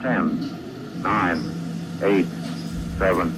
10, 0.00 1.02
9, 1.02 1.54
8, 2.02 2.26
7, 2.98 3.34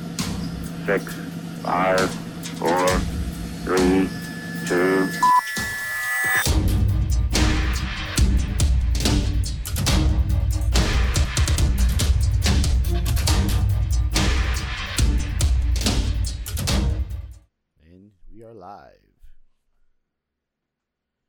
6, 0.84 1.14
5, 1.62 2.10
4, 2.58 2.86
3, 3.64 4.08
2, 4.66 5.08
And 17.82 18.10
we 18.30 18.42
are 18.44 18.52
live. 18.52 18.98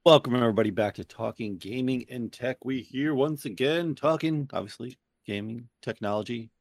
Welcome 0.04 0.36
everybody 0.36 0.72
back 0.72 0.96
to 0.96 1.06
Talking 1.06 1.58
Gaming 1.58 2.06
and 2.10 2.34
Tech. 2.34 2.66
We 2.66 2.82
here 2.82 3.16
once 3.16 3.46
again 3.46 3.96
talking 3.96 4.50
obviously 4.52 4.98
gaming, 5.32 5.70
technology, 5.82 6.52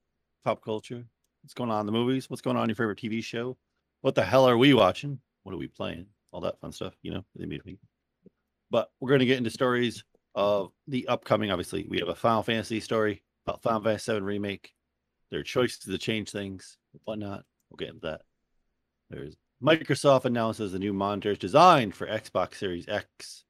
pop 0.45 0.63
culture. 0.63 1.05
What's 1.43 1.55
going 1.55 1.71
on 1.71 1.81
in 1.81 1.87
the 1.87 1.93
movies? 1.93 2.31
What's 2.31 2.43
going 2.43 2.57
on 2.57 2.65
in 2.65 2.69
your 2.69 2.77
favorite 2.77 2.99
TV 2.99 3.23
show? 3.23 3.57
What 4.03 4.15
the 4.15 4.25
hell 4.25 4.49
are 4.49 4.57
we 4.57 4.75
watching? 4.75 5.19
What 5.43 5.53
are 5.53 5.59
we 5.59 5.67
playing? 5.67 6.07
All 6.31 6.41
that 6.43 6.61
fun 6.61 6.71
stuff, 6.71 6.95
you 7.03 7.11
know, 7.11 7.25
in 7.37 7.49
between. 7.49 7.79
But 8.71 8.89
we're 9.01 9.09
going 9.09 9.21
to 9.21 9.27
get 9.27 9.39
into 9.39 9.51
stories 9.51 10.05
of 10.37 10.71
the 10.87 11.09
upcoming. 11.09 11.51
Obviously, 11.51 11.85
we 11.89 11.99
have 11.99 12.09
a 12.09 12.15
Final 12.15 12.45
Fantasy 12.45 12.79
story 12.79 13.25
about 13.45 13.61
Final 13.61 13.81
Fantasy 13.81 14.13
VII 14.13 14.21
remake, 14.21 14.73
their 15.33 15.43
choices 15.43 15.81
to 15.81 15.99
change 15.99 16.31
things, 16.31 16.79
whatnot. 17.05 17.45
We'll 17.69 17.77
get 17.77 17.89
into 17.89 18.07
that. 18.07 18.23
There's 19.09 19.35
Microsoft 19.61 20.27
announces 20.27 20.71
the 20.71 20.79
new 20.79 20.93
monitors 20.93 21.39
designed 21.39 21.97
for 21.97 22.07
Xbox 22.07 22.55
Series 22.55 22.87
X 22.87 23.43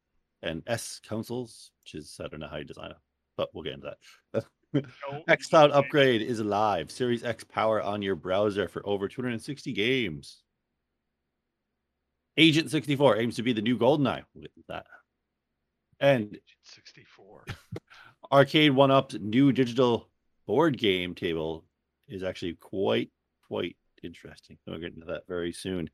and 0.42 0.62
S 0.66 0.98
consoles, 1.06 1.72
which 1.84 1.94
is 1.94 2.18
I 2.24 2.28
don't 2.28 2.40
know 2.40 2.48
how 2.48 2.56
you 2.56 2.64
design 2.64 2.92
it, 2.92 2.96
but 3.36 3.50
we'll 3.52 3.64
get 3.64 3.74
into 3.74 3.94
that. 4.32 4.44
xCloud 4.74 5.70
upgrade 5.72 6.22
is 6.22 6.40
live. 6.40 6.90
Series 6.90 7.24
X 7.24 7.44
power 7.44 7.82
on 7.82 8.02
your 8.02 8.14
browser 8.14 8.68
for 8.68 8.86
over 8.86 9.08
260 9.08 9.72
games. 9.72 10.42
Agent 12.36 12.70
64 12.70 13.18
aims 13.18 13.36
to 13.36 13.42
be 13.42 13.52
the 13.52 13.62
new 13.62 13.76
GoldenEye. 13.76 14.22
We'll 14.34 14.46
that. 14.68 14.86
And 15.98 16.26
Agent 16.26 16.42
64. 16.64 17.46
Arcade1Up's 18.32 19.18
new 19.20 19.52
digital 19.52 20.08
board 20.46 20.78
game 20.78 21.14
table 21.14 21.64
is 22.08 22.22
actually 22.22 22.54
quite, 22.54 23.10
quite 23.48 23.76
interesting. 24.04 24.56
We'll 24.66 24.78
get 24.78 24.94
into 24.94 25.06
that 25.06 25.26
very 25.26 25.52
soon. 25.52 25.90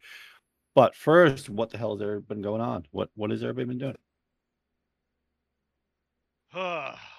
But 0.74 0.94
first, 0.94 1.48
what 1.48 1.70
the 1.70 1.78
hell 1.78 1.92
has 1.92 2.00
there 2.00 2.20
been 2.20 2.42
going 2.42 2.60
on? 2.60 2.86
What 2.90 3.08
what 3.14 3.30
has 3.30 3.42
everybody 3.42 3.66
been 3.66 3.78
doing? 3.78 3.96
Ah. 6.58 7.15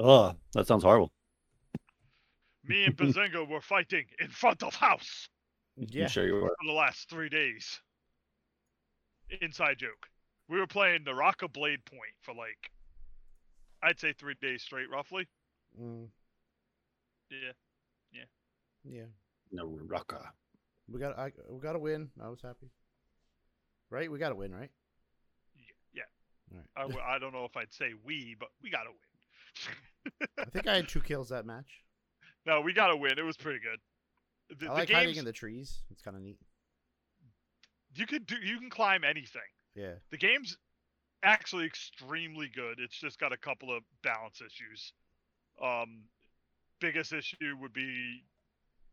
Oh, 0.00 0.34
that 0.54 0.66
sounds 0.66 0.82
horrible. 0.82 1.12
Me 2.64 2.84
and 2.84 2.96
Bazinga 2.96 3.46
were 3.46 3.60
fighting 3.60 4.06
in 4.18 4.28
front 4.28 4.62
of 4.62 4.74
house 4.74 5.28
Yeah. 5.76 6.04
I'm 6.04 6.08
sure 6.08 6.26
you 6.26 6.34
were. 6.34 6.48
for 6.48 6.66
the 6.66 6.72
last 6.72 7.08
three 7.10 7.28
days. 7.28 7.80
Inside 9.40 9.78
joke. 9.78 10.08
We 10.48 10.58
were 10.58 10.66
playing 10.66 11.04
Naraka: 11.04 11.48
Bladepoint 11.48 12.16
for 12.22 12.34
like, 12.34 12.72
I'd 13.82 14.00
say 14.00 14.12
three 14.12 14.34
days 14.40 14.62
straight, 14.62 14.90
roughly. 14.90 15.28
Mm, 15.80 16.08
Yeah. 17.30 17.52
yeah. 18.84 19.06
No 19.52 19.78
rucka. 19.86 20.32
We 20.88 20.98
got 21.00 21.18
I 21.18 21.32
we 21.48 21.60
got 21.60 21.76
a 21.76 21.78
win. 21.78 22.10
I 22.20 22.28
was 22.28 22.40
happy. 22.42 22.70
Right? 23.90 24.10
We 24.10 24.18
got 24.18 24.32
a 24.32 24.34
win, 24.36 24.52
right? 24.54 24.70
Yeah. 25.56 26.02
yeah. 26.52 26.58
All 26.58 26.58
right. 26.58 26.66
I, 26.76 26.80
w- 26.88 27.04
I 27.06 27.18
don't 27.18 27.32
know 27.32 27.44
if 27.44 27.56
I'd 27.56 27.72
say 27.72 27.92
we, 28.04 28.36
but 28.38 28.48
we 28.62 28.70
got 28.70 28.84
to 28.84 28.90
win. 28.90 29.76
I 30.38 30.44
think 30.50 30.66
I 30.66 30.76
had 30.76 30.88
two 30.88 31.00
kills 31.00 31.28
that 31.28 31.46
match. 31.46 31.82
no, 32.46 32.60
we 32.60 32.72
got 32.72 32.88
to 32.88 32.96
win. 32.96 33.18
It 33.18 33.22
was 33.24 33.36
pretty 33.36 33.60
good. 33.60 34.58
The, 34.58 34.70
I 34.70 34.72
like 34.74 34.88
games, 34.88 34.98
hiding 34.98 35.16
in 35.16 35.24
the 35.24 35.32
trees. 35.32 35.80
It's 35.90 36.02
kind 36.02 36.16
of 36.16 36.22
neat. 36.22 36.38
you 37.94 38.06
could 38.06 38.26
do. 38.26 38.36
You 38.42 38.58
can 38.58 38.70
climb 38.70 39.04
anything. 39.04 39.42
Yeah. 39.74 39.94
The 40.10 40.18
game's 40.18 40.56
actually 41.22 41.66
extremely 41.66 42.50
good. 42.54 42.78
It's 42.78 42.98
just 42.98 43.18
got 43.20 43.32
a 43.32 43.36
couple 43.36 43.74
of 43.74 43.82
balance 44.02 44.40
issues. 44.40 44.92
Um, 45.62 46.02
biggest 46.80 47.12
issue 47.12 47.56
would 47.60 47.72
be 47.72 48.24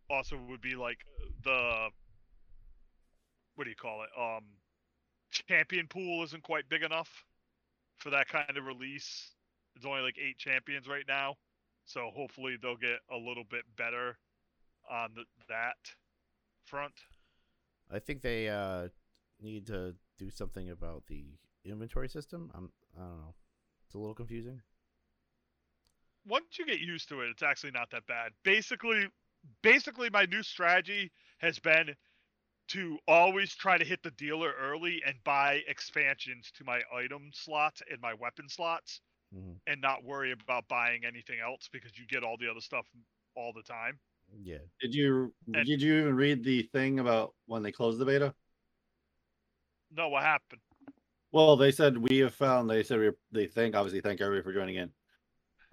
also 0.09 0.37
would 0.49 0.61
be 0.61 0.75
like 0.75 0.99
the 1.43 1.89
what 3.55 3.63
do 3.63 3.69
you 3.69 3.75
call 3.75 4.03
it? 4.03 4.09
Um, 4.19 4.43
champion 5.31 5.87
pool 5.87 6.23
isn't 6.23 6.43
quite 6.43 6.69
big 6.69 6.83
enough 6.83 7.09
for 7.97 8.11
that 8.11 8.27
kind 8.27 8.55
of 8.55 8.65
release. 8.65 9.31
It's 9.77 9.85
only 9.85 10.01
like 10.01 10.17
eight 10.19 10.39
champions 10.39 10.87
right 10.87 11.05
now, 11.07 11.35
so 11.85 12.09
hopefully 12.13 12.57
they'll 12.61 12.75
get 12.77 12.99
a 13.11 13.17
little 13.17 13.45
bit 13.49 13.63
better 13.77 14.17
on 14.89 15.11
the, 15.15 15.23
that 15.49 15.77
front. 16.65 16.93
I 17.91 17.99
think 17.99 18.21
they 18.21 18.49
uh 18.49 18.89
need 19.41 19.67
to 19.67 19.95
do 20.17 20.29
something 20.31 20.69
about 20.71 21.05
the 21.07 21.37
inventory 21.63 22.09
system. 22.09 22.51
I'm 22.55 22.71
I 22.97 23.01
don't 23.01 23.19
know. 23.19 23.35
It's 23.85 23.95
a 23.95 23.99
little 23.99 24.15
confusing. 24.15 24.61
once 26.25 26.59
you 26.59 26.65
get 26.65 26.79
used 26.79 27.09
to 27.09 27.21
it, 27.21 27.29
it's 27.29 27.43
actually 27.43 27.71
not 27.71 27.89
that 27.91 28.05
bad. 28.07 28.33
Basically, 28.43 29.07
basically 29.61 30.09
my 30.09 30.25
new 30.25 30.43
strategy 30.43 31.11
has 31.39 31.59
been 31.59 31.95
to 32.69 32.97
always 33.07 33.55
try 33.55 33.77
to 33.77 33.85
hit 33.85 34.03
the 34.03 34.11
dealer 34.11 34.53
early 34.59 35.01
and 35.05 35.15
buy 35.23 35.61
expansions 35.67 36.51
to 36.51 36.65
my 36.65 36.81
item 36.93 37.29
slots 37.33 37.81
and 37.89 38.01
my 38.01 38.13
weapon 38.13 38.49
slots 38.49 39.01
hmm 39.33 39.53
and 39.67 39.81
not 39.81 40.03
worry 40.03 40.31
about 40.31 40.67
buying 40.69 41.03
anything 41.05 41.37
else 41.43 41.67
because 41.71 41.97
you 41.97 42.05
get 42.07 42.23
all 42.23 42.37
the 42.39 42.49
other 42.49 42.61
stuff 42.61 42.85
all 43.35 43.51
the 43.53 43.61
time. 43.63 43.99
Yeah. 44.41 44.59
Did 44.79 44.93
you 44.93 45.33
And- 45.53 45.65
did 45.65 45.81
you 45.81 45.99
even 45.99 46.15
read 46.15 46.43
the 46.43 46.63
thing 46.63 46.99
about 46.99 47.35
when 47.45 47.63
they 47.63 47.71
closed 47.71 47.99
the 47.99 48.05
beta? 48.05 48.33
No, 49.91 50.09
what 50.09 50.23
happened? 50.23 50.61
Well, 51.31 51.57
they 51.57 51.71
said 51.71 51.97
we 51.97 52.17
have 52.19 52.33
found. 52.33 52.69
They 52.69 52.83
said 52.83 52.99
we, 52.99 53.11
they 53.31 53.47
thank 53.47 53.75
obviously 53.75 54.01
thank 54.01 54.21
everybody 54.21 54.43
for 54.43 54.53
joining 54.53 54.75
in. 54.75 54.91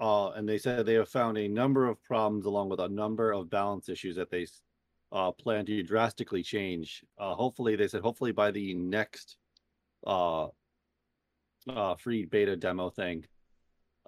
Uh, 0.00 0.31
and 0.31 0.48
they 0.48 0.59
said 0.59 0.84
they 0.84 0.94
have 0.94 1.09
found 1.09 1.38
a 1.38 1.47
number 1.48 1.86
of 1.88 2.03
problems 2.03 2.47
along 2.47 2.69
with 2.69 2.81
a 2.81 2.88
number 2.88 3.32
of 3.32 3.48
balance 3.48 3.88
issues 3.88 4.16
that 4.16 4.31
they 4.31 4.47
uh, 5.12 5.31
plan 5.31 5.65
to 5.66 5.82
drastically 5.82 6.42
change. 6.42 7.04
Uh, 7.19 7.34
hopefully, 7.34 7.76
they 7.76 7.86
said 7.86 8.03
hopefully 8.03 8.32
by 8.32 8.50
the 8.50 8.75
next 8.75 9.36
uh, 10.06 10.48
uh, 11.69 11.94
free 11.94 12.25
beta 12.25 12.56
demo 12.56 12.91
thing. 12.91 13.25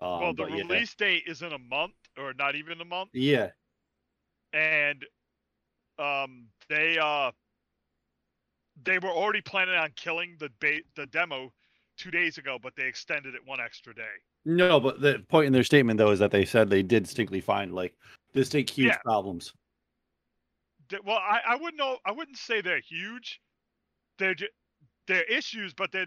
Um, 0.02 0.20
well, 0.20 0.34
the 0.34 0.42
but 0.42 0.50
yeah, 0.50 0.62
release 0.62 0.94
date 0.94 1.24
is 1.26 1.42
in 1.42 1.52
a 1.52 1.58
month 1.58 1.94
or 2.18 2.34
not 2.34 2.54
even 2.54 2.80
a 2.80 2.84
month, 2.84 3.10
yeah, 3.14 3.50
and 4.52 5.04
um, 5.98 6.46
they 6.68 6.98
uh, 6.98 7.30
they 8.84 8.98
were 8.98 9.08
already 9.10 9.40
planning 9.40 9.74
on 9.76 9.90
killing 9.96 10.36
the 10.38 10.50
ba- 10.60 10.82
the 10.96 11.06
demo 11.06 11.52
two 11.96 12.10
days 12.10 12.36
ago, 12.38 12.58
but 12.62 12.74
they 12.76 12.84
extended 12.84 13.34
it 13.34 13.40
one 13.46 13.60
extra 13.60 13.94
day. 13.94 14.02
no, 14.44 14.78
but 14.78 15.00
the 15.00 15.24
point 15.28 15.46
in 15.46 15.52
their 15.52 15.64
statement 15.64 15.96
though 15.98 16.10
is 16.10 16.18
that 16.18 16.30
they 16.30 16.44
said 16.44 16.68
they 16.68 16.82
did 16.82 17.04
distinctly 17.04 17.40
find 17.40 17.74
like 17.74 17.94
distinct 18.34 18.70
huge 18.70 18.88
Yeah. 18.88 18.98
problems. 18.98 19.52
Well, 21.04 21.16
I, 21.16 21.40
I 21.48 21.54
wouldn't 21.56 21.78
know. 21.78 21.98
I 22.04 22.12
wouldn't 22.12 22.36
say 22.36 22.60
they're 22.60 22.80
huge. 22.80 23.40
They're 24.18 24.34
ju- 24.34 24.46
they're 25.08 25.24
issues, 25.24 25.74
but 25.74 25.90
they're 25.90 26.06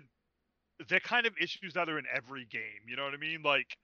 they're 0.87 0.99
kind 0.99 1.25
of 1.25 1.33
issues 1.39 1.73
that 1.73 1.89
are 1.89 1.99
in 1.99 2.05
every 2.13 2.45
game. 2.45 2.87
You 2.87 2.95
know 2.95 3.03
what 3.03 3.13
I 3.13 3.17
mean? 3.17 3.41
Like 3.43 3.77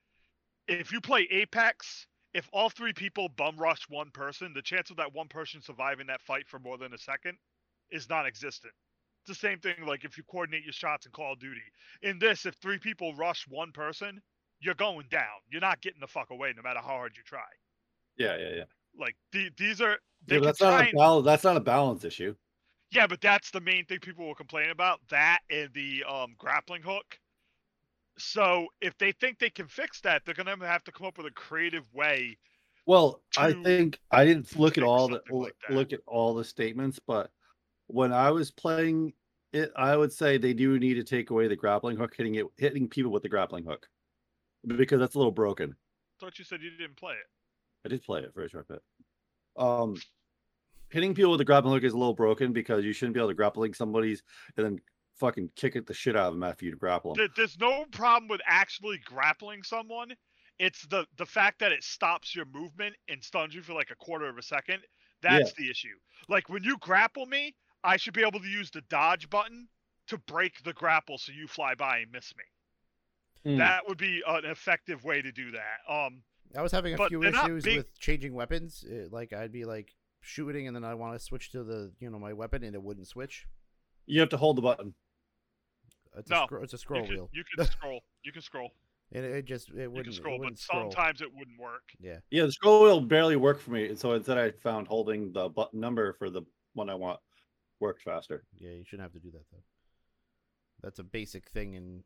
if 0.67 0.91
you 0.91 1.01
play 1.01 1.27
Apex, 1.31 2.07
if 2.33 2.49
all 2.51 2.69
three 2.69 2.93
people 2.93 3.29
bum 3.29 3.57
rush 3.57 3.81
one 3.89 4.09
person, 4.11 4.53
the 4.53 4.61
chance 4.61 4.89
of 4.89 4.97
that 4.97 5.13
one 5.13 5.27
person 5.27 5.61
surviving 5.61 6.07
that 6.07 6.21
fight 6.21 6.47
for 6.47 6.59
more 6.59 6.77
than 6.77 6.93
a 6.93 6.97
second 6.97 7.37
is 7.91 8.09
non-existent. 8.09 8.73
It's 9.21 9.39
the 9.39 9.47
same 9.47 9.59
thing 9.59 9.75
like 9.87 10.03
if 10.03 10.17
you 10.17 10.23
coordinate 10.29 10.63
your 10.63 10.73
shots 10.73 11.05
in 11.05 11.11
Call 11.11 11.33
of 11.33 11.39
Duty. 11.39 11.61
In 12.03 12.19
this, 12.19 12.45
if 12.45 12.55
three 12.55 12.77
people 12.77 13.15
rush 13.15 13.45
one 13.49 13.71
person, 13.71 14.21
you're 14.59 14.75
going 14.75 15.07
down. 15.09 15.41
You're 15.49 15.61
not 15.61 15.81
getting 15.81 15.99
the 15.99 16.07
fuck 16.07 16.29
away, 16.29 16.53
no 16.55 16.61
matter 16.61 16.79
how 16.79 16.87
hard 16.87 17.13
you 17.17 17.23
try. 17.23 17.39
Yeah, 18.17 18.37
yeah, 18.37 18.55
yeah. 18.55 18.63
Like 18.99 19.15
the, 19.31 19.49
these 19.57 19.81
are 19.81 19.97
they 20.27 20.35
yeah 20.35 20.41
that's 20.41 20.61
not 20.61 20.73
a 20.73 20.87
and- 20.87 20.97
balance. 20.97 21.25
That's 21.25 21.43
not 21.43 21.57
a 21.57 21.61
balance 21.61 22.05
issue. 22.05 22.35
Yeah, 22.95 23.07
but 23.07 23.19
that's 23.19 23.51
the 23.51 23.59
main 23.59 23.85
thing 23.85 23.99
people 23.99 24.25
will 24.25 24.35
complain 24.35 24.69
about. 24.69 25.01
That 25.09 25.39
and 25.49 25.69
the 25.73 26.05
um, 26.07 26.35
grappling 26.37 26.81
hook. 26.81 27.19
So 28.17 28.67
if 28.81 28.97
they 28.97 29.11
think 29.11 29.39
they 29.39 29.49
can 29.49 29.67
fix 29.67 29.99
that, 30.01 30.21
they're 30.25 30.33
gonna 30.33 30.55
have 30.65 30.83
to 30.85 30.91
come 30.91 31.07
up 31.07 31.17
with 31.17 31.27
a 31.27 31.31
creative 31.31 31.83
way. 31.93 32.37
Well, 32.85 33.21
I 33.37 33.51
think 33.51 33.99
I 34.11 34.23
didn't 34.23 34.57
look 34.57 34.77
at 34.77 34.83
all 34.83 35.09
the 35.09 35.21
like 35.29 35.53
look 35.69 35.91
at 35.91 35.99
all 36.07 36.33
the 36.33 36.45
statements, 36.45 36.99
but 37.05 37.31
when 37.87 38.13
I 38.13 38.31
was 38.31 38.51
playing 38.51 39.13
it, 39.51 39.71
I 39.75 39.97
would 39.97 40.13
say 40.13 40.37
they 40.37 40.53
do 40.53 40.79
need 40.79 40.93
to 40.93 41.03
take 41.03 41.31
away 41.31 41.47
the 41.47 41.55
grappling 41.55 41.97
hook, 41.97 42.13
hitting 42.15 42.35
it, 42.35 42.45
hitting 42.57 42.87
people 42.87 43.11
with 43.11 43.23
the 43.23 43.29
grappling 43.29 43.65
hook, 43.65 43.87
because 44.65 44.99
that's 44.99 45.15
a 45.15 45.17
little 45.17 45.31
broken. 45.31 45.71
I 45.71 46.25
Thought 46.25 46.39
you 46.39 46.45
said 46.45 46.61
you 46.61 46.71
didn't 46.71 46.95
play 46.95 47.13
it. 47.13 47.27
I 47.85 47.89
did 47.89 48.03
play 48.03 48.21
it 48.21 48.33
for 48.33 48.43
a 48.43 48.49
short 48.49 48.67
bit. 48.69 48.81
Um, 49.57 49.95
hitting 50.95 51.13
people 51.13 51.31
with 51.31 51.39
the 51.39 51.45
grappling 51.45 51.73
hook 51.73 51.83
is 51.83 51.91
a 51.91 51.97
little 51.97 52.13
broken 52.13 52.53
because 52.53 52.85
you 52.85 52.93
shouldn't 52.93 53.13
be 53.13 53.19
able 53.19 53.27
to 53.27 53.35
grappling 53.35 53.73
somebody's 53.73 54.23
and 54.55 54.65
then 54.65 54.79
fucking 55.17 55.49
kick 55.57 55.75
it 55.75 55.85
the 55.85 55.93
shit 55.93 56.15
out 56.15 56.27
of 56.27 56.33
them 56.33 56.41
after 56.41 56.63
you 56.63 56.73
grapple 56.73 57.13
them. 57.13 57.27
There's 57.35 57.59
no 57.59 57.83
problem 57.91 58.29
with 58.29 58.39
actually 58.45 59.01
grappling 59.03 59.61
someone. 59.63 60.13
It's 60.57 60.87
the 60.87 61.05
the 61.17 61.25
fact 61.25 61.59
that 61.59 61.73
it 61.73 61.83
stops 61.83 62.33
your 62.33 62.45
movement 62.45 62.95
and 63.09 63.21
stuns 63.21 63.53
you 63.53 63.61
for 63.61 63.73
like 63.73 63.91
a 63.91 63.95
quarter 63.95 64.29
of 64.29 64.37
a 64.37 64.41
second. 64.41 64.79
That's 65.21 65.51
the 65.53 65.69
issue. 65.69 65.97
Like 66.29 66.47
when 66.47 66.63
you 66.63 66.77
grapple 66.79 67.25
me, 67.25 67.55
I 67.83 67.97
should 67.97 68.13
be 68.13 68.21
able 68.21 68.39
to 68.39 68.47
use 68.47 68.71
the 68.71 68.81
dodge 68.89 69.29
button 69.29 69.67
to 70.07 70.17
break 70.17 70.63
the 70.63 70.71
grapple 70.71 71.17
so 71.17 71.33
you 71.33 71.47
fly 71.47 71.75
by 71.75 71.97
and 71.97 72.11
miss 72.13 72.33
me. 72.37 73.51
Hmm. 73.51 73.57
That 73.57 73.85
would 73.85 73.97
be 73.97 74.23
an 74.25 74.45
effective 74.45 75.03
way 75.03 75.21
to 75.21 75.31
do 75.33 75.51
that. 75.51 75.93
Um, 75.93 76.21
I 76.55 76.61
was 76.61 76.71
having 76.71 76.93
a 76.97 77.07
few 77.09 77.21
issues 77.21 77.65
big- 77.65 77.77
with 77.77 77.99
changing 77.99 78.33
weapons. 78.33 78.85
It, 78.87 79.11
like 79.11 79.33
I'd 79.33 79.51
be 79.51 79.65
like 79.65 79.93
shooting, 80.25 80.67
and 80.67 80.75
then 80.75 80.83
I 80.83 80.93
want 80.95 81.17
to 81.17 81.23
switch 81.23 81.51
to 81.51 81.63
the 81.63 81.91
you 81.99 82.09
know 82.09 82.19
my 82.19 82.33
weapon, 82.33 82.63
and 82.63 82.75
it 82.75 82.81
wouldn't 82.81 83.07
switch. 83.07 83.45
You 84.05 84.19
have 84.19 84.29
to 84.29 84.37
hold 84.37 84.57
the 84.57 84.61
button. 84.61 84.93
It's 86.17 86.29
No, 86.29 86.43
a 86.43 86.45
scro- 86.45 86.63
it's 86.63 86.73
a 86.73 86.77
scroll 86.77 87.01
you 87.01 87.07
can, 87.07 87.15
wheel, 87.15 87.29
You 87.33 87.43
can 87.57 87.65
scroll. 87.65 87.99
You 88.23 88.31
can 88.31 88.41
scroll. 88.41 88.69
and 89.11 89.23
it, 89.25 89.31
it 89.35 89.45
just 89.45 89.69
it 89.69 89.87
wouldn't 89.87 90.05
can 90.05 90.13
scroll, 90.13 90.37
but 90.37 90.39
wouldn't 90.41 90.59
scroll. 90.59 90.91
sometimes 90.91 91.21
it 91.21 91.27
wouldn't 91.33 91.59
work. 91.59 91.83
Yeah, 91.99 92.17
Yeah, 92.31 92.45
the 92.45 92.51
scroll 92.51 92.83
wheel 92.83 93.01
barely 93.01 93.35
worked 93.35 93.61
for 93.61 93.71
me, 93.71 93.87
and 93.89 93.99
so 93.99 94.13
instead 94.13 94.37
I 94.37 94.51
found 94.51 94.87
holding 94.87 95.31
the 95.33 95.49
button 95.49 95.79
number 95.79 96.13
for 96.13 96.29
the 96.29 96.43
one 96.73 96.89
I 96.89 96.95
want 96.95 97.19
worked 97.79 98.01
faster. 98.03 98.43
yeah, 98.57 98.71
you 98.71 98.83
shouldn't 98.85 99.03
have 99.03 99.13
to 99.13 99.19
do 99.19 99.31
that 99.31 99.43
though. 99.51 99.63
That's 100.81 100.99
a 100.99 101.03
basic 101.03 101.49
thing 101.49 101.73
in 101.73 102.03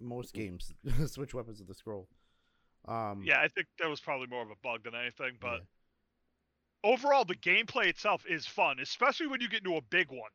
most 0.00 0.32
games. 0.32 0.72
Switch 1.06 1.34
weapons 1.34 1.58
with 1.58 1.68
the 1.68 1.74
scroll. 1.74 2.08
Um, 2.86 3.22
Yeah, 3.24 3.40
I 3.40 3.48
think 3.48 3.66
that 3.78 3.88
was 3.90 4.00
probably 4.00 4.26
more 4.28 4.42
of 4.42 4.50
a 4.50 4.56
bug 4.62 4.84
than 4.84 4.94
anything, 4.94 5.32
but 5.40 5.54
yeah. 5.54 5.58
Overall 6.84 7.24
the 7.24 7.34
gameplay 7.36 7.86
itself 7.86 8.24
is 8.28 8.46
fun, 8.46 8.78
especially 8.80 9.26
when 9.26 9.40
you 9.40 9.48
get 9.48 9.64
into 9.64 9.76
a 9.76 9.82
big 9.90 10.10
one. 10.10 10.30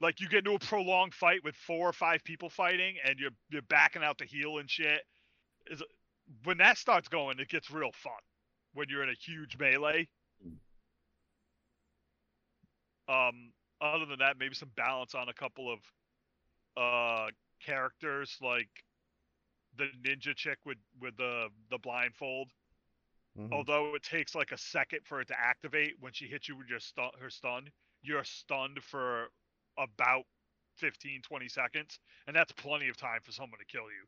Like 0.00 0.20
you 0.20 0.28
get 0.28 0.38
into 0.38 0.54
a 0.54 0.58
prolonged 0.58 1.14
fight 1.14 1.42
with 1.42 1.56
four 1.56 1.88
or 1.88 1.92
five 1.92 2.22
people 2.24 2.50
fighting 2.50 2.96
and 3.04 3.18
you're 3.18 3.30
you're 3.50 3.62
backing 3.62 4.02
out 4.02 4.18
to 4.18 4.26
heal 4.26 4.58
and 4.58 4.70
shit. 4.70 5.00
Is 5.70 5.82
when 6.44 6.58
that 6.58 6.76
starts 6.76 7.08
going, 7.08 7.38
it 7.38 7.48
gets 7.48 7.70
real 7.70 7.92
fun. 7.92 8.12
When 8.74 8.88
you're 8.90 9.02
in 9.02 9.08
a 9.08 9.14
huge 9.14 9.56
melee. 9.58 10.08
Um 13.08 13.52
other 13.80 14.06
than 14.06 14.18
that, 14.18 14.38
maybe 14.38 14.54
some 14.54 14.70
balance 14.76 15.14
on 15.14 15.28
a 15.28 15.34
couple 15.34 15.72
of 15.72 15.78
uh 16.76 17.30
characters 17.64 18.36
like 18.42 18.68
the 19.78 19.86
ninja 20.06 20.34
chick 20.36 20.58
with 20.66 20.78
with 21.00 21.16
the 21.16 21.48
the 21.70 21.78
blindfold 21.78 22.50
Mhm. 23.36 23.66
although 23.66 23.94
it 23.94 24.02
takes 24.02 24.34
like 24.34 24.52
a 24.52 24.58
second 24.58 25.06
for 25.06 25.20
it 25.20 25.28
to 25.28 25.38
activate 25.38 25.94
when 26.00 26.12
she 26.12 26.26
hits 26.28 26.48
you 26.48 26.56
with 26.56 26.68
your 26.68 26.80
stun 26.80 27.10
her 27.18 27.30
stun 27.30 27.70
you're 28.02 28.24
stunned 28.24 28.82
for 28.82 29.28
about 29.78 30.24
15 30.76 31.22
20 31.22 31.48
seconds 31.48 31.98
and 32.26 32.34
that's 32.36 32.52
plenty 32.52 32.88
of 32.88 32.96
time 32.96 33.20
for 33.22 33.32
someone 33.32 33.58
to 33.58 33.64
kill 33.66 33.90
you 33.90 34.06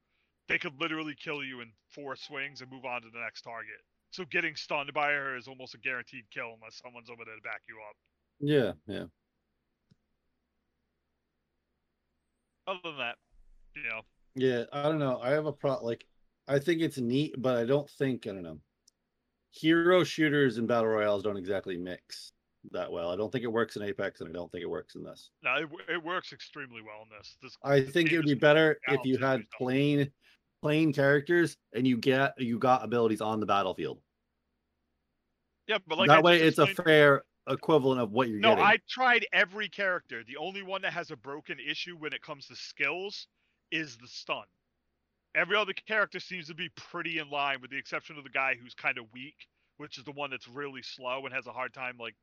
they 0.49 0.59
could 0.59 0.75
literally 0.81 1.15
kill 1.15 1.45
you 1.45 1.61
in 1.61 1.73
four 1.89 2.17
swings 2.17 2.61
and 2.63 2.71
move 2.71 2.85
on 2.85 3.03
to 3.03 3.11
the 3.11 3.19
next 3.21 3.43
target 3.43 3.81
so 4.11 4.25
getting 4.25 4.57
stunned 4.57 4.93
by 4.93 5.11
her 5.13 5.37
is 5.37 5.49
almost 5.49 5.75
a 5.75 5.79
guaranteed 5.79 6.29
kill 6.31 6.55
unless 6.55 6.77
someone's 6.77 7.11
over 7.11 7.25
there 7.25 7.37
to 7.37 7.43
back 7.43 7.63
you 7.69 7.79
up 7.89 7.97
Yeah, 8.41 8.75
yeah. 8.87 9.09
other 12.67 12.81
than 12.85 12.99
that 12.99 13.19
you 13.77 13.83
know 13.85 14.03
Yeah, 14.35 14.65
I 14.73 14.83
don't 14.85 14.99
know. 14.99 15.21
I 15.21 15.31
have 15.31 15.47
a 15.47 15.53
pro 15.53 15.83
like 15.85 16.07
I 16.47 16.59
think 16.59 16.81
it's 16.81 16.99
neat, 16.99 17.35
but 17.39 17.57
I 17.57 17.65
don't 17.65 17.89
think 17.91 18.27
I 18.27 18.31
don't 18.33 18.43
know. 18.43 18.61
Hero 19.51 20.05
shooters 20.05 20.59
and 20.59 20.69
battle 20.69 20.89
royales 20.89 21.23
don't 21.23 21.37
exactly 21.37 21.77
mix 21.77 22.33
that 22.71 22.91
well. 22.93 23.11
I 23.11 23.17
don't 23.17 23.31
think 23.33 23.45
it 23.45 23.53
works 23.53 23.77
in 23.77 23.83
Apex 23.83 24.21
and 24.21 24.29
I 24.29 24.33
don't 24.33 24.51
think 24.53 24.63
it 24.63 24.69
works 24.71 24.95
in 24.95 25.03
this. 25.03 25.31
no 25.43 25.55
it, 25.57 25.69
it 25.89 26.03
works 26.03 26.33
extremely 26.33 26.83
well 26.83 27.03
in 27.03 27.09
this 27.09 27.37
this 27.43 27.57
I 27.63 27.81
this 27.85 27.95
think 27.95 28.13
it 28.13 28.17
would 28.19 28.27
be 28.27 28.35
better 28.35 28.81
if 28.87 29.05
you 29.05 29.19
had 29.19 29.49
plain 29.51 30.13
plain 30.63 30.93
characters 30.93 31.57
and 31.73 31.87
you 31.87 31.97
get 31.97 32.35
you 32.39 32.59
got 32.59 32.85
abilities 32.85 33.21
on 33.21 33.41
the 33.41 33.47
battlefield. 33.47 34.01
yeah 35.67 35.79
but 35.87 35.99
like 35.99 36.09
that 36.09 36.17
I 36.17 36.23
way 36.23 36.41
it's 36.41 36.59
a 36.59 36.67
fair 36.67 37.25
equivalent 37.49 38.01
of 38.01 38.11
what 38.13 38.29
you're 38.29 38.41
No, 38.41 38.51
getting. 38.51 38.59
No, 38.59 38.65
I 38.65 38.79
tried 38.89 39.27
every 39.33 39.69
character. 39.69 40.25
The 40.25 40.37
only 40.37 40.63
one 40.63 40.83
that 40.83 40.93
has 40.93 41.11
a 41.11 41.17
broken 41.17 41.59
issue 41.61 41.97
when 41.97 42.13
it 42.13 42.23
comes 42.23 42.47
to 42.47 42.57
skills 42.57 43.29
is 43.71 43.99
the 43.99 44.09
stun. 44.09 44.47
Every 45.39 45.57
other 45.57 45.73
character 45.73 46.19
seems 46.19 46.49
to 46.49 46.55
be 46.55 46.69
pretty 46.71 47.19
in 47.21 47.31
line, 47.31 47.61
with 47.63 47.71
the 47.71 47.79
exception 47.79 48.19
of 48.19 48.25
the 48.25 48.31
guy 48.31 48.57
who's 48.61 48.75
kind 48.75 48.99
of 48.99 49.05
weak, 49.13 49.47
which 49.77 49.97
is 49.97 50.03
the 50.03 50.11
one 50.11 50.31
that's 50.31 50.49
really 50.49 50.83
slow 50.83 51.25
and 51.25 51.33
has 51.33 51.47
a 51.47 51.53
hard 51.53 51.73
time 51.73 51.97
like 51.97 52.17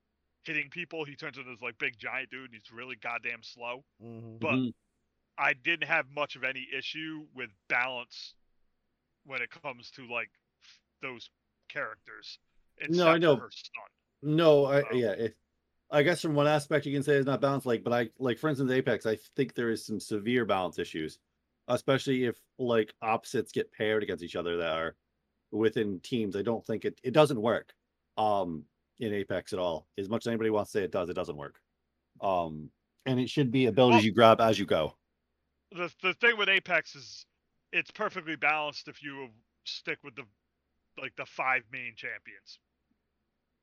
hitting 0.43 0.69
people. 0.69 1.05
He 1.05 1.15
turns 1.15 1.37
into 1.37 1.49
this 1.49 1.61
like 1.61 1.77
big 1.77 1.97
giant 1.97 2.29
dude, 2.29 2.51
and 2.51 2.53
he's 2.53 2.71
really 2.73 2.97
goddamn 2.97 3.41
slow. 3.41 3.85
Mhm. 4.03 4.39
But 4.41 4.55
Mhm. 4.55 4.73
I 5.37 5.53
didn't 5.53 5.87
have 5.87 6.09
much 6.09 6.35
of 6.35 6.43
any 6.43 6.67
issue 6.73 7.25
with 7.33 7.51
balance 7.69 8.35
when 9.23 9.41
it 9.41 9.49
comes 9.49 9.91
to 9.91 10.05
like 10.07 10.29
those 11.01 11.29
characters. 11.69 12.37
No, 12.79 12.83
I 12.83 12.85
except 12.85 13.13
for 13.15 13.19
know. 13.19 13.35
her 13.37 13.51
stun. 13.51 13.83
No, 14.23 14.65
I 14.65 14.81
So- 14.81 14.93
yeah. 14.93 15.11
If, 15.13 15.33
I 15.89 16.03
guess 16.03 16.21
from 16.21 16.35
one 16.35 16.47
aspect 16.47 16.85
you 16.85 16.91
can 16.93 17.03
say 17.03 17.15
it's 17.15 17.25
not 17.25 17.39
balanced, 17.39 17.65
like, 17.65 17.81
but 17.83 17.93
I 17.93 18.09
like 18.19 18.39
for 18.39 18.49
instance 18.49 18.71
Apex, 18.71 19.05
I 19.05 19.15
think 19.15 19.53
there 19.53 19.69
is 19.69 19.85
some 19.85 20.01
severe 20.01 20.43
balance 20.43 20.79
issues, 20.79 21.17
especially 21.67 22.25
if 22.25 22.37
like 22.59 22.93
opposites 23.01 23.51
get 23.51 23.71
paired 23.71 24.03
against 24.03 24.23
each 24.23 24.35
other 24.35 24.57
that 24.57 24.71
are 24.71 24.95
within 25.51 25.99
teams. 26.01 26.35
I 26.35 26.41
don't 26.41 26.65
think 26.65 26.85
it 26.85 26.99
it 27.03 27.11
doesn't 27.11 27.41
work, 27.41 27.73
um, 28.17 28.63
in 28.99 29.13
Apex 29.13 29.53
at 29.53 29.59
all. 29.59 29.87
As 29.97 30.09
much 30.09 30.23
as 30.23 30.27
anybody 30.27 30.49
wants 30.49 30.71
to 30.71 30.79
say 30.79 30.83
it 30.83 30.91
does, 30.91 31.09
it 31.09 31.13
doesn't 31.15 31.37
work. 31.37 31.59
Um, 32.21 32.69
and 33.05 33.19
it 33.19 33.29
should 33.29 33.51
be 33.51 33.65
abilities 33.67 33.97
Well- 33.97 34.05
you 34.05 34.11
grab 34.13 34.41
as 34.41 34.57
you 34.59 34.65
go. 34.65 34.95
the 35.71 35.91
the 36.01 36.13
thing 36.15 36.37
with 36.37 36.49
Apex 36.49 36.95
is 36.95 37.25
it's 37.73 37.91
perfectly 37.91 38.35
balanced 38.35 38.87
if 38.87 39.03
you 39.03 39.29
stick 39.65 39.99
with 40.03 40.15
the 40.15 40.23
like 41.01 41.15
the 41.17 41.25
five 41.25 41.63
main 41.71 41.93
champions. 41.95 42.59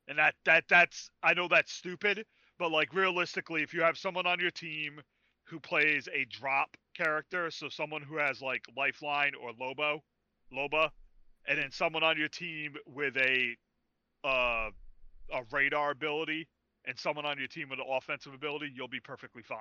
And 0.09 0.19
that 0.19 0.35
that 0.45 0.65
that's 0.69 1.11
I 1.23 1.33
know 1.35 1.49
that's 1.49 1.73
stupid, 1.73 2.27
but 2.59 2.71
like 2.71 2.93
realistically 2.93 3.63
if 3.63 3.73
you 3.73 3.83
have 3.83 3.97
someone 3.97 4.27
on 4.27 4.41
your 4.41 4.51
team 4.51 5.01
who 5.45 5.59
plays 5.61 6.09
a 6.13 6.25
drop 6.27 6.77
character, 6.95 7.51
so 7.51 7.69
someone 7.69 8.03
who 8.03 8.17
has 8.17 8.41
like 8.41 8.65
lifeline 8.77 9.33
or 9.41 9.53
Lobo, 9.59 10.03
Loba, 10.53 10.91
and 11.47 11.59
then 11.59 11.71
someone 11.71 12.03
on 12.03 12.19
your 12.19 12.29
team 12.29 12.75
with 12.87 13.17
a 13.17 13.57
uh 14.25 14.71
a 15.33 15.43
radar 15.51 15.91
ability 15.91 16.47
and 16.85 16.99
someone 16.99 17.25
on 17.25 17.39
your 17.39 17.49
team 17.49 17.69
with 17.71 17.79
an 17.79 17.87
offensive 17.89 18.35
ability, 18.35 18.73
you'll 18.75 18.89
be 18.89 19.01
perfectly 19.01 19.43
fine. 19.43 19.59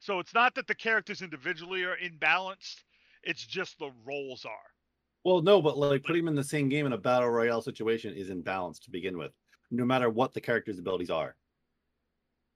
So 0.00 0.18
it's 0.18 0.34
not 0.34 0.54
that 0.56 0.66
the 0.66 0.74
characters 0.74 1.22
individually 1.22 1.84
are 1.84 1.96
imbalanced, 1.96 2.82
it's 3.22 3.46
just 3.46 3.78
the 3.78 3.90
roles 4.04 4.44
are. 4.44 4.50
Well, 5.24 5.42
no, 5.42 5.62
but 5.62 5.78
like 5.78 6.02
putting 6.02 6.24
them 6.24 6.32
in 6.32 6.34
the 6.34 6.42
same 6.42 6.68
game 6.68 6.86
in 6.86 6.92
a 6.92 6.98
battle 6.98 7.28
royale 7.28 7.62
situation 7.62 8.14
is 8.14 8.28
imbalanced 8.28 8.82
to 8.84 8.90
begin 8.90 9.16
with, 9.16 9.32
no 9.70 9.84
matter 9.84 10.10
what 10.10 10.34
the 10.34 10.40
character's 10.40 10.78
abilities 10.78 11.10
are. 11.10 11.36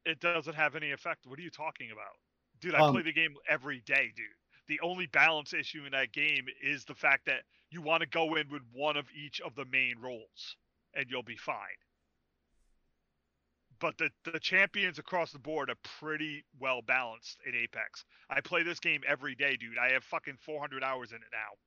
It 0.04 0.18
doesn't 0.20 0.54
have 0.54 0.74
any 0.74 0.90
effect. 0.90 1.26
What 1.26 1.38
are 1.38 1.42
you 1.42 1.50
talking 1.50 1.90
about? 1.92 2.16
Dude, 2.60 2.74
I 2.74 2.80
Um, 2.80 2.92
play 2.94 3.02
the 3.02 3.12
game 3.12 3.36
every 3.48 3.80
day, 3.80 4.12
dude. 4.14 4.26
The 4.66 4.80
only 4.80 5.06
balance 5.06 5.52
issue 5.52 5.84
in 5.84 5.92
that 5.92 6.12
game 6.12 6.46
is 6.60 6.84
the 6.84 6.94
fact 6.94 7.26
that 7.26 7.44
you 7.70 7.82
want 7.82 8.00
to 8.00 8.06
go 8.06 8.34
in 8.36 8.48
with 8.48 8.62
one 8.72 8.96
of 8.96 9.10
each 9.12 9.40
of 9.40 9.54
the 9.54 9.64
main 9.66 9.98
roles 9.98 10.56
and 10.94 11.10
you'll 11.10 11.22
be 11.22 11.36
fine. 11.36 11.76
But 13.78 13.98
the, 13.98 14.10
the 14.24 14.40
champions 14.40 14.98
across 14.98 15.32
the 15.32 15.38
board 15.38 15.68
are 15.70 15.76
pretty 15.82 16.44
well 16.58 16.80
balanced 16.80 17.38
in 17.46 17.54
Apex. 17.54 18.04
I 18.30 18.40
play 18.40 18.62
this 18.62 18.80
game 18.80 19.02
every 19.06 19.34
day, 19.34 19.56
dude. 19.56 19.78
I 19.78 19.90
have 19.92 20.02
fucking 20.04 20.38
400 20.38 20.82
hours 20.82 21.10
in 21.12 21.18
it 21.18 21.28
now. 21.30 21.58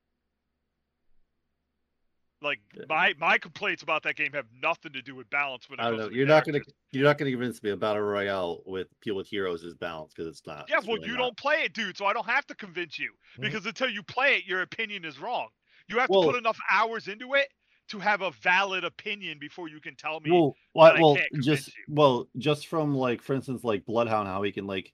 Like 2.42 2.60
my 2.88 3.14
my 3.20 3.38
complaints 3.38 3.84
about 3.84 4.04
that 4.04 4.16
game 4.16 4.32
have 4.34 4.46
nothing 4.64 4.94
to 4.94 5.02
do 5.02 5.14
with 5.16 5.30
balance 5.30 5.70
when 5.70 5.80
it 5.80 5.84
I 5.84 5.90
don't 5.90 6.00
know. 6.00 6.10
to 6.10 6.16
You're 6.16 6.26
not 6.28 6.46
gonna 6.46 6.60
you're 6.92 7.04
not 7.04 7.18
gonna 7.18 7.32
convince 7.32 7.62
me 7.62 7.72
a 7.72 7.78
battle 7.78 8.02
royale 8.02 8.64
with 8.66 8.88
people 9.02 9.18
with 9.18 9.28
heroes 9.28 9.64
is 9.64 9.74
balanced 9.74 10.16
because 10.16 10.30
it's 10.30 10.48
not. 10.48 10.70
Yeah, 10.70 10.78
It's 10.78 10.88
well, 10.88 10.96
really 10.98 11.08
you 11.10 11.14
not. 11.18 11.24
don't 11.24 11.38
play 11.38 11.64
it, 11.64 11.74
dude, 11.74 11.98
so 11.98 12.06
I 12.06 12.14
don't 12.14 12.26
have 12.26 12.46
to 12.48 12.56
convince 12.56 12.98
you. 12.98 13.12
Mhm. 13.38 13.42
Because 13.42 13.66
until 13.66 13.90
you 13.90 14.02
play 14.04 14.38
it, 14.38 14.46
your 14.46 14.62
opinion 14.62 15.04
is 15.04 15.20
wrong. 15.20 15.50
You 15.90 15.98
have 16.00 16.10
Well- 16.10 16.22
to 16.24 16.28
put 16.30 16.38
enough 16.38 16.58
hours 16.72 17.08
into 17.10 17.34
it 17.34 17.50
to 17.90 18.00
have 18.00 18.22
a 18.22 18.32
valid 18.32 18.84
opinion 18.86 19.38
before 19.40 19.68
you 19.68 19.82
can 19.82 19.96
tell 19.98 20.20
me. 20.22 20.32
Well, 20.32 20.56
Well, 20.74 21.18
just 21.42 21.68
you. 21.76 21.84
well, 21.90 22.30
just 22.38 22.68
from 22.68 22.96
like, 22.96 23.22
for 23.22 23.34
instance, 23.34 23.64
like 23.66 23.84
Bloodhound, 23.86 24.28
how 24.30 24.44
he 24.44 24.52
can 24.54 24.66
like, 24.68 24.94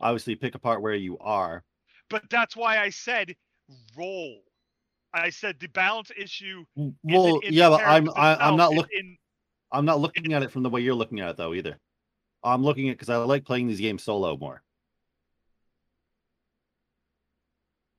obviously 0.00 0.34
pick 0.36 0.54
apart 0.54 0.80
where 0.80 0.94
you 0.94 1.18
are. 1.18 1.62
But 2.08 2.30
that's 2.30 2.56
why 2.56 2.78
I 2.78 2.88
said 2.88 3.36
roll. 3.96 4.44
I 5.14 5.30
said 5.30 5.56
the 5.60 5.68
balance 5.68 6.10
issue. 6.16 6.64
Well, 6.74 7.40
yeah, 7.44 7.70
but 7.70 7.82
I'm 7.84 8.04
characters 8.04 8.14
I, 8.16 8.34
I'm 8.36 8.56
not 8.56 8.72
looking. 8.72 9.16
I'm 9.72 9.84
not 9.84 10.00
looking 10.00 10.32
at 10.32 10.42
it 10.42 10.50
from 10.52 10.62
the 10.62 10.70
way 10.70 10.80
you're 10.80 10.94
looking 10.94 11.20
at 11.20 11.30
it 11.30 11.36
though 11.36 11.54
either. 11.54 11.78
I'm 12.42 12.62
looking 12.62 12.88
at 12.88 12.92
because 12.92 13.08
I 13.08 13.16
like 13.16 13.44
playing 13.44 13.66
these 13.66 13.80
games 13.80 14.04
solo 14.04 14.36
more. 14.36 14.62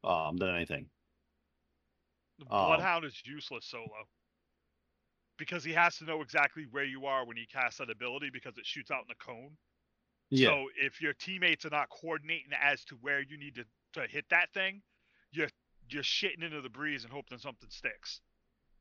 Um, 0.04 0.38
than 0.38 0.56
anything. 0.56 0.88
the 2.40 2.46
Um, 2.46 2.68
Bloodhound 2.68 3.04
is 3.04 3.22
useless 3.26 3.66
solo. 3.66 4.08
Because 5.38 5.64
he 5.64 5.74
has 5.74 5.98
to 5.98 6.06
know 6.06 6.22
exactly 6.22 6.66
where 6.72 6.86
you 6.86 7.06
are 7.06 7.26
when 7.26 7.38
he 7.38 7.46
casts 7.46 7.80
that 7.80 7.90
ability 7.90 8.30
because 8.32 8.58
it 8.58 8.66
shoots 8.66 8.90
out 8.90 9.04
in 9.06 9.12
a 9.12 9.24
cone. 9.24 9.52
Yeah. 10.30 10.50
So 10.50 10.66
if 10.82 11.02
your 11.02 11.14
teammates 11.14 11.66
are 11.66 11.70
not 11.70 11.90
coordinating 11.90 12.52
as 12.60 12.84
to 12.86 12.96
where 13.02 13.22
you 13.22 13.38
need 13.38 13.56
to, 13.56 13.66
to 13.94 14.08
hit 14.08 14.26
that 14.30 14.52
thing, 14.54 14.82
you're 15.32 15.50
you're 15.89 16.03
shitting 16.03 16.44
into 16.44 16.62
the 16.62 16.70
breeze 16.70 17.03
and 17.03 17.12
hoping 17.12 17.38
something 17.38 17.70
sticks. 17.70 18.22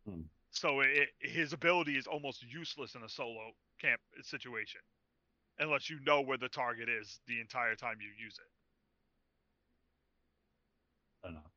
Hmm. 0.09 0.23
So 0.51 0.81
it, 0.81 1.09
his 1.21 1.53
ability 1.53 1.97
is 1.97 2.07
almost 2.07 2.43
useless 2.43 2.95
in 2.95 3.03
a 3.03 3.09
solo 3.09 3.51
camp 3.81 4.01
situation, 4.23 4.81
unless 5.59 5.91
you 5.91 5.99
know 6.07 6.21
where 6.23 6.39
the 6.39 6.49
target 6.49 6.89
is 6.89 7.21
the 7.27 7.41
entire 7.41 7.75
time 7.75 7.97
you 8.01 8.09
use 8.25 8.39
it. 8.39 8.47
I 11.25 11.29
don't 11.29 11.35
know. 11.37 11.51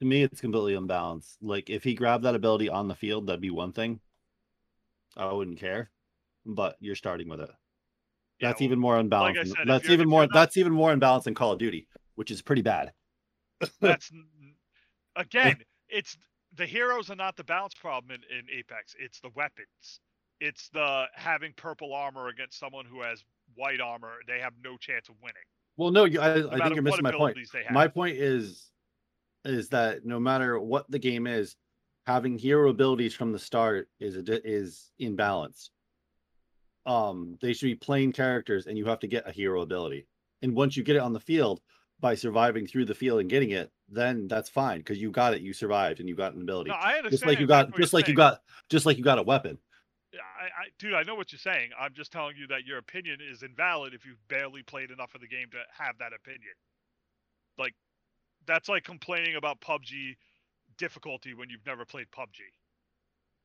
To 0.00 0.06
me, 0.06 0.22
it's 0.22 0.40
completely 0.40 0.74
unbalanced. 0.74 1.38
Like 1.40 1.70
if 1.70 1.84
he 1.84 1.94
grabbed 1.94 2.24
that 2.24 2.34
ability 2.34 2.68
on 2.68 2.88
the 2.88 2.94
field, 2.94 3.26
that'd 3.26 3.40
be 3.40 3.50
one 3.50 3.72
thing. 3.72 4.00
I 5.16 5.32
wouldn't 5.32 5.60
care, 5.60 5.90
but 6.44 6.76
you're 6.80 6.96
starting 6.96 7.28
with 7.28 7.40
it. 7.40 7.50
Yeah, 8.40 8.48
That's 8.48 8.60
well, 8.60 8.66
even 8.66 8.80
more 8.80 8.98
unbalanced. 8.98 9.38
Than- 9.38 9.54
said, 9.54 9.68
that's 9.68 9.88
even 9.88 10.08
more. 10.08 10.22
not- 10.22 10.30
That's 10.32 10.56
even 10.56 10.72
more 10.72 10.92
unbalanced 10.92 11.26
than 11.26 11.34
Call 11.34 11.52
of 11.52 11.58
Duty, 11.60 11.86
which 12.16 12.32
is 12.32 12.42
pretty 12.42 12.62
bad. 12.62 12.92
That's 13.80 14.10
again, 15.16 15.58
it's 15.88 16.16
the 16.56 16.66
heroes 16.66 17.10
are 17.10 17.16
not 17.16 17.36
the 17.36 17.44
balance 17.44 17.74
problem 17.74 18.10
in, 18.12 18.38
in 18.38 18.46
Apex. 18.58 18.94
It's 18.98 19.20
the 19.20 19.30
weapons. 19.34 20.00
It's 20.40 20.68
the 20.70 21.04
having 21.14 21.52
purple 21.56 21.94
armor 21.94 22.28
against 22.28 22.58
someone 22.58 22.84
who 22.84 23.02
has 23.02 23.22
white 23.54 23.80
armor. 23.80 24.14
They 24.26 24.40
have 24.40 24.52
no 24.62 24.76
chance 24.76 25.08
of 25.08 25.14
winning. 25.22 25.36
Well, 25.76 25.90
no, 25.90 26.04
you, 26.04 26.20
I, 26.20 26.54
I 26.54 26.58
think 26.58 26.74
you're 26.74 26.82
missing 26.82 27.02
my 27.02 27.10
point. 27.10 27.32
abilities 27.32 27.50
they 27.52 27.64
have. 27.64 27.72
My 27.72 27.88
point 27.88 28.16
is, 28.16 28.70
is 29.44 29.68
that 29.70 30.04
no 30.04 30.20
matter 30.20 30.58
what 30.58 30.90
the 30.90 30.98
game 30.98 31.26
is, 31.26 31.56
having 32.06 32.38
hero 32.38 32.70
abilities 32.70 33.14
from 33.14 33.32
the 33.32 33.38
start 33.38 33.88
is 33.98 34.16
a, 34.16 34.48
is 34.48 34.90
in 34.98 35.16
balance. 35.16 35.70
Um, 36.86 37.38
they 37.40 37.54
should 37.54 37.66
be 37.66 37.74
plain 37.74 38.12
characters, 38.12 38.66
and 38.66 38.76
you 38.76 38.84
have 38.86 39.00
to 39.00 39.06
get 39.06 39.28
a 39.28 39.32
hero 39.32 39.62
ability. 39.62 40.06
And 40.42 40.54
once 40.54 40.76
you 40.76 40.82
get 40.82 40.96
it 40.96 41.02
on 41.02 41.14
the 41.14 41.20
field 41.20 41.60
by 42.00 42.14
surviving 42.14 42.66
through 42.66 42.84
the 42.84 42.94
field 42.94 43.20
and 43.20 43.30
getting 43.30 43.50
it, 43.50 43.70
then 43.88 44.28
that's 44.28 44.48
fine 44.48 44.78
because 44.78 44.98
you 44.98 45.10
got 45.10 45.34
it, 45.34 45.42
you 45.42 45.52
survived, 45.52 46.00
and 46.00 46.08
you 46.08 46.14
got 46.14 46.34
an 46.34 46.42
ability. 46.42 46.70
No, 46.70 46.76
I 46.76 46.98
understand. 46.98 47.10
just 47.12 47.26
like 47.26 47.40
you 47.40 47.46
got, 47.46 47.64
exactly 47.66 47.82
just 47.82 47.92
like 47.94 48.08
you 48.08 48.14
got, 48.14 48.40
just 48.68 48.86
like 48.86 48.98
you 48.98 49.04
got 49.04 49.18
a 49.18 49.22
weapon. 49.22 49.58
Yeah, 50.12 50.20
I, 50.40 50.44
I, 50.44 50.66
dude, 50.78 50.94
I 50.94 51.02
know 51.02 51.14
what 51.14 51.32
you're 51.32 51.38
saying. 51.38 51.70
I'm 51.78 51.92
just 51.92 52.12
telling 52.12 52.36
you 52.36 52.46
that 52.48 52.64
your 52.64 52.78
opinion 52.78 53.18
is 53.20 53.42
invalid 53.42 53.94
if 53.94 54.06
you've 54.06 54.28
barely 54.28 54.62
played 54.62 54.90
enough 54.90 55.14
of 55.14 55.20
the 55.20 55.26
game 55.26 55.48
to 55.50 55.58
have 55.76 55.98
that 55.98 56.12
opinion. 56.12 56.54
Like, 57.58 57.74
that's 58.46 58.68
like 58.68 58.84
complaining 58.84 59.36
about 59.36 59.60
PUBG 59.60 60.16
difficulty 60.78 61.34
when 61.34 61.50
you've 61.50 61.66
never 61.66 61.84
played 61.84 62.06
PUBG. 62.16 62.40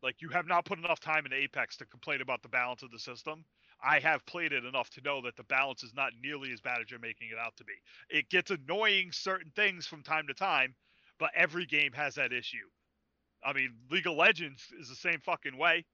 Like, 0.04 0.22
you 0.22 0.30
have 0.30 0.48
not 0.48 0.66
put 0.66 0.78
enough 0.78 1.00
time 1.00 1.26
in 1.26 1.34
Apex 1.34 1.78
to 1.78 1.86
complain 1.86 2.22
about 2.22 2.44
the 2.44 2.50
balance 2.50 2.84
of 2.84 2.92
the 2.92 3.00
system. 3.00 3.46
I 3.84 4.00
have 4.00 4.26
played 4.26 4.52
it 4.52 4.66
enough 4.66 4.90
to 4.92 5.02
know 5.02 5.22
that 5.22 5.36
the 5.36 5.44
balance 5.44 5.84
is 5.84 5.94
not 5.94 6.12
nearly 6.22 6.52
as 6.52 6.62
bad 6.62 6.82
as 6.82 6.92
you're 6.92 7.00
making 7.00 7.30
it 7.32 7.38
out 7.38 7.56
to 7.58 7.64
be. 7.64 7.74
It 8.10 8.30
gets 8.30 8.52
annoying 8.52 9.12
certain 9.12 9.52
things 9.56 9.86
from 9.86 10.04
time 10.04 10.28
to 10.28 10.34
time, 10.34 10.76
but 11.18 11.32
every 11.36 11.66
game 11.66 11.94
has 11.94 12.16
that 12.16 12.34
issue. 12.34 12.58
I 13.44 13.54
mean, 13.54 13.74
League 13.90 14.08
of 14.08 14.16
Legends 14.16 14.64
is 14.80 14.90
the 14.90 14.96
same 14.96 15.20
fucking 15.22 15.58
way. 15.58 15.86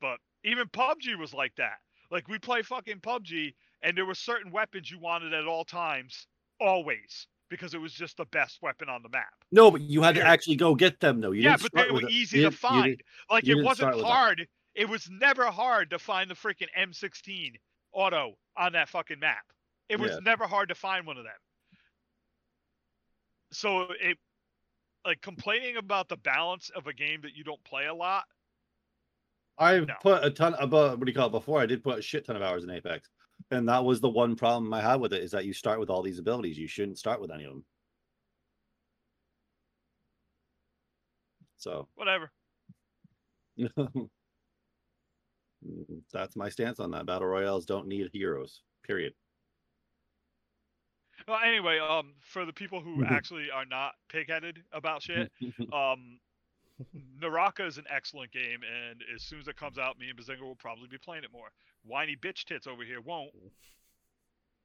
But 0.00 0.18
even 0.44 0.68
PUBG 0.68 1.18
was 1.18 1.32
like 1.32 1.54
that. 1.56 1.78
Like 2.10 2.28
we 2.28 2.38
play 2.38 2.62
fucking 2.62 3.00
PUBG, 3.00 3.54
and 3.82 3.96
there 3.96 4.06
were 4.06 4.14
certain 4.14 4.50
weapons 4.50 4.90
you 4.90 4.98
wanted 4.98 5.34
at 5.34 5.46
all 5.46 5.64
times, 5.64 6.26
always, 6.60 7.26
because 7.50 7.74
it 7.74 7.80
was 7.80 7.92
just 7.92 8.16
the 8.16 8.24
best 8.26 8.58
weapon 8.62 8.88
on 8.88 9.02
the 9.02 9.08
map. 9.10 9.26
No, 9.52 9.70
but 9.70 9.82
you 9.82 10.02
had 10.02 10.14
to 10.14 10.26
actually 10.26 10.56
go 10.56 10.74
get 10.74 11.00
them 11.00 11.20
though. 11.20 11.32
You 11.32 11.42
yeah, 11.42 11.56
but 11.60 11.72
they 11.72 11.90
were 11.90 12.08
easy 12.08 12.42
to 12.42 12.50
find. 12.50 13.00
like 13.30 13.46
it 13.46 13.62
wasn't 13.62 14.00
hard. 14.00 14.46
It 14.74 14.88
was 14.88 15.08
never 15.10 15.46
hard 15.46 15.90
to 15.90 15.98
find 15.98 16.30
the 16.30 16.34
freaking 16.34 16.68
M16 16.76 17.54
auto 17.92 18.38
on 18.56 18.72
that 18.72 18.88
fucking 18.88 19.18
map. 19.18 19.44
It 19.88 19.98
was 19.98 20.12
Yeah. 20.12 20.20
never 20.20 20.46
hard 20.46 20.68
to 20.68 20.74
find 20.74 21.06
one 21.06 21.16
of 21.16 21.24
them. 21.24 21.40
So 23.50 23.90
it 23.92 24.18
like 25.04 25.20
complaining 25.22 25.76
about 25.76 26.08
the 26.08 26.16
balance 26.18 26.70
of 26.70 26.86
a 26.86 26.92
game 26.92 27.22
that 27.22 27.34
you 27.34 27.42
don't 27.44 27.62
play 27.64 27.86
a 27.86 27.94
lot. 27.94 28.24
I've 29.56 29.86
No. 29.86 29.94
put 30.02 30.22
a 30.24 30.30
ton 30.30 30.54
about 30.54 30.92
uh, 30.92 30.96
what 30.96 31.06
do 31.06 31.10
you 31.10 31.16
call 31.16 31.28
it 31.28 31.32
before. 31.32 31.60
I 31.60 31.66
did 31.66 31.82
put 31.82 31.98
a 31.98 32.02
shit 32.02 32.26
ton 32.26 32.36
of 32.36 32.42
hours 32.42 32.62
in 32.62 32.70
Apex, 32.70 33.08
and 33.50 33.68
that 33.68 33.84
was 33.84 34.00
the 34.00 34.08
one 34.10 34.36
problem 34.36 34.72
I 34.74 34.80
had 34.82 34.96
with 34.96 35.12
it 35.12 35.22
is 35.22 35.30
that 35.32 35.46
you 35.46 35.52
start 35.52 35.80
with 35.80 35.88
all 35.88 36.02
these 36.02 36.18
abilities. 36.18 36.58
You 36.58 36.68
shouldn't 36.68 36.98
start 36.98 37.20
with 37.20 37.30
any 37.30 37.44
of 37.44 37.52
them. 37.52 37.64
So 41.56 41.88
Whatever. 41.94 42.30
that's 46.12 46.36
my 46.36 46.48
stance 46.48 46.80
on 46.80 46.90
that. 46.92 47.06
Battle 47.06 47.28
royales 47.28 47.66
don't 47.66 47.88
need 47.88 48.10
heroes. 48.12 48.62
Period. 48.84 49.14
Well, 51.26 51.40
anyway, 51.44 51.78
um, 51.78 52.14
for 52.20 52.44
the 52.44 52.52
people 52.52 52.80
who 52.80 53.04
actually 53.08 53.50
are 53.50 53.66
not 53.66 53.94
pig-headed 54.08 54.62
about 54.72 55.02
shit, 55.02 55.30
um, 55.72 56.20
Naraka 57.20 57.66
is 57.66 57.78
an 57.78 57.84
excellent 57.94 58.32
game, 58.32 58.60
and 58.62 59.02
as 59.14 59.22
soon 59.22 59.40
as 59.40 59.48
it 59.48 59.56
comes 59.56 59.78
out, 59.78 59.98
me 59.98 60.08
and 60.08 60.18
Bazinga 60.18 60.42
will 60.42 60.54
probably 60.54 60.86
be 60.88 60.98
playing 60.98 61.24
it 61.24 61.32
more. 61.32 61.48
Whiny 61.84 62.16
bitch 62.16 62.44
tits 62.44 62.66
over 62.66 62.84
here 62.84 63.00
won't. 63.00 63.30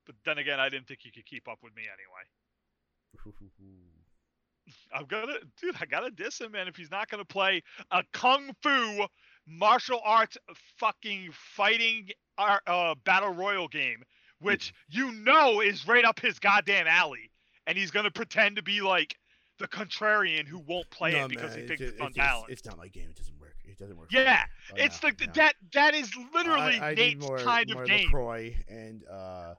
But 0.06 0.16
then 0.26 0.38
again, 0.38 0.60
I 0.60 0.70
didn't 0.70 0.88
think 0.88 1.00
he 1.02 1.12
could 1.12 1.26
keep 1.26 1.48
up 1.48 1.60
with 1.64 1.76
me 1.76 1.84
anyway. 1.84 3.36
I'm 4.94 5.06
gonna, 5.06 5.34
dude, 5.62 5.76
I 5.80 5.86
gotta 5.86 6.12
diss 6.12 6.40
him, 6.40 6.52
man. 6.52 6.68
If 6.68 6.76
he's 6.76 6.92
not 6.92 7.10
gonna 7.10 7.26
play 7.26 7.64
a 7.92 8.04
kung 8.14 8.52
fu 8.62 9.06
martial 9.48 10.00
arts 10.04 10.38
fucking 10.78 11.30
fighting 11.34 12.10
ar- 12.38 12.62
uh, 12.68 12.96
battle 13.06 13.30
royal 13.34 13.68
game, 13.68 14.04
which 14.40 14.74
you 14.90 15.12
know 15.12 15.62
is 15.62 15.88
right 15.88 16.06
up 16.06 16.20
his 16.20 16.40
goddamn 16.40 16.88
alley, 16.88 17.32
and 17.68 17.78
he's 17.78 17.92
gonna 17.92 18.12
pretend 18.12 18.56
to 18.56 18.62
be 18.64 18.82
like 18.82 19.16
the 19.60 19.68
contrarian 19.68 20.48
who 20.48 20.60
won't 20.60 20.90
play 20.90 21.12
No, 21.14 21.26
it 21.26 21.30
because 21.30 21.52
man, 21.52 21.60
he 21.62 21.68
thinks 21.68 21.82
it's 21.82 21.94
it's- 21.94 22.08
unbalanced. 22.08 22.50
It's, 22.52 22.66
not 22.66 22.78
my 22.78 22.88
game. 22.88 23.10
It 23.10 23.16
doesn't 23.16 23.40
work. 23.40 23.56
It 23.66 23.78
doesn't 23.78 23.98
work. 23.98 24.12
yeah, 24.12 24.44
Oh, 24.72 24.76
it's 24.78 25.02
no, 25.02 25.08
like 25.08 25.18
the 25.18 25.28
no. 25.28 25.34
that 25.36 25.54
that 25.74 25.94
is 25.96 26.12
literally 26.34 26.80
I, 26.80 26.90
I 26.92 26.94
need 26.96 26.98
Nate's 27.20 27.28
more, 27.28 27.38
kind 27.40 27.72
more 27.74 27.84
of 27.84 27.88
game. 27.90 28.06
LaCroix 28.08 28.56
and 28.68 29.04
uh, 29.10 29.56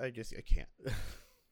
I 0.00 0.10
just 0.10 0.34
I 0.36 0.40
can't. 0.42 0.68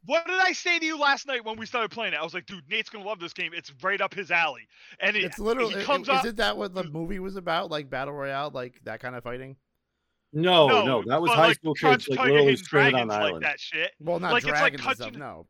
What 0.05 0.27
did 0.27 0.41
I 0.41 0.53
say 0.53 0.79
to 0.79 0.85
you 0.85 0.99
last 0.99 1.27
night 1.27 1.45
when 1.45 1.57
we 1.57 1.67
started 1.67 1.91
playing 1.91 2.15
it? 2.15 2.17
I 2.17 2.25
was 2.25 2.35
like, 2.35 2.47
dude, 2.47 2.69
Nate's 2.69 2.91
gonna 2.91 3.05
love 3.05 3.21
this 3.21 3.33
game. 3.33 3.53
It's 3.55 3.73
right 3.83 4.01
up 4.01 4.15
his 4.15 4.31
alley. 4.31 4.67
And 5.01 5.17
it, 5.17 5.25
it's 5.25 5.39
literally. 5.39 5.75
he 5.75 5.85
comes 5.85 6.09
is 6.09 6.15
up. 6.15 6.25
Isn't 6.25 6.39
that 6.39 6.57
what 6.57 6.75
the 6.75 6.85
movie 6.85 7.21
was 7.21 7.37
about? 7.37 7.71
Like 7.71 7.89
battle 7.89 8.15
royale, 8.15 8.51
like 8.53 8.81
that 8.85 9.01
kind 9.01 9.15
of 9.15 9.23
fighting? 9.23 9.57
no, 10.33 10.67
no, 10.67 10.85
no, 10.85 11.03
that 11.07 11.21
was 11.21 11.31
high 11.31 11.49
like, 11.49 11.57
school 11.57 11.75
Crouch 11.75 12.07
kids 12.07 12.09
like 12.09 12.19
Tiger, 12.19 12.31
literally 12.31 12.51
Hidden 12.53 12.65
stranded 12.65 13.01
on 13.01 13.09
Dragons 13.09 13.13
the 13.13 13.21
like 13.21 13.29
island. 13.29 13.45
that 13.45 13.61
shit. 13.61 13.91
Well, 14.01 14.19
not 14.19 14.33
Like, 14.33 14.43
it's 14.45 14.53
like 14.53 14.59
dragons 14.77 14.87
and 14.87 14.97
stuff. 14.97 15.13
No. 15.15 15.47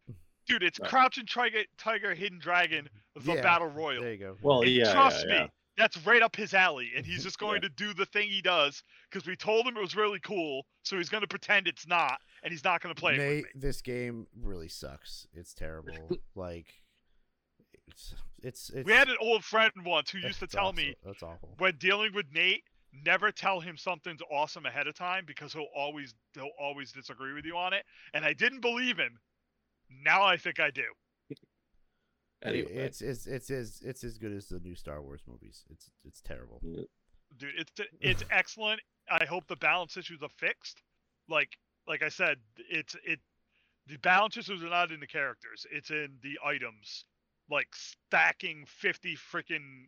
Dude, 0.48 0.62
it's 0.64 0.80
Right. 0.80 0.90
Crouching 0.90 1.26
Tiger, 1.26 1.62
Tiger, 1.78 2.14
Hidden 2.14 2.40
Dragon, 2.40 2.88
the 3.14 3.34
Yeah, 3.34 3.42
Battle 3.42 3.68
Royal. 3.68 4.02
There 4.02 4.12
you 4.12 4.18
go. 4.18 4.36
Well, 4.42 4.62
And 4.62 4.70
yeah, 4.72 4.92
trust 4.92 5.24
yeah, 5.26 5.32
me, 5.32 5.38
yeah. 5.38 5.46
that's 5.76 5.96
right 6.04 6.20
up 6.20 6.34
his 6.34 6.52
alley, 6.52 6.90
and 6.96 7.06
he's 7.06 7.22
just 7.22 7.38
going 7.38 7.60
to 7.62 7.68
do 7.68 7.94
the 7.94 8.06
thing 8.06 8.28
he 8.28 8.42
does 8.42 8.82
because 9.08 9.26
we 9.26 9.36
told 9.36 9.66
him 9.66 9.76
it 9.76 9.80
was 9.80 9.94
really 9.94 10.18
cool, 10.20 10.66
so 10.82 10.96
he's 10.96 11.08
going 11.08 11.20
to 11.22 11.28
pretend 11.28 11.68
it's 11.68 11.86
not, 11.86 12.18
and 12.42 12.52
he's 12.52 12.64
not 12.64 12.80
going 12.82 12.94
to 12.94 13.00
play 13.00 13.14
it 13.14 13.18
Nate, 13.18 13.44
with 13.44 13.54
me. 13.54 13.60
this 13.60 13.82
game 13.82 14.26
really 14.40 14.68
sucks. 14.68 15.26
It's 15.34 15.54
terrible. 15.54 15.92
like, 16.34 16.72
it's 17.88 18.14
it's 18.42 18.70
it's. 18.70 18.86
We 18.86 18.92
had 18.92 19.08
an 19.08 19.16
old 19.20 19.44
friend 19.44 19.70
once 19.84 20.10
who 20.10 20.18
used 20.18 20.40
to 20.40 20.46
tell 20.46 20.66
awful. 20.68 20.82
me 20.82 20.94
that's 21.04 21.22
awful. 21.22 21.54
when 21.58 21.76
dealing 21.76 22.12
with 22.14 22.26
Nate, 22.32 22.64
never 23.04 23.30
tell 23.32 23.60
him 23.60 23.76
something's 23.76 24.20
awesome 24.30 24.66
ahead 24.66 24.86
of 24.86 24.94
time 24.94 25.24
because 25.26 25.52
he'll 25.52 25.66
always 25.76 26.14
he'll 26.34 26.50
always 26.60 26.92
disagree 26.92 27.32
with 27.32 27.44
you 27.44 27.56
on 27.56 27.72
it. 27.72 27.84
And 28.14 28.24
I 28.24 28.32
didn't 28.32 28.60
believe 28.60 28.98
him. 28.98 29.18
Now 30.04 30.22
I 30.22 30.36
think 30.36 30.60
I 30.60 30.70
do. 30.70 30.84
Anyway, 32.44 32.72
It's 32.72 33.00
it's 33.00 33.26
it's 33.28 33.50
as 33.50 33.80
it's 33.84 34.02
as 34.02 34.18
good 34.18 34.32
as 34.32 34.46
the 34.48 34.58
new 34.58 34.74
Star 34.74 35.00
Wars 35.00 35.22
movies. 35.28 35.64
It's 35.70 35.90
it's 36.04 36.20
terrible. 36.20 36.60
dude 37.38 37.54
it's 37.56 37.70
it's 38.00 38.24
excellent 38.32 38.80
i 39.08 39.24
hope 39.24 39.46
the 39.46 39.54
balance 39.56 39.96
issues 39.96 40.20
are 40.22 40.28
fixed 40.28 40.82
like 41.28 41.56
like 41.86 42.02
i 42.02 42.08
said 42.08 42.36
it's 42.70 42.96
it 43.04 43.20
the 43.86 43.96
balance 43.98 44.36
issues 44.36 44.62
are 44.62 44.70
not 44.70 44.90
in 44.92 45.00
the 45.00 45.06
characters 45.06 45.66
it's 45.70 45.90
in 45.90 46.08
the 46.22 46.38
items 46.44 47.04
like 47.50 47.68
stacking 47.72 48.64
50 48.66 49.16
freaking 49.16 49.86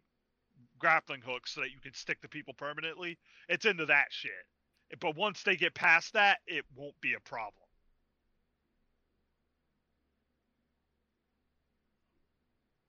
grappling 0.79 1.23
hooks 1.25 1.55
so 1.55 1.61
that 1.61 1.71
you 1.71 1.81
can 1.81 1.95
stick 1.95 2.21
to 2.23 2.29
people 2.29 2.55
permanently 2.55 3.19
it's 3.49 3.65
into 3.65 3.87
that 3.87 4.07
shit 4.11 4.33
but 5.01 5.17
once 5.17 5.43
they 5.43 5.57
get 5.57 5.75
past 5.75 6.13
that 6.13 6.39
it 6.47 6.65
won't 6.77 7.01
be 7.01 7.15
a 7.15 7.21
problem 7.21 7.65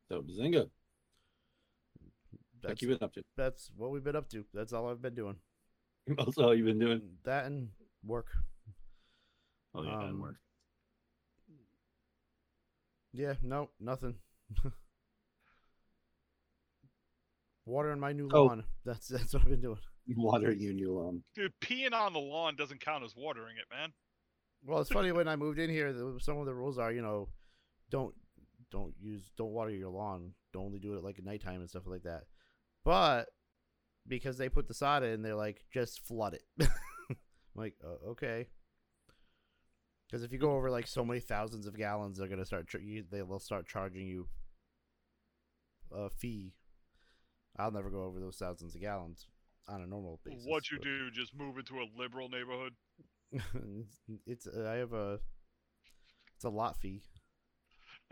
so 0.10 0.22
Bazinga, 0.22 0.70
what 2.62 2.70
That's 2.70 2.82
you 2.82 2.88
been 2.90 2.98
up 3.02 3.14
to? 3.14 3.24
that's 3.38 3.70
what 3.78 3.92
we've 3.92 4.04
been 4.04 4.16
up 4.16 4.28
to. 4.30 4.44
That's 4.54 4.74
all 4.74 4.90
I've 4.90 5.02
been 5.02 5.16
doing. 5.16 5.36
That's 6.08 6.38
all 6.38 6.54
you've 6.54 6.68
been 6.68 6.80
doing. 6.80 7.02
That 7.24 7.46
and 7.46 7.70
work. 8.06 8.28
Oh 9.76 9.84
yeah, 9.84 10.00
and 10.02 10.14
Um, 10.16 10.20
work. 10.22 10.36
Yeah, 13.14 13.36
no, 13.44 13.70
nothing. 13.80 14.16
Watering 17.66 18.00
my 18.00 18.12
new 18.14 18.30
Oh. 18.32 18.46
lawn. 18.46 18.64
That's 18.84 19.08
that's 19.08 19.34
what 19.34 19.44
I've 19.44 19.50
been 19.50 19.62
doing. 19.62 19.80
Watering 20.16 20.60
your 20.60 20.74
new 20.74 20.94
lawn. 20.94 21.24
dude 21.34 21.54
peeing 21.62 21.94
on 21.94 22.14
the 22.14 22.20
lawn 22.20 22.56
doesn't 22.56 22.80
count 22.82 23.04
as 23.04 23.16
watering 23.16 23.58
it 23.58 23.66
man 23.72 23.92
Well, 24.64 24.80
it's 24.80 24.92
funny 24.92 25.12
when 25.14 25.28
I 25.28 25.36
moved 25.36 25.58
in 25.60 25.70
here. 25.70 25.92
Some 26.20 26.38
of 26.38 26.46
the 26.46 26.54
rules 26.54 26.78
are, 26.78 26.92
you 26.92 27.02
know, 27.02 27.30
don't 27.90 28.14
don't 28.72 28.94
use 29.00 29.32
don't 29.38 29.52
water 29.52 29.72
your 29.72 29.90
lawn. 29.90 30.34
Don't 30.54 30.66
only 30.66 30.80
do 30.80 30.94
it 30.96 31.04
like 31.04 31.18
at 31.18 31.26
nighttime 31.26 31.62
and 31.62 31.70
stuff 31.70 31.88
like 31.88 32.04
that. 32.04 32.24
But 32.84 33.30
because 34.08 34.38
they 34.38 34.50
put 34.50 34.68
the 34.68 34.74
sod 34.76 35.04
in, 35.04 35.22
they're 35.24 35.36
like 35.36 35.64
just 35.74 36.06
flood 36.06 36.36
it. 36.36 36.44
I'm 37.10 37.16
like 37.56 37.74
uh, 37.84 38.10
okay. 38.12 38.48
Because 40.08 40.24
if 40.24 40.32
you 40.32 40.38
go 40.38 40.52
over 40.56 40.70
like 40.70 40.88
so 40.88 41.04
many 41.04 41.20
thousands 41.20 41.66
of 41.68 41.78
gallons, 41.78 42.18
they're 42.18 42.28
gonna 42.28 42.46
start. 42.46 42.68
Ch- 42.68 42.76
you, 42.82 43.04
they 43.10 43.22
will 43.22 43.40
start 43.40 43.68
charging 43.68 44.08
you 44.08 44.28
a 45.92 46.10
fee. 46.10 46.54
I'll 47.58 47.72
never 47.72 47.90
go 47.90 48.04
over 48.04 48.20
those 48.20 48.36
thousands 48.38 48.76
of 48.76 48.82
gallons 48.82 49.28
on 49.68 49.82
a 49.82 49.88
normal 49.88 50.20
basis. 50.24 50.46
what 50.46 50.70
you 50.70 50.78
but- 50.78 50.86
do? 50.86 51.12
Just 51.12 51.36
move 51.36 51.58
into 51.58 51.76
a 51.80 51.88
liberal 51.98 52.30
neighborhood. 52.30 52.74
it's 54.28 54.48
uh, 54.48 54.70
I 54.72 54.76
have 54.76 54.94
a 54.94 55.20
it's 56.36 56.46
a 56.46 56.50
lot 56.50 56.78
fee. 56.78 57.02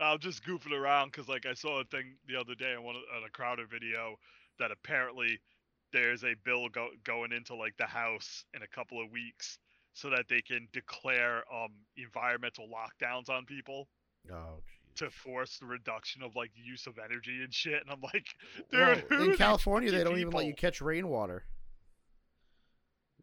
I'm 0.00 0.18
just 0.18 0.44
goofing 0.44 0.72
around 0.72 1.12
because, 1.12 1.28
like, 1.28 1.46
I 1.46 1.54
saw 1.54 1.80
a 1.80 1.84
thing 1.84 2.16
the 2.26 2.34
other 2.34 2.56
day 2.56 2.74
on 2.74 2.82
one 2.82 2.96
on 2.96 3.22
a 3.24 3.30
Crowder 3.30 3.66
video 3.70 4.16
that 4.58 4.72
apparently 4.72 5.38
there's 5.92 6.24
a 6.24 6.34
bill 6.44 6.68
go, 6.68 6.88
going 7.04 7.30
into 7.32 7.54
like 7.54 7.76
the 7.76 7.86
House 7.86 8.44
in 8.54 8.62
a 8.62 8.66
couple 8.66 9.00
of 9.02 9.12
weeks 9.12 9.58
so 9.94 10.10
that 10.10 10.26
they 10.28 10.42
can 10.42 10.68
declare 10.72 11.42
um 11.52 11.70
environmental 11.96 12.66
lockdowns 12.68 13.28
on 13.30 13.44
people 13.46 13.88
Oh, 14.32 14.60
to 14.96 15.10
force 15.10 15.58
the 15.58 15.66
reduction 15.66 16.22
of 16.22 16.34
like 16.36 16.50
use 16.54 16.86
of 16.86 16.94
energy 17.02 17.42
and 17.42 17.52
shit. 17.52 17.82
And 17.82 17.90
I'm 17.90 18.00
like, 18.00 18.26
dude, 19.10 19.20
in 19.30 19.36
California, 19.36 19.90
they 19.90 20.04
don't 20.04 20.18
even 20.18 20.32
let 20.32 20.46
you 20.46 20.54
catch 20.54 20.80
rainwater. 20.80 21.44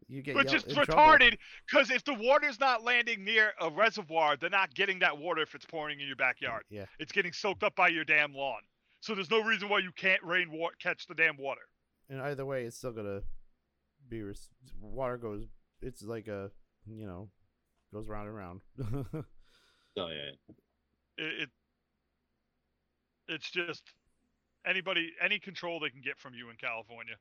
You 0.08 0.20
get 0.22 0.36
Which 0.36 0.52
is 0.52 0.62
retarded 0.64 1.38
because 1.66 1.90
if 1.90 2.04
the 2.04 2.12
water's 2.14 2.60
not 2.60 2.84
landing 2.84 3.24
near 3.24 3.52
a 3.60 3.70
reservoir, 3.70 4.36
they're 4.36 4.50
not 4.50 4.74
getting 4.74 4.98
that 4.98 5.16
water 5.16 5.40
if 5.42 5.54
it's 5.54 5.64
pouring 5.64 6.00
in 6.00 6.06
your 6.06 6.16
backyard. 6.16 6.64
Yeah. 6.68 6.84
It's 6.98 7.12
getting 7.12 7.32
soaked 7.32 7.62
up 7.62 7.74
by 7.76 7.88
your 7.88 8.04
damn 8.04 8.34
lawn. 8.34 8.60
So 9.00 9.14
there's 9.14 9.30
no 9.30 9.42
reason 9.42 9.68
why 9.70 9.78
you 9.78 9.90
can't 9.96 10.22
rain 10.22 10.50
wa- 10.52 10.68
catch 10.80 11.06
the 11.06 11.14
damn 11.14 11.36
water. 11.38 11.62
And 12.10 12.20
either 12.20 12.44
way, 12.44 12.64
it's 12.64 12.76
still 12.76 12.92
gonna 12.92 13.22
be 14.08 14.22
res- 14.22 14.50
water 14.80 15.16
goes. 15.16 15.46
It's 15.80 16.02
like 16.02 16.28
a 16.28 16.50
you 16.86 17.06
know 17.06 17.28
goes 17.92 18.06
round 18.08 18.28
and 18.28 18.36
round. 18.36 18.60
Oh 19.94 20.08
yeah. 20.08 20.54
It, 21.18 21.42
it 21.42 21.50
it's 23.28 23.50
just 23.50 23.82
anybody 24.66 25.12
any 25.20 25.38
control 25.38 25.80
they 25.80 25.90
can 25.90 26.00
get 26.00 26.18
from 26.18 26.32
you 26.32 26.48
in 26.48 26.56
California. 26.56 27.16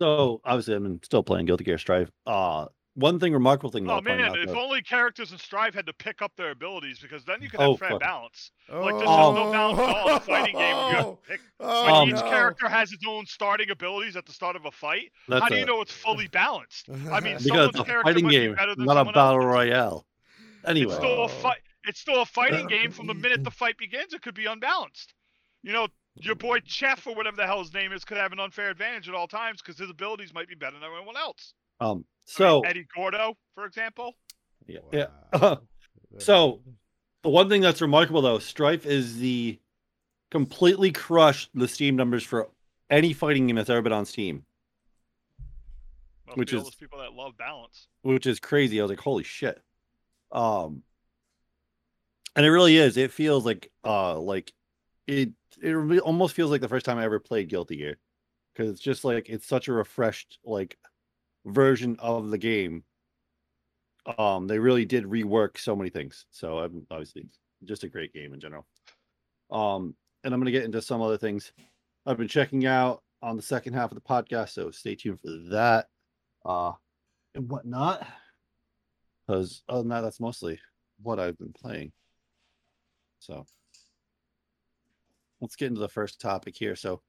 So 0.00 0.40
obviously, 0.44 0.74
I'm 0.74 1.00
still 1.02 1.22
playing 1.22 1.46
Guilty 1.46 1.64
Gear 1.64 1.78
Strive. 1.78 2.10
Uh 2.26 2.66
one 2.94 3.18
thing 3.18 3.32
remarkable 3.32 3.70
thing. 3.70 3.88
Oh 3.88 3.94
I'll 3.94 4.02
man, 4.02 4.20
if 4.36 4.50
only 4.50 4.82
characters 4.82 5.32
in 5.32 5.38
Strive 5.38 5.74
had 5.74 5.86
to 5.86 5.92
pick 5.94 6.20
up 6.20 6.32
their 6.36 6.50
abilities 6.50 6.98
because 7.00 7.24
then 7.24 7.40
you 7.40 7.48
could 7.48 7.60
Oh, 7.60 7.70
have 7.72 7.78
fair 7.78 7.98
balance. 7.98 8.50
oh, 8.70 8.80
Like 8.82 8.94
there's 8.98 9.08
just 9.08 9.34
no 9.34 9.50
balance 9.52 9.78
at 9.80 9.96
all 9.96 10.08
in 10.10 10.14
a 10.16 10.20
fighting 10.20 10.54
game. 10.56 10.76
Where 10.76 10.96
you 11.00 11.18
pick 11.26 11.40
Oh, 11.60 12.00
when 12.00 12.08
each 12.08 12.14
no. 12.22 12.28
character 12.30 12.68
has 12.68 12.92
its 12.92 13.04
own 13.08 13.24
starting 13.26 13.70
abilities 13.70 14.16
at 14.16 14.26
the 14.26 14.32
start 14.32 14.56
of 14.56 14.66
a 14.66 14.70
fight, 14.70 15.10
that's 15.28 15.42
how 15.42 15.48
do 15.48 15.56
you 15.56 15.62
a- 15.62 15.66
know 15.66 15.80
it's 15.80 15.92
fully 15.92 16.28
balanced? 16.28 16.88
I 17.10 17.20
mean, 17.20 17.36
because 17.42 17.44
someone's 17.46 17.68
it's 17.70 17.78
a 17.80 17.84
character 17.84 18.02
fighting 18.10 18.24
might 18.24 18.30
be 18.30 18.36
game, 18.36 18.54
better 18.54 18.74
than 18.74 18.84
not 18.84 18.98
a 18.98 19.04
battle 19.12 19.36
else's. 19.36 19.46
royale. 19.46 20.06
Anyway, 20.66 20.92
It's 20.92 20.96
still 20.96 21.20
Oh. 21.20 21.24
a 21.24 21.28
fight. 21.28 21.58
It's 21.84 21.98
still 22.00 22.22
a 22.22 22.26
fighting 22.26 22.66
game 22.68 22.90
from 22.92 23.06
the 23.08 23.14
minute 23.14 23.42
the 23.42 23.50
fight 23.62 23.76
begins. 23.78 24.12
It 24.12 24.22
could 24.22 24.34
be 24.34 24.46
unbalanced. 24.46 25.14
You 25.64 25.72
know, 25.72 25.88
your 26.16 26.34
boy 26.36 26.60
Chef 26.64 27.06
or 27.06 27.14
whatever 27.14 27.36
the 27.36 27.46
hell 27.46 27.60
his 27.60 27.72
name 27.72 27.92
is 27.92 28.04
could 28.04 28.18
have 28.18 28.32
an 28.32 28.38
unfair 28.38 28.70
advantage 28.70 29.08
at 29.08 29.14
all 29.14 29.26
times 29.26 29.60
because 29.62 29.78
his 29.78 29.88
abilities 29.90 30.32
might 30.34 30.46
be 30.48 30.54
better 30.54 30.74
than 30.74 30.84
everyone 30.84 31.16
else. 31.16 31.54
um, 31.80 32.04
I 32.38 32.42
mean, 32.42 32.48
so 32.48 32.60
Eddie 32.62 32.86
Gordo, 32.94 33.34
for 33.54 33.64
example. 33.64 34.14
yeah, 34.66 34.80
yeah. 34.92 35.06
Wow. 35.32 35.60
So- 36.18 36.60
The 37.22 37.28
one 37.30 37.48
thing 37.48 37.60
that's 37.62 37.80
remarkable 37.80 38.20
though, 38.22 38.38
Strive 38.38 38.84
is 38.86 39.18
the 39.18 39.58
completely 40.30 40.90
crushed 40.92 41.50
the 41.54 41.68
Steam 41.68 41.94
numbers 41.96 42.22
for 42.24 42.48
any 42.90 43.12
fighting 43.12 43.46
game 43.46 43.56
that's 43.56 43.70
ever 43.70 43.80
been 43.82 43.92
on 43.92 44.04
Steam, 44.06 44.44
Must 46.26 46.38
Which 46.38 46.52
is- 46.52 46.64
those 46.64 46.74
people 46.74 46.98
that 46.98 47.12
love 47.12 47.36
balance. 47.38 47.88
which 48.02 48.26
is 48.26 48.40
crazy. 48.40 48.78
I 48.80 48.82
was 48.82 48.90
like, 48.90 49.00
holy 49.00 49.24
shit. 49.24 49.60
Um, 50.30 50.82
and 52.36 52.44
it 52.46 52.50
really 52.50 52.76
is. 52.76 52.96
It 52.96 53.10
feels 53.12 53.44
like 53.44 53.70
uh 53.84 54.18
like 54.18 54.52
it 55.06 55.30
it 55.62 55.70
really 55.70 56.00
almost 56.00 56.34
feels 56.34 56.50
like 56.50 56.60
the 56.62 56.68
first 56.68 56.86
time 56.86 56.98
I 56.98 57.04
ever 57.04 57.20
played 57.20 57.48
Guilty 57.48 57.76
Gear 57.76 57.98
because 58.54 58.70
it's 58.70 58.80
just 58.80 59.04
like 59.04 59.28
it's 59.28 59.46
such 59.46 59.68
a 59.68 59.72
refreshed 59.72 60.38
like 60.44 60.76
version 61.44 61.96
of 61.98 62.30
the 62.30 62.38
game. 62.38 62.84
Um, 64.18 64.46
they 64.46 64.58
really 64.58 64.84
did 64.84 65.04
rework 65.04 65.58
so 65.58 65.76
many 65.76 65.90
things. 65.90 66.26
So 66.30 66.58
I'm 66.58 66.86
obviously 66.90 67.26
just 67.64 67.84
a 67.84 67.88
great 67.88 68.12
game 68.12 68.34
in 68.34 68.40
general. 68.40 68.66
Um, 69.50 69.94
and 70.24 70.32
I'm 70.32 70.40
gonna 70.40 70.50
get 70.50 70.64
into 70.64 70.82
some 70.82 71.02
other 71.02 71.18
things 71.18 71.52
I've 72.06 72.16
been 72.16 72.28
checking 72.28 72.66
out 72.66 73.02
on 73.22 73.36
the 73.36 73.42
second 73.42 73.74
half 73.74 73.92
of 73.92 73.96
the 73.96 74.00
podcast. 74.00 74.50
So 74.50 74.70
stay 74.70 74.96
tuned 74.96 75.20
for 75.20 75.30
that. 75.50 75.86
Uh, 76.44 76.72
and 77.34 77.48
whatnot. 77.48 78.06
Because 79.26 79.62
other 79.68 79.82
than 79.82 79.90
that, 79.90 80.00
that's 80.00 80.20
mostly 80.20 80.58
what 81.02 81.20
I've 81.20 81.38
been 81.38 81.52
playing. 81.52 81.92
So 83.20 83.46
let's 85.40 85.56
get 85.56 85.68
into 85.68 85.80
the 85.80 85.88
first 85.88 86.20
topic 86.20 86.56
here. 86.56 86.74
So, 86.74 87.02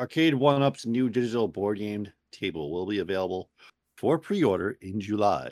Arcade1Up's 0.00 0.86
new 0.86 1.10
digital 1.10 1.46
board 1.46 1.78
game 1.78 2.08
table 2.32 2.70
will 2.72 2.86
be 2.86 3.00
available 3.00 3.50
for 3.98 4.18
pre-order 4.18 4.78
in 4.80 4.98
July. 4.98 5.50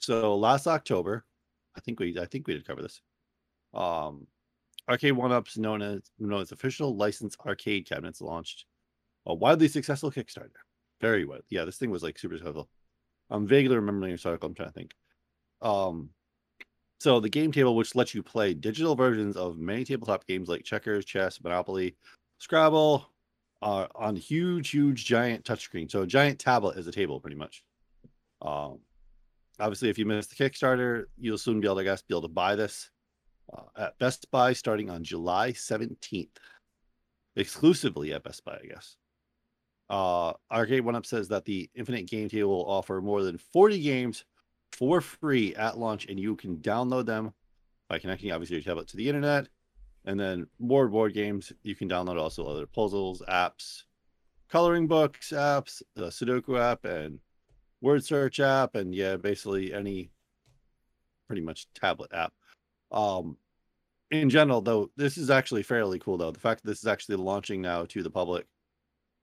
So 0.00 0.36
last 0.36 0.66
October, 0.66 1.24
I 1.74 1.80
think 1.80 1.98
we 1.98 2.18
I 2.20 2.26
think 2.26 2.46
we 2.46 2.54
did 2.54 2.66
cover 2.66 2.82
this. 2.82 3.00
Um, 3.72 4.26
Arcade1Up's 4.88 5.56
known 5.56 5.80
as 5.80 6.02
known 6.18 6.42
as 6.42 6.52
official 6.52 6.94
licensed 6.94 7.40
arcade 7.46 7.88
cabinets 7.88 8.20
launched 8.20 8.66
a 9.24 9.34
widely 9.34 9.68
successful 9.68 10.10
Kickstarter. 10.10 10.50
Very 11.00 11.24
well. 11.24 11.40
Yeah, 11.48 11.64
this 11.64 11.78
thing 11.78 11.90
was 11.90 12.02
like 12.02 12.18
super 12.18 12.36
successful. 12.36 12.68
I'm 13.30 13.46
vaguely 13.46 13.76
remembering 13.76 14.12
this 14.12 14.26
article. 14.26 14.48
I'm 14.48 14.54
trying 14.54 14.68
to 14.68 14.74
think. 14.74 14.94
Um, 15.62 16.10
so 17.00 17.18
the 17.18 17.30
game 17.30 17.50
table, 17.50 17.74
which 17.74 17.94
lets 17.94 18.14
you 18.14 18.22
play 18.22 18.52
digital 18.52 18.94
versions 18.94 19.36
of 19.38 19.56
many 19.56 19.84
tabletop 19.84 20.26
games 20.26 20.48
like 20.48 20.64
checkers, 20.64 21.06
chess, 21.06 21.42
Monopoly, 21.42 21.96
Scrabble, 22.38 23.08
uh, 23.62 23.86
on 23.94 24.16
huge, 24.16 24.70
huge, 24.70 25.04
giant 25.04 25.44
touchscreen. 25.44 25.90
So 25.90 26.02
a 26.02 26.06
giant 26.06 26.38
tablet 26.38 26.78
is 26.78 26.86
a 26.86 26.92
table, 26.92 27.20
pretty 27.20 27.36
much. 27.36 27.64
Um, 28.42 28.80
obviously, 29.58 29.88
if 29.88 29.98
you 29.98 30.06
missed 30.06 30.36
the 30.36 30.44
Kickstarter, 30.44 31.04
you'll 31.18 31.38
soon 31.38 31.60
be 31.60 31.66
able 31.66 31.76
to, 31.76 31.84
guess, 31.84 32.02
be 32.02 32.14
able 32.14 32.22
to 32.22 32.28
buy 32.28 32.56
this 32.56 32.90
uh, 33.52 33.62
at 33.76 33.98
Best 33.98 34.30
Buy 34.30 34.52
starting 34.52 34.90
on 34.90 35.04
July 35.04 35.52
17th, 35.52 36.28
exclusively 37.36 38.12
at 38.12 38.22
Best 38.22 38.44
Buy, 38.44 38.58
I 38.62 38.66
guess. 38.66 38.96
Uh, 39.90 40.32
Arcade1Up 40.52 41.06
says 41.06 41.28
that 41.28 41.44
the 41.44 41.70
Infinite 41.74 42.06
Game 42.06 42.28
Table 42.28 42.50
will 42.50 42.70
offer 42.70 43.00
more 43.00 43.22
than 43.22 43.38
40 43.38 43.80
games 43.80 44.24
for 44.72 45.00
free 45.00 45.54
at 45.54 45.78
launch, 45.78 46.06
and 46.06 46.18
you 46.18 46.36
can 46.36 46.56
download 46.56 47.06
them 47.06 47.32
by 47.88 47.98
connecting 47.98 48.32
obviously 48.32 48.56
your 48.56 48.64
tablet 48.64 48.88
to 48.88 48.96
the 48.96 49.08
internet. 49.08 49.48
And 50.04 50.20
then 50.20 50.46
more 50.58 50.88
board 50.88 51.14
games, 51.14 51.52
you 51.62 51.74
can 51.74 51.88
download 51.88 52.20
also 52.20 52.44
other 52.44 52.66
puzzles, 52.66 53.22
apps, 53.28 53.84
coloring 54.50 54.86
books, 54.86 55.30
apps, 55.30 55.82
the 55.94 56.06
Sudoku 56.06 56.58
app, 56.60 56.84
and 56.84 57.18
word 57.80 58.04
search 58.04 58.40
app, 58.40 58.74
and 58.74 58.94
yeah, 58.94 59.16
basically 59.16 59.72
any 59.72 60.10
pretty 61.26 61.42
much 61.42 61.66
tablet 61.74 62.10
app. 62.12 62.32
Um, 62.92 63.38
in 64.10 64.28
general, 64.28 64.60
though, 64.60 64.90
this 64.96 65.16
is 65.16 65.30
actually 65.30 65.62
fairly 65.62 65.98
cool 65.98 66.18
though. 66.18 66.30
The 66.30 66.40
fact 66.40 66.62
that 66.62 66.70
this 66.70 66.80
is 66.80 66.86
actually 66.86 67.16
launching 67.16 67.62
now 67.62 67.84
to 67.86 68.02
the 68.02 68.10
public 68.10 68.46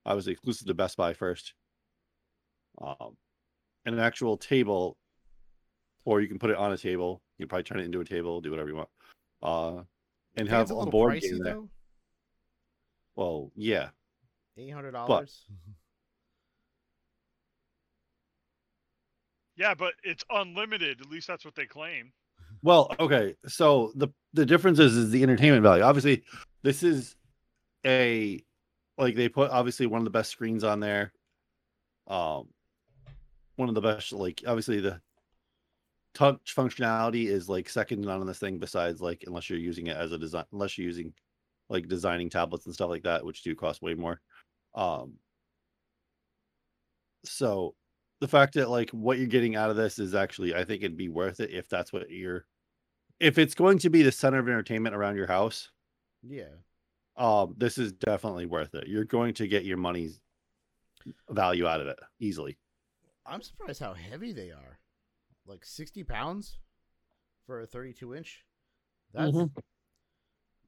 I 0.06 0.14
was 0.14 0.28
exclusive 0.28 0.68
to 0.68 0.74
Best 0.74 0.98
Buy 0.98 1.14
first. 1.14 1.54
Um, 2.82 3.18
and 3.86 3.96
an 3.96 4.02
actual 4.02 4.38
table, 4.38 4.98
or 6.06 6.22
you 6.22 6.28
can 6.28 6.40
put 6.40 6.50
it 6.50 6.58
on 6.58 6.72
a 6.72 6.78
table. 6.78 7.22
You 7.38 7.46
can 7.46 7.50
probably 7.50 7.64
turn 7.64 7.80
it 7.80 7.86
into 7.86 8.02
a 8.02 8.06
table, 8.06 8.42
do 8.42 8.52
whatever 8.52 8.70
you 8.70 8.76
want. 8.76 8.90
Uh, 9.44 9.84
and 10.36 10.48
have 10.50 10.64
it's 10.64 10.72
a, 10.72 10.86
board 10.86 11.14
pricey, 11.14 11.22
game 11.22 11.40
there. 11.40 11.54
though. 11.54 11.70
Well, 13.16 13.52
yeah, 13.56 13.90
Eight 14.58 14.70
hundred 14.72 14.92
dollars. 14.92 15.46
Yeah, 19.58 19.76
but 19.76 19.94
it's 20.04 20.24
unlimited. 20.32 21.02
At 21.02 21.10
least 21.10 21.28
that's 21.28 21.46
what 21.46 21.54
they 21.54 21.66
claim. 21.68 22.12
Well, 22.64 22.94
okay. 23.00 23.36
So 23.48 23.92
the 23.96 24.08
the 24.34 24.46
difference 24.46 24.80
is 24.80 24.96
is 24.96 25.12
the 25.12 25.22
entertainment 25.22 25.62
value. 25.62 25.84
Obviously, 25.84 26.24
this 26.64 26.82
is 26.82 27.16
a 27.86 28.44
like 28.98 29.16
they 29.16 29.30
put 29.30 29.52
obviously 29.52 29.86
one 29.86 30.00
of 30.00 30.06
the 30.06 30.10
best 30.12 30.32
screens 30.32 30.64
on 30.64 30.80
there. 30.80 31.14
Um, 32.08 32.48
one 33.56 33.70
of 33.70 33.76
the 33.76 33.82
best 33.82 34.14
like 34.14 34.42
obviously 34.48 34.80
the 34.80 35.00
touch 36.14 36.54
functionality 36.56 37.26
is 37.28 37.48
like 37.50 37.70
second 37.70 38.02
to 38.02 38.08
none 38.08 38.22
on 38.22 38.28
this 38.28 38.40
thing. 38.40 38.58
Besides 38.60 39.02
like 39.02 39.24
unless 39.28 39.50
you're 39.50 39.60
using 39.60 39.88
it 39.88 39.98
as 39.98 40.12
a 40.12 40.18
design, 40.18 40.46
unless 40.52 40.78
you're 40.78 40.88
using 40.88 41.14
like 41.70 41.88
designing 41.88 42.30
tablets 42.30 42.66
and 42.66 42.74
stuff 42.76 42.90
like 42.90 43.04
that, 43.04 43.26
which 43.26 43.44
do 43.44 43.56
cost 43.56 43.82
way 43.82 43.94
more. 43.94 44.20
Um, 44.76 45.14
so 47.24 47.76
the 48.20 48.28
fact 48.28 48.54
that 48.56 48.70
like 48.70 48.90
what 48.92 49.18
you're 49.18 49.28
getting 49.28 49.56
out 49.56 49.70
of 49.70 49.76
this 49.76 50.00
is 50.00 50.16
actually 50.16 50.56
i 50.56 50.64
think 50.64 50.82
it'd 50.82 50.98
be 50.98 51.10
worth 51.10 51.40
it 51.40 51.52
if 51.52 51.68
that's 51.70 51.94
what 51.94 52.10
you're 52.10 52.46
if 53.20 53.38
it's 53.38 53.54
going 53.54 53.78
to 53.78 53.90
be 53.92 54.02
the 54.02 54.12
center 54.12 54.40
of 54.40 54.48
entertainment 54.48 54.96
around 54.96 55.16
your 55.16 55.28
house, 55.28 55.70
Yeah. 56.28 56.46
um, 57.18 57.54
this 57.56 57.78
is 57.78 57.92
definitely 57.94 58.48
worth 58.48 58.74
it. 58.74 58.88
You're 58.88 59.06
going 59.06 59.36
to 59.36 59.48
get 59.48 59.64
your 59.64 59.78
money's 59.78 60.20
value 61.30 61.68
out 61.68 61.82
of 61.82 61.88
it 61.88 62.00
easily. 62.20 62.58
I'm 63.28 63.44
surprised 63.44 63.80
how 63.80 63.94
heavy 63.94 64.34
they 64.34 64.50
are. 64.50 64.80
Like 65.46 65.66
60 65.66 66.04
pounds 66.04 66.60
for 67.46 67.62
a 67.62 67.68
32 67.68 68.14
inch. 68.16 68.46
That's 69.14 69.34
Mhm. 69.34 69.52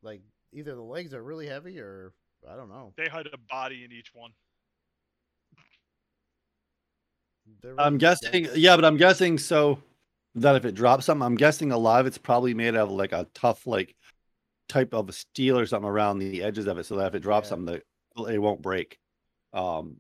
like 0.02 0.22
either 0.52 0.76
the 0.76 0.82
legs 0.82 1.14
are 1.14 1.24
really 1.24 1.48
heavy 1.48 1.80
or 1.80 2.14
I 2.50 2.56
don't 2.56 2.70
know. 2.70 2.94
They 2.98 3.08
had 3.10 3.28
a 3.28 3.38
body 3.38 3.86
in 3.86 3.92
each 3.92 4.14
one. 4.14 4.34
They're 7.62 7.76
I'm 7.78 7.98
guessing, 7.98 8.46
dense. 8.46 8.56
yeah, 8.56 8.76
but 8.76 8.86
I'm 8.86 8.98
guessing 8.98 9.38
so 9.38 9.82
that 10.36 10.56
if 10.56 10.66
it 10.66 10.76
drops 10.76 11.06
something, 11.06 11.26
I'm 11.26 11.36
guessing 11.36 11.72
a 11.72 11.78
lot 11.78 12.02
of 12.02 12.08
it's 12.08 12.18
probably 12.18 12.54
made 12.54 12.76
out 12.76 12.88
of 12.90 12.92
like 12.92 13.12
a 13.12 13.28
tough, 13.34 13.66
like 13.68 13.96
type 14.70 14.94
of 14.94 15.14
steel 15.16 15.60
or 15.60 15.66
something 15.66 15.90
around 15.90 16.20
the 16.20 16.44
edges 16.44 16.68
of 16.68 16.78
it, 16.78 16.86
so 16.86 16.98
that 16.98 17.08
if 17.08 17.16
it 17.16 17.20
drops 17.22 17.48
Yeah. 17.48 17.50
something, 17.50 17.82
that 18.18 18.34
it 18.34 18.40
won't 18.40 18.62
break. 18.62 19.00
Um. 19.54 20.00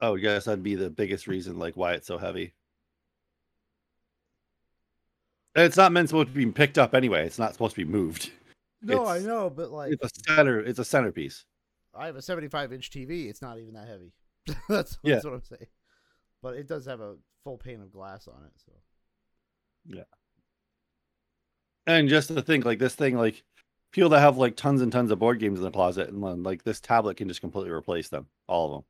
Oh, 0.00 0.14
yes, 0.14 0.44
that'd 0.44 0.62
be 0.62 0.74
the 0.74 0.90
biggest 0.90 1.26
reason, 1.26 1.58
like 1.58 1.74
why 1.76 1.94
it's 1.94 2.06
so 2.06 2.18
heavy. 2.18 2.52
And 5.54 5.64
it's 5.64 5.76
not 5.76 5.90
meant 5.92 6.10
supposed 6.10 6.28
to 6.28 6.34
be 6.34 6.44
picked 6.46 6.76
up 6.76 6.94
anyway. 6.94 7.24
It's 7.24 7.38
not 7.38 7.52
supposed 7.54 7.74
to 7.76 7.84
be 7.84 7.90
moved. 7.90 8.30
No, 8.82 9.06
I 9.06 9.20
know, 9.20 9.48
but 9.48 9.70
like 9.70 9.92
It's 9.92 10.04
a 10.18 10.22
center. 10.34 10.60
It's 10.60 10.78
a 10.78 10.84
centerpiece. 10.84 11.44
I 11.94 12.06
have 12.06 12.16
a 12.16 12.22
75 12.22 12.74
inch 12.74 12.90
TV. 12.90 13.28
It's 13.30 13.40
not 13.40 13.58
even 13.58 13.72
that 13.72 13.88
heavy. 13.88 14.12
that's, 14.68 14.98
Yeah. 15.02 15.14
that's 15.14 15.24
what 15.24 15.34
I'm 15.34 15.42
saying. 15.44 15.66
But 16.42 16.56
it 16.56 16.68
does 16.68 16.84
have 16.84 17.00
a 17.00 17.16
full 17.42 17.56
pane 17.56 17.80
of 17.80 17.90
glass 17.90 18.28
on 18.28 18.44
it. 18.44 18.52
So 18.64 18.72
yeah. 19.86 20.02
And 21.86 22.08
just 22.08 22.28
to 22.28 22.42
think, 22.42 22.64
like 22.64 22.78
this 22.78 22.94
thing, 22.94 23.16
like 23.16 23.42
people 23.92 24.10
that 24.10 24.20
have 24.20 24.36
like 24.36 24.56
tons 24.56 24.82
and 24.82 24.92
tons 24.92 25.10
of 25.10 25.18
board 25.18 25.38
games 25.38 25.58
in 25.58 25.64
the 25.64 25.70
closet, 25.70 26.10
and 26.10 26.44
like 26.44 26.64
this 26.64 26.80
tablet 26.80 27.16
can 27.16 27.28
just 27.28 27.40
completely 27.40 27.70
replace 27.70 28.08
them, 28.08 28.26
all 28.46 28.66
of 28.66 28.72
them. 28.72 28.84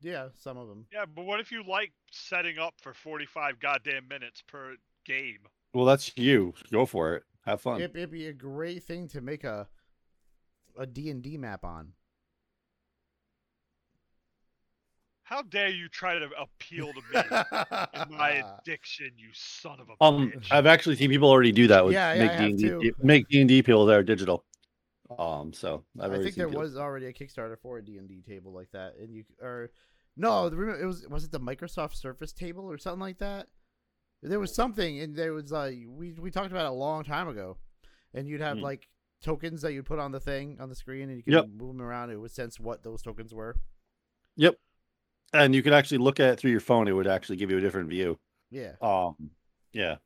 Yeah, 0.00 0.28
some 0.40 0.56
of 0.56 0.68
them. 0.68 0.86
Yeah, 0.92 1.04
but 1.06 1.24
what 1.24 1.40
if 1.40 1.50
you 1.52 1.62
like 1.64 1.92
setting 2.10 2.58
up 2.58 2.74
for 2.80 2.94
45 2.94 3.58
goddamn 3.60 4.08
minutes 4.08 4.42
per 4.46 4.76
game? 5.04 5.40
Well, 5.72 5.84
that's 5.84 6.16
you. 6.16 6.54
Go 6.72 6.86
for 6.86 7.14
it. 7.14 7.24
Have 7.44 7.60
fun. 7.60 7.80
It, 7.80 7.92
it'd 7.94 8.10
be 8.10 8.26
a 8.26 8.32
great 8.32 8.82
thing 8.82 9.08
to 9.08 9.20
make 9.20 9.44
a 9.44 9.68
a 10.78 10.86
D 10.86 11.10
and 11.10 11.22
D 11.22 11.36
map 11.38 11.64
on. 11.64 11.92
How 15.24 15.42
dare 15.42 15.68
you 15.68 15.88
try 15.88 16.18
to 16.18 16.28
appeal 16.38 16.92
to 16.94 17.02
me 17.02 18.06
my 18.16 18.30
addiction, 18.60 19.10
you 19.16 19.30
son 19.32 19.80
of 19.80 19.88
a 19.88 19.94
Um, 20.00 20.30
bitch? 20.32 20.46
I've 20.50 20.66
actually 20.66 20.96
seen 20.96 21.10
people 21.10 21.28
already 21.30 21.52
do 21.52 21.66
that 21.68 21.84
with 21.84 21.94
Yeah, 21.94 22.14
yeah, 22.14 22.18
make 22.20 22.30
I 22.30 22.34
D 22.36 22.44
have 22.44 22.50
and 22.50 22.58
D 22.58 22.70
too. 22.70 22.90
make 23.02 23.28
D 23.28 23.40
and 23.40 23.48
D 23.48 23.62
people 23.62 23.86
that 23.86 23.96
are 23.96 24.02
digital. 24.02 24.44
Um, 25.18 25.52
so 25.52 25.84
I've 26.00 26.12
I 26.12 26.22
think 26.22 26.34
there 26.34 26.48
people- 26.48 26.62
was 26.62 26.76
already 26.76 27.06
a 27.06 27.12
Kickstarter 27.12 27.58
for 27.58 27.78
a 27.78 27.84
D 27.84 27.96
and 27.98 28.08
D 28.08 28.22
table 28.22 28.52
like 28.52 28.70
that, 28.72 28.96
and 29.00 29.14
you 29.14 29.24
or 29.40 29.70
no, 30.16 30.48
the, 30.48 30.80
it 30.80 30.86
was 30.86 31.06
was 31.08 31.24
it 31.24 31.30
the 31.32 31.40
Microsoft 31.40 31.94
Surface 31.94 32.32
table 32.32 32.64
or 32.70 32.78
something 32.78 33.00
like 33.00 33.18
that? 33.18 33.48
There 34.22 34.40
was 34.40 34.54
something, 34.54 34.98
and 35.00 35.14
there 35.14 35.32
was 35.32 35.52
like 35.52 35.76
we 35.86 36.12
we 36.12 36.30
talked 36.30 36.50
about 36.50 36.64
it 36.66 36.70
a 36.70 36.72
long 36.72 37.04
time 37.04 37.28
ago, 37.28 37.58
and 38.14 38.26
you'd 38.26 38.40
have 38.40 38.56
Hmm. 38.58 38.64
like 38.64 38.88
tokens 39.22 39.62
that 39.62 39.72
you'd 39.72 39.86
put 39.86 39.98
on 39.98 40.12
the 40.12 40.20
thing 40.20 40.58
on 40.60 40.68
the 40.68 40.74
screen, 40.74 41.08
and 41.08 41.16
you 41.18 41.22
could 41.22 41.32
Yep. 41.34 41.48
move 41.48 41.68
them 41.76 41.82
around. 41.82 42.10
It 42.10 42.16
would 42.16 42.30
sense 42.32 42.58
what 42.60 42.82
those 42.82 43.02
tokens 43.02 43.32
were. 43.34 43.56
Yep. 44.36 44.58
And 45.32 45.54
you 45.54 45.62
could 45.62 45.72
actually 45.72 45.98
look 45.98 46.20
at 46.20 46.30
it 46.34 46.38
through 46.38 46.50
your 46.50 46.60
phone. 46.60 46.88
It 46.88 46.92
would 46.92 47.06
actually 47.06 47.36
give 47.36 47.50
you 47.50 47.58
a 47.58 47.60
different 47.60 47.88
view. 47.88 48.18
Yeah, 48.50 48.76
Um, 48.80 49.30
yeah. 49.72 49.96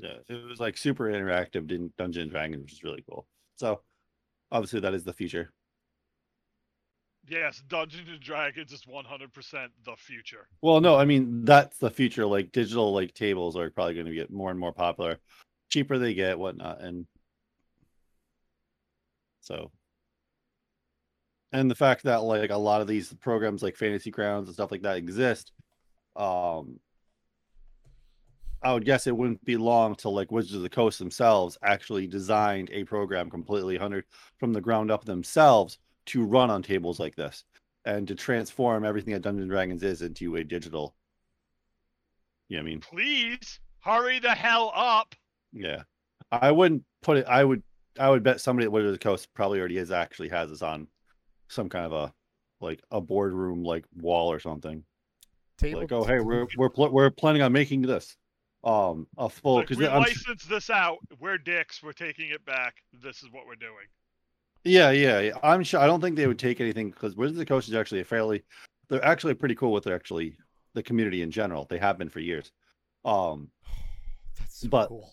Yeah, 0.00 0.16
it 0.28 0.48
was 0.48 0.60
like 0.60 0.76
super 0.76 1.04
interactive 1.04 1.70
in 1.70 1.92
Dungeon 1.98 2.22
and 2.22 2.30
Dragons, 2.30 2.62
which 2.62 2.72
is 2.72 2.84
really 2.84 3.04
cool. 3.08 3.26
So 3.56 3.82
obviously 4.50 4.80
that 4.80 4.94
is 4.94 5.04
the 5.04 5.12
future. 5.12 5.52
Yes, 7.28 7.62
Dungeons 7.68 8.08
and 8.08 8.20
Dragons 8.20 8.72
is 8.72 8.82
100% 8.86 9.68
the 9.84 9.96
future. 9.96 10.48
Well, 10.62 10.80
no, 10.80 10.96
I 10.96 11.04
mean 11.04 11.44
that's 11.44 11.78
the 11.78 11.90
future. 11.90 12.26
Like 12.26 12.50
digital 12.50 12.92
like 12.94 13.12
tables 13.14 13.56
are 13.56 13.70
probably 13.70 13.94
going 13.94 14.06
to 14.06 14.14
get 14.14 14.30
more 14.30 14.50
and 14.50 14.58
more 14.58 14.72
popular. 14.72 15.18
Cheaper 15.68 15.98
they 15.98 16.14
get, 16.14 16.38
whatnot, 16.38 16.80
and 16.80 17.06
so 19.40 19.70
and 21.52 21.70
the 21.70 21.74
fact 21.74 22.04
that 22.04 22.22
like 22.22 22.50
a 22.50 22.56
lot 22.56 22.80
of 22.80 22.86
these 22.86 23.12
programs 23.14 23.62
like 23.62 23.76
Fantasy 23.76 24.10
Grounds 24.10 24.48
and 24.48 24.54
stuff 24.54 24.70
like 24.72 24.82
that 24.82 24.96
exist, 24.96 25.52
um 26.16 26.80
I 28.62 28.72
would 28.72 28.84
guess 28.84 29.06
it 29.06 29.16
wouldn't 29.16 29.44
be 29.44 29.56
long 29.56 29.94
till 29.94 30.14
like 30.14 30.30
Wizards 30.30 30.54
of 30.54 30.62
the 30.62 30.68
Coast 30.68 30.98
themselves 30.98 31.56
actually 31.62 32.06
designed 32.06 32.70
a 32.72 32.84
program 32.84 33.30
completely 33.30 33.76
hundred 33.76 34.04
from 34.38 34.52
the 34.52 34.60
ground 34.60 34.90
up 34.90 35.04
themselves 35.04 35.78
to 36.06 36.24
run 36.24 36.50
on 36.50 36.62
tables 36.62 37.00
like 37.00 37.14
this 37.14 37.44
and 37.84 38.06
to 38.08 38.14
transform 38.14 38.84
everything 38.84 39.14
that 39.14 39.22
Dungeons 39.22 39.42
and 39.42 39.50
Dragons 39.50 39.82
is 39.82 40.02
into 40.02 40.36
a 40.36 40.44
digital. 40.44 40.94
You 42.48 42.58
know 42.58 42.62
what 42.62 42.68
I 42.68 42.70
mean? 42.70 42.80
Please 42.80 43.60
hurry 43.80 44.18
the 44.18 44.34
hell 44.34 44.72
up. 44.74 45.14
Yeah. 45.52 45.82
I 46.30 46.50
wouldn't 46.50 46.84
put 47.02 47.16
it 47.16 47.26
I 47.26 47.44
would 47.44 47.62
I 47.98 48.10
would 48.10 48.22
bet 48.22 48.40
somebody 48.40 48.66
at 48.66 48.72
Wizards 48.72 48.94
of 48.94 49.00
the 49.00 49.04
Coast 49.04 49.28
probably 49.34 49.58
already 49.58 49.78
is 49.78 49.90
actually 49.90 50.28
has 50.28 50.50
this 50.50 50.62
on 50.62 50.86
some 51.48 51.68
kind 51.68 51.86
of 51.86 51.92
a 51.92 52.12
like 52.60 52.82
a 52.90 53.00
boardroom 53.00 53.64
like 53.64 53.84
wall 53.96 54.30
or 54.30 54.38
something. 54.38 54.84
table. 55.58 55.80
Like, 55.80 55.92
oh 55.92 56.04
hey, 56.04 56.20
we're 56.20 56.46
we're 56.56 56.68
pl- 56.68 56.92
we're 56.92 57.10
planning 57.10 57.42
on 57.42 57.52
making 57.52 57.82
this. 57.82 58.16
Um 58.62 59.06
a 59.16 59.28
full 59.28 59.56
Like, 59.56 59.68
because 59.68 59.78
we 59.78 59.86
I'm 59.86 60.00
license 60.02 60.44
this 60.44 60.68
out. 60.70 60.98
We're 61.18 61.38
dicks. 61.38 61.82
We're 61.82 61.92
taking 61.92 62.30
it 62.30 62.44
back. 62.44 62.76
This 63.02 63.22
is 63.22 63.30
what 63.32 63.46
we're 63.46 63.54
doing. 63.54 63.86
Yeah, 64.64 64.90
yeah, 64.90 65.20
yeah. 65.20 65.38
I'm 65.42 65.62
sure. 65.64 65.80
I 65.80 65.86
don't 65.86 66.02
think 66.02 66.16
they 66.16 66.26
would 66.26 66.38
take 66.38 66.60
anything 66.60 66.90
because 66.90 67.16
Wizards 67.16 67.36
of 67.36 67.38
the 67.38 67.46
Coast 67.46 67.68
is 67.68 67.74
actually 67.74 68.00
a 68.00 68.04
fairly. 68.04 68.42
They're 68.90 69.04
actually 69.04 69.34
pretty 69.34 69.54
cool 69.54 69.72
with 69.72 69.84
their 69.84 69.94
actually 69.94 70.36
the 70.74 70.82
community 70.82 71.22
in 71.22 71.30
general. 71.30 71.66
They 71.70 71.78
have 71.78 71.96
been 71.96 72.10
for 72.10 72.20
years. 72.20 72.52
Um, 73.04 73.48
That's 74.38 74.60
so 74.60 74.68
but- 74.68 74.88
cool. 74.88 75.10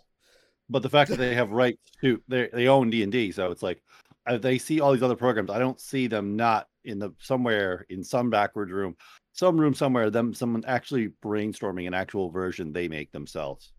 but 0.69 0.81
the 0.81 0.89
fact 0.89 1.09
that 1.11 1.17
they 1.17 1.33
have 1.35 1.51
rights 1.51 1.89
to 2.01 2.21
they 2.27 2.49
they 2.51 2.67
own 2.67 2.89
D 2.89 3.03
and 3.03 3.11
D, 3.11 3.31
so 3.31 3.51
it's 3.51 3.63
like 3.63 3.81
uh, 4.25 4.37
they 4.37 4.57
see 4.57 4.81
all 4.81 4.91
these 4.91 5.03
other 5.03 5.15
programs. 5.15 5.49
I 5.49 5.59
don't 5.59 5.79
see 5.79 6.07
them 6.07 6.35
not 6.35 6.67
in 6.83 6.99
the 6.99 7.11
somewhere 7.19 7.85
in 7.89 8.03
some 8.03 8.29
backward 8.29 8.71
room, 8.71 8.97
some 9.37 9.59
room 9.59 9.73
somewhere. 9.73 10.09
Them 10.09 10.33
someone 10.33 10.63
actually 10.65 11.09
brainstorming 11.23 11.87
an 11.87 11.93
actual 11.93 12.29
version 12.29 12.73
they 12.73 12.87
make 12.87 13.11
themselves. 13.11 13.71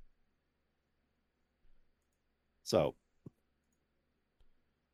So 2.63 2.95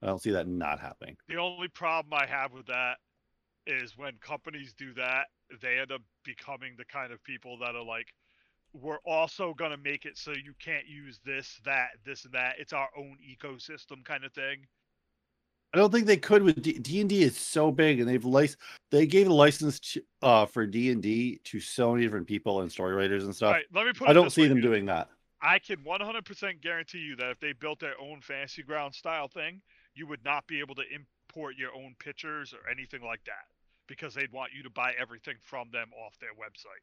I 0.03 0.07
don't 0.07 0.23
see 0.23 0.31
that 0.31 0.49
not 0.49 0.81
happening. 0.81 1.17
The 1.29 1.37
only 1.37 1.69
problem 1.69 2.15
I 2.15 2.27
have 2.27 2.53
with 2.53 2.67
that 2.67 2.97
is 3.67 3.97
when 3.97 4.15
companies 4.21 4.75
do 4.77 4.93
that, 4.95 5.27
they 5.61 5.79
end 5.79 5.93
up 5.93 6.03
becoming 6.25 6.75
the 6.77 6.85
kind 6.85 7.13
of 7.13 7.23
people 7.25 7.59
that 7.59 7.75
are 7.75 7.85
like, 7.85 8.09
we're 8.73 9.01
also 9.07 9.55
going 9.55 9.71
to 9.71 9.77
make 9.77 10.05
it 10.05 10.19
so 10.19 10.33
you 10.33 10.53
can't 10.59 10.87
use 10.87 11.21
this, 11.25 11.61
that, 11.65 11.91
this, 12.05 12.25
and 12.25 12.35
that. 12.35 12.57
It's 12.59 12.73
our 12.73 12.89
own 12.97 13.17
ecosystem 13.25 14.05
kind 14.05 14.25
of 14.25 14.33
thing. 14.33 14.67
I 15.75 15.79
don't 15.79 15.93
think 15.93 16.07
they 16.07 16.17
could 16.17 16.43
with 16.43 16.63
D 16.63 17.01
and 17.01 17.11
D 17.11 17.23
is 17.23 17.37
so 17.37 17.73
big, 17.73 17.99
and 17.99 18.09
they've 18.09 18.25
lic- 18.25 18.57
they 18.93 19.07
gave 19.07 19.27
the 19.27 19.35
license 19.35 19.81
to, 19.81 20.03
uh, 20.23 20.47
for 20.47 20.67
D 20.67 20.91
and 20.93 21.03
D 21.03 21.41
to 21.45 21.59
so 21.59 21.93
many 21.93 22.05
different 22.05 22.29
people 22.29 22.61
and 22.61 22.71
story 22.71 22.95
writers 22.95 23.25
and 23.25 23.35
stuff. 23.35 23.53
right, 23.53 23.65
let 23.75 23.85
me 23.85 23.93
put 23.93 24.09
I 24.09 24.13
don't 24.13 24.31
see 24.31 24.43
way, 24.43 24.49
them 24.49 24.59
dude. 24.59 24.71
doing 24.71 24.87
that. 24.87 25.09
I 25.43 25.59
can 25.59 25.79
100% 25.85 26.61
guarantee 26.63 26.99
you 26.99 27.17
that 27.17 27.31
if 27.31 27.41
they 27.41 27.53
built 27.53 27.81
their 27.81 28.01
own 28.01 28.21
fantasy 28.23 28.63
ground 28.63 28.95
style 28.95 29.29
thing, 29.29 29.61
you 29.95 30.07
would 30.07 30.25
not 30.25 30.47
be 30.47 30.61
able 30.61 30.75
to 30.77 30.83
import 30.91 31.57
your 31.59 31.75
own 31.75 31.95
pictures 31.99 32.55
or 32.55 32.71
anything 32.71 33.03
like 33.03 33.23
that 33.25 33.45
because 33.87 34.15
they'd 34.15 34.33
want 34.33 34.53
you 34.57 34.63
to 34.63 34.71
buy 34.71 34.93
everything 34.99 35.35
from 35.41 35.69
them 35.71 35.91
off 36.07 36.19
their 36.19 36.33
website. 36.33 36.81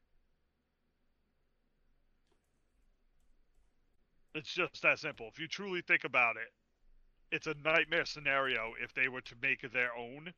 It's 4.36 4.54
just 4.54 4.82
that 4.84 5.00
simple. 5.00 5.28
If 5.28 5.40
you 5.40 5.48
truly 5.48 5.82
think 5.82 6.04
about 6.04 6.36
it, 6.36 6.52
it's 7.32 7.48
a 7.48 7.56
nightmare 7.56 8.06
scenario 8.06 8.74
if 8.82 8.94
they 8.94 9.08
were 9.10 9.22
to 9.22 9.36
make 9.42 9.62
their 9.72 9.96
own 9.96 10.34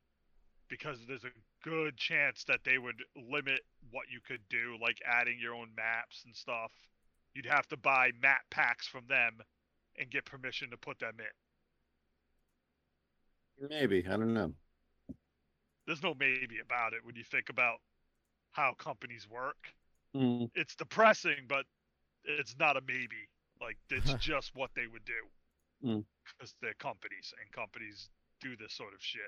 because 0.70 1.00
there's 1.08 1.24
a 1.26 1.32
good 1.64 1.98
chance 1.98 2.44
that 2.46 2.64
they 2.64 2.78
would 2.78 3.04
limit 3.16 3.62
what 3.92 4.10
you 4.12 4.20
could 4.22 4.42
do, 4.50 4.78
like 4.82 5.00
adding 5.06 5.40
your 5.40 5.56
own 5.56 5.70
maps 5.76 6.24
and 6.26 6.36
stuff. 6.36 6.72
You'd 7.34 7.46
have 7.46 7.68
to 7.70 7.78
buy 7.78 8.12
map 8.22 8.44
packs 8.52 8.88
from 8.88 9.08
them 9.08 9.42
and 9.98 10.10
get 10.12 10.26
permission 10.26 10.70
to 10.72 10.78
put 10.78 11.00
them 11.00 11.16
in. 11.20 11.26
Maybe 13.70 14.06
I 14.08 14.18
don't 14.18 14.34
know. 14.34 14.54
There's 15.86 16.04
no 16.04 16.14
maybe 16.14 16.60
about 16.60 16.94
it 16.94 17.04
when 17.06 17.16
you 17.16 17.24
think 17.24 17.50
about 17.50 17.82
how 18.52 18.74
companies 18.74 19.28
work. 19.30 19.74
Mm, 20.16 20.50
It's 20.56 20.76
depressing, 20.76 21.46
but 21.48 21.66
it's 22.26 22.56
not 22.58 22.78
a 22.78 22.82
maybe. 22.82 23.30
Like 23.62 23.78
it's 23.90 24.14
just 24.16 24.56
what 24.56 24.72
they 24.76 24.88
would 24.88 25.06
do. 25.06 25.30
Mm. 25.84 26.04
Because 26.26 26.56
they're 26.62 26.74
companies 26.76 27.34
and 27.42 27.52
companies 27.52 28.10
do 28.42 28.56
this 28.56 28.74
sort 28.74 28.94
of 28.94 29.02
shit. 29.02 29.22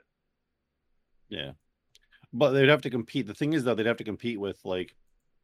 yeah, 1.29 1.51
but 2.33 2.51
they'd 2.51 2.69
have 2.69 2.81
to 2.83 2.89
compete. 2.89 3.27
The 3.27 3.33
thing 3.33 3.53
is, 3.53 3.63
though, 3.63 3.75
they'd 3.75 3.85
have 3.85 3.97
to 3.97 4.03
compete 4.03 4.39
with 4.39 4.59
like 4.63 4.95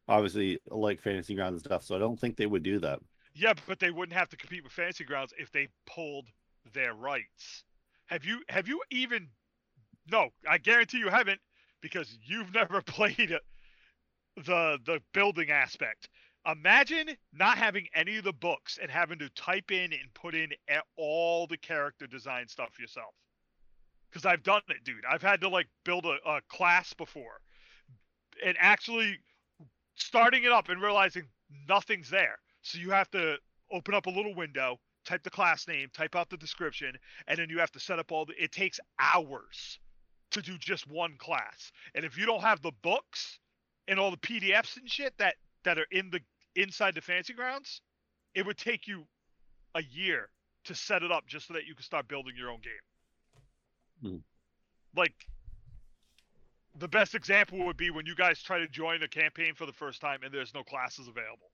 obviously 0.07 0.59
like 0.67 1.01
fantasy 1.01 1.35
grounds 1.35 1.53
and 1.53 1.61
stuff. 1.65 1.83
So 1.83 1.95
I 1.95 1.99
don't 1.99 2.19
think 2.19 2.35
they 2.37 2.45
would 2.45 2.63
do 2.63 2.79
that. 2.79 2.99
Yeah, 3.33 3.53
but 3.67 3.79
they 3.79 3.91
wouldn't 3.91 4.17
have 4.17 4.29
to 4.29 4.37
compete 4.37 4.63
with 4.63 4.73
Fantasy 4.73 5.05
Grounds 5.05 5.33
if 5.37 5.51
they 5.51 5.69
pulled 5.85 6.27
their 6.73 6.93
rights. 6.93 7.63
Have 8.07 8.25
you 8.25 8.41
have 8.49 8.67
you 8.67 8.81
even 8.91 9.29
No, 10.11 10.29
I 10.49 10.57
guarantee 10.57 10.97
you 10.99 11.09
haven't 11.09 11.39
because 11.81 12.17
you've 12.23 12.53
never 12.61 12.81
played 12.81 13.37
the 14.35 14.79
the 14.85 15.01
building 15.13 15.49
aspect. 15.51 16.09
Imagine 16.45 17.15
not 17.33 17.57
having 17.57 17.87
any 17.93 18.17
of 18.17 18.23
the 18.23 18.33
books 18.33 18.79
and 18.81 18.89
having 18.89 19.19
to 19.19 19.29
type 19.29 19.71
in 19.71 19.93
and 19.93 20.13
put 20.13 20.33
in 20.33 20.49
all 20.97 21.45
the 21.45 21.57
character 21.57 22.07
design 22.07 22.47
stuff 22.47 22.79
yourself. 22.79 23.13
Cuz 24.11 24.25
I've 24.25 24.43
done 24.43 24.61
it, 24.69 24.83
dude. 24.83 25.05
I've 25.05 25.21
had 25.21 25.41
to 25.41 25.49
like 25.49 25.67
build 25.83 26.05
a, 26.05 26.17
a 26.25 26.41
class 26.49 26.93
before 26.93 27.41
and 28.43 28.57
actually 28.59 29.19
starting 29.95 30.43
it 30.43 30.51
up 30.51 30.69
and 30.69 30.81
realizing 30.81 31.27
nothing's 31.67 32.09
there. 32.09 32.39
So 32.61 32.79
you 32.79 32.91
have 32.91 33.09
to 33.11 33.37
open 33.71 33.93
up 33.93 34.07
a 34.07 34.09
little 34.09 34.35
window, 34.35 34.79
type 35.05 35.23
the 35.23 35.29
class 35.29 35.67
name, 35.67 35.89
type 35.93 36.15
out 36.15 36.29
the 36.29 36.37
description, 36.37 36.95
and 37.27 37.37
then 37.37 37.49
you 37.49 37.59
have 37.59 37.71
to 37.71 37.79
set 37.79 37.99
up 37.99 38.11
all 38.11 38.25
the. 38.25 38.33
It 38.41 38.51
takes 38.51 38.79
hours 38.99 39.79
to 40.31 40.41
do 40.41 40.57
just 40.57 40.87
one 40.87 41.15
class. 41.17 41.71
And 41.95 42.05
if 42.05 42.17
you 42.17 42.25
don't 42.25 42.41
have 42.41 42.61
the 42.61 42.71
books 42.81 43.39
and 43.87 43.99
all 43.99 44.11
the 44.11 44.17
PDFs 44.17 44.77
and 44.77 44.89
shit 44.89 45.13
that 45.17 45.35
that 45.63 45.77
are 45.77 45.87
in 45.91 46.09
the 46.09 46.19
inside 46.55 46.95
the 46.95 47.01
Fantasy 47.01 47.33
Grounds, 47.33 47.81
it 48.35 48.45
would 48.45 48.57
take 48.57 48.87
you 48.87 49.05
a 49.75 49.83
year 49.83 50.29
to 50.65 50.75
set 50.75 51.03
it 51.03 51.11
up 51.11 51.25
just 51.27 51.47
so 51.47 51.53
that 51.53 51.65
you 51.65 51.75
can 51.75 51.83
start 51.83 52.07
building 52.07 52.33
your 52.37 52.49
own 52.49 52.59
game. 52.61 54.11
Hmm. 54.11 54.17
Like 54.99 55.13
the 56.77 56.87
best 56.87 57.15
example 57.15 57.65
would 57.65 57.77
be 57.77 57.89
when 57.89 58.05
you 58.05 58.15
guys 58.15 58.41
try 58.41 58.59
to 58.59 58.67
join 58.67 59.03
a 59.03 59.07
campaign 59.07 59.53
for 59.55 59.65
the 59.65 59.73
first 59.73 60.01
time 60.01 60.19
and 60.23 60.33
there's 60.33 60.53
no 60.53 60.63
classes 60.63 61.07
available. 61.07 61.51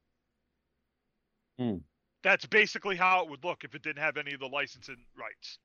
Hmm. 1.59 1.77
That's 2.23 2.45
basically 2.45 2.95
how 2.95 3.23
it 3.23 3.29
would 3.29 3.43
look 3.43 3.63
if 3.63 3.75
it 3.75 3.83
didn't 3.83 4.01
have 4.01 4.17
any 4.17 4.33
of 4.33 4.39
the 4.39 4.47
licensing 4.47 4.97
rights. 5.17 5.59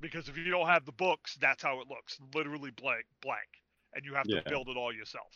Because 0.00 0.28
if 0.28 0.36
you 0.38 0.44
don't 0.44 0.66
have 0.66 0.86
the 0.86 0.92
books, 0.92 1.36
that's 1.40 1.62
how 1.62 1.80
it 1.80 1.88
looks, 1.88 2.18
literally 2.34 2.70
blank, 2.70 3.04
blank, 3.20 3.48
and 3.94 4.04
you 4.04 4.14
have 4.14 4.26
to 4.28 4.42
build 4.48 4.68
it 4.68 4.76
all 4.76 4.94
yourself. 4.94 5.30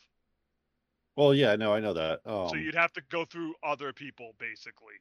Well, 1.16 1.34
yeah, 1.34 1.56
no, 1.56 1.72
I 1.72 1.80
know 1.80 1.92
that. 1.94 2.20
Um, 2.26 2.48
so 2.48 2.56
you'd 2.56 2.74
have 2.74 2.92
to 2.94 3.02
go 3.10 3.24
through 3.24 3.54
other 3.62 3.92
people, 3.92 4.32
basically. 4.38 4.94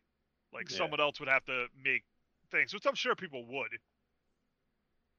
Like 0.54 0.70
Yeah. 0.70 0.78
someone 0.78 1.00
else 1.00 1.20
would 1.20 1.30
have 1.30 1.46
to 1.46 1.68
make 1.84 2.04
things, 2.52 2.74
which 2.74 2.86
I'm 2.86 2.96
sure 2.96 3.16
people 3.16 3.46
would. 3.48 3.80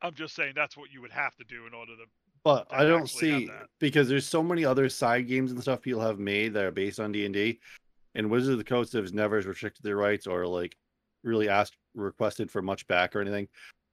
I'm 0.02 0.14
just 0.14 0.34
saying 0.34 0.52
that's 0.54 0.76
what 0.76 0.90
you 0.92 1.00
would 1.00 1.12
have 1.12 1.34
to 1.36 1.44
do 1.44 1.66
in 1.66 1.74
order 1.74 1.96
to. 1.96 2.04
but 2.44 2.68
to 2.68 2.76
I 2.76 2.84
don't 2.84 3.08
see 3.08 3.50
because 3.80 4.08
there's 4.08 4.26
so 4.26 4.42
many 4.42 4.64
other 4.64 4.88
side 4.88 5.26
games 5.26 5.50
and 5.50 5.60
stuff 5.60 5.80
people 5.80 6.00
have 6.02 6.18
made 6.18 6.52
that 6.54 6.64
are 6.64 6.70
based 6.70 7.00
on 7.00 7.10
D 7.10 7.24
and 7.24 7.34
D, 7.34 7.58
and 8.14 8.30
Wizards 8.30 8.52
of 8.52 8.58
the 8.58 8.64
Coast 8.64 8.92
has 8.92 9.12
never 9.12 9.40
restricted 9.40 9.82
their 9.82 9.96
rights 9.96 10.26
or 10.26 10.46
like 10.46 10.76
really 11.22 11.48
asked 11.48 11.76
requested 11.94 12.50
for 12.50 12.62
much 12.62 12.86
back 12.86 13.16
or 13.16 13.20
anything. 13.20 13.48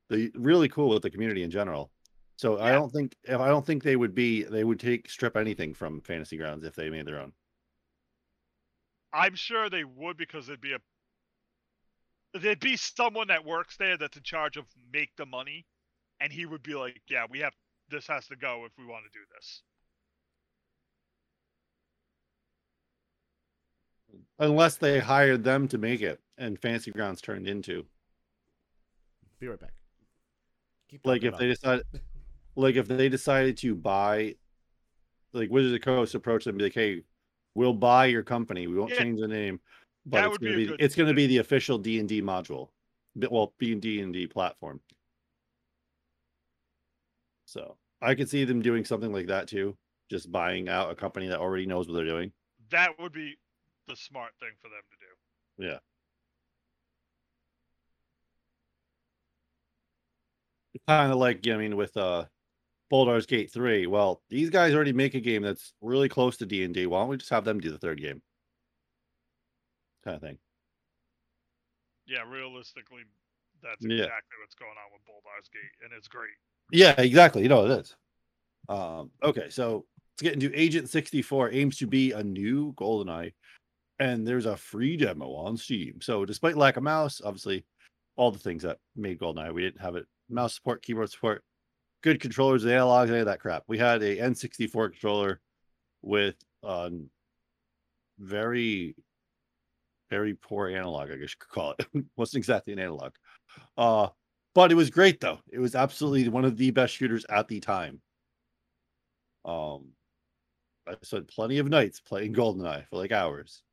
They 0.09 0.29
really 0.35 0.67
cool 0.67 0.89
with 0.89 1.01
the 1.01 1.09
community 1.09 1.43
in 1.43 1.49
general. 1.49 1.91
So 2.37 2.59
I 2.59 2.71
don't 2.71 2.91
think 2.91 3.15
if 3.23 3.39
I 3.39 3.47
don't 3.49 3.65
think 3.65 3.83
they 3.83 3.95
would 3.95 4.15
be 4.15 4.43
they 4.43 4.63
would 4.63 4.79
take 4.79 5.09
strip 5.09 5.37
anything 5.37 5.73
from 5.73 6.01
Fantasy 6.01 6.37
Grounds 6.37 6.65
if 6.65 6.75
they 6.75 6.89
made 6.89 7.05
their 7.05 7.19
own. 7.19 7.33
I'm 9.13 9.35
sure 9.35 9.69
they 9.69 9.83
would 9.83 10.17
because 10.17 10.47
there'd 10.47 10.61
be 10.61 10.73
a 10.73 10.79
there'd 12.33 12.59
be 12.59 12.77
someone 12.77 13.27
that 13.27 13.45
works 13.45 13.77
there 13.77 13.97
that's 13.97 14.17
in 14.17 14.23
charge 14.23 14.57
of 14.57 14.65
make 14.91 15.15
the 15.17 15.25
money, 15.25 15.65
and 16.19 16.31
he 16.31 16.45
would 16.45 16.63
be 16.63 16.75
like, 16.75 17.01
"Yeah, 17.09 17.25
we 17.29 17.39
have 17.39 17.53
this 17.89 18.07
has 18.07 18.27
to 18.27 18.35
go 18.35 18.65
if 18.65 18.71
we 18.77 18.85
want 18.85 19.05
to 19.05 19.11
do 19.11 19.25
this." 19.35 19.61
Unless 24.39 24.77
they 24.77 24.99
hired 24.99 25.43
them 25.43 25.67
to 25.69 25.77
make 25.77 26.01
it 26.01 26.19
and 26.37 26.59
Fantasy 26.59 26.91
Grounds 26.91 27.21
turned 27.21 27.47
into. 27.47 27.85
Be 29.39 29.47
right 29.47 29.59
back. 29.59 29.73
Keep 30.89 31.05
like 31.05 31.23
if 31.23 31.29
about 31.29 31.39
they 31.39 31.45
it. 31.45 31.49
decide 31.49 31.81
like 32.55 32.75
if 32.75 32.87
they 32.87 33.09
decided 33.09 33.57
to 33.57 33.75
buy 33.75 34.35
like 35.33 35.49
Wizards 35.49 35.73
of 35.73 35.79
the 35.81 35.85
Coast 35.85 36.15
approach 36.15 36.43
them 36.45 36.51
and 36.53 36.59
be 36.59 36.65
like, 36.65 36.73
hey, 36.73 37.03
we'll 37.55 37.73
buy 37.73 38.05
your 38.07 38.23
company. 38.23 38.67
We 38.67 38.75
won't 38.77 38.91
Yeah, 38.91 38.95
change 38.95 39.19
the 39.19 39.27
name, 39.27 39.59
but 40.05 40.23
that 40.23 40.29
it's 40.29 40.37
gonna 40.37 40.53
be 40.53 40.65
be, 40.65 40.75
it's 40.79 40.95
gonna 40.95 41.13
be 41.13 41.27
the 41.27 41.37
official 41.37 41.77
D 41.77 41.99
and 41.99 42.09
D 42.09 42.21
module. 42.21 42.69
Well, 43.15 43.53
B 43.57 43.73
and 43.73 43.81
D 43.81 44.01
and 44.01 44.13
D 44.13 44.27
platform. 44.27 44.81
So 47.45 47.77
I 48.01 48.15
could 48.15 48.29
see 48.29 48.45
them 48.45 48.61
doing 48.63 48.83
something 48.85 49.11
like 49.13 49.27
that 49.27 49.47
too. 49.47 49.77
Just 50.09 50.31
buying 50.31 50.67
out 50.69 50.91
a 50.91 50.95
company 50.95 51.27
that 51.27 51.39
already 51.39 51.65
knows 51.65 51.87
what 51.87 51.93
they're 51.95 52.05
doing. 52.05 52.33
That 52.69 52.97
would 52.97 53.11
be 53.11 53.37
the 53.87 53.95
smart 53.95 54.37
thing 54.39 54.55
for 54.61 54.69
them 54.69 54.83
to 54.89 54.97
do. 54.97 55.15
Yeah. 55.57 55.79
Kind 60.87 61.11
of 61.11 61.17
like, 61.17 61.45
you 61.45 61.53
know, 61.53 61.59
I 61.59 61.61
mean, 61.61 61.75
with 61.75 61.97
uh 61.97 62.25
Baldur's 62.91 63.25
Gate 63.25 63.51
3. 63.51 63.87
Well, 63.87 64.21
these 64.29 64.49
guys 64.49 64.75
already 64.75 64.91
make 64.91 65.15
a 65.15 65.19
game 65.21 65.41
that's 65.41 65.73
really 65.81 66.09
close 66.09 66.35
to 66.37 66.45
D&D. 66.45 66.85
Why 66.87 66.99
don't 66.99 67.07
we 67.09 67.17
just 67.17 67.29
have 67.31 67.45
them 67.45 67.59
do 67.59 67.71
the 67.71 67.77
third 67.79 68.01
game? 68.01 68.21
Kind 70.03 70.15
of 70.17 70.21
thing. 70.21 70.37
Yeah, 72.05 72.23
realistically, 72.29 73.03
that's 73.63 73.83
Yeah. 73.83 74.03
exactly 74.03 74.37
what's 74.41 74.55
going 74.55 74.71
on 74.71 74.91
with 74.93 75.05
Baldur's 75.05 75.47
Gate, 75.49 75.71
and 75.85 75.93
it's 75.93 76.09
great. 76.09 76.33
Yeah, 76.71 76.99
exactly. 76.99 77.43
You 77.43 77.49
know 77.49 77.65
it 77.65 77.79
is. 77.79 77.95
Um, 78.67 79.11
okay, 79.23 79.49
so 79.49 79.85
let's 80.13 80.21
get 80.21 80.33
into 80.33 80.51
Agent 80.59 80.89
64 80.89 81.51
aims 81.51 81.77
to 81.77 81.87
be 81.87 82.11
a 82.11 82.21
new 82.23 82.73
GoldenEye, 82.73 83.33
and 83.99 84.27
there's 84.27 84.45
a 84.45 84.57
free 84.57 84.97
demo 84.97 85.33
on 85.33 85.55
Steam. 85.55 86.01
So 86.01 86.25
despite 86.25 86.57
lack 86.57 86.75
of 86.75 86.83
mouse, 86.83 87.21
obviously 87.23 87.65
all 88.17 88.31
the 88.31 88.39
things 88.39 88.63
that 88.63 88.79
made 88.97 89.19
GoldenEye, 89.19 89.53
we 89.53 89.61
didn't 89.61 89.81
have 89.81 89.95
it 89.95 90.05
mouse 90.27 90.55
support, 90.55 90.81
keyboard 90.83 91.09
support, 91.09 91.43
good 92.01 92.19
controllers, 92.19 92.63
the 92.63 92.71
analogs, 92.71 93.09
any 93.09 93.19
of 93.19 93.25
that 93.27 93.39
crap. 93.39 93.63
We 93.67 93.77
had 93.77 94.01
a 94.01 94.17
N64 94.17 94.91
controller 94.91 95.39
with 96.01 96.35
um 96.63 97.09
very 98.19 98.95
very 100.09 100.33
poor 100.33 100.67
analog, 100.67 101.09
I 101.11 101.15
guess 101.15 101.31
you 101.31 101.35
could 101.39 101.49
call 101.49 101.75
it. 101.79 102.05
Wasn't 102.17 102.37
exactly 102.37 102.73
an 102.73 102.79
analog. 102.79 103.13
Uh 103.77 104.07
but 104.53 104.71
it 104.71 104.75
was 104.75 104.89
great 104.89 105.19
though. 105.19 105.39
It 105.51 105.59
was 105.59 105.75
absolutely 105.75 106.27
one 106.29 106.45
of 106.45 106.57
the 106.57 106.71
best 106.71 106.95
shooters 106.95 107.25
at 107.29 107.47
the 107.47 107.59
time. 107.59 108.01
Um, 109.45 109.93
I 110.87 110.95
spent 111.03 111.27
plenty 111.27 111.59
of 111.59 111.69
nights 111.69 111.99
playing 112.01 112.33
GoldenEye 112.33 112.87
for 112.87 112.97
like 112.97 113.11
hours, 113.11 113.63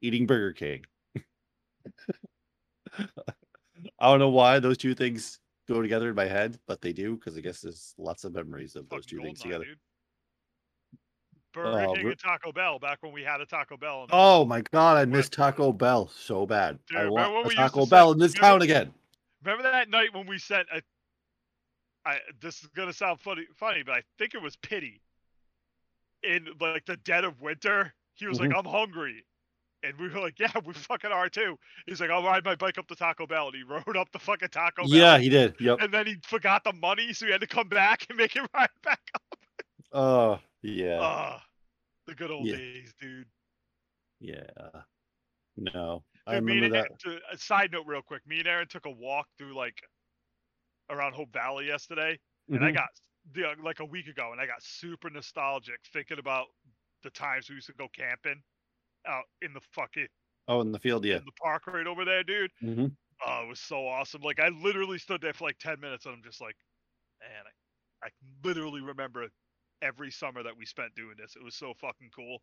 eating 0.00 0.26
Burger 0.26 0.52
King. 0.52 0.84
I 2.98 3.06
don't 4.00 4.18
know 4.18 4.30
why 4.30 4.60
those 4.60 4.78
two 4.78 4.94
things 4.94 5.38
go 5.68 5.80
together 5.82 6.08
in 6.10 6.14
my 6.14 6.26
head, 6.26 6.58
but 6.66 6.80
they 6.80 6.92
do 6.92 7.16
because 7.16 7.36
I 7.36 7.40
guess 7.40 7.60
there's 7.60 7.94
lots 7.98 8.24
of 8.24 8.34
memories 8.34 8.76
of 8.76 8.88
those 8.88 9.06
two 9.06 9.20
things 9.20 9.40
together. 9.40 9.64
dude. 9.64 9.78
Burger 11.52 11.86
Oh, 11.88 11.94
King 11.94 12.06
and 12.08 12.18
Taco 12.18 12.50
Bell 12.52 12.78
back 12.80 12.98
when 13.02 13.12
we 13.12 13.22
had 13.22 13.40
a 13.40 13.46
Taco 13.46 13.76
Bell. 13.76 14.06
Oh 14.10 14.44
my 14.44 14.60
god, 14.72 14.96
I 14.96 15.04
miss 15.04 15.28
Taco 15.28 15.72
Bell 15.72 16.08
so 16.08 16.46
bad. 16.46 16.78
Dude, 16.88 16.98
I 16.98 17.06
want 17.08 17.52
a 17.52 17.54
Taco 17.54 17.86
Bell 17.86 18.10
in 18.12 18.18
this 18.18 18.34
remember- 18.34 18.54
town 18.58 18.62
again. 18.62 18.94
Remember 19.44 19.62
that 19.62 19.88
night 19.90 20.12
when 20.14 20.26
we 20.26 20.38
sent 20.38 20.66
a? 20.74 20.82
I 22.06 22.18
this 22.40 22.60
is 22.62 22.68
gonna 22.74 22.92
sound 22.92 23.20
funny, 23.20 23.46
funny, 23.54 23.82
but 23.84 23.94
I 23.94 24.02
think 24.18 24.34
it 24.34 24.42
was 24.42 24.56
pity. 24.56 25.00
In 26.22 26.48
like 26.60 26.86
the 26.86 26.96
dead 26.98 27.24
of 27.24 27.40
winter, 27.42 27.92
he 28.14 28.26
was 28.26 28.40
like, 28.40 28.48
Mm-hmm. 28.50 28.66
"I'm 28.66 28.72
hungry," 28.72 29.24
and 29.84 29.98
we 29.98 30.08
were 30.08 30.20
like, 30.20 30.38
"Yeah, 30.38 30.50
we 30.64 30.72
fucking 30.74 31.10
are 31.12 31.28
too." 31.28 31.58
He's 31.86 32.00
like, 32.00 32.10
"I'll 32.10 32.22
ride 32.24 32.44
my 32.44 32.54
bike 32.54 32.78
up 32.78 32.86
to 32.88 32.94
Taco 32.96 33.26
Bell," 33.26 33.48
and 33.48 33.56
he 33.56 33.62
rode 33.62 33.96
up 33.96 34.10
the 34.12 34.18
fucking 34.18 34.48
Taco 34.48 34.82
Bell. 34.82 34.90
Yeah, 34.90 35.18
he 35.18 35.28
did. 35.28 35.54
Yep. 35.60 35.78
And 35.80 35.92
then 35.92 36.06
he 36.06 36.16
forgot 36.26 36.64
the 36.64 36.72
money, 36.72 37.12
so 37.12 37.26
he 37.26 37.32
had 37.32 37.40
to 37.40 37.46
come 37.46 37.68
back 37.68 38.06
and 38.08 38.16
make 38.18 38.34
it 38.36 38.42
right 38.54 38.70
back 38.82 39.00
up. 39.14 39.38
Oh, 39.92 40.38
yeah. 40.62 40.98
Ah, 41.00 41.42
the 42.06 42.14
good 42.14 42.30
old 42.30 42.46
Yeah. 42.46 42.56
days, 42.56 42.94
dude. 43.00 43.26
Yeah. 44.20 44.42
No. 45.56 46.02
I 46.26 46.34
Dude, 46.36 46.44
me 46.44 46.54
remember 46.54 46.76
that. 46.76 46.86
Aaron, 47.06 47.20
to, 47.20 47.34
a 47.34 47.38
side 47.38 47.70
note, 47.72 47.86
real 47.86 48.02
quick. 48.02 48.26
Me 48.26 48.38
and 48.38 48.48
Aaron 48.48 48.66
took 48.66 48.86
a 48.86 48.90
walk 48.90 49.28
through 49.38 49.54
like 49.54 49.82
around 50.90 51.12
Hope 51.14 51.32
Valley 51.32 51.66
yesterday, 51.66 52.18
and 52.48 52.64
I 52.64 52.70
Mhm. 52.70 52.74
got 52.74 52.88
uh, 53.44 53.54
like 53.62 53.80
a 53.80 53.84
week 53.84 54.06
ago, 54.06 54.32
and 54.32 54.40
I 54.40 54.46
got 54.46 54.62
super 54.62 55.10
nostalgic 55.10 55.80
thinking 55.92 56.18
about 56.18 56.46
the 57.02 57.10
times 57.10 57.48
we 57.48 57.54
used 57.56 57.66
to 57.68 57.72
go 57.74 57.88
camping 57.88 58.42
out 59.06 59.24
in 59.42 59.52
the 59.52 59.60
fucking 59.72 60.06
Oh, 60.46 60.60
in 60.60 60.72
the 60.72 60.78
field, 60.78 61.04
yeah. 61.06 61.16
in 61.16 61.24
the 61.24 61.32
park 61.42 61.66
right 61.66 61.86
over 61.86 62.04
there, 62.04 62.22
dude. 62.22 62.50
hmm 62.60 62.86
Oh, 63.26 63.44
it 63.44 63.48
was 63.48 63.60
so 63.60 63.86
awesome. 63.86 64.20
Like 64.22 64.40
I 64.40 64.48
literally 64.48 64.98
stood 64.98 65.20
there 65.22 65.32
for 65.32 65.44
like 65.44 65.58
ten 65.58 65.80
minutes, 65.80 66.04
and 66.04 66.14
I'm 66.14 66.22
just 66.22 66.40
like, 66.40 66.56
man, 67.20 67.44
I, 68.02 68.08
I 68.08 68.10
literally 68.46 68.80
remember 68.82 69.28
every 69.82 70.10
summer 70.10 70.42
that 70.42 70.56
we 70.56 70.66
spent 70.66 70.94
doing 70.94 71.14
this. 71.16 71.36
It 71.36 71.42
was 71.44 71.54
so 71.54 71.72
fucking 71.80 72.10
cool. 72.14 72.38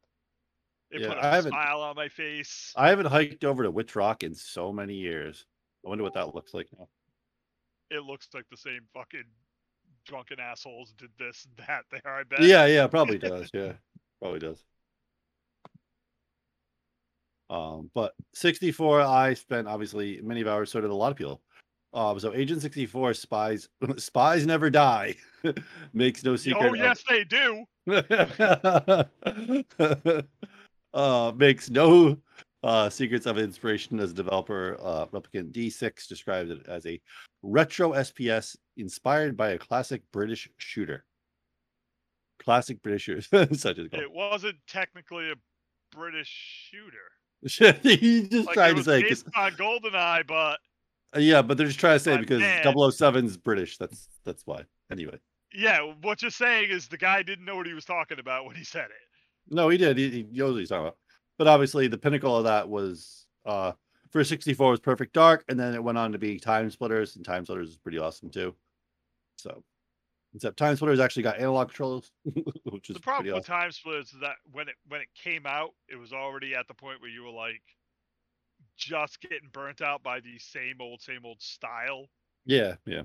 It 0.90 1.02
Yeah, 1.02 1.10
put 1.10 1.18
I 1.18 1.28
a 1.28 1.32
haven't- 1.32 1.52
smile 1.52 1.82
on 1.82 1.96
my 1.96 2.08
face. 2.08 2.74
I 2.76 2.90
haven't 2.90 3.08
hiked 3.08 3.44
over 3.44 3.64
to 3.64 3.70
Witch 3.72 3.96
Rock 3.96 4.24
in 4.24 4.34
so 4.34 4.72
many 4.72 4.94
years. 4.96 5.46
I 5.86 5.90
wonder 5.90 6.04
what 6.04 6.14
that 6.14 6.34
looks 6.34 6.54
like 6.54 6.68
now. 6.80 6.88
it 7.92 8.04
looks 8.04 8.30
like 8.34 8.46
the 8.50 8.58
same 8.58 8.82
fucking 8.94 9.24
drunken 10.06 10.40
assholes 10.40 10.94
did 10.98 11.10
this 11.20 11.46
and 11.46 11.58
that 11.68 11.84
there. 11.92 12.14
I 12.14 12.24
bet. 12.24 12.42
Yeah, 12.42 12.66
yeah, 12.66 12.88
probably 12.88 13.18
does. 13.20 13.50
Yeah, 13.54 13.74
probably 14.22 14.40
does. 14.40 14.64
Um, 17.52 17.92
but 17.94 18.14
64, 18.34 19.02
I 19.02 19.34
spent 19.34 19.68
obviously 19.68 20.22
many 20.24 20.40
of 20.40 20.48
hours, 20.48 20.72
so 20.72 20.80
did 20.80 20.90
a 20.90 20.96
lot 20.96 21.12
of 21.12 21.18
people. 21.18 21.42
Um, 21.94 22.18
so 22.18 22.34
Agent 22.34 22.62
64 22.62 23.14
spies 23.14 23.68
spies 23.98 24.46
never 24.46 24.70
die. 24.70 25.16
Makes 25.94 26.24
no 26.24 26.38
secret. 26.38 26.64
Oh 26.64 26.74
of- 26.74 26.80
yes, 26.80 27.04
they 27.10 27.26
do. 27.26 27.66
uh, 30.94 31.34
makes 31.36 31.70
no 31.70 32.18
uh, 32.64 32.90
secrets 32.90 33.26
of 33.26 33.38
inspiration 33.38 34.00
as 34.00 34.12
a 34.12 34.14
developer. 34.14 34.78
Uh, 34.82 35.08
Replicant 35.08 35.52
D6 35.52 36.08
described 36.08 36.52
it 36.52 36.66
as 36.70 36.86
a 36.86 37.02
retro 37.42 37.92
FPS 37.92 38.56
inspired 38.78 39.36
by 39.36 39.50
a 39.50 39.58
classic 39.58 40.04
British 40.14 40.48
shooter. 40.58 41.04
Classic 42.40 42.82
British 42.82 43.02
shooter, 43.02 43.22
such 43.56 43.80
as 43.80 43.88
It 43.92 44.12
wasn't 44.12 44.56
technically 44.68 45.32
a 45.32 45.36
British 45.92 46.70
shooter. 46.72 47.12
he 47.82 48.28
just 48.28 48.48
Like 48.48 48.54
trying 48.54 48.76
to 48.76 48.84
say 48.84 49.02
based 49.02 49.28
on 49.36 49.52
GoldenEye, 49.54 50.28
but 50.28 50.60
uh, 51.16 51.20
yeah, 51.20 51.42
but 51.42 51.58
they're 51.58 51.68
just 51.68 51.80
trying 51.80 51.98
to 51.98 52.04
say 52.04 52.18
because 52.18 52.40
man. 52.40 52.92
007 52.92 53.26
is 53.26 53.38
British. 53.38 53.78
That's 53.78 54.08
that's 54.26 54.46
why. 54.46 54.64
Anyway, 54.92 55.18
yeah, 55.54 55.80
what 56.02 56.22
you're 56.22 56.32
saying 56.32 56.70
is 56.70 56.88
the 56.88 56.98
guy 56.98 57.24
didn't 57.24 57.46
know 57.46 57.56
what 57.56 57.68
he 57.68 57.74
was 57.74 57.86
talking 57.86 58.20
about 58.20 58.46
when 58.46 58.56
he 58.56 58.64
said 58.64 58.86
it. 58.86 59.54
no, 59.54 59.70
he 59.70 59.78
did. 59.78 59.98
He, 59.98 60.10
he 60.10 60.24
knows 60.32 60.54
what 60.54 60.60
he's 60.60 60.70
talking 60.70 60.86
about. 60.88 60.98
But 61.38 61.48
obviously, 61.48 61.88
the 61.88 61.98
pinnacle 61.98 62.38
of 62.38 62.44
that 62.44 62.70
was 62.70 63.26
uh 63.46 63.72
for 64.12 64.24
64 64.24 64.72
was 64.72 64.80
Perfect 64.80 65.14
Dark, 65.14 65.46
and 65.48 65.60
then 65.60 65.74
it 65.74 65.84
went 65.84 65.98
on 65.98 66.12
to 66.12 66.20
be 66.20 66.38
Time 66.38 66.70
Splitters, 66.70 67.16
and 67.16 67.26
Time 67.26 67.46
Splitters 67.46 67.70
is 67.70 67.78
pretty 67.78 67.98
awesome 67.98 68.30
too. 68.30 68.54
So, 69.38 69.64
except 70.34 70.58
Time 70.58 70.76
Splitters 70.76 71.00
actually 71.00 71.24
got 71.24 71.40
analog 71.40 71.68
controls, 71.70 72.12
which 72.66 72.90
is 72.90 72.96
The 72.96 73.02
problem 73.02 73.34
with 73.34 73.44
awesome. 73.44 73.54
Time 73.54 73.72
Splitters 73.72 74.14
is 74.14 74.20
that 74.22 74.36
when 74.52 74.68
it 74.70 74.76
when 74.88 75.02
it 75.02 75.08
came 75.16 75.46
out, 75.46 75.72
it 75.90 75.98
was 75.98 76.14
already 76.14 76.56
at 76.56 76.68
the 76.68 76.74
point 76.74 77.02
where 77.02 77.10
you 77.10 77.24
were 77.24 77.32
like 77.32 77.62
just 78.78 79.20
getting 79.22 79.50
burnt 79.52 79.82
out 79.82 80.04
by 80.04 80.20
the 80.20 80.38
same 80.40 80.76
old 80.80 81.02
same 81.02 81.26
old 81.26 81.42
style. 81.42 82.08
Yeah, 82.46 82.76
yeah. 82.86 83.04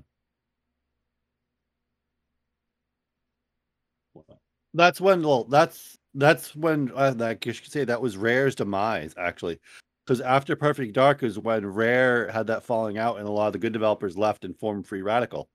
That's 4.73 5.01
when. 5.01 5.21
Well, 5.23 5.43
that's 5.45 5.97
that's 6.13 6.55
when 6.55 6.91
uh, 6.95 7.13
I 7.19 7.33
guess 7.35 7.55
you 7.55 7.61
could 7.61 7.71
say 7.71 7.83
that 7.85 8.01
was 8.01 8.17
Rare's 8.17 8.55
demise 8.55 9.13
actually, 9.17 9.59
because 10.05 10.21
after 10.21 10.55
Perfect 10.55 10.93
Dark 10.93 11.23
is 11.23 11.37
when 11.39 11.65
Rare 11.65 12.31
had 12.31 12.47
that 12.47 12.63
falling 12.63 12.97
out, 12.97 13.17
and 13.17 13.27
a 13.27 13.31
lot 13.31 13.47
of 13.47 13.53
the 13.53 13.59
good 13.59 13.73
developers 13.73 14.17
left 14.17 14.45
and 14.45 14.57
formed 14.57 14.87
Free 14.87 15.01
Radical. 15.01 15.49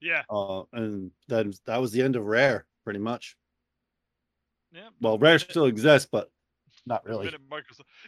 Yeah, 0.00 0.22
Uh, 0.30 0.62
and 0.72 1.10
then 1.26 1.52
that 1.66 1.80
was 1.80 1.92
the 1.92 2.02
end 2.02 2.16
of 2.16 2.24
Rare, 2.24 2.66
pretty 2.84 3.00
much. 3.00 3.36
yeah. 4.72 4.88
Well, 5.00 5.18
Rare 5.18 5.38
still 5.38 5.64
exists, 5.66 6.08
but 6.10 6.30
not 6.86 7.04
really. 7.04 7.30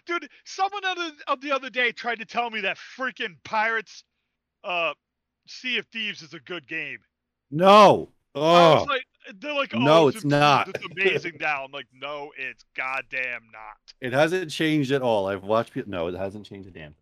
Dude, 0.07 0.29
someone 0.44 0.85
other 0.85 1.11
of 1.26 1.40
the 1.40 1.50
other 1.53 1.70
day 1.70 1.92
tried 1.92 2.20
to 2.20 2.24
tell 2.24 2.50
me 2.50 2.61
that 2.62 2.76
freaking 2.98 3.37
Pirates 3.44 4.05
uh 4.64 4.94
Sea 5.48 5.79
of 5.79 5.87
Thieves 5.87 6.22
is 6.22 6.33
a 6.35 6.40
good 6.40 6.68
game. 6.68 6.98
No. 7.50 8.12
Oh, 8.37 8.74
was 8.76 8.87
like 8.87 9.05
they're 9.40 9.53
like, 9.55 9.74
oh, 9.74 9.79
No, 9.81 10.07
it's 10.09 10.18
it's 10.18 10.24
not. 10.24 10.68
It's 10.68 10.85
amazing 10.92 11.38
now. 11.40 11.64
I'm 11.64 11.72
like, 11.72 11.88
no, 11.92 12.31
it's 12.38 12.64
goddamn 12.76 13.42
not. 13.53 13.76
it 14.00 14.12
hasn't 14.12 14.50
changed 14.53 14.92
at 14.92 15.03
all. 15.03 15.26
I've 15.26 15.42
watched 15.42 15.72
people. 15.72 15.90
No, 15.90 16.07
it 16.07 16.14
hasn't 16.14 16.46
changed 16.46 16.68
a 16.68 16.70
damn. 16.70 16.94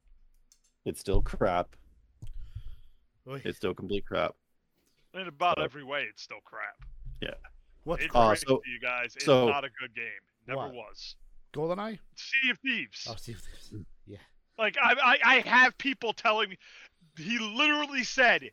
It's 0.87 1.01
still 1.01 1.21
crap. 1.21 1.77
Oy. 3.29 3.43
It's 3.45 3.59
still 3.59 3.75
complete 3.75 4.07
crap. 4.07 4.35
In 5.15 5.27
about 5.27 5.59
So- 5.59 5.65
every 5.65 5.85
way, 5.85 6.05
it's 6.05 6.23
still 6.23 6.41
crap. 6.45 6.77
Yeah. 7.21 7.35
What's 7.85 8.05
It's 8.05 8.15
Uh, 8.15 8.35
so- 8.35 8.63
you 8.67 8.79
guys. 8.81 9.17
It's 9.17 9.25
so- 9.25 9.49
not 9.49 9.65
a 9.65 9.71
good 9.71 9.95
game. 9.95 10.21
Never 10.47 10.61
What? 10.69 10.75
was. 10.75 11.17
GoldenEye? 11.53 11.99
Sea 12.15 12.51
of 12.51 12.59
Thieves. 12.61 13.07
Oh, 13.09 13.17
see 13.17 13.33
if 13.33 13.43
there's- 13.43 13.73
Yeah. 14.07 14.19
Like 14.59 14.77
I, 14.79 14.93
I, 14.95 15.19
I 15.37 15.41
have 15.49 15.77
people 15.79 16.13
telling 16.13 16.51
me, 16.51 16.59
he 17.17 17.39
literally 17.39 18.05
said, 18.05 18.51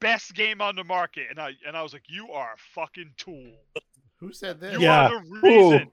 "Best 0.00 0.34
game 0.34 0.60
on 0.62 0.76
the 0.76 0.84
market," 0.84 1.28
and 1.30 1.38
I, 1.38 1.52
and 1.66 1.76
I 1.76 1.82
was 1.82 1.92
like, 1.92 2.08
"You 2.08 2.32
are 2.32 2.54
a 2.54 2.56
fucking 2.56 3.14
tool. 3.16 3.56
Who 4.16 4.32
said 4.32 4.60
this? 4.60 4.74
You 4.74 4.80
Yeah. 4.82 5.08
are 5.08 5.20
the 5.22 5.40
reason." 5.42 5.92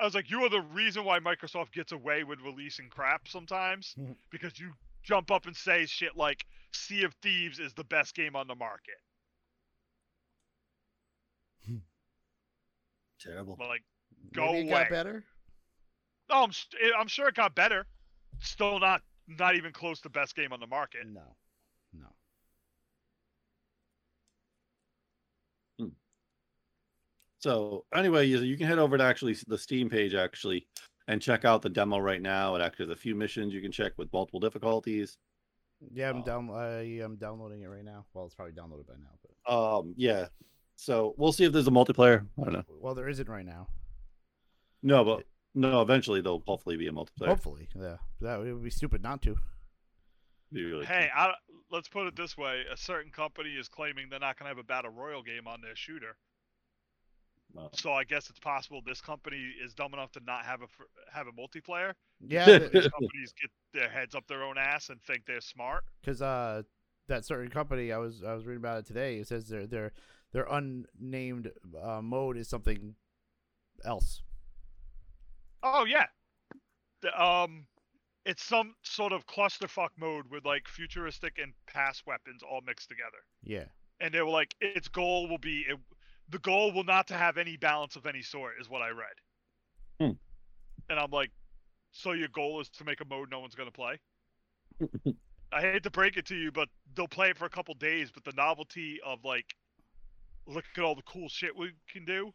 I 0.00 0.04
was 0.04 0.14
like, 0.14 0.30
"You 0.30 0.44
are 0.44 0.48
the 0.48 0.60
reason 0.62 1.04
why 1.04 1.18
Microsoft 1.18 1.72
gets 1.72 1.92
away 1.92 2.24
with 2.24 2.40
releasing 2.40 2.88
crap 2.88 3.26
sometimes 3.28 3.94
Mhm. 3.98 4.16
because 4.30 4.58
you 4.58 4.74
jump 5.02 5.30
up 5.30 5.46
and 5.46 5.56
say 5.56 5.86
shit 5.86 6.16
like 6.16 6.46
Sea 6.72 7.04
of 7.04 7.14
Thieves 7.16 7.58
is 7.58 7.74
the 7.74 7.84
best 7.84 8.14
game 8.14 8.36
on 8.36 8.46
the 8.46 8.54
market." 8.54 9.00
Terrible. 13.24 13.56
Like, 13.58 13.82
Go 14.32 14.46
Maybe 14.52 14.68
it 14.68 14.72
away. 14.72 14.80
got 14.82 14.90
better. 14.90 15.24
oh, 16.30 16.44
I'm, 16.44 16.50
I'm 16.98 17.08
sure 17.08 17.28
it 17.28 17.34
got 17.34 17.54
better. 17.54 17.86
Still 18.40 18.78
not, 18.80 19.02
not 19.28 19.54
even 19.56 19.72
close 19.72 20.00
to 20.02 20.08
best 20.10 20.34
game 20.34 20.52
on 20.52 20.60
the 20.60 20.66
market. 20.66 21.06
No. 21.06 21.36
No. 21.92 22.06
So 27.38 27.84
anyway, 27.94 28.26
you, 28.26 28.38
you 28.40 28.56
can 28.56 28.66
head 28.66 28.78
over 28.78 28.96
to 28.96 29.04
actually 29.04 29.36
the 29.48 29.58
Steam 29.58 29.90
page 29.90 30.14
actually 30.14 30.66
and 31.08 31.20
check 31.20 31.44
out 31.44 31.60
the 31.60 31.68
demo 31.68 31.98
right 31.98 32.22
now. 32.22 32.54
It 32.54 32.62
actually 32.62 32.86
has 32.86 32.96
a 32.96 33.00
few 33.00 33.14
missions 33.14 33.52
you 33.52 33.60
can 33.60 33.70
check 33.72 33.92
with 33.98 34.10
multiple 34.12 34.40
difficulties. 34.40 35.18
Yeah, 35.92 36.08
I'm 36.08 36.18
Oh. 36.18 36.24
down. 36.24 36.50
I 36.50 37.00
am 37.02 37.16
downloading 37.16 37.60
it 37.62 37.66
right 37.66 37.84
now. 37.84 38.06
Well, 38.14 38.24
it's 38.24 38.34
probably 38.34 38.54
downloaded 38.54 38.86
by 38.86 38.94
now, 38.94 39.18
but 39.44 39.52
Um, 39.78 39.92
yeah. 39.98 40.28
So 40.76 41.14
we'll 41.16 41.32
see 41.32 41.44
if 41.44 41.52
there's 41.52 41.68
a 41.68 41.72
multiplayer. 41.72 42.26
I 42.40 42.44
don't 42.44 42.52
know. 42.52 42.64
well, 42.80 42.94
there 42.94 43.08
isn't 43.08 43.28
right 43.28 43.44
now. 43.44 43.68
No, 44.82 45.04
but 45.04 45.24
no. 45.54 45.80
Eventually, 45.80 46.20
there'll 46.20 46.42
hopefully 46.46 46.76
be 46.76 46.88
a 46.88 46.92
multiplayer. 46.92 47.28
Hopefully, 47.28 47.68
yeah. 47.74 47.96
That 48.20 48.40
it 48.40 48.52
would 48.52 48.64
be 48.64 48.70
stupid 48.70 49.02
not 49.02 49.22
to. 49.22 49.36
Really 50.52 50.86
Hey, 50.86 51.08
I, 51.14 51.32
let's 51.70 51.88
put 51.88 52.06
it 52.06 52.16
this 52.16 52.36
way: 52.36 52.62
a 52.72 52.76
certain 52.76 53.10
company 53.10 53.50
is 53.50 53.68
claiming 53.68 54.06
they're 54.10 54.20
not 54.20 54.38
going 54.38 54.44
to 54.44 54.50
have 54.50 54.58
a 54.58 54.66
battle 54.66 54.90
royal 54.90 55.22
game 55.22 55.46
on 55.48 55.60
their 55.60 55.74
shooter. 55.74 56.16
cool. 57.56 57.70
So 57.72 57.92
I 57.92 58.04
guess 58.04 58.30
it's 58.30 58.38
possible 58.38 58.80
this 58.86 59.00
company 59.00 59.52
is 59.64 59.74
dumb 59.74 59.94
enough 59.94 60.12
to 60.12 60.20
not 60.26 60.44
have 60.44 60.60
a 60.62 60.66
have 61.12 61.26
a 61.26 61.32
multiplayer. 61.32 61.94
Yeah, 62.20 62.58
These 62.58 62.70
companies 62.72 63.34
get 63.40 63.50
their 63.72 63.88
heads 63.88 64.14
up 64.14 64.26
their 64.28 64.42
own 64.42 64.58
ass 64.58 64.90
and 64.90 65.00
think 65.02 65.24
they're 65.26 65.40
smart. 65.40 65.84
uh, 66.20 66.62
that 67.08 67.24
certain 67.24 67.50
company 67.50 67.92
I 67.92 67.98
was 67.98 68.22
I 68.22 68.34
was 68.34 68.46
reading 68.46 68.62
about 68.62 68.78
it 68.78 68.86
today. 68.86 69.16
It 69.16 69.28
says 69.28 69.48
their 69.48 69.66
their 69.66 69.92
their 70.34 70.46
unnamed 70.50 71.50
uh, 71.80 72.02
mode 72.02 72.36
is 72.36 72.48
something 72.48 72.96
else. 73.84 74.20
Oh 75.62 75.86
yeah, 75.86 76.06
the, 77.00 77.22
um, 77.22 77.66
it's 78.26 78.42
some 78.42 78.74
sort 78.82 79.12
of 79.12 79.26
clusterfuck 79.26 79.90
mode 79.96 80.24
with 80.30 80.44
like 80.44 80.66
futuristic 80.68 81.38
and 81.40 81.52
past 81.66 82.02
weapons 82.06 82.42
all 82.42 82.60
mixed 82.66 82.88
together. 82.88 83.18
Yeah. 83.44 83.64
And 84.00 84.12
they 84.12 84.20
were 84.20 84.28
like, 84.28 84.54
its 84.60 84.88
goal 84.88 85.28
will 85.28 85.38
be 85.38 85.64
it, 85.68 85.78
the 86.28 86.40
goal 86.40 86.72
will 86.72 86.84
not 86.84 87.06
to 87.08 87.14
have 87.14 87.38
any 87.38 87.56
balance 87.56 87.94
of 87.94 88.04
any 88.04 88.22
sort, 88.22 88.54
is 88.60 88.68
what 88.68 88.82
I 88.82 88.88
read. 88.88 90.00
Hmm. 90.00 90.16
And 90.90 90.98
I'm 90.98 91.12
like, 91.12 91.30
so 91.92 92.10
your 92.10 92.28
goal 92.28 92.60
is 92.60 92.68
to 92.70 92.84
make 92.84 93.00
a 93.00 93.04
mode 93.04 93.30
no 93.30 93.38
one's 93.38 93.54
gonna 93.54 93.70
play? 93.70 94.00
I 95.52 95.60
hate 95.60 95.84
to 95.84 95.90
break 95.90 96.16
it 96.16 96.26
to 96.26 96.34
you, 96.34 96.50
but 96.50 96.68
they'll 96.96 97.06
play 97.06 97.30
it 97.30 97.38
for 97.38 97.44
a 97.44 97.50
couple 97.50 97.74
days, 97.74 98.10
but 98.10 98.24
the 98.24 98.32
novelty 98.36 98.98
of 99.06 99.20
like, 99.24 99.54
look 100.46 100.64
at 100.76 100.82
all 100.82 100.94
the 100.94 101.02
cool 101.02 101.28
shit 101.28 101.56
we 101.56 101.72
can 101.92 102.04
do, 102.04 102.32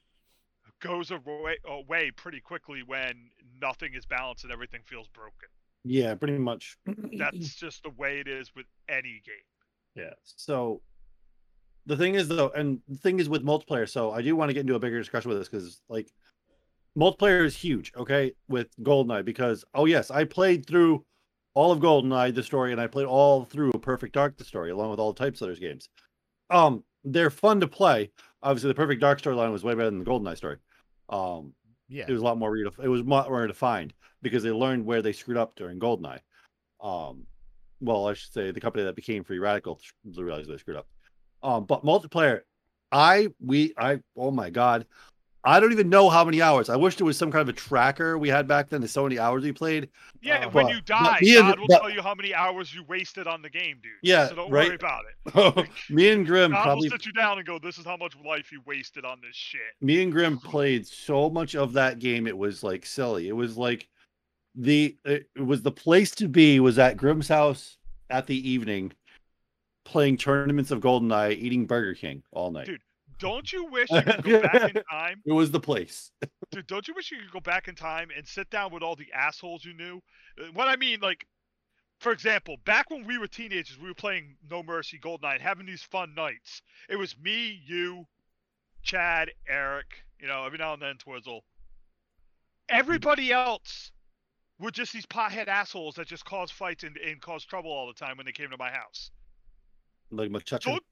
goes 0.81 1.11
away, 1.11 1.57
away 1.65 2.11
pretty 2.11 2.39
quickly 2.39 2.81
when 2.85 3.29
nothing 3.61 3.93
is 3.93 4.05
balanced 4.05 4.43
and 4.43 4.53
everything 4.53 4.81
feels 4.85 5.07
broken. 5.09 5.49
Yeah, 5.83 6.15
pretty 6.15 6.37
much. 6.37 6.77
That's 7.17 7.55
just 7.55 7.83
the 7.83 7.89
way 7.91 8.19
it 8.19 8.27
is 8.27 8.53
with 8.55 8.65
any 8.89 9.21
game. 9.25 9.35
Yeah. 9.95 10.13
So 10.23 10.81
the 11.85 11.97
thing 11.97 12.15
is 12.15 12.27
though, 12.27 12.49
and 12.49 12.79
the 12.87 12.97
thing 12.97 13.19
is 13.19 13.29
with 13.29 13.43
multiplayer, 13.43 13.89
so 13.89 14.11
I 14.11 14.21
do 14.21 14.35
want 14.35 14.49
to 14.49 14.53
get 14.53 14.61
into 14.61 14.75
a 14.75 14.79
bigger 14.79 14.99
discussion 14.99 15.29
with 15.29 15.39
this 15.39 15.49
because 15.49 15.81
like 15.89 16.11
multiplayer 16.97 17.45
is 17.45 17.55
huge, 17.55 17.91
okay, 17.95 18.33
with 18.47 18.67
Goldeneye, 18.81 19.25
because 19.25 19.63
oh 19.73 19.85
yes, 19.85 20.11
I 20.11 20.25
played 20.25 20.65
through 20.65 21.05
all 21.53 21.71
of 21.71 21.79
Goldeneye, 21.79 22.35
the 22.35 22.43
story, 22.43 22.71
and 22.71 22.79
I 22.79 22.87
played 22.87 23.07
all 23.07 23.45
through 23.45 23.71
Perfect 23.71 24.13
Dark, 24.13 24.37
the 24.37 24.45
story, 24.45 24.71
along 24.71 24.91
with 24.91 24.99
all 24.99 25.13
the 25.13 25.19
Time 25.19 25.33
Splitters 25.33 25.59
games. 25.59 25.89
Um, 26.49 26.83
they're 27.03 27.29
fun 27.29 27.59
to 27.61 27.67
play. 27.67 28.11
Obviously, 28.41 28.69
the 28.69 28.75
Perfect 28.75 29.01
Dark 29.01 29.21
storyline 29.21 29.51
was 29.51 29.63
way 29.63 29.73
better 29.73 29.89
than 29.89 29.99
the 29.99 30.05
Goldeneye 30.05 30.37
story. 30.37 30.57
Um, 31.09 31.53
Yeah. 31.87 32.05
it 32.07 32.11
was 32.11 32.21
a 32.21 32.23
lot 32.23 32.37
more 32.37 32.55
it 32.57 32.87
was 32.87 33.03
more 33.03 33.23
more 33.29 33.47
defined 33.47 33.93
because 34.21 34.43
they 34.43 34.51
learned 34.51 34.85
where 34.85 35.01
they 35.01 35.13
screwed 35.13 35.37
up 35.37 35.55
during 35.55 35.79
Goldeneye. 35.79 36.19
Um, 36.81 37.25
well, 37.81 38.07
I 38.07 38.13
should 38.13 38.33
say 38.33 38.51
the 38.51 38.61
company 38.61 38.83
that 38.83 38.95
became 38.95 39.23
Free 39.23 39.39
Radical 39.39 39.79
realized 40.15 40.49
they 40.49 40.57
screwed 40.57 40.77
up. 40.77 40.87
Um, 41.41 41.65
but 41.65 41.83
multiplayer, 41.83 42.41
I 42.91 43.29
we 43.39 43.73
I 43.77 44.01
oh 44.15 44.31
my 44.31 44.49
god, 44.49 44.85
I 45.45 45.59
don't 45.61 45.71
even 45.71 45.87
know 45.89 46.09
how 46.09 46.25
many 46.25 46.41
hours. 46.41 46.69
I 46.69 46.75
wish 46.75 46.97
there 46.97 47.05
was 47.05 47.17
some 47.17 47.31
kind 47.31 47.41
of 47.41 47.47
a 47.49 47.53
tracker 47.53 48.17
we 48.17 48.27
had 48.27 48.45
back 48.47 48.67
then. 48.69 48.81
There's 48.81 48.91
so 48.91 49.03
many 49.03 49.17
hours 49.17 49.43
we 49.43 49.53
played. 49.53 49.87
Yeah, 50.21 50.45
Uh, 50.47 50.49
when 50.49 50.67
you 50.67 50.81
die, 50.81 51.17
me 51.21 51.37
and- 51.37 51.47
God 51.47 51.59
will 51.59 51.67
but- 51.67 51.79
tell 51.79 51.89
you 51.89 52.01
how 52.01 52.13
many 52.13 52.33
hours 52.33 52.73
you 52.75 52.83
wasted 52.83 53.25
on 53.25 53.41
the 53.41 53.49
game, 53.49 53.77
dude. 53.81 53.93
Yeah, 54.03 54.27
So 54.27 54.35
don't 54.35 54.51
right. 54.51 54.67
worry 54.67 54.75
about 54.75 55.03
it. 55.57 55.69
me 55.89 56.09
and 56.09 56.25
Grim 56.25 56.51
God 56.51 56.63
probably 56.63 56.89
will 56.89 56.97
sit 56.97 57.05
you 57.05 57.13
down 57.13 57.37
and 57.37 57.47
go, 57.47 57.57
"This 57.57 57.77
is 57.77 57.85
how 57.85 57.95
much 57.95 58.15
life 58.25 58.51
you 58.51 58.61
wasted 58.65 59.05
on 59.05 59.21
this 59.21 59.35
shit." 59.35 59.61
me 59.79 60.03
and 60.03 60.11
Grim 60.11 60.37
played 60.39 60.85
so 60.85 61.29
much 61.29 61.55
of 61.55 61.71
that 61.73 61.99
game. 61.99 62.27
It 62.27 62.37
was 62.37 62.61
like 62.61 62.85
silly. 62.85 63.29
It 63.29 63.33
was 63.35 63.55
like 63.57 63.87
the 64.55 64.97
it 65.05 65.27
was 65.37 65.61
the 65.61 65.71
place 65.71 66.11
to 66.15 66.27
be 66.27 66.59
was 66.59 66.77
at 66.79 66.97
Grim's 66.97 67.29
house 67.29 67.77
at 68.09 68.27
the 68.27 68.49
evening, 68.49 68.91
playing 69.85 70.17
tournaments 70.17 70.71
of 70.71 70.81
GoldenEye, 70.81 71.37
eating 71.37 71.65
Burger 71.65 71.93
King 71.93 72.23
all 72.31 72.51
night. 72.51 72.65
Dude. 72.65 72.81
Don't 73.19 73.51
you 73.51 73.65
wish 73.65 73.89
you 73.91 74.01
could 74.01 74.23
go 74.23 74.41
back 74.41 74.75
in 74.75 74.83
time? 74.91 75.21
It 75.25 75.33
was 75.33 75.51
the 75.51 75.59
place. 75.59 76.11
Dude, 76.51 76.67
don't 76.67 76.87
you 76.87 76.93
wish 76.93 77.11
you 77.11 77.17
could 77.19 77.31
go 77.31 77.39
back 77.39 77.67
in 77.67 77.75
time 77.75 78.09
and 78.15 78.25
sit 78.27 78.49
down 78.49 78.71
with 78.73 78.81
all 78.81 78.95
the 78.95 79.11
assholes 79.13 79.63
you 79.63 79.73
knew? 79.73 80.01
Uh, 80.41 80.45
What 80.53 80.67
I 80.67 80.75
mean, 80.77 80.99
like, 81.01 81.27
for 81.99 82.11
example, 82.11 82.57
back 82.65 82.89
when 82.89 83.05
we 83.05 83.17
were 83.17 83.27
teenagers, 83.27 83.77
we 83.77 83.89
were 83.89 83.93
playing 83.93 84.37
No 84.49 84.63
Mercy, 84.63 84.97
Goldeneye, 84.97 85.33
and 85.33 85.41
having 85.41 85.65
these 85.65 85.83
fun 85.83 86.15
nights. 86.15 86.61
It 86.89 86.95
was 86.95 87.15
me, 87.21 87.61
you, 87.65 88.05
Chad, 88.83 89.31
Eric, 89.47 89.87
you 90.19 90.27
know, 90.27 90.45
every 90.45 90.57
now 90.57 90.73
and 90.73 90.81
then 90.81 90.95
Twizzle. 90.97 91.43
Everybody 92.69 93.31
else 93.31 93.91
were 94.59 94.71
just 94.71 94.93
these 94.93 95.05
pothead 95.05 95.47
assholes 95.47 95.95
that 95.95 96.07
just 96.07 96.23
caused 96.25 96.53
fights 96.53 96.83
and, 96.83 96.95
and 96.97 97.21
cause 97.21 97.43
trouble 97.45 97.71
all 97.71 97.87
the 97.87 97.93
time 97.93 98.17
when 98.17 98.25
they 98.25 98.31
came 98.31 98.49
to 98.49 98.57
my 98.57 98.69
house. 98.71 99.11
Like 100.11 100.29
McChutcher. 100.29 100.61
Don't, 100.61 100.83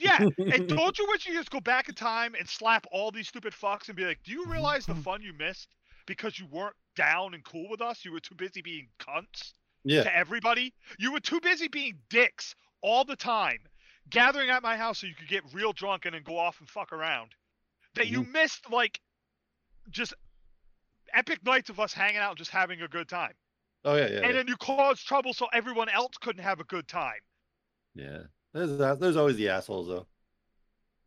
yeah, 0.00 0.26
and 0.38 0.68
don't 0.68 0.98
you 0.98 1.06
wish 1.08 1.26
you 1.26 1.34
just 1.34 1.50
go 1.50 1.60
back 1.60 1.88
in 1.88 1.94
time 1.94 2.34
and 2.38 2.48
slap 2.48 2.86
all 2.90 3.10
these 3.10 3.28
stupid 3.28 3.52
fucks 3.52 3.88
and 3.88 3.96
be 3.96 4.04
like, 4.04 4.18
do 4.24 4.32
you 4.32 4.46
realize 4.46 4.86
the 4.86 4.92
mm-hmm. 4.92 5.02
fun 5.02 5.22
you 5.22 5.32
missed 5.34 5.68
because 6.06 6.38
you 6.38 6.46
weren't 6.50 6.76
down 6.96 7.34
and 7.34 7.44
cool 7.44 7.68
with 7.68 7.80
us? 7.80 8.04
You 8.04 8.12
were 8.12 8.20
too 8.20 8.34
busy 8.34 8.62
being 8.62 8.88
cunts 8.98 9.52
Yeah. 9.84 10.04
to 10.04 10.16
everybody. 10.16 10.72
You 10.98 11.12
were 11.12 11.20
too 11.20 11.40
busy 11.40 11.68
being 11.68 11.98
dicks 12.08 12.54
all 12.82 13.04
the 13.04 13.16
time, 13.16 13.58
gathering 14.08 14.48
at 14.50 14.62
my 14.62 14.76
house 14.76 15.00
so 15.00 15.06
you 15.06 15.14
could 15.14 15.28
get 15.28 15.42
real 15.52 15.72
drunk 15.72 16.06
and 16.06 16.14
then 16.14 16.22
go 16.22 16.38
off 16.38 16.58
and 16.60 16.68
fuck 16.68 16.92
around. 16.92 17.32
That 17.94 18.06
you 18.06 18.22
mm-hmm. 18.22 18.32
missed 18.32 18.70
like 18.70 19.00
just 19.90 20.14
epic 21.12 21.44
nights 21.44 21.68
of 21.68 21.78
us 21.78 21.92
hanging 21.92 22.18
out 22.18 22.30
and 22.30 22.38
just 22.38 22.50
having 22.50 22.80
a 22.82 22.88
good 22.88 23.08
time. 23.08 23.34
Oh 23.84 23.96
yeah, 23.96 24.06
yeah. 24.06 24.16
And 24.18 24.26
yeah. 24.26 24.32
then 24.32 24.48
you 24.48 24.56
caused 24.56 25.06
trouble 25.06 25.34
so 25.34 25.46
everyone 25.52 25.88
else 25.88 26.16
couldn't 26.20 26.42
have 26.42 26.60
a 26.60 26.64
good 26.64 26.88
time. 26.88 27.20
yeah. 27.94 28.22
There's 28.52 28.76
that, 28.78 29.00
there's 29.00 29.16
always 29.16 29.36
the 29.36 29.48
assholes 29.48 29.88
though. 29.88 30.06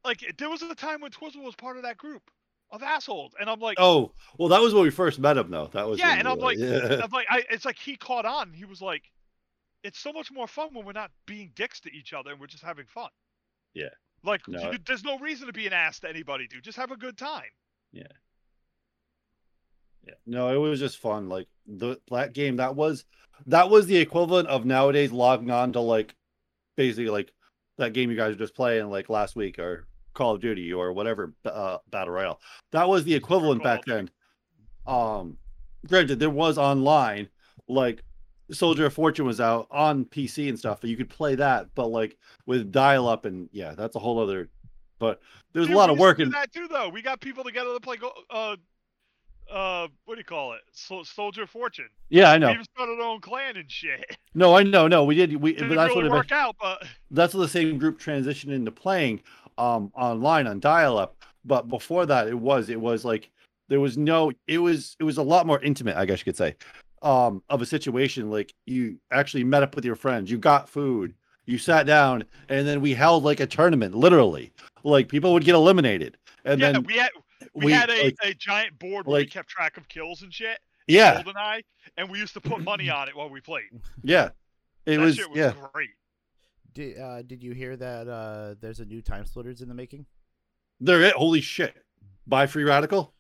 Like 0.06 0.36
there 0.38 0.50
was 0.50 0.62
a 0.62 0.76
time 0.76 1.02
when 1.02 1.12
Twizzle 1.12 1.44
was 1.44 1.56
part 1.56 1.78
of 1.78 1.84
that 1.84 1.98
group 1.98 2.24
of 2.72 2.82
assholes, 2.84 3.34
and 3.39 3.50
I'm 3.50 3.60
like, 3.60 3.78
Oh, 3.80 4.12
well, 4.38 4.50
that 4.50 4.62
was 4.62 4.74
when 4.74 4.84
we 4.84 4.89
first 4.89 5.20
met 5.20 5.38
him 5.38 5.50
though. 5.52 5.70
That 5.74 5.88
was 5.88 6.00
Yeah, 6.00 6.16
and 6.18 6.28
I'm 6.28 6.39
like- 6.39 6.58
yeah. 6.58 7.02
I'm 7.04 7.12
like, 7.12 7.28
I, 7.30 7.44
it's 7.50 7.66
like 7.66 7.78
he 7.78 7.96
caught 7.96 8.26
on. 8.26 8.52
He 8.54 8.66
was 8.66 8.82
like, 8.82 9.04
it's 9.84 10.00
so 10.00 10.12
much 10.14 10.32
more 10.32 10.48
fun 10.48 10.70
when 10.74 10.86
we're 10.86 10.91
not 10.94 11.12
being 11.26 11.52
dicks 11.56 11.80
to 11.82 11.91
each 11.94 12.14
other 12.14 12.32
and 12.32 12.39
we're 12.39 12.48
just 12.48 12.64
having 12.64 12.86
fun. 12.86 13.10
Yeah. 13.74 13.89
Like, 14.24 14.41
No. 14.48 14.72
there's 14.88 15.04
no 15.04 15.20
reason 15.20 15.48
to 15.48 15.54
be 15.54 15.68
an 15.68 15.74
ass 15.74 16.00
to 16.00 16.10
anybody, 16.10 16.48
dude. 16.48 16.64
Just 16.64 16.78
have 16.78 16.91
a 16.91 16.98
good 16.98 17.18
time. 17.18 17.44
Yeah. 17.91 18.04
Yeah. 20.06 20.14
No, 20.26 20.54
it 20.54 20.58
was 20.58 20.80
just 20.80 20.98
fun. 21.00 21.30
Like 21.30 21.48
the 21.66 21.98
that 22.12 22.34
game, 22.34 22.58
that 22.58 22.76
was 22.76 23.06
that 23.46 23.70
was 23.70 23.86
the 23.86 23.98
equivalent 23.98 24.48
of 24.50 24.66
nowadays 24.66 25.12
logging 25.12 25.52
on 25.52 25.74
to 25.74 25.80
like 25.80 26.16
basically 26.76 27.09
like 27.09 27.32
that 27.78 27.93
game 27.93 28.09
you 28.09 28.17
guys 28.17 28.34
were 28.34 28.39
just 28.39 28.55
playing 28.55 28.89
like 28.89 29.09
last 29.09 29.36
week 29.36 29.59
or 29.59 29.88
Call 30.13 30.36
of 30.36 30.41
Duty 30.41 30.71
or 30.71 30.93
whatever 30.93 31.34
uh, 31.45 31.78
battle 31.89 32.13
royale. 32.13 32.39
That 32.71 32.88
was 32.88 33.03
the 33.03 33.15
equivalent 33.15 33.63
back 33.63 33.84
then. 33.86 34.09
Um, 34.86 35.38
granted, 35.88 36.19
there 36.19 36.30
was 36.30 36.57
online 36.57 37.30
like 37.67 38.03
Soldier 38.51 38.86
of 38.86 38.93
Fortune 38.93 39.26
was 39.26 39.41
out 39.41 39.67
on 39.71 40.05
PC 40.05 40.49
and 40.49 40.57
stuff, 40.57 40.82
but 40.82 40.89
you 40.89 40.97
could 40.97 41.09
play 41.09 41.36
that. 41.36 41.67
But 41.76 41.88
like 41.88 42.17
with 42.45 42.71
dial 42.71 43.07
up 43.07 43.26
and 43.26 43.49
yeah, 43.51 43.74
that's 43.76 43.95
a 43.95 43.99
whole 43.99 44.19
other. 44.19 44.49
But 44.99 45.21
there's 45.53 45.67
Dude, 45.67 45.76
a 45.76 45.78
lot 45.78 45.89
of 45.89 45.99
work 45.99 46.19
in 46.19 46.30
that 46.30 46.53
too, 46.53 46.67
though. 46.67 46.89
We 46.89 47.01
got 47.01 47.19
people 47.19 47.43
together 47.43 47.74
to 47.74 47.80
play. 47.80 47.97
Go- 47.97 48.13
uh, 48.30 48.55
uh, 49.52 49.88
what 50.06 50.16
do 50.16 50.20
you 50.20 50.26
call 50.26 50.54
it? 50.54 50.62
Sol- 50.72 51.04
Soldier 51.06 51.44
of 51.44 51.50
Fortune. 51.50 51.89
yeah, 52.10 52.30
I 52.32 52.36
We 52.36 52.39
know. 52.39 52.52
even 52.52 52.64
started 52.76 53.00
our 53.00 53.08
own 53.08 53.22
clan 53.22 53.58
and 53.58 53.70
shit. 53.72 54.18
No, 54.36 54.56
I 54.58 54.64
know. 54.64 54.88
No, 54.88 55.04
we 55.04 55.14
did. 55.14 55.36
We 55.36 55.54
Didn't 55.54 55.70
but 55.70 55.76
that's 55.76 55.96
really 55.96 56.10
what 56.10 56.16
it, 56.16 56.18
work 56.18 56.32
out, 56.32 56.56
but 56.60 56.84
that's 57.12 57.36
what 57.36 57.41
the 57.41 57.48
same 57.48 57.78
group 57.78 58.00
transitioned 58.00 58.52
into 58.52 58.72
playing 58.72 59.22
um 59.60 59.91
online 59.96 60.48
on 60.48 60.60
dial-up 60.60 61.16
but 61.46 61.68
before 61.70 62.08
that 62.08 62.28
it 62.28 62.34
was 62.39 62.70
it 62.70 62.82
was 62.82 63.06
like 63.06 63.30
there 63.70 63.80
was 63.80 64.00
no 64.00 64.32
it 64.48 64.58
was 64.58 64.96
it 65.00 65.04
was 65.04 65.18
a 65.20 65.22
lot 65.22 65.46
more 65.46 65.60
intimate 65.62 65.96
i 65.96 66.06
guess 66.08 66.18
you 66.18 66.24
could 66.24 66.36
say 66.36 66.56
um 67.04 67.44
of 67.52 67.62
a 67.62 67.66
situation 67.68 68.32
like 68.32 68.52
you 68.66 68.98
actually 69.12 69.44
met 69.44 69.62
up 69.62 69.76
with 69.76 69.86
your 69.86 69.96
friends 69.96 70.32
you 70.32 70.39
got 70.39 70.68
food 70.68 71.14
you 71.46 71.60
sat 71.60 71.86
down 71.86 72.24
and 72.50 72.66
then 72.68 72.82
we 72.82 72.96
held 72.96 73.24
like 73.24 73.39
a 73.39 73.46
tournament 73.46 73.94
literally 73.94 74.52
like 74.84 75.08
people 75.08 75.32
would 75.34 75.44
get 75.46 75.54
eliminated 75.54 76.18
and 76.46 76.60
yeah, 76.60 76.72
then 76.72 76.82
we 76.84 76.96
had 76.96 77.12
we, 77.54 77.66
we, 77.66 77.72
had 77.72 77.89
a, 77.89 78.04
like, 78.06 78.16
a 78.24 78.34
giant 78.34 78.78
board 78.80 79.06
where 79.06 79.22
we 79.22 79.26
kept 79.26 79.49
track 79.49 79.78
of 79.78 79.88
kills 79.88 80.22
and 80.22 80.34
shit. 80.34 80.60
yeah 80.88 81.22
GoldenEye, 81.24 81.64
and 81.97 82.10
we 82.10 82.20
used 82.20 82.34
to 82.34 82.41
put 82.41 82.64
money 82.64 82.89
on 82.89 83.08
it 83.08 83.16
while 83.16 83.30
we 83.30 83.41
played. 83.41 83.70
yeah 84.04 84.30
it 84.86 84.97
that 84.97 85.04
was, 85.04 85.16
shit 85.16 85.30
was 85.30 85.38
yeah 85.38 85.54
great. 85.74 85.89
Did 86.74 86.99
uh, 86.99 87.22
did 87.22 87.43
you 87.43 87.51
hear 87.54 87.76
that 87.78 88.08
uh, 88.08 88.56
there's 88.60 88.80
a 88.80 88.86
new 88.86 89.01
time 89.01 89.26
splitters 89.26 89.62
in 89.62 89.68
the 89.68 89.76
making? 89.76 90.06
they're 90.80 91.01
it 91.01 91.14
holy 91.14 91.39
shit 91.39 91.76
buy 92.28 92.47
free 92.47 92.64
radical 92.64 93.14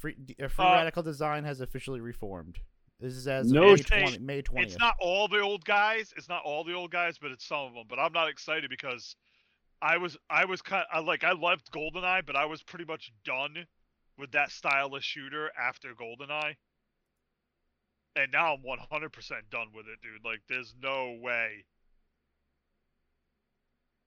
Free, 0.00 0.16
uh, 0.42 0.48
Free 0.48 0.64
Uh, 0.64 0.72
Radical 0.72 1.02
Design 1.02 1.44
has 1.44 1.60
officially 1.60 2.00
reformed. 2.00 2.58
This 3.00 3.12
is 3.12 3.28
as 3.28 3.52
No 3.52 3.72
of 3.72 3.90
May, 3.90 4.02
20, 4.02 4.18
May 4.18 4.42
20th. 4.42 4.62
It's 4.62 4.78
not 4.78 4.96
all 4.98 5.28
the 5.28 5.40
old 5.40 5.64
guys. 5.64 6.12
It's 6.16 6.28
not 6.28 6.42
all 6.42 6.64
the 6.64 6.72
old 6.72 6.90
guys, 6.90 7.18
but 7.18 7.30
it's 7.30 7.46
some 7.46 7.66
of 7.66 7.74
them. 7.74 7.84
But 7.88 7.98
I'm 7.98 8.12
not 8.12 8.28
excited 8.28 8.70
because 8.70 9.14
I 9.82 9.96
was 9.96 10.16
I 10.28 10.44
was 10.44 10.60
kind 10.62 10.84
I 10.92 11.00
like 11.00 11.24
I 11.24 11.32
loved 11.32 11.70
GoldenEye, 11.72 12.26
but 12.26 12.36
I 12.36 12.44
was 12.44 12.62
pretty 12.62 12.84
much 12.84 13.12
done 13.24 13.66
with 14.18 14.32
that 14.32 14.50
style 14.50 14.94
of 14.94 15.02
shooter 15.02 15.50
after 15.58 15.94
GoldenEye. 15.94 16.54
And 18.16 18.32
now 18.32 18.54
I'm 18.54 18.62
100% 18.62 19.10
done 19.50 19.68
with 19.74 19.86
it, 19.86 20.00
dude. 20.02 20.24
Like 20.24 20.40
there's 20.48 20.74
no 20.82 21.16
way. 21.20 21.64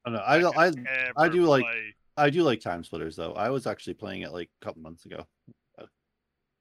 i 0.06 0.10
don't 0.10 0.20
know 0.20 0.52
i 0.60 0.66
i 0.66 0.72
I 1.16 1.26
ever 1.26 1.30
do 1.30 1.46
like- 1.46 1.66
i 2.18 2.30
do 2.30 2.44
like 2.44 2.60
time 2.60 2.84
splitters 2.84 3.16
though 3.16 3.32
i 3.36 3.50
was 3.50 3.66
actually 3.66 3.94
playing 3.94 4.24
it 4.24 4.34
like 4.34 4.50
a 4.62 4.66
couple 4.66 4.82
months 4.82 5.06
ago 5.06 5.26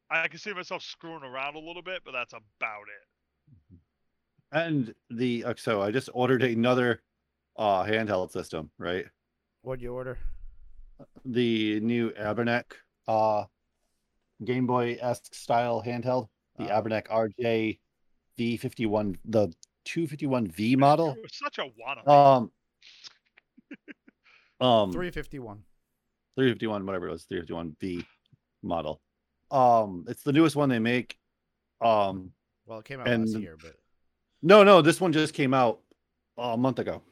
I 0.09 0.29
can 0.29 0.39
see 0.39 0.53
myself 0.53 0.83
screwing 0.83 1.23
around 1.23 1.57
a 1.57 1.59
little 1.59 1.81
bit, 1.81 2.03
but 2.05 2.13
that's 2.13 2.35
about 2.35 2.85
it. 3.71 3.79
And 4.53 4.95
the 5.09 5.43
uh, 5.45 5.55
so 5.57 5.81
I 5.81 5.91
just 5.91 6.11
ordered 6.13 6.43
another 6.43 7.01
uh 7.57 7.85
handheld 7.85 8.31
system, 8.31 8.71
right? 8.79 9.07
What'd 9.63 9.83
you 9.83 9.95
order? 9.95 10.19
The 11.25 11.81
new 11.81 12.11
Anbernic 12.11 12.65
uh 13.09 13.45
Game 14.45 14.67
Boy 14.67 14.99
esque 15.01 15.35
style 15.35 15.83
handheld, 15.85 16.29
the 16.59 16.65
Uh, 16.71 16.81
Anbernic 16.83 17.07
RJ 17.09 17.79
V51, 18.39 19.17
the 19.25 19.53
251V 19.87 20.77
model. 20.77 21.15
You're 21.17 21.27
such 21.31 21.59
a 21.59 21.63
wannabe. 21.81 22.09
Um 22.09 22.51
um 24.61 24.93
351. 24.93 25.63
351 26.37 26.87
whatever 26.87 27.09
it 27.09 27.13
was, 27.13 27.27
351V 27.31 28.05
model. 28.63 29.01
Um 29.51 30.05
it's 30.09 30.23
the 30.23 30.33
newest 30.33 30.57
one 30.57 30.69
they 30.69 30.79
make. 30.79 31.19
Um 31.81 32.33
Well, 32.67 32.79
it 32.79 32.85
came 32.85 33.01
out 33.01 33.07
last 33.07 33.15
And- 33.35 33.43
year, 33.43 33.57
but 33.61 33.77
no, 34.45 34.65
no, 34.65 34.83
this 34.83 35.01
one 35.01 35.13
just 35.13 35.35
came 35.35 35.55
out 35.55 35.81
a 36.37 36.57
month 36.57 36.79
ago. 36.81 37.03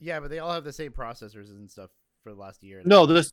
Yeah, 0.00 0.18
but 0.18 0.30
they 0.30 0.38
all 0.38 0.52
have 0.52 0.64
the 0.64 0.72
same 0.72 0.92
processors 0.92 1.50
and 1.50 1.70
stuff 1.70 1.90
for 2.24 2.32
the 2.32 2.40
last 2.40 2.62
year. 2.62 2.82
No, 2.84 3.06
this 3.06 3.32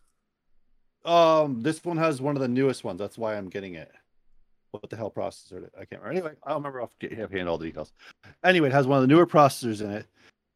um 1.05 1.61
this 1.61 1.83
one 1.83 1.97
has 1.97 2.21
one 2.21 2.35
of 2.35 2.41
the 2.41 2.47
newest 2.47 2.83
ones. 2.83 2.99
That's 2.99 3.17
why 3.17 3.35
I'm 3.35 3.49
getting 3.49 3.75
it. 3.75 3.91
What 4.71 4.89
the 4.89 4.97
hell 4.97 5.11
processor? 5.11 5.69
I 5.75 5.85
can't 5.85 6.01
remember. 6.01 6.09
Anyway, 6.09 6.31
I 6.43 6.49
don't 6.49 6.59
remember 6.59 6.81
off 6.81 6.91
hand 7.31 7.49
all 7.49 7.57
the 7.57 7.65
details. 7.65 7.93
Anyway, 8.43 8.67
it 8.67 8.73
has 8.73 8.85
one 8.85 8.97
of 8.97 9.01
the 9.01 9.07
newer 9.07 9.25
processors 9.25 9.81
in 9.81 9.89
it, 9.89 10.07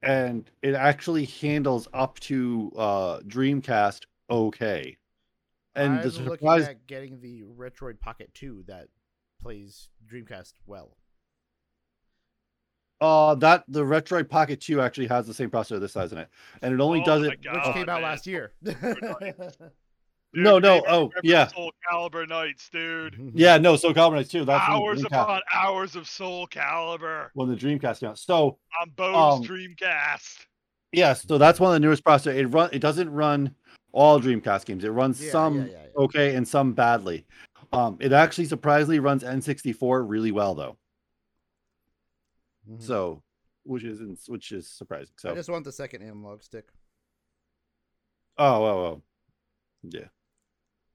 and 0.04 0.50
it 0.62 0.76
actually 0.76 1.26
handles 1.26 1.88
up 1.94 2.20
to 2.22 2.72
uh 2.78 3.20
Dreamcast 3.22 4.02
okay. 4.30 4.98
And 5.74 6.00
I'm 6.00 6.02
the 6.02 6.10
looking 6.10 6.48
surprise 6.48 6.68
at 6.68 6.86
getting 6.86 7.22
the 7.22 7.44
Retroid 7.44 8.02
Pocket 8.02 8.30
2 8.34 8.66
that 8.68 8.88
plays 9.42 9.88
Dreamcast 10.12 10.54
well. 10.66 10.98
Uh 13.02 13.36
that 13.36 13.64
the 13.68 13.82
Retroid 13.84 14.30
Pocket 14.30 14.62
2 14.62 14.80
actually 14.80 15.08
has 15.08 15.26
the 15.28 15.34
same 15.34 15.50
processor 15.50 15.80
this 15.80 15.92
size 15.94 16.12
in 16.12 16.20
it. 16.20 16.30
And 16.62 16.74
it 16.74 16.80
only 16.80 17.02
Oh 17.02 17.06
does 17.06 17.22
my 17.22 17.28
it 17.34 17.40
Which 17.40 17.44
God, 17.54 17.74
came 17.74 17.90
out 17.90 18.02
man. 18.02 18.04
last 18.04 18.28
year. 18.28 18.54
Dude, 20.34 20.46
no, 20.46 20.60
no, 20.60 20.82
oh, 20.88 21.12
yeah. 21.24 21.48
Soul 21.48 21.74
Caliber 21.90 22.26
nights, 22.26 22.70
dude. 22.70 23.32
Yeah, 23.36 23.58
no, 23.58 23.74
Soulcalibur 23.74 23.96
Carbonite 23.96 24.30
too. 24.30 24.46
That's 24.46 24.64
hours 24.66 25.04
upon 25.04 25.42
hours 25.54 25.98
of 25.98 26.06
Soulcalibur. 26.06 27.28
when 27.34 27.50
the 27.50 27.56
Dreamcast 27.56 28.00
came 28.00 28.10
out. 28.10 28.18
So 28.18 28.58
on 28.82 28.92
Bo's 28.96 29.40
Um, 29.40 29.44
Dreamcast. 29.44 30.46
Yes, 30.94 31.26
so 31.28 31.38
that's 31.38 31.60
one 31.60 31.72
of 31.72 31.74
the 31.74 31.86
newest 31.86 32.06
processors. 32.06 32.36
It 32.36 32.48
run 32.48 32.70
it 32.72 32.80
doesn't 32.80 33.10
run 33.10 33.54
all 33.92 34.22
Dreamcast 34.22 34.64
games. 34.66 34.86
It 34.86 34.90
runs 34.92 35.22
Yeah, 35.22 35.32
some 35.34 35.58
yeah, 35.58 35.66
yeah, 35.66 35.72
yeah. 35.72 36.04
okay 36.04 36.36
and 36.36 36.48
some 36.48 36.72
badly. 36.72 37.26
Um, 37.74 37.98
it 38.00 38.14
actually 38.14 38.46
surprisingly 38.46 39.00
runs 39.00 39.24
N64 39.24 40.06
really 40.08 40.32
well 40.32 40.56
though. 40.56 40.78
Mhm. 42.72 42.82
So, 42.82 43.22
which 43.64 43.84
is 43.84 44.28
which 44.28 44.52
is 44.52 44.68
surprising. 44.68 45.14
So, 45.18 45.32
I 45.32 45.36
just 45.36 45.50
want 45.50 45.66
the 45.66 45.72
second 45.72 46.02
analog 46.04 46.42
stick. 46.44 46.72
oh, 48.38 48.64
oh, 48.64 48.86
oh, 48.86 49.02
yeah. 49.84 50.08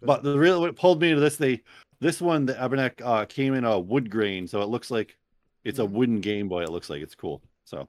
But 0.00 0.22
the 0.22 0.38
real 0.38 0.60
what 0.60 0.76
pulled 0.76 1.00
me 1.00 1.12
to 1.14 1.20
this, 1.20 1.36
they 1.36 1.62
This 2.00 2.20
one, 2.20 2.44
the 2.44 2.52
Anbernic 2.54 3.00
uh, 3.02 3.24
came 3.24 3.54
in 3.54 3.64
a 3.64 3.78
wood 3.80 4.10
grain, 4.10 4.46
so 4.46 4.60
it 4.60 4.66
looks 4.68 4.90
like 4.90 5.16
it's 5.64 5.78
a 5.78 5.82
Mhm. 5.82 5.90
wooden 5.92 6.20
Game 6.20 6.48
Boy. 6.48 6.62
It 6.64 6.70
looks 6.70 6.90
like 6.90 7.00
it's 7.02 7.14
cool. 7.14 7.42
So 7.64 7.88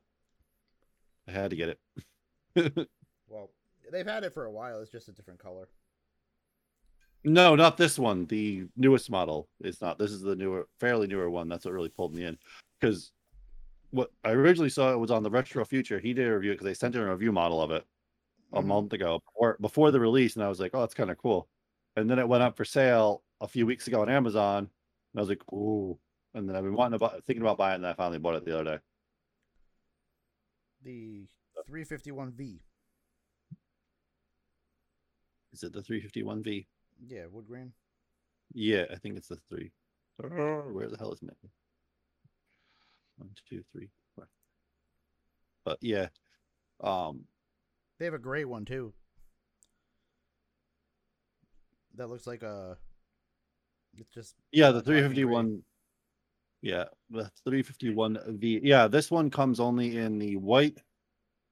I 1.27 1.31
had 1.31 1.49
to 1.49 1.55
get 1.55 1.69
it. 1.69 1.79
Well, 3.29 3.51
they've 3.91 4.07
had 4.07 4.23
it 4.23 4.33
for 4.33 4.45
a 4.45 4.51
while. 4.51 4.79
It's 4.79 4.89
just 4.89 5.09
a 5.09 5.11
different 5.11 5.41
color. 5.41 5.67
No, 7.25 7.55
not 7.55 7.75
this 7.75 7.99
one. 7.99 8.25
The 8.27 8.69
newest 8.77 9.09
model. 9.11 9.49
is 9.59 9.81
not. 9.81 9.97
This 9.99 10.11
is 10.11 10.21
the 10.21 10.33
newer, 10.37 10.69
fairly 10.79 11.07
newer 11.07 11.29
one. 11.29 11.49
That's 11.49 11.65
what 11.65 11.73
really 11.73 11.89
pulled 11.89 12.15
me 12.15 12.23
in. 12.23 12.37
Because 12.79 13.11
what 13.91 14.11
I 14.23 14.31
originally 14.31 14.69
saw 14.69 14.91
it 14.93 14.97
was 14.99 15.11
on 15.11 15.23
the 15.23 15.29
Retro 15.29 15.63
Future. 15.65 15.99
He 15.99 16.13
did 16.13 16.27
a 16.27 16.33
review 16.35 16.51
because 16.51 16.65
they 16.65 16.73
sent 16.73 16.95
in 16.95 17.01
a 17.01 17.11
review 17.11 17.31
model 17.31 17.61
of 17.61 17.71
it 17.71 17.85
a 18.53 18.61
Mhm. 18.61 18.65
month 18.67 18.93
ago 18.93 19.21
or 19.35 19.57
before 19.59 19.91
the 19.91 19.99
release, 19.99 20.35
and 20.35 20.43
I 20.43 20.49
was 20.49 20.59
like, 20.59 20.71
oh, 20.73 20.81
that's 20.81 20.93
kind 20.93 21.11
of 21.11 21.17
cool. 21.17 21.49
And 21.95 22.09
then 22.09 22.19
it 22.19 22.27
went 22.27 22.43
up 22.43 22.55
for 22.57 22.65
sale 22.65 23.23
a 23.41 23.47
few 23.47 23.65
weeks 23.65 23.87
ago 23.87 24.01
on 24.01 24.09
Amazon, 24.09 24.63
and 24.65 24.69
I 25.15 25.19
was 25.19 25.29
like, 25.29 25.51
ooh. 25.51 25.99
And 26.33 26.47
then 26.47 26.55
I've 26.55 26.63
been 26.63 26.75
wanting 26.75 26.99
to 26.99 27.05
buy, 27.05 27.19
thinking 27.21 27.41
about 27.41 27.57
buying, 27.57 27.73
it, 27.73 27.75
and 27.77 27.87
I 27.87 27.93
finally 27.93 28.19
bought 28.19 28.35
it 28.35 28.45
the 28.45 28.59
other 28.59 28.77
day. 28.77 28.83
The 30.83 31.27
351V. 31.67 32.61
Is 35.53 35.63
it 35.63 35.73
the 35.73 35.81
351V? 35.81 36.67
Yeah, 37.07 37.25
wood 37.27 37.47
grain. 37.47 37.73
Yeah, 38.53 38.85
I 38.91 38.95
think 38.97 39.17
it's 39.17 39.27
the 39.27 39.37
three. 39.49 39.71
Oh, 40.23 40.61
where 40.71 40.87
the 40.89 40.97
hell 40.97 41.11
is 41.13 41.21
it? 41.23 41.37
One, 43.17 43.29
two, 43.49 43.63
three, 43.71 43.89
four. 44.15 44.27
But 45.65 45.77
yeah, 45.81 46.07
um, 46.81 47.25
They 47.99 48.05
have 48.05 48.13
a 48.13 48.19
gray 48.19 48.45
one 48.45 48.65
too. 48.65 48.93
That 51.95 52.07
looks 52.09 52.27
like 52.27 52.43
a. 52.43 52.77
It's 53.97 54.13
just 54.13 54.35
yeah, 54.51 54.71
the 54.71 54.77
Uh, 54.79 54.81
black 54.81 54.87
and 55.03 55.13
gray. 55.13 55.23
351. 55.23 55.63
Yeah, 56.61 56.85
the 57.09 57.31
351V. 57.47 58.59
Yeah, 58.63 58.87
this 58.87 59.09
one 59.09 59.29
comes 59.29 59.59
only 59.59 59.97
in 59.97 60.19
the 60.19 60.35
white 60.37 60.77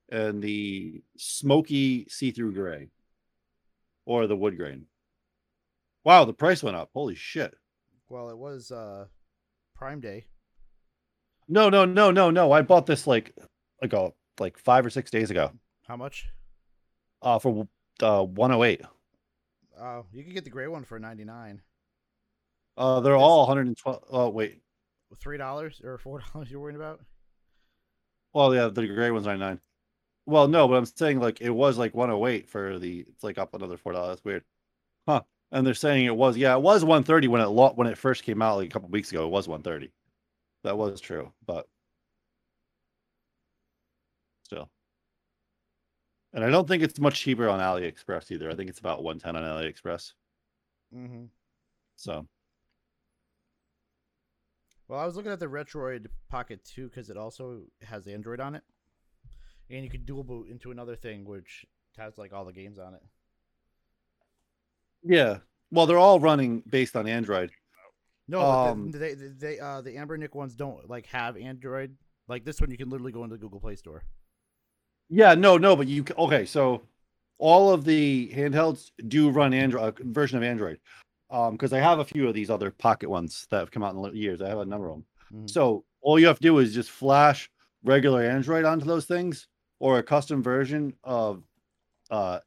and 0.09 0.41
the 0.41 1.01
smoky 1.17 2.05
see-through 2.09 2.53
gray, 2.53 2.89
or 4.05 4.27
the 4.27 4.35
wood 4.35 4.57
grain. 4.57 4.85
Wow, 6.03 6.25
the 6.25 6.33
price 6.33 6.61
went 6.61 6.75
up. 6.75 6.89
Holy 6.93 7.15
shit! 7.15 7.55
well, 8.09 8.29
it 8.29 8.37
was 8.37 8.71
uh 8.71 9.05
Prime 9.73 9.99
Day. 9.99 10.25
No, 11.47 11.69
no, 11.69 11.85
no, 11.85 12.11
no, 12.11 12.31
no. 12.31 12.51
I 12.51 12.61
bought 12.61 12.85
this 12.85 13.07
like 13.07 13.35
like 13.81 13.93
like 14.39 14.57
five 14.57 14.85
or 14.85 14.89
six 14.89 15.11
days 15.11 15.31
ago. 15.31 15.51
How 15.87 15.95
much? 15.95 16.27
Uh, 17.21 17.39
for 17.39 17.67
uh 18.01 18.23
108. 18.23 18.81
Uh, 19.79 20.01
you 20.13 20.23
can 20.23 20.33
get 20.33 20.43
the 20.43 20.49
gray 20.49 20.67
one 20.67 20.83
for 20.83 20.99
99. 20.99 21.61
Uh, 22.77 22.99
they're 23.01 23.15
all 23.15 23.39
112. 23.47 24.03
Oh, 24.09 24.29
wait. 24.29 24.61
Three 25.17 25.37
dollars 25.37 25.81
or 25.83 25.97
four 25.97 26.21
dollars? 26.33 26.49
You're 26.49 26.59
worried 26.59 26.75
about? 26.75 27.01
Well, 28.33 28.53
yeah, 28.53 28.67
the 28.67 28.85
gray 28.87 29.11
one's 29.11 29.25
99. 29.25 29.61
Well, 30.25 30.47
no, 30.47 30.67
but 30.67 30.75
I'm 30.75 30.85
saying 30.85 31.19
like 31.19 31.39
it 31.41 31.51
was 31.51 31.77
like 31.77 31.93
108 31.93 32.49
for 32.49 32.79
the. 32.79 33.05
It's 33.07 33.23
like 33.23 33.37
up 33.37 33.53
another 33.53 33.77
four 33.77 33.93
dollars. 33.93 34.19
Weird, 34.23 34.43
huh? 35.07 35.21
And 35.51 35.65
they're 35.65 35.73
saying 35.73 36.05
it 36.05 36.15
was 36.15 36.35
yeah, 36.35 36.55
it 36.55 36.61
was 36.61 36.83
130 36.83 37.27
when 37.27 37.41
it 37.41 37.45
lo- 37.47 37.73
when 37.75 37.87
it 37.87 37.97
first 37.97 38.23
came 38.23 38.41
out 38.41 38.57
like 38.57 38.67
a 38.67 38.71
couple 38.71 38.89
weeks 38.89 39.11
ago. 39.11 39.25
It 39.25 39.31
was 39.31 39.47
130. 39.47 39.91
That 40.65 40.79
was 40.79 40.99
true, 40.99 41.31
but 41.45 41.67
still. 44.41 44.71
And 46.33 46.43
I 46.43 46.49
don't 46.49 46.67
think 46.67 46.81
it's 46.81 46.99
much 46.99 47.19
cheaper 47.19 47.47
on 47.47 47.59
AliExpress 47.59 48.31
either. 48.31 48.49
I 48.49 48.55
think 48.55 48.71
it's 48.71 48.79
about 48.79 49.03
110 49.03 49.35
on 49.35 49.43
AliExpress. 49.43 50.13
Mm-hmm. 50.91 51.25
So 51.97 52.25
Well, 54.87 54.99
I 54.99 55.05
was 55.05 55.15
looking 55.15 55.31
at 55.31 55.39
the 55.39 55.45
Retroid 55.45 56.07
Pocket 56.31 56.61
2 56.65 56.89
because 56.89 57.11
it 57.11 57.17
also 57.17 57.61
has 57.83 58.07
Android 58.07 58.39
on 58.39 58.55
it, 58.55 58.63
and 59.69 59.83
you 59.83 59.89
can 59.91 60.03
dual 60.03 60.23
boot 60.23 60.49
into 60.49 60.71
another 60.71 60.95
thing 60.95 61.25
which 61.25 61.67
has 61.95 62.17
like 62.17 62.33
all 62.33 62.43
the 62.43 62.51
games 62.51 62.79
on 62.79 62.95
it. 62.95 63.03
yeah, 65.03 65.37
well, 65.69 65.85
they're 65.85 65.99
all 65.99 66.19
running 66.19 66.63
based 66.67 66.95
on 66.95 67.07
Android. 67.07 67.51
No, 68.27 68.41
Um, 68.41 68.91
the, 68.91 68.97
they, 68.97 69.13
they, 69.13 69.59
uh, 69.59 69.81
the 69.81 69.91
Anbernic 69.91 70.33
ones 70.33 70.55
don't 70.55 70.89
like 70.89 71.05
have 71.07 71.37
Android. 71.37 71.95
Like 72.27 72.43
this 72.43 72.59
one, 72.59 72.71
you 72.71 72.77
can 72.77 72.89
literally 72.89 73.11
go 73.11 73.23
into 73.23 73.35
the 73.35 73.39
Google 73.39 73.59
Play 73.59 73.75
Store. 73.75 74.03
Yeah, 75.09 75.35
no, 75.35 75.57
no, 75.57 75.75
but 75.75 75.87
you 75.87 76.03
okay? 76.17 76.45
So 76.45 76.81
all 77.37 77.71
of 77.71 77.85
the 77.85 78.31
handhelds 78.33 78.91
do 79.07 79.29
run 79.29 79.53
Android 79.53 79.99
version 79.99 80.37
of 80.37 80.43
Android, 80.43 80.79
um, 81.29 81.51
because 81.53 81.73
I 81.73 81.79
have 81.79 81.99
a 81.99 82.05
few 82.05 82.27
of 82.27 82.33
these 82.33 82.49
other 82.49 82.71
Pocket 82.71 83.09
ones 83.09 83.45
that 83.51 83.59
have 83.59 83.69
come 83.71 83.83
out 83.83 83.93
in 83.93 84.01
the 84.01 84.17
years. 84.17 84.41
I 84.41 84.49
have 84.49 84.59
a 84.59 84.65
number 84.65 84.89
of 84.89 84.95
them. 84.95 85.05
Mhm. 85.33 85.49
So 85.49 85.85
all 86.01 86.17
you 86.17 86.25
have 86.25 86.37
to 86.37 86.41
do 86.41 86.57
is 86.57 86.73
just 86.73 86.89
flash 86.89 87.51
regular 87.83 88.23
Android 88.23 88.65
onto 88.65 88.85
those 88.85 89.05
things, 89.05 89.47
or 89.79 89.99
a 89.99 90.03
custom 90.03 90.41
version 90.41 90.93
of 91.03 91.43
uh, 92.09 92.39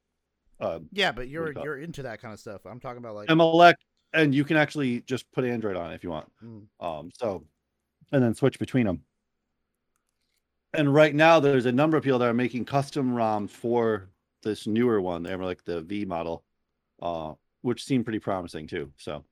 uh, 0.60 0.80
Yeah, 0.92 1.12
but 1.12 1.28
you're 1.28 1.52
you're 1.52 1.78
into 1.78 2.02
that 2.02 2.20
kind 2.20 2.34
of 2.34 2.40
stuff. 2.40 2.66
I'm 2.66 2.80
talking 2.80 2.98
about 2.98 3.14
like 3.14 3.28
MLX, 3.28 3.74
and 4.12 4.34
you 4.34 4.44
can 4.44 4.56
actually 4.56 5.00
just 5.02 5.30
put 5.32 5.44
Android 5.44 5.76
on 5.76 5.92
if 5.92 6.02
you 6.02 6.10
want. 6.10 6.30
Mm. 6.44 6.62
Um, 6.80 7.10
so, 7.14 7.44
and 8.12 8.22
then 8.22 8.34
switch 8.34 8.58
between 8.58 8.86
them. 8.86 9.02
And 10.74 10.92
right 10.92 11.14
now, 11.14 11.40
there's 11.40 11.66
a 11.66 11.72
number 11.72 11.96
of 11.96 12.04
people 12.04 12.18
that 12.18 12.28
are 12.28 12.34
making 12.34 12.64
custom 12.66 13.12
ROMs 13.14 13.50
for 13.50 14.08
this 14.42 14.66
newer 14.66 15.00
one. 15.00 15.22
They're 15.22 15.38
like 15.38 15.64
the 15.64 15.80
V 15.80 16.04
model, 16.04 16.44
uh, 17.00 17.34
which 17.62 17.84
seem 17.84 18.04
pretty 18.04 18.18
promising 18.18 18.66
too. 18.66 18.92
So, 18.96 19.24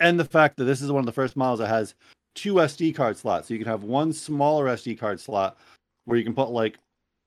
and 0.00 0.18
the 0.18 0.24
fact 0.24 0.56
that 0.56 0.64
this 0.64 0.82
is 0.82 0.92
one 0.92 1.00
of 1.00 1.06
the 1.06 1.12
first 1.12 1.36
models 1.36 1.58
that 1.58 1.68
has 1.68 1.94
two 2.34 2.54
SD 2.54 2.94
card 2.94 3.16
slots, 3.16 3.48
so 3.48 3.54
you 3.54 3.58
can 3.58 3.68
have 3.68 3.82
one 3.82 4.12
smaller 4.12 4.66
SD 4.66 4.98
card 4.98 5.20
slot 5.20 5.58
where 6.04 6.16
you 6.18 6.24
can 6.24 6.34
put 6.34 6.50
like 6.50 6.78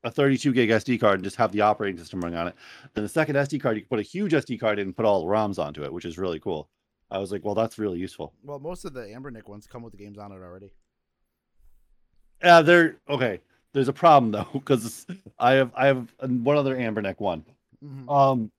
a 0.04 0.12
32 0.12 0.54
gig 0.54 0.70
SD 0.70 1.00
card 1.00 1.16
and 1.16 1.24
just 1.24 1.36
have 1.36 1.52
the 1.52 1.62
operating 1.62 1.98
system 2.00 2.22
running 2.22 2.38
on 2.38 2.48
it. 2.48 2.56
Then 2.94 3.04
the 3.04 3.10
second 3.10 3.36
SD 3.36 3.62
card, 3.62 3.76
you 3.76 3.82
can 3.82 3.90
put 3.90 4.00
a 4.00 4.04
huge 4.04 4.32
SD 4.32 4.60
card 4.60 4.80
in 4.80 4.88
and 4.88 4.96
put 4.96 5.06
all 5.06 5.22
the 5.22 5.28
ROMs 5.28 5.60
onto 5.60 5.84
it, 5.84 5.92
which 5.92 6.06
is 6.06 6.18
really 6.18 6.40
cool. 6.40 6.70
I 7.12 7.18
was 7.18 7.32
like, 7.32 7.44
well, 7.44 7.56
that's 7.56 7.80
really 7.80 7.98
useful. 8.00 8.34
well, 8.44 8.60
most 8.60 8.86
of 8.86 8.94
the 8.94 9.02
Anbernic 9.02 9.48
ones 9.48 9.68
come 9.68 9.82
with 9.82 9.92
the 9.92 9.98
games 9.98 10.18
on 10.18 10.32
it 10.32 10.36
already. 10.36 10.72
Yeah, 12.44 12.62
they're 12.62 12.96
okay. 13.10 13.42
There's 13.74 13.88
a 13.88 13.94
problem 13.94 14.32
though, 14.32 14.48
because 14.54 15.06
I 15.38 15.54
have 15.54 15.72
I 15.76 15.88
have 15.88 16.14
one 16.22 16.58
other 16.58 16.76
Anbernic 16.76 17.20
one. 17.20 17.44
Mhm. 17.84 18.10
Um, 18.10 18.52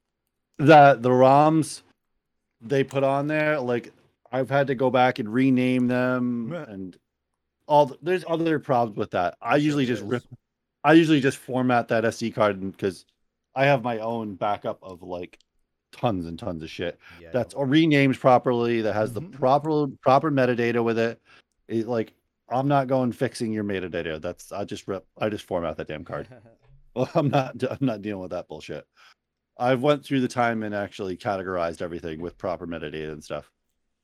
that 0.59 1.03
the 1.03 1.11
ROMs 1.11 1.83
they 2.61 2.85
put 2.85 3.03
on 3.05 3.27
there, 3.27 3.59
like 3.61 3.93
I've 4.31 4.51
had 4.51 4.67
to 4.67 4.75
go 4.75 4.91
back 4.91 5.19
and 5.19 5.33
rename 5.33 5.87
them, 5.89 6.53
and 6.53 6.97
all 7.67 7.87
the, 7.87 7.99
there's 8.03 8.25
other 8.29 8.59
problems 8.59 8.97
with 8.99 9.13
that. 9.13 9.37
I 9.41 9.57
usually 9.57 9.87
just 9.87 10.03
rip. 10.03 10.23
I 10.85 10.95
usually 10.95 11.21
just 11.21 11.39
format 11.39 11.89
that 11.89 12.05
SD 12.05 12.35
card 12.35 12.61
because 12.73 13.05
I 13.55 13.67
have 13.67 13.83
my 13.83 13.99
own 13.99 14.35
backup 14.35 14.79
of 14.83 15.03
like 15.03 15.39
tons 15.93 16.27
and 16.27 16.39
tons 16.39 16.63
of 16.63 16.71
shit 16.71 16.99
Yeah, 17.21 17.29
that's 17.33 17.55
renamed 17.57 18.19
properly 18.19 18.81
that 18.83 18.95
has 18.95 19.13
the 19.13 19.23
Mhm. 19.23 19.33
proper 19.33 19.87
proper 20.03 20.31
metadata 20.31 20.83
with 20.83 20.99
it. 20.99 21.21
It 21.69 21.87
like 21.87 22.15
I'm 22.49 22.69
not 22.69 22.87
going 22.89 23.13
fixing 23.13 23.53
your 23.53 23.65
metadata. 23.65 24.21
That's 24.21 24.53
I 24.53 24.65
just 24.65 24.89
rip 24.89 25.07
I 25.19 25.29
just 25.29 25.45
format 25.45 25.77
that 25.77 25.89
damn 25.89 26.05
card. 26.05 26.29
Well, 26.95 27.09
I'm 27.15 27.29
not 27.29 27.55
I'm 27.71 27.87
not 27.87 28.03
dealing 28.03 28.23
with 28.23 28.33
that 28.33 28.49
bullshit. 28.49 28.85
I've 29.59 29.83
went 29.83 30.05
through 30.05 30.23
the 30.23 30.29
time 30.29 30.63
and 30.65 30.75
actually 30.75 31.17
categorized 31.17 31.83
everything 31.83 32.21
with 32.21 32.37
proper 32.39 32.67
metadata 32.67 33.13
and 33.13 33.23
stuff. 33.23 33.51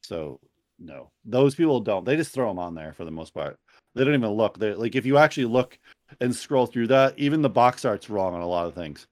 So 0.02 0.38
no, 0.78 1.10
those 1.24 1.54
people 1.54 1.80
don't. 1.80 2.04
They 2.04 2.16
just 2.16 2.32
throw 2.32 2.48
them 2.48 2.58
on 2.58 2.74
there 2.74 2.92
for 2.92 3.04
the 3.04 3.10
most 3.10 3.32
part. 3.34 3.58
They 3.94 4.04
don't 4.04 4.14
even 4.14 4.30
look. 4.30 4.58
They 4.58 4.74
like 4.74 4.94
if 4.94 5.06
you 5.06 5.16
actually 5.18 5.46
look 5.46 5.78
and 6.20 6.34
scroll 6.34 6.66
through 6.66 6.88
that, 6.88 7.18
even 7.18 7.42
the 7.42 7.48
box 7.50 7.84
art's 7.84 8.08
wrong 8.10 8.34
on 8.34 8.40
a 8.40 8.46
lot 8.46 8.66
of 8.66 8.74
things. 8.74 9.06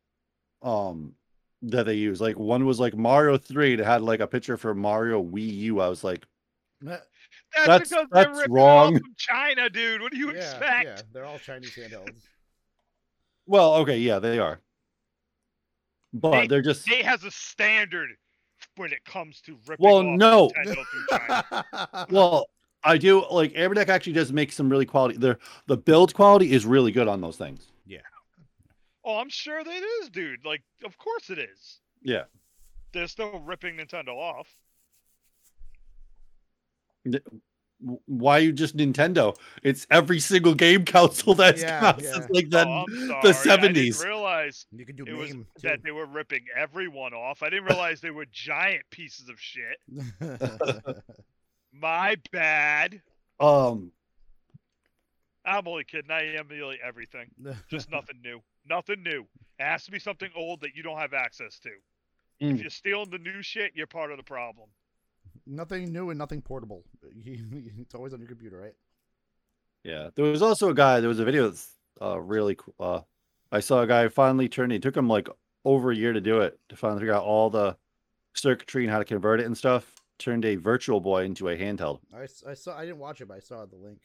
Um, 0.62 1.14
that 1.62 1.84
they 1.86 1.94
use. 1.94 2.20
Like 2.20 2.38
one 2.38 2.66
was 2.66 2.78
like 2.78 2.94
Mario 2.94 3.38
Three. 3.38 3.72
It 3.74 3.80
had 3.80 4.02
like 4.02 4.20
a 4.20 4.26
picture 4.26 4.56
for 4.56 4.74
Mario 4.74 5.22
Wii 5.22 5.56
U. 5.58 5.80
I 5.80 5.88
was 5.88 6.04
like, 6.04 6.24
That's, 6.82 7.00
That's- 7.66 7.88
because 7.88 8.06
they're 8.38 8.46
wrong. 8.48 8.94
off 8.96 9.00
from 9.00 9.14
China, 9.16 9.70
dude. 9.70 10.02
What 10.02 10.12
do 10.12 10.18
you 10.18 10.28
yeah, 10.32 10.36
expect? 10.36 10.84
yeah, 10.84 11.00
they're 11.12 11.24
all 11.24 11.38
Chinese 11.38 11.74
handhelds. 11.74 12.20
well, 13.46 13.74
okay, 13.76 13.98
yeah, 13.98 14.18
they 14.18 14.38
are. 14.38 14.60
But 16.12 16.42
They- 16.42 16.46
they're 16.48 16.62
just 16.62 16.86
They 16.86 17.02
has 17.02 17.24
a 17.24 17.30
standard 17.30 18.10
when 18.76 18.92
it 18.92 19.04
comes 19.04 19.40
to 19.42 19.56
ripping 19.66 19.84
Well, 19.84 19.98
off 19.98 20.18
no. 20.18 20.50
China. 21.10 22.06
well, 22.10 22.46
I 22.84 22.98
do 22.98 23.24
like 23.30 23.52
Airdeck 23.54 23.88
actually 23.88 24.12
does 24.12 24.32
make 24.32 24.52
some 24.52 24.68
really 24.68 24.86
quality. 24.86 25.16
Their 25.16 25.38
the 25.66 25.76
build 25.76 26.14
quality 26.14 26.52
is 26.52 26.66
really 26.66 26.92
good 26.92 27.08
on 27.08 27.20
those 27.20 27.36
things. 27.36 27.72
Yeah. 27.86 27.98
Oh, 29.04 29.18
I'm 29.18 29.30
sure 29.30 29.62
that 29.62 29.70
it 29.74 29.84
is, 30.02 30.10
dude. 30.10 30.44
Like, 30.44 30.62
of 30.84 30.96
course 30.98 31.30
it 31.30 31.38
is. 31.38 31.80
Yeah. 32.02 32.24
They're 32.92 33.08
still 33.08 33.40
ripping 33.40 33.76
Nintendo 33.76 34.14
off. 34.16 34.48
Why 38.06 38.38
you 38.38 38.52
just 38.52 38.76
Nintendo? 38.76 39.36
It's 39.62 39.86
every 39.90 40.20
single 40.20 40.54
game 40.54 40.84
console 40.86 41.34
that's 41.34 41.60
Yeah, 41.62 41.80
come 41.80 41.88
out 41.88 42.02
yeah. 42.02 42.12
since 42.12 42.26
like 42.30 42.50
the 42.50 42.66
oh, 42.66 42.84
I'm 42.88 43.08
the 43.22 43.28
I 43.28 43.32
seventies. 43.32 43.98
didn't 43.98 44.10
realize 44.10 44.66
realize 44.66 44.66
You 44.72 44.86
can 44.86 44.96
do 44.96 45.04
it 45.06 45.12
was 45.14 45.30
meme 45.34 45.46
that 45.62 45.82
they 45.82 45.90
were 45.90 46.06
ripping 46.06 46.44
everyone 46.56 47.12
off. 47.12 47.42
I 47.42 47.50
didn't 47.50 47.64
realize 47.64 48.00
they 48.00 48.10
were 48.10 48.26
giant 48.30 48.84
pieces 48.90 49.28
of 49.28 49.38
shit. 49.40 49.78
too. 51.74 51.80
My 51.80 52.16
bad. 52.32 53.00
Um, 53.40 53.92
I'm 55.44 55.66
only 55.68 55.84
kidding. 55.84 56.10
I 56.10 56.22
am 56.36 56.46
emulate 56.50 56.80
everything. 56.86 57.26
Just 57.68 57.90
nothing 57.90 58.20
new. 58.22 58.40
Nothing 58.68 59.02
new. 59.02 59.26
It 59.58 59.64
has 59.64 59.84
to 59.84 59.90
be 59.90 59.98
something 59.98 60.30
old 60.34 60.60
that 60.62 60.74
you 60.74 60.82
don't 60.82 60.98
have 60.98 61.12
access 61.12 61.58
to. 61.60 61.70
If 62.40 62.56
Mm. 62.56 62.60
you're 62.60 62.70
stealing 62.70 63.10
the 63.10 63.18
new 63.18 63.42
shit, 63.42 63.72
you're 63.74 63.86
part 63.86 64.10
of 64.10 64.16
the 64.16 64.22
problem. 64.24 64.68
nothing 65.46 65.92
new 65.92 66.10
and 66.10 66.18
nothing 66.18 66.40
portable. 66.42 66.82
it's 67.24 67.94
always 67.94 68.12
on 68.14 68.18
your 68.20 68.28
computer, 68.28 68.58
right? 68.58 68.74
yeah, 69.84 70.08
there 70.14 70.24
was 70.24 70.40
also 70.42 70.70
a 70.70 70.74
guy. 70.74 71.00
There 71.00 71.08
was 71.08 71.20
a 71.20 71.24
video 71.24 71.48
that's 71.48 71.70
uh, 72.00 72.18
really 72.18 72.54
cool. 72.54 72.74
Uh, 72.80 73.00
I 73.52 73.60
saw 73.60 73.82
a 73.82 73.86
guy 73.86 74.08
finally 74.08 74.48
turn. 74.48 74.72
It 74.72 74.80
took 74.82 74.96
him 74.96 75.06
like 75.08 75.28
over 75.64 75.92
a 75.92 75.96
year 75.96 76.12
to 76.14 76.20
do 76.20 76.40
it 76.40 76.58
to 76.70 76.76
finally 76.76 77.00
figure 77.00 77.12
out 77.14 77.22
all 77.24 77.50
the 77.50 77.76
circuitry 78.34 78.84
and 78.84 78.90
how 78.90 78.98
to 78.98 79.04
convert 79.04 79.40
it 79.40 79.46
and 79.46 79.56
stuff. 79.56 79.93
Turned 80.18 80.44
a 80.44 80.56
Virtual 80.56 81.00
Boy 81.00 81.24
into 81.24 81.48
a 81.48 81.56
handheld. 81.56 82.00
I, 82.14 82.26
I 82.48 82.54
saw. 82.54 82.76
I 82.76 82.84
didn't 82.84 82.98
watch 82.98 83.20
it, 83.20 83.28
but 83.28 83.36
I 83.36 83.40
saw 83.40 83.66
the 83.66 83.76
link. 83.76 83.98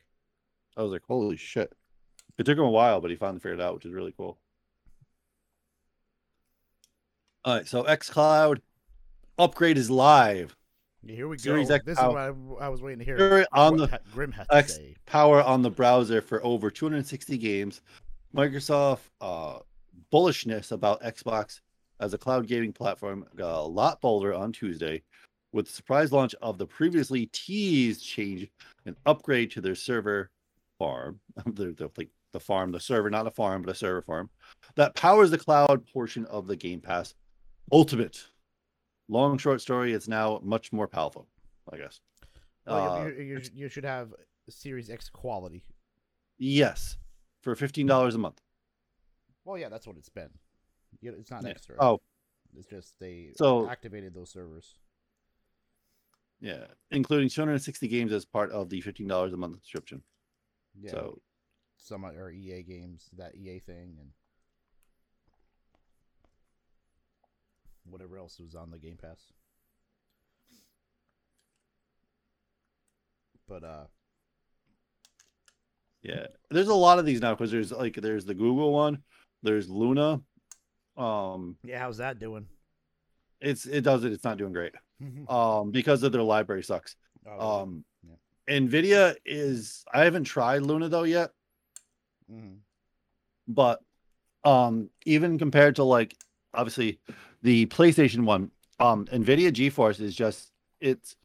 I 0.75 0.81
was 0.81 0.91
like, 0.91 1.03
holy 1.07 1.37
shit. 1.37 1.73
It 2.37 2.45
took 2.45 2.57
him 2.57 2.63
a 2.63 2.69
while, 2.69 3.01
but 3.01 3.11
he 3.11 3.17
finally 3.17 3.39
figured 3.39 3.59
it 3.59 3.63
out, 3.63 3.75
which 3.75 3.85
is 3.85 3.93
really 3.93 4.13
cool. 4.15 4.39
All 7.45 7.55
right, 7.55 7.67
so 7.67 7.83
xCloud 7.83 8.59
upgrade 9.37 9.77
is 9.77 9.89
live. 9.89 10.55
Here 11.05 11.27
we 11.27 11.37
go. 11.37 11.55
X 11.55 11.85
this 11.85 11.97
out. 11.97 12.09
is 12.09 12.35
what 12.35 12.61
I, 12.61 12.65
I 12.65 12.69
was 12.69 12.81
waiting 12.81 12.99
to 12.99 13.05
hear. 13.05 13.17
Here 13.17 13.45
on 13.53 13.77
the 13.77 13.99
Grim 14.13 14.33
to 14.33 14.45
X 14.53 14.75
say. 14.75 14.95
power 15.05 15.41
on 15.41 15.61
the 15.61 15.69
browser 15.69 16.21
for 16.21 16.43
over 16.43 16.69
260 16.69 17.37
games. 17.37 17.81
Microsoft 18.35 18.99
uh, 19.21 19.59
bullishness 20.11 20.71
about 20.71 21.01
Xbox 21.01 21.61
as 21.99 22.13
a 22.13 22.17
cloud 22.17 22.47
gaming 22.47 22.73
platform 22.73 23.25
got 23.35 23.59
a 23.59 23.61
lot 23.61 24.01
bolder 24.01 24.33
on 24.33 24.51
Tuesday 24.51 25.01
with 25.51 25.67
the 25.67 25.73
surprise 25.73 26.11
launch 26.11 26.35
of 26.41 26.57
the 26.57 26.65
previously 26.67 27.27
teased 27.27 28.03
change 28.03 28.47
and 28.85 28.95
upgrade 29.05 29.51
to 29.51 29.61
their 29.61 29.75
server 29.75 30.29
farm. 30.77 31.19
the, 31.45 31.71
the, 31.73 31.89
like 31.97 32.09
the 32.33 32.39
farm, 32.39 32.71
the 32.71 32.79
server, 32.79 33.09
not 33.09 33.27
a 33.27 33.31
farm, 33.31 33.61
but 33.63 33.71
a 33.71 33.75
server 33.75 34.01
farm 34.01 34.29
that 34.75 34.95
powers 34.95 35.31
the 35.31 35.37
cloud 35.37 35.83
portion 35.91 36.25
of 36.25 36.45
the 36.47 36.55
Game 36.55 36.79
Pass 36.81 37.15
Ultimate. 37.71 38.23
Long 39.07 39.37
short 39.39 39.61
story, 39.61 39.93
it's 39.93 40.07
now 40.07 40.39
much 40.43 40.71
more 40.71 40.87
powerful, 40.87 41.27
I 41.73 41.77
guess. 41.77 41.99
Well, 42.67 42.93
Uh, 42.93 43.05
you, 43.07 43.13
you, 43.13 43.23
you, 43.23 43.41
you 43.55 43.67
should 43.69 43.83
have 43.85 44.13
Series 44.49 44.89
X 44.91 45.09
quality. 45.09 45.63
Yes, 46.37 46.97
for 47.41 47.55
fifteen 47.55 47.87
dollars 47.87 48.13
a 48.13 48.19
month. 48.19 48.39
Well, 49.45 49.57
yeah, 49.57 49.69
that's 49.69 49.87
what 49.87 49.97
it's 49.97 50.09
been. 50.09 50.29
It's 51.01 51.31
not 51.31 51.43
Yeah. 51.43 51.49
extra. 51.49 51.75
Oh, 51.79 51.99
It's 52.55 52.67
just 52.67 52.93
they 52.99 53.31
So- 53.35 53.67
activated 53.67 54.13
those 54.13 54.29
servers. 54.29 54.75
Yeah, 56.39 56.65
including 56.91 57.29
two 57.29 57.41
hundred 57.41 57.53
and 57.53 57.61
sixty 57.61 57.87
games 57.87 58.11
as 58.11 58.25
part 58.25 58.51
of 58.51 58.69
the 58.69 58.81
fifteen 58.81 59.07
dollars 59.07 59.33
a 59.33 59.37
month 59.37 59.55
subscription. 59.55 60.01
Yeah. 60.79 60.91
So 60.91 61.21
some 61.77 62.05
are 62.05 62.31
EA 62.31 62.63
games, 62.63 63.09
that 63.17 63.35
EA 63.35 63.59
thing, 63.59 63.97
and 63.99 64.09
whatever 67.85 68.17
else 68.17 68.39
was 68.39 68.55
on 68.55 68.71
the 68.71 68.77
Game 68.77 68.97
Pass. 68.97 69.19
But 73.47 73.63
uh, 73.63 73.85
yeah, 76.03 76.27
there's 76.51 76.67
a 76.67 76.73
lot 76.73 76.99
of 76.99 77.05
these 77.05 77.21
now 77.21 77.33
because 77.33 77.51
there's 77.51 77.71
like 77.71 77.95
there's 77.95 78.25
the 78.25 78.35
Google 78.35 78.71
one, 78.71 78.99
there's 79.41 79.69
Luna. 79.69 80.21
Um, 80.95 81.55
yeah, 81.63 81.79
how's 81.79 81.97
that 81.97 82.19
doing? 82.19 82.45
it's 83.41 83.65
it 83.65 83.81
does 83.81 84.03
it. 84.03 84.11
It's 84.11 84.23
not 84.23 84.37
doing 84.37 84.53
great. 84.53 84.73
Um, 85.29 85.71
because 85.71 86.03
of 86.03 86.11
their 86.11 86.23
library 86.23 86.63
sucks. 86.63 86.95
Oh, 87.25 87.61
Um, 87.61 87.85
yeah. 88.05 88.15
Nvidia 88.59 89.15
is. 89.25 89.85
I 89.93 90.03
haven't 90.03 90.25
tried 90.25 90.63
Luna 90.63 90.89
though 90.89 91.03
yet, 91.03 91.31
mhm. 92.31 92.57
but 93.47 93.81
um, 94.43 94.89
even 95.05 95.37
compared 95.37 95.75
to 95.77 95.83
like 95.83 96.15
obviously 96.53 96.99
the 97.43 97.65
PlayStation 97.67 98.25
one, 98.25 98.51
um, 98.79 99.05
Nvidia 99.05 99.51
GeForce 99.51 99.99
is 100.01 100.15
just 100.15 100.51
it's 100.79 101.15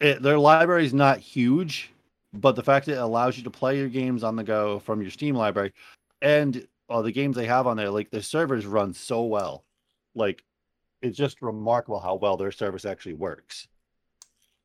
it, 0.00 0.22
their 0.22 0.38
library 0.38 0.84
is 0.84 0.94
not 0.94 1.18
huge, 1.18 1.90
but 2.32 2.56
the 2.56 2.62
fact 2.62 2.86
that 2.86 2.94
it 2.94 2.98
allows 2.98 3.36
you 3.36 3.44
to 3.44 3.50
play 3.50 3.78
your 3.78 3.88
games 3.88 4.24
on 4.24 4.36
the 4.36 4.44
go 4.44 4.78
from 4.80 5.00
your 5.00 5.10
Steam 5.10 5.34
library, 5.34 5.72
and 6.20 6.66
all 6.88 7.02
the 7.02 7.12
games 7.12 7.36
they 7.36 7.46
have 7.46 7.66
on 7.66 7.76
there, 7.76 7.90
like 7.90 8.10
the 8.10 8.22
servers 8.22 8.66
run 8.66 8.92
so 8.92 9.22
well, 9.22 9.64
like 10.14 10.44
it's 11.04 11.18
just 11.18 11.42
remarkable 11.42 12.00
how 12.00 12.14
well 12.16 12.36
their 12.36 12.50
service 12.50 12.84
actually 12.84 13.14
works. 13.14 13.68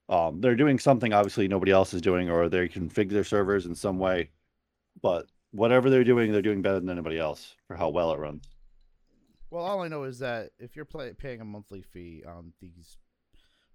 Um, 0.08 0.42
they're 0.42 0.56
doing 0.56 0.80
something 0.80 1.14
obviously 1.14 1.48
nobody 1.48 1.72
else 1.72 1.94
is 1.94 2.02
doing, 2.02 2.30
or 2.30 2.50
they 2.50 2.68
configure 2.68 3.12
their 3.12 3.24
servers 3.24 3.66
in 3.66 3.76
some 3.76 4.00
way, 4.00 4.30
but 5.02 5.28
whatever 5.52 5.90
they're 5.90 6.04
doing, 6.04 6.32
they're 6.32 6.42
doing 6.42 6.62
better 6.62 6.80
than 6.80 6.90
anybody 6.90 7.20
else 7.20 7.56
for 7.68 7.76
how 7.76 7.90
well 7.90 8.12
it 8.14 8.20
runs. 8.20 8.48
Well, 9.52 9.64
all 9.66 9.82
I 9.82 9.88
know 9.88 10.04
is 10.04 10.20
that 10.20 10.52
if 10.60 10.76
you're 10.76 10.86
play- 10.86 11.14
paying 11.14 11.42
a 11.42 11.46
monthly 11.46 11.82
fee 11.82 12.24
on 12.28 12.54
these 12.62 12.98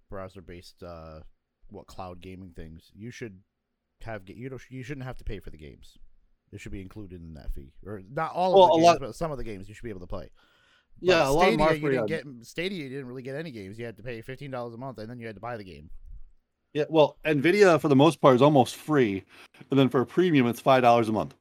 browser-based 0.09 0.83
uh, 0.83 1.19
what 1.69 1.87
cloud 1.87 2.19
gaming 2.21 2.51
things, 2.55 2.91
you 2.93 3.11
should 3.11 3.39
have 4.01 4.23
you 4.27 4.49
don't 4.49 4.61
you 4.69 4.83
shouldn't 4.83 5.05
have 5.05 5.17
to 5.17 5.23
pay 5.23 5.39
for 5.39 5.49
the 5.51 5.57
games. 5.57 5.97
It 6.51 6.59
should 6.59 6.71
be 6.71 6.81
included 6.81 7.21
in 7.21 7.33
that 7.35 7.53
fee, 7.53 7.73
or 7.85 8.01
not 8.11 8.31
all 8.33 8.53
Well, 8.53 8.63
of 8.63 8.69
the 8.71 8.75
games, 8.77 8.85
lot- 8.85 8.99
but 8.99 9.15
some 9.15 9.31
of 9.31 9.37
the 9.37 9.43
games 9.43 9.67
you 9.69 9.75
should 9.75 9.83
be 9.83 9.89
able 9.89 10.01
to 10.01 10.07
play. 10.07 10.29
Yeah, 11.01 11.19
But 11.19 11.27
a 11.27 11.31
lot 11.31 11.51
of 11.51 11.57
them 11.57 11.81
you 11.81 11.89
didn't 11.91 12.07
get 12.07 12.25
Stadia. 12.41 12.83
You 12.83 12.89
didn't 12.89 13.07
really 13.07 13.21
get 13.21 13.35
any 13.35 13.51
games. 13.51 13.77
You 13.77 13.85
had 13.85 13.97
to 13.97 14.03
pay 14.03 14.21
fifteen 14.21 14.51
dollars 14.51 14.73
a 14.73 14.77
month, 14.77 14.97
and 14.97 15.09
then 15.09 15.19
you 15.19 15.27
had 15.27 15.35
to 15.35 15.41
buy 15.41 15.57
the 15.57 15.63
game. 15.63 15.89
Yeah, 16.73 16.85
well, 16.89 17.17
Nvidia 17.25 17.79
for 17.79 17.87
the 17.87 17.95
most 17.95 18.19
part 18.21 18.35
is 18.35 18.41
almost 18.41 18.75
free, 18.75 19.23
and 19.69 19.79
then 19.79 19.89
for 19.89 20.01
a 20.01 20.05
premium, 20.05 20.47
it's 20.47 20.59
five 20.59 20.81
dollars 20.81 21.09
a 21.09 21.11
month. 21.11 21.35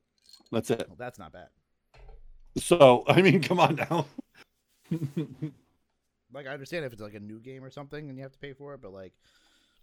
That's 0.53 0.71
it. 0.71 0.87
Well, 0.89 0.97
that's 0.99 1.19
not 1.19 1.33
bad. 1.33 1.49
So 2.57 3.05
I 3.09 3.23
mean, 3.23 3.43
come 3.43 3.61
on 3.61 3.77
now. 3.77 4.07
Like 6.35 6.49
I 6.49 6.51
understand 6.51 6.85
if 6.85 6.93
it's 6.93 7.01
like 7.01 7.15
a 7.15 7.21
new 7.21 7.39
game 7.39 7.63
or 7.63 7.71
something, 7.71 8.09
and 8.09 8.19
you 8.19 8.25
have 8.25 8.33
to 8.33 8.39
pay 8.39 8.53
for 8.53 8.75
it, 8.75 8.83
but 8.83 8.93
like 8.93 9.13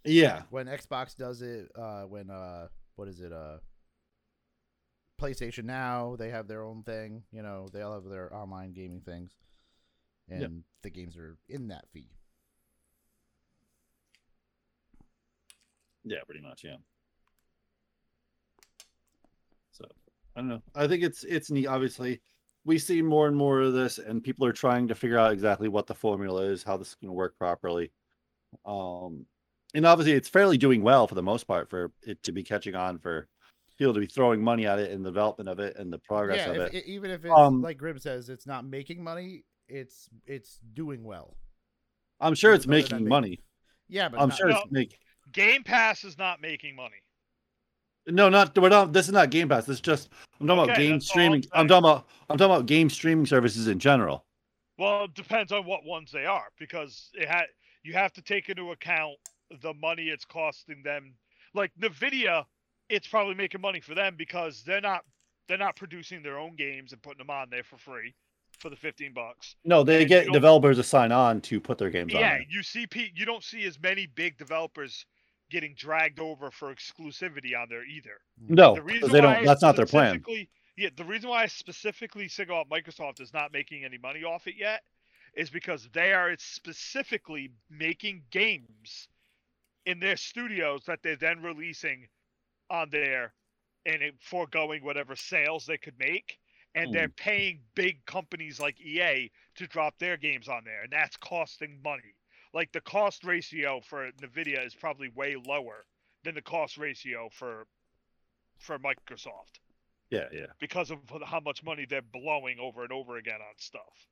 yeah, 0.04 0.42
when 0.50 0.66
Xbox 0.66 1.16
does 1.16 1.40
it, 1.40 1.70
uh, 1.74 2.02
when 2.02 2.30
uh, 2.30 2.68
what 2.96 3.08
is 3.08 3.20
it, 3.20 3.32
uh, 3.32 3.56
PlayStation 5.20 5.64
Now, 5.64 6.16
they 6.18 6.28
have 6.28 6.48
their 6.48 6.62
own 6.62 6.82
thing. 6.82 7.22
You 7.32 7.42
know, 7.42 7.68
they 7.72 7.80
all 7.80 7.94
have 7.94 8.04
their 8.04 8.34
online 8.34 8.74
gaming 8.74 9.00
things, 9.00 9.34
and 10.32 10.40
Yep. 10.40 10.50
the 10.82 10.90
games 10.90 11.16
are 11.16 11.36
in 11.48 11.68
that 11.68 11.84
fee. 11.92 12.08
yeah, 16.04 16.18
pretty 16.26 16.40
much, 16.40 16.64
yeah. 16.64 16.76
So 19.70 19.84
I 20.34 20.40
don't 20.40 20.48
know. 20.48 20.62
I 20.74 20.88
think 20.88 21.02
it's 21.02 21.24
it's 21.24 21.50
neat. 21.50 21.66
Obviously, 21.66 22.20
we 22.64 22.78
see 22.78 23.02
more 23.02 23.28
and 23.28 23.36
more 23.36 23.60
of 23.60 23.72
this, 23.72 23.98
and 23.98 24.22
people 24.22 24.46
are 24.46 24.52
trying 24.52 24.88
to 24.88 24.94
figure 24.94 25.18
out 25.18 25.32
exactly 25.32 25.68
what 25.68 25.86
the 25.86 25.94
formula 25.94 26.42
is, 26.42 26.62
how 26.62 26.76
this 26.76 26.88
is 26.88 26.94
going 26.96 27.10
to 27.10 27.14
work 27.14 27.36
properly. 27.38 27.92
Um, 28.66 29.26
and 29.74 29.86
obviously, 29.86 30.12
it's 30.14 30.28
fairly 30.28 30.58
doing 30.58 30.82
well 30.82 31.06
for 31.06 31.14
the 31.14 31.22
most 31.22 31.44
part 31.44 31.70
for 31.70 31.92
it 32.02 32.22
to 32.24 32.32
be 32.32 32.42
catching 32.42 32.74
on 32.74 32.98
for 32.98 33.28
people 33.78 33.94
to 33.94 34.00
be 34.00 34.06
throwing 34.06 34.42
money 34.42 34.66
at 34.66 34.78
it 34.78 34.90
and 34.90 35.04
the 35.04 35.10
development 35.10 35.48
of 35.48 35.58
it 35.58 35.76
and 35.76 35.92
the 35.92 35.98
progress 35.98 36.46
yeah, 36.46 36.52
of 36.52 36.56
if, 36.56 36.74
it. 36.74 36.86
even 36.86 37.10
if 37.10 37.24
it's 37.24 37.32
Um, 37.34 37.62
like 37.62 37.78
Grim 37.78 37.98
says, 37.98 38.28
it's 38.28 38.46
not 38.46 38.64
making 38.66 39.02
money. 39.02 39.44
It's 39.72 40.08
it's 40.26 40.58
doing 40.74 41.02
well. 41.02 41.34
I'm 42.20 42.34
sure 42.34 42.52
it's 42.52 42.66
other 42.66 42.70
making 42.72 42.98
make- 43.04 43.08
money. 43.08 43.40
Yeah, 43.88 44.08
but 44.10 44.20
I'm 44.20 44.28
not- 44.28 44.38
sure 44.38 44.48
No. 44.50 44.60
it's 44.60 44.70
making. 44.70 44.98
Game 45.32 45.64
Pass 45.64 46.04
is 46.04 46.18
not 46.18 46.40
making 46.40 46.76
money. 46.76 47.02
No, 48.06 48.28
not 48.28 48.56
we're 48.58 48.68
not. 48.68 48.92
This 48.92 49.06
is 49.06 49.12
not 49.12 49.30
Game 49.30 49.48
Pass. 49.48 49.64
This 49.64 49.76
is 49.76 49.80
just 49.80 50.10
I'm 50.40 50.46
talking 50.46 50.64
about 50.64 50.76
game 50.76 50.92
that's 50.92 51.10
all 51.10 51.20
I'm 51.20 51.26
streaming. 51.40 51.44
I'm 51.52 51.68
talking 51.68 51.84
about 51.88 52.08
I'm 52.28 52.36
talking 52.36 52.54
about 52.54 52.66
game 52.66 52.90
streaming 52.90 53.26
services 53.26 53.66
in 53.68 53.78
general. 53.78 54.26
Well, 54.76 55.04
it 55.04 55.14
depends 55.14 55.52
on 55.52 55.64
what 55.64 55.84
ones 55.84 56.10
they 56.12 56.26
are 56.26 56.48
because 56.58 57.10
it 57.14 57.28
had 57.28 57.46
you 57.82 57.94
have 57.94 58.12
to 58.14 58.22
take 58.22 58.48
into 58.50 58.72
account 58.72 59.16
the 59.62 59.72
money 59.74 60.08
it's 60.08 60.24
costing 60.24 60.82
them. 60.82 61.14
Like 61.54 61.72
Nvidia, 61.80 62.44
it's 62.88 63.06
probably 63.08 63.34
making 63.34 63.60
money 63.60 63.80
for 63.80 63.94
them 63.94 64.16
because 64.16 64.62
they're 64.64 64.80
not 64.80 65.04
they're 65.48 65.58
not 65.58 65.76
producing 65.76 66.22
their 66.22 66.38
own 66.38 66.56
games 66.56 66.92
and 66.92 67.02
putting 67.02 67.18
them 67.18 67.30
on 67.30 67.48
there 67.50 67.64
for 67.64 67.78
free 67.78 68.14
for 68.62 68.70
the 68.70 68.76
15 68.76 69.12
bucks. 69.12 69.56
No, 69.64 69.82
they 69.82 70.02
And 70.02 70.08
get 70.08 70.32
developers 70.32 70.78
to 70.78 70.84
sign 70.84 71.12
on 71.12 71.40
to 71.42 71.60
put 71.60 71.76
their 71.76 71.90
games 71.90 72.14
on. 72.14 72.20
Yeah, 72.20 72.38
you 72.48 72.62
see 72.62 72.86
Pete, 72.86 73.12
you 73.14 73.26
don't 73.26 73.42
see 73.42 73.64
as 73.66 73.78
many 73.78 74.06
big 74.06 74.38
developers 74.38 75.04
getting 75.50 75.74
dragged 75.76 76.20
over 76.20 76.50
for 76.50 76.74
exclusivity 76.74 77.60
on 77.60 77.66
there 77.68 77.84
either. 77.84 78.20
Hmm. 78.46 78.54
No, 78.54 78.74
the 78.76 78.82
reason 78.82 79.10
they 79.10 79.20
don't. 79.20 79.36
I 79.36 79.44
That's 79.44 79.60
not 79.60 79.76
their 79.76 79.84
plan. 79.84 80.24
Yeah, 80.78 80.88
the 80.96 81.04
reason 81.04 81.28
why 81.28 81.42
I 81.42 81.46
specifically 81.46 82.28
single 82.28 82.56
out 82.56 82.70
Microsoft 82.70 83.20
is 83.20 83.34
not 83.34 83.52
making 83.52 83.84
any 83.84 83.98
money 83.98 84.24
off 84.24 84.46
it 84.46 84.54
yet 84.58 84.82
is 85.34 85.50
because 85.50 85.86
they 85.92 86.14
are 86.14 86.34
specifically 86.38 87.50
making 87.68 88.22
games 88.30 89.08
in 89.84 90.00
their 90.00 90.16
studios 90.16 90.84
that 90.86 91.00
they're 91.02 91.16
then 91.16 91.42
releasing 91.42 92.06
on 92.70 92.88
there 92.90 93.34
and 93.84 94.02
it 94.02 94.14
foregoing 94.20 94.82
whatever 94.82 95.14
sales 95.14 95.66
they 95.66 95.76
could 95.76 95.98
make. 95.98 96.38
And 96.74 96.92
they're 96.92 97.08
paying 97.08 97.60
big 97.74 98.04
companies 98.06 98.58
like 98.60 98.80
EA 98.80 99.30
to 99.56 99.66
drop 99.66 99.98
their 99.98 100.16
games 100.16 100.48
on 100.48 100.62
there, 100.64 100.82
and 100.82 100.92
that's 100.92 101.16
costing 101.16 101.80
money. 101.84 102.14
Like 102.54 102.72
the 102.72 102.80
cost 102.80 103.24
ratio 103.24 103.80
for 103.80 104.10
Nvidia 104.22 104.66
is 104.66 104.74
probably 104.74 105.08
way 105.14 105.36
lower 105.36 105.84
than 106.24 106.34
the 106.34 106.42
cost 106.42 106.78
ratio 106.78 107.28
for 107.32 107.66
for 108.58 108.78
Microsoft 108.78 109.58
Yeah, 110.10 110.26
yeah. 110.32 110.46
because 110.60 110.90
of 110.90 110.98
how 111.24 111.40
much 111.40 111.64
money 111.64 111.84
they're 111.88 112.00
blowing 112.00 112.58
over 112.60 112.84
and 112.84 112.92
over 112.92 113.16
again 113.16 113.40
on 113.40 113.54
stuff. 113.56 114.06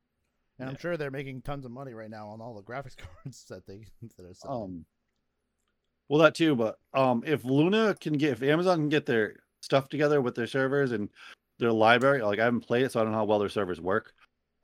And 0.59 0.69
I'm 0.69 0.77
sure 0.77 0.97
they're 0.97 1.11
making 1.11 1.43
tons 1.43 1.65
of 1.65 1.71
money 1.71 1.95
right 1.95 2.11
now 2.11 2.29
on 2.29 2.41
all 2.41 2.55
the 2.55 2.63
graphics 2.63 2.97
cards 3.25 3.45
that 3.49 3.67
they 3.67 3.87
that 4.17 4.27
are 4.27 4.35
selling. 4.35 4.63
Um, 4.63 4.85
well, 6.09 6.21
that 6.21 6.35
too, 6.35 6.57
but 6.57 6.79
um, 6.93 7.23
if 7.25 7.45
Luna 7.45 7.95
can 8.01 8.15
get, 8.15 8.33
if 8.33 8.43
Amazon 8.43 8.79
can 8.79 8.89
get 8.89 9.07
their 9.07 9.37
stuff 9.61 9.89
together 9.89 10.21
with 10.21 10.35
their 10.35 10.49
servers 10.49 10.91
and 10.93 11.09
their 11.61 11.73
library, 11.73 12.23
like 12.23 12.39
I 12.39 12.45
haven't 12.45 12.63
played 12.63 12.85
it, 12.85 12.93
so 12.93 13.01
I 13.01 13.03
don't 13.05 13.13
know 13.13 13.19
how 13.19 13.25
well 13.25 13.39
their 13.39 13.49
servers 13.49 13.81
work. 13.81 14.13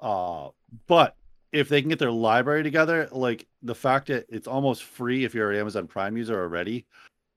Uh, 0.01 0.49
but 0.87 1.17
if 1.53 1.69
they 1.69 1.81
can 1.81 1.89
get 1.89 1.99
their 1.99 2.11
library 2.11 2.63
together, 2.63 3.09
like 3.13 3.47
the 3.63 3.75
fact 3.75 4.09
that 4.09 4.27
it's 4.29 4.49
almost 4.49 4.85
free 4.85 5.25
if 5.25 5.35
you're 5.35 5.53
an 5.53 5.59
Amazon 5.59 5.87
Prime 5.87 6.17
user 6.17 6.41
already, 6.41 6.87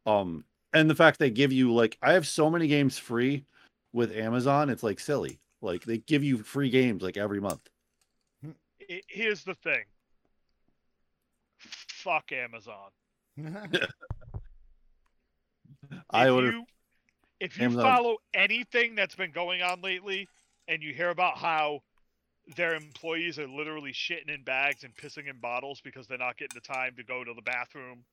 um, 0.05 0.43
and 0.73 0.89
the 0.89 0.95
fact 0.95 1.19
they 1.19 1.29
give 1.29 1.51
you 1.51 1.73
like 1.73 1.97
I 2.01 2.13
have 2.13 2.27
so 2.27 2.49
many 2.49 2.67
games 2.67 2.97
free 2.97 3.45
with 3.93 4.15
Amazon, 4.15 4.69
it's 4.69 4.83
like 4.83 4.99
silly. 4.99 5.39
Like 5.61 5.83
they 5.83 5.99
give 5.99 6.23
you 6.23 6.37
free 6.39 6.69
games 6.69 7.03
like 7.03 7.17
every 7.17 7.39
month. 7.39 7.61
Here's 9.07 9.43
the 9.43 9.55
thing. 9.55 9.83
Fuck 11.59 12.31
Amazon. 12.31 12.89
I 16.09 16.27
if 16.27 16.31
order 16.31 16.51
you 16.51 16.65
if 17.39 17.57
you 17.57 17.65
Amazon- 17.65 17.83
follow 17.83 18.17
anything 18.33 18.95
that's 18.95 19.15
been 19.15 19.31
going 19.31 19.61
on 19.61 19.81
lately 19.81 20.27
and 20.67 20.83
you 20.83 20.93
hear 20.93 21.09
about 21.09 21.37
how 21.37 21.81
their 22.55 22.73
employees 22.75 23.37
are 23.39 23.47
literally 23.47 23.91
shitting 23.93 24.29
in 24.33 24.43
bags 24.43 24.83
and 24.83 24.95
pissing 24.95 25.27
in 25.29 25.37
bottles 25.39 25.81
because 25.81 26.07
they're 26.07 26.17
not 26.17 26.37
getting 26.37 26.55
the 26.55 26.61
time 26.61 26.93
to 26.97 27.03
go 27.03 27.23
to 27.23 27.33
the 27.33 27.41
bathroom 27.43 28.03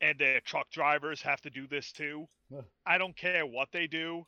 and 0.00 0.18
their 0.18 0.40
truck 0.40 0.70
drivers 0.70 1.20
have 1.22 1.40
to 1.40 1.50
do 1.50 1.66
this 1.66 1.92
too 1.92 2.26
Ugh. 2.56 2.64
i 2.86 2.98
don't 2.98 3.16
care 3.16 3.46
what 3.46 3.68
they 3.72 3.86
do 3.86 4.24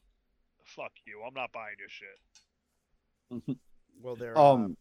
fuck 0.65 0.93
you 1.05 1.23
i'm 1.27 1.35
not 1.35 1.53
buying 1.53 1.77
your 1.79 1.89
shit 1.89 3.57
well, 4.03 4.17
they're 4.17 4.37
um, 4.39 4.63
um 4.65 4.77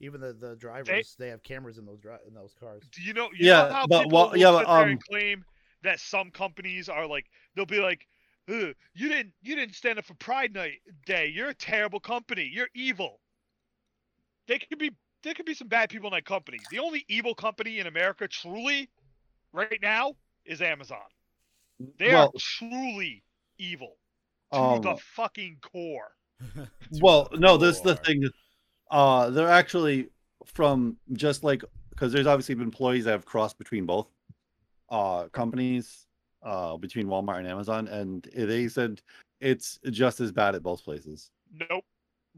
even 0.00 0.20
the 0.20 0.32
the 0.32 0.56
drivers 0.56 1.14
they 1.18 1.28
have 1.28 1.42
cameras 1.42 1.78
in 1.78 1.84
those 1.84 1.98
dri- 2.00 2.12
in 2.26 2.34
those 2.34 2.54
cars. 2.58 2.82
do 2.92 3.02
you 3.02 3.12
know 3.12 3.28
you 3.32 3.46
Yeah, 3.46 3.68
know 3.68 3.74
how 3.74 3.86
but 3.86 4.02
people 4.04 4.18
what- 4.18 4.38
yeah, 4.38 4.50
but, 4.52 4.68
um, 4.68 4.98
claim 5.08 5.44
that 5.82 5.98
some 6.00 6.30
companies 6.30 6.88
are 6.88 7.06
like 7.06 7.26
they'll 7.54 7.66
be 7.66 7.80
like 7.80 8.00
Ugh, 8.00 8.09
you 8.50 9.08
didn't 9.08 9.32
you 9.42 9.54
didn't 9.54 9.74
stand 9.74 9.98
up 9.98 10.04
for 10.04 10.14
Pride 10.14 10.52
Night 10.52 10.80
Day. 11.06 11.30
You're 11.34 11.50
a 11.50 11.54
terrible 11.54 12.00
company. 12.00 12.50
You're 12.52 12.68
evil. 12.74 13.20
They 14.48 14.58
could 14.58 14.78
be 14.78 14.90
there 15.22 15.34
could 15.34 15.46
be 15.46 15.54
some 15.54 15.68
bad 15.68 15.90
people 15.90 16.08
in 16.08 16.14
that 16.14 16.24
company. 16.24 16.58
The 16.70 16.78
only 16.78 17.04
evil 17.08 17.34
company 17.34 17.78
in 17.78 17.86
America 17.86 18.26
truly 18.26 18.88
right 19.52 19.78
now 19.80 20.14
is 20.44 20.62
Amazon. 20.62 20.98
They 21.98 22.08
well, 22.08 22.26
are 22.26 22.30
truly 22.38 23.22
evil 23.58 23.96
to 24.52 24.58
um, 24.58 24.82
the 24.82 24.96
fucking 25.14 25.58
core. 25.60 26.12
well 27.02 27.28
no 27.34 27.58
this 27.58 27.76
is 27.76 27.82
the 27.82 27.96
thing 27.96 28.26
uh 28.90 29.28
they're 29.28 29.50
actually 29.50 30.08
from 30.46 30.96
just 31.12 31.44
like 31.44 31.62
because 31.90 32.14
there's 32.14 32.26
obviously 32.26 32.54
been 32.54 32.64
employees 32.64 33.04
that 33.04 33.10
have 33.10 33.26
crossed 33.26 33.58
between 33.58 33.84
both 33.84 34.08
uh 34.88 35.28
companies 35.28 36.06
uh 36.42 36.76
between 36.76 37.06
walmart 37.06 37.38
and 37.38 37.46
amazon 37.48 37.86
and 37.88 38.28
they 38.34 38.66
said 38.68 39.00
it's 39.40 39.78
just 39.90 40.20
as 40.20 40.32
bad 40.32 40.54
at 40.54 40.62
both 40.62 40.82
places 40.84 41.30
Nope. 41.68 41.84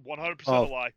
100% 0.06 0.36
Oh. 0.46 0.64
a 0.64 0.66
lie. 0.66 0.90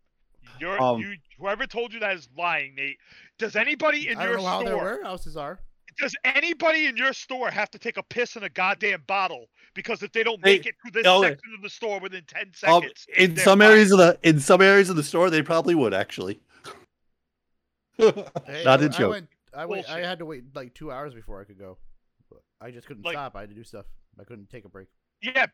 You're 0.59 0.81
Um, 0.81 1.01
you 1.01 1.15
whoever 1.37 1.67
told 1.67 1.91
you 1.91 1.99
that 1.99 2.15
is 2.15 2.29
lying, 2.37 2.75
Nate. 2.75 2.97
Does 3.39 3.55
anybody 3.57 4.07
in 4.07 4.17
I 4.17 4.23
your 4.25 4.33
don't 4.35 4.43
know 4.43 4.49
how 4.49 4.59
their 4.63 4.67
store 4.73 4.83
warehouses 4.83 5.35
are. 5.35 5.59
does 5.97 6.15
anybody 6.23 6.85
in 6.85 6.95
your 6.95 7.11
store 7.13 7.49
have 7.51 7.69
to 7.71 7.79
take 7.79 7.97
a 7.97 8.03
piss 8.03 8.35
in 8.37 8.43
a 8.43 8.49
goddamn 8.49 9.03
bottle 9.07 9.47
because 9.73 10.01
if 10.03 10.11
they 10.13 10.23
don't 10.23 10.41
They- 10.41 10.57
make 10.57 10.65
it 10.65 10.75
through 10.81 10.91
this 10.91 11.03
oh, 11.07 11.23
section 11.23 11.53
of 11.55 11.61
the 11.61 11.69
store 11.69 11.99
within 11.99 12.23
10 12.27 12.41
um, 12.43 12.51
seconds 12.53 13.05
in 13.17 13.35
some 13.37 13.59
fired. 13.59 13.71
areas 13.71 13.91
of 13.91 13.97
the 13.97 14.17
in 14.23 14.39
some 14.39 14.61
areas 14.61 14.89
of 14.89 14.95
the 14.95 15.03
store 15.03 15.29
they 15.29 15.41
probably 15.41 15.75
would 15.75 15.93
actually 15.93 16.39
Hey, 17.97 18.63
not 18.63 18.81
I, 18.81 18.85
a 18.85 18.89
joke 18.89 18.99
I 19.01 19.07
went. 19.07 19.29
I 19.57 19.65
wait. 19.65 19.89
I 19.89 19.99
had 19.99 20.19
to 20.19 20.25
wait 20.25 20.43
like 20.53 20.73
two 20.73 20.91
hours 20.91 21.13
before 21.13 21.39
I 21.41 21.43
could 21.45 21.57
go. 21.59 21.77
I 22.61 22.71
just 22.71 22.87
couldn't 22.87 23.03
Like- 23.03 23.13
stop. 23.13 23.35
I 23.35 23.41
had 23.41 23.49
to 23.49 23.55
do 23.55 23.63
stuff. 23.63 23.85
I 24.19 24.23
couldn't 24.23 24.49
take 24.49 24.65
a 24.65 24.69
break. 24.69 24.87
yeah 25.21 25.47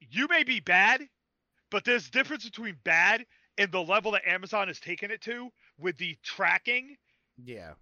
you 0.00 0.26
may 0.28 0.42
be 0.44 0.60
bad 0.60 1.02
but 1.70 1.84
there's 1.84 2.10
difference 2.10 2.44
between 2.44 2.76
bad 2.84 3.24
and 3.58 3.70
the 3.72 3.80
level 3.82 4.12
that 4.12 4.26
amazon 4.26 4.68
has 4.68 4.78
taken 4.80 5.10
it 5.10 5.20
to 5.22 5.48
with 5.78 5.96
the 5.96 6.16
tracking 6.22 6.96
Yeah. 7.42 7.72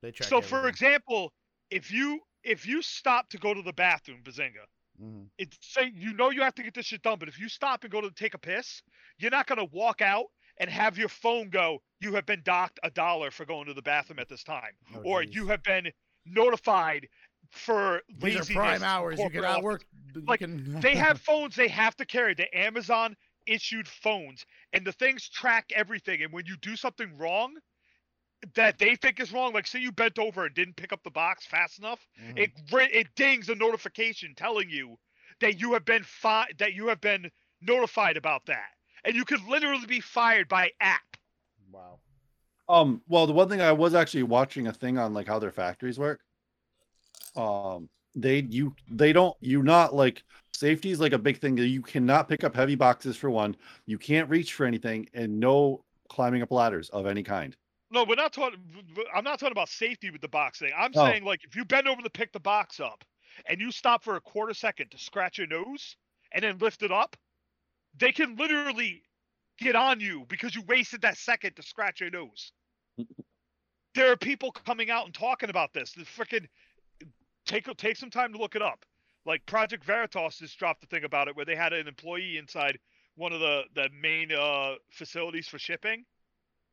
They 0.00 0.12
track 0.12 0.28
so 0.28 0.40
for 0.40 0.68
example 0.68 1.32
if 1.70 1.90
you 1.90 2.20
if 2.44 2.66
you 2.66 2.82
stop 2.82 3.28
to 3.30 3.38
go 3.38 3.52
to 3.54 3.62
the 3.62 3.72
bathroom 3.72 4.22
bazinga 4.22 4.64
Mhm. 5.00 5.28
it's 5.38 5.56
say 5.60 5.90
you 5.94 6.12
know 6.14 6.30
you 6.30 6.42
have 6.42 6.54
to 6.56 6.62
get 6.62 6.74
this 6.74 6.86
shit 6.86 7.02
done, 7.02 7.18
but 7.18 7.28
if 7.28 7.38
you 7.38 7.48
stop 7.48 7.82
and 7.82 7.90
go 7.90 8.00
to 8.02 8.10
take 8.10 8.34
a 8.34 8.38
piss, 8.38 8.82
you're 9.18 9.30
not 9.30 9.46
gonna 9.46 9.64
walk 9.64 10.02
out 10.02 10.26
and 10.58 10.68
have 10.68 10.98
your 10.98 11.08
phone 11.08 11.48
go, 11.48 11.82
you 12.00 12.14
have 12.14 12.26
been 12.26 12.42
docked 12.42 12.78
a 12.82 12.90
dollar 12.90 13.30
for 13.30 13.46
going 13.46 13.66
to 13.66 13.74
the 13.74 13.80
bathroom 13.82 14.18
at 14.18 14.28
this 14.28 14.44
time. 14.44 14.76
Oh, 14.94 15.00
or 15.02 15.24
geez. 15.24 15.34
you 15.34 15.46
have 15.48 15.62
been 15.62 15.90
notified 16.24 17.08
for 17.50 18.02
These 18.08 18.22
laziness 18.22 18.50
are 18.50 18.54
prime 18.54 18.82
hours. 18.82 19.18
You 19.18 19.24
corporate 19.24 19.44
cannot 19.44 19.62
work. 19.62 19.84
Like, 20.26 20.40
can... 20.40 20.78
They 20.80 20.96
have 20.96 21.20
phones 21.20 21.54
they 21.56 21.68
have 21.68 21.96
to 21.96 22.06
carry. 22.06 22.34
The 22.34 22.54
Amazon 22.56 23.16
issued 23.46 23.88
phones, 23.88 24.46
and 24.72 24.84
the 24.84 24.92
things 24.92 25.28
track 25.28 25.72
everything. 25.74 26.22
And 26.22 26.32
when 26.32 26.46
you 26.46 26.56
do 26.58 26.76
something 26.76 27.16
wrong 27.18 27.54
that 28.54 28.78
they 28.78 28.96
think 28.96 29.20
is 29.20 29.32
wrong, 29.32 29.52
like 29.52 29.66
say 29.66 29.78
you 29.80 29.92
bent 29.92 30.18
over 30.18 30.46
and 30.46 30.54
didn't 30.54 30.76
pick 30.76 30.92
up 30.92 31.02
the 31.02 31.10
box 31.10 31.46
fast 31.46 31.78
enough, 31.78 32.06
Mhm. 32.20 32.38
it 32.38 32.50
it 32.72 33.14
dings 33.14 33.48
a 33.48 33.54
notification 33.54 34.34
telling 34.34 34.68
you 34.68 34.98
that 35.40 35.58
you 35.60 35.72
have 35.72 35.84
been 35.84 36.04
fi- 36.04 36.50
that 36.58 36.74
you 36.74 36.88
have 36.88 37.00
been 37.00 37.30
notified 37.60 38.16
about 38.16 38.46
that, 38.46 38.70
and 39.04 39.14
you 39.14 39.24
could 39.24 39.42
literally 39.44 39.86
be 39.86 40.00
fired 40.00 40.48
by 40.48 40.72
app. 40.80 41.16
Wow. 41.70 42.00
Um, 42.68 43.02
well, 43.08 43.26
the 43.26 43.32
one 43.32 43.48
thing 43.48 43.60
I 43.60 43.72
was 43.72 43.94
actually 43.94 44.22
watching 44.24 44.66
a 44.66 44.72
thing 44.72 44.98
on 44.98 45.14
like 45.14 45.26
how 45.26 45.38
their 45.38 45.52
factories 45.52 45.98
work. 45.98 46.20
Um, 47.36 47.88
they 48.14 48.40
you 48.40 48.74
they 48.90 49.12
don't 49.12 49.36
you 49.40 49.62
not 49.62 49.94
like 49.94 50.22
safety 50.54 50.90
is 50.90 51.00
like 51.00 51.12
a 51.12 51.18
big 51.18 51.38
thing. 51.38 51.56
You 51.56 51.82
cannot 51.82 52.28
pick 52.28 52.44
up 52.44 52.54
heavy 52.54 52.74
boxes 52.74 53.16
for 53.16 53.30
one. 53.30 53.56
You 53.86 53.98
can't 53.98 54.28
reach 54.28 54.54
for 54.54 54.66
anything, 54.66 55.08
and 55.14 55.40
no 55.40 55.84
climbing 56.08 56.42
up 56.42 56.50
ladders 56.52 56.88
of 56.90 57.06
any 57.06 57.22
kind. 57.22 57.56
No, 57.90 58.04
we're 58.04 58.14
not 58.14 58.32
talking. 58.32 58.58
I'm 59.14 59.24
not 59.24 59.38
talking 59.38 59.52
about 59.52 59.68
safety 59.68 60.10
with 60.10 60.20
the 60.20 60.28
box 60.28 60.58
thing. 60.58 60.72
I'm 60.76 60.92
Oh. 60.94 61.06
saying 61.06 61.24
like 61.24 61.44
if 61.44 61.56
you 61.56 61.64
bend 61.64 61.88
over 61.88 62.02
to 62.02 62.10
pick 62.10 62.32
the 62.32 62.40
box 62.40 62.80
up, 62.80 63.04
and 63.46 63.60
you 63.60 63.72
stop 63.72 64.04
for 64.04 64.16
a 64.16 64.20
quarter 64.20 64.54
second 64.54 64.90
to 64.90 64.98
scratch 64.98 65.38
your 65.38 65.46
nose, 65.46 65.96
and 66.32 66.42
then 66.42 66.58
lift 66.58 66.82
it 66.82 66.92
up, 66.92 67.16
they 67.96 68.12
can 68.12 68.36
literally 68.36 69.02
get 69.62 69.76
on 69.76 70.00
you 70.00 70.24
because 70.28 70.54
you 70.54 70.62
wasted 70.68 71.02
that 71.02 71.16
second 71.16 71.56
to 71.56 71.62
scratch 71.62 72.00
your 72.00 72.10
nose. 72.10 72.52
there 73.94 74.10
are 74.10 74.16
people 74.16 74.52
coming 74.52 74.90
out 74.90 75.06
and 75.06 75.14
talking 75.14 75.50
about 75.50 75.72
this. 75.72 75.92
The 75.92 76.04
freaking 76.04 76.46
take 77.46 77.66
take 77.76 77.96
some 77.96 78.10
time 78.10 78.32
to 78.32 78.38
look 78.38 78.54
it 78.54 78.62
up. 78.62 78.84
Like 79.24 79.44
Project 79.46 79.84
Veritas 79.84 80.38
just 80.38 80.58
dropped 80.58 80.84
a 80.84 80.86
thing 80.86 81.04
about 81.04 81.28
it 81.28 81.36
where 81.36 81.44
they 81.44 81.56
had 81.56 81.72
an 81.72 81.86
employee 81.86 82.38
inside 82.38 82.78
one 83.16 83.32
of 83.32 83.40
the 83.40 83.62
the 83.74 83.88
main 84.00 84.32
uh, 84.32 84.74
facilities 84.90 85.48
for 85.48 85.58
shipping, 85.58 86.04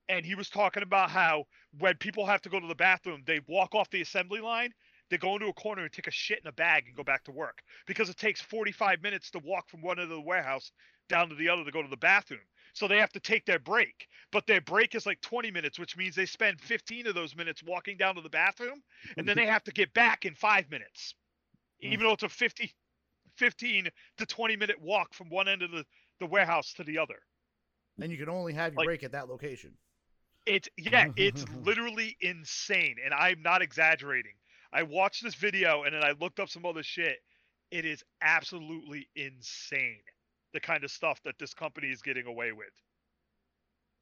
and 0.08 0.26
he 0.26 0.36
was 0.36 0.50
talking 0.50 0.84
about 0.84 1.10
how 1.10 1.46
when 1.78 1.96
people 1.98 2.26
have 2.26 2.42
to 2.42 2.50
go 2.50 2.60
to 2.60 2.68
the 2.68 2.76
bathroom, 2.76 3.22
they 3.26 3.42
walk 3.48 3.76
off 3.76 3.90
the 3.90 4.02
assembly 4.02 4.40
line, 4.40 4.72
they 5.10 5.18
go 5.18 5.34
into 5.34 5.48
a 5.48 5.54
corner 5.54 5.84
and 5.84 5.92
take 5.92 6.08
a 6.08 6.12
shit 6.12 6.40
in 6.44 6.48
a 6.48 6.54
bag 6.54 6.86
and 6.88 6.96
go 6.96 7.04
back 7.04 7.24
to 7.26 7.32
work 7.32 7.62
because 7.88 8.10
it 8.10 8.18
takes 8.18 8.42
45 8.42 9.02
minutes 9.02 9.32
to 9.32 9.40
walk 9.40 9.70
from 9.70 9.82
one 9.82 10.00
end 10.00 10.12
of 10.12 10.18
the 10.18 10.22
warehouse 10.22 10.72
down 11.08 11.30
to 11.30 11.36
the 11.36 11.50
other 11.50 11.64
to 11.64 11.72
go 11.72 11.82
to 11.82 11.90
the 11.90 11.98
bathroom. 11.98 12.40
So 12.74 12.88
they 12.88 12.98
have 12.98 13.12
to 13.14 13.20
take 13.20 13.46
their 13.46 13.60
break, 13.60 14.08
but 14.32 14.48
their 14.48 14.62
break 14.62 14.96
is 14.96 15.06
like 15.06 15.22
20 15.22 15.52
minutes, 15.52 15.80
which 15.80 15.98
means 15.98 16.16
they 16.16 16.26
spend 16.26 16.62
15 16.62 17.08
of 17.08 17.16
those 17.16 17.36
minutes 17.36 17.64
walking 17.64 17.98
down 17.98 18.16
to 18.16 18.22
the 18.22 18.30
bathroom, 18.30 18.82
and 19.18 19.28
then 19.28 19.38
they 19.38 19.46
have 19.46 19.64
to 19.66 19.72
get 19.72 19.94
back 19.94 20.26
in 20.26 20.36
five 20.36 20.70
minutes, 20.70 21.16
hmm. 21.82 21.94
even 21.94 22.06
though 22.06 22.14
it's 22.14 22.24
a 22.24 22.30
50, 22.30 22.74
15 23.38 23.88
to 24.18 24.26
20 24.26 24.56
minute 24.56 24.82
walk 24.82 25.14
from 25.14 25.30
one 25.30 25.48
end 25.48 25.62
of 25.62 25.72
the, 25.72 25.86
the 26.20 26.26
warehouse 26.26 26.74
to 26.74 26.84
the 26.84 26.98
other. 26.98 27.20
And 28.02 28.12
you 28.12 28.18
can 28.18 28.30
only 28.30 28.54
have 28.54 28.74
your 28.74 28.78
Like- 28.78 28.86
break 28.86 29.04
at 29.04 29.12
that 29.12 29.30
location. 29.30 29.74
It's 30.46 30.70
yeah, 30.78 31.10
it's 31.18 31.46
literally 31.64 32.16
insane, 32.22 32.96
and 33.04 33.14
I'm 33.14 33.42
not 33.42 33.62
exaggerating. 33.62 34.34
I 34.72 34.84
watched 34.84 35.24
this 35.24 35.36
video 35.36 35.84
and 35.84 35.94
then 35.94 36.04
I 36.04 36.12
looked 36.20 36.40
up 36.40 36.50
some 36.50 36.66
other 36.66 36.84
shit. 36.84 37.18
It 37.72 37.86
is 37.86 38.04
absolutely 38.22 39.10
insane 39.16 40.02
the 40.54 40.60
kind 40.60 40.84
of 40.84 40.92
stuff 40.92 41.20
that 41.24 41.36
this 41.40 41.54
company 41.54 41.88
is 41.88 42.02
getting 42.02 42.26
away 42.26 42.52
with. 42.52 42.74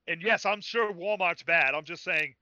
And 0.07 0.21
yes, 0.21 0.45
I'm 0.45 0.61
sure 0.61 0.93
Walmart's 0.93 1.43
bad. 1.43 1.75
I'm 1.75 1.83
just 1.83 2.03
saying 2.03 2.33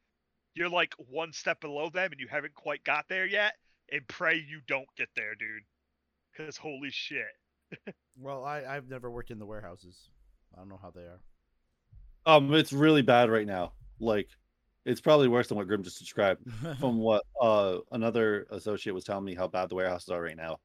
you're 0.54 0.70
like 0.70 0.94
one 0.98 1.34
step 1.34 1.60
below 1.62 1.90
them 1.90 2.12
and 2.12 2.20
you 2.20 2.28
haven't 2.30 2.54
quite 2.54 2.84
got 2.84 3.06
there 3.10 3.26
yet. 3.26 3.54
And 3.92 4.08
pray 4.08 4.36
you 4.36 4.62
don't 4.68 4.88
get 4.98 5.10
there, 5.16 5.36
dude. 5.36 5.64
Cause 6.38 6.58
holy 6.58 6.90
shit. 6.92 7.26
Well, 8.18 8.46
I 8.46 8.64
I've 8.64 8.88
never 8.88 9.12
worked 9.12 9.32
in 9.32 9.40
the 9.40 9.46
warehouses. 9.46 10.10
I 10.54 10.60
don't 10.60 10.70
know 10.70 10.80
how 10.82 10.90
they 10.90 11.02
are. 11.02 11.20
Um, 12.26 12.54
it's 12.54 12.72
really 12.72 13.02
bad 13.02 13.30
right 13.30 13.46
now. 13.46 13.74
Like, 14.00 14.30
it's 14.86 15.02
probably 15.02 15.28
worse 15.28 15.50
than 15.50 15.58
what 15.58 15.68
Grim 15.68 15.84
just 15.84 16.00
described. 16.00 16.42
From 16.80 16.98
what 17.00 17.24
uh 17.42 17.80
another 17.92 18.48
associate 18.52 18.94
was 18.94 19.04
telling 19.04 19.26
me 19.26 19.36
how 19.36 19.48
bad 19.48 19.70
the 19.70 19.76
warehouses 19.76 20.10
are 20.10 20.22
right 20.22 20.38
now. 20.38 20.60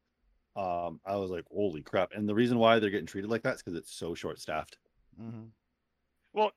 Um, 0.60 1.00
I 1.06 1.16
was 1.16 1.30
like, 1.30 1.44
holy 1.50 1.82
crap! 1.82 2.12
And 2.14 2.28
the 2.28 2.34
reason 2.34 2.58
why 2.58 2.78
they're 2.78 2.90
getting 2.90 3.06
treated 3.06 3.30
like 3.30 3.42
that 3.44 3.54
is 3.56 3.62
because 3.62 3.78
it's 3.78 3.92
so 3.92 4.14
short 4.14 4.38
staffed. 4.40 4.78
hmm 5.16 5.46
Well, 6.32 6.52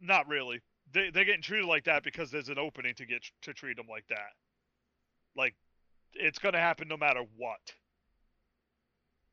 not 0.00 0.28
really. 0.28 0.60
They 0.92 1.10
they're 1.10 1.24
getting 1.24 1.42
treated 1.42 1.66
like 1.66 1.84
that 1.84 2.02
because 2.04 2.30
there's 2.30 2.48
an 2.48 2.58
opening 2.58 2.94
to 2.96 3.06
get 3.06 3.24
to 3.42 3.54
treat 3.54 3.76
them 3.76 3.86
like 3.88 4.06
that. 4.08 4.32
Like, 5.36 5.56
it's 6.14 6.38
gonna 6.38 6.58
happen 6.60 6.88
no 6.88 6.96
matter 6.96 7.24
what. 7.36 7.74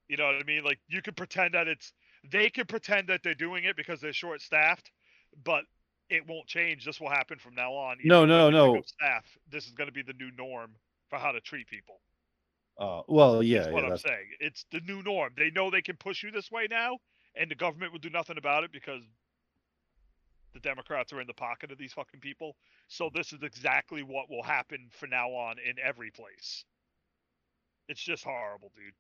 You 0.08 0.18
know 0.18 0.26
what 0.26 0.36
I 0.36 0.44
mean? 0.44 0.64
Like 0.64 0.80
you 0.88 1.02
can 1.02 1.14
pretend 1.14 1.54
that 1.54 1.68
it's 1.68 1.94
they 2.24 2.50
can 2.50 2.66
pretend 2.66 3.10
that 3.10 3.24
they're 3.24 3.36
doing 3.36 3.66
it 3.66 3.76
because 3.76 4.02
they're 4.02 4.14
short 4.14 4.42
staffed, 4.42 4.92
but 5.44 5.66
it 6.10 6.26
won't 6.28 6.48
change. 6.48 6.86
This 6.86 7.00
will 7.02 7.10
happen 7.10 7.40
from 7.40 7.56
now 7.56 7.74
on. 7.74 7.98
No, 8.04 8.24
Even 8.24 8.26
no, 8.26 8.50
when 8.50 8.56
they 8.56 8.70
pick 8.72 8.74
no. 8.76 8.82
Staff. 8.88 9.26
This 9.50 9.66
is 9.68 9.74
going 9.74 9.88
to 9.90 9.94
be 9.94 10.02
the 10.04 10.14
new 10.14 10.32
norm 10.38 10.76
for 11.10 11.20
how 11.20 11.32
to 11.34 11.42
treat 11.42 11.68
people. 11.68 12.02
Uh, 12.80 13.02
well, 13.08 13.42
yeah, 13.42 13.60
That's 13.62 13.74
what 13.74 13.80
yeah, 13.80 13.84
I'm 13.86 13.90
that's 13.90 14.04
saying. 14.04 14.28
It's 14.40 14.66
the 14.72 14.82
new 14.82 15.02
norm. 15.02 15.34
They 15.36 15.50
know 15.50 15.72
they 15.72 15.82
can 15.82 15.96
push 15.98 16.24
you 16.24 16.32
this 16.32 16.52
way 16.52 16.68
now, 16.70 16.98
and 17.36 17.50
the 17.50 17.56
government 17.56 17.92
will 17.92 18.00
do 18.00 18.10
nothing 18.12 18.38
about 18.38 18.64
it 18.64 18.72
because 18.72 19.02
the 20.54 20.60
Democrats 20.60 21.12
are 21.12 21.20
in 21.22 21.28
the 21.28 21.34
pocket 21.34 21.72
of 21.72 21.78
these 21.78 21.94
fucking 21.94 22.20
people. 22.20 22.56
So 22.88 23.10
this 23.14 23.34
is 23.34 23.42
exactly 23.42 24.04
what 24.04 24.30
will 24.30 24.44
happen 24.44 24.90
from 24.92 25.10
now 25.10 25.30
on 25.30 25.58
in 25.60 25.76
every 25.84 26.12
place. 26.12 26.66
It's 27.90 28.02
just 28.02 28.24
horrible, 28.24 28.72
dude. 28.76 28.94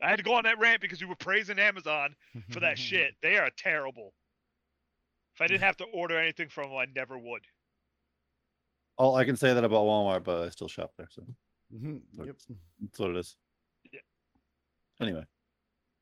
I 0.00 0.08
had 0.08 0.16
to 0.18 0.22
go 0.22 0.34
on 0.34 0.44
that 0.44 0.58
rant 0.58 0.80
because 0.80 1.00
you 1.00 1.08
were 1.08 1.16
praising 1.16 1.58
Amazon 1.58 2.14
for 2.50 2.60
that 2.60 2.78
shit. 2.78 3.14
They 3.22 3.36
are 3.36 3.50
terrible. 3.56 4.14
If 5.34 5.42
I 5.42 5.46
didn't 5.48 5.62
have 5.62 5.76
to 5.78 5.84
order 5.84 6.18
anything 6.18 6.48
from 6.48 6.70
them, 6.70 6.78
I 6.78 6.86
never 6.94 7.18
would. 7.18 7.42
all 8.96 9.16
I 9.16 9.24
can 9.24 9.36
say 9.36 9.52
that 9.52 9.64
about 9.64 9.84
Walmart, 9.84 10.24
but 10.24 10.44
I 10.46 10.48
still 10.50 10.68
shop 10.68 10.92
there, 10.96 11.08
so 11.10 11.22
Mhm, 11.74 12.02
Yep. 12.14 12.36
that's 12.80 12.98
what 12.98 13.10
it 13.10 13.16
is. 13.16 13.36
Yeah. 13.92 14.00
Anyway, 15.00 15.24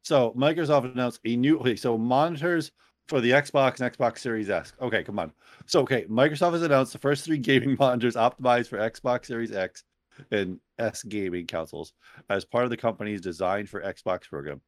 so 0.03 0.33
Microsoft 0.33 0.93
announced 0.93 1.21
a 1.25 1.37
new 1.37 1.59
okay, 1.61 1.77
so 1.77 1.99
monitors 1.99 2.73
for 3.09 3.21
the 3.21 3.31
Xbox 3.31 3.81
and 3.81 3.93
Xbox 3.97 4.19
Series 4.19 4.51
X. 4.51 4.73
Okay, 4.81 5.03
come 5.05 5.19
on. 5.19 5.33
So 5.67 5.81
okay, 5.83 6.05
Microsoft 6.07 6.53
has 6.53 6.63
announced 6.63 6.93
the 6.93 6.99
first 6.99 7.25
three 7.25 7.39
gaming 7.39 7.77
monitors 7.81 8.15
optimized 8.17 8.69
for 8.69 8.79
Xbox 8.79 9.27
Series 9.27 9.53
X 9.53 9.85
and 10.31 10.59
S 10.79 11.03
gaming 11.03 11.47
consoles 11.47 11.93
as 12.31 12.45
part 12.45 12.65
of 12.65 12.71
the 12.71 12.77
company's 12.77 13.21
Design 13.21 13.67
for 13.67 13.83
Xbox 13.83 14.23
program. 14.29 14.61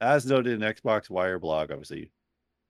As 0.00 0.26
noted 0.26 0.54
in 0.54 0.60
Xbox 0.60 1.10
Wire 1.10 1.38
blog, 1.38 1.70
obviously, 1.70 2.10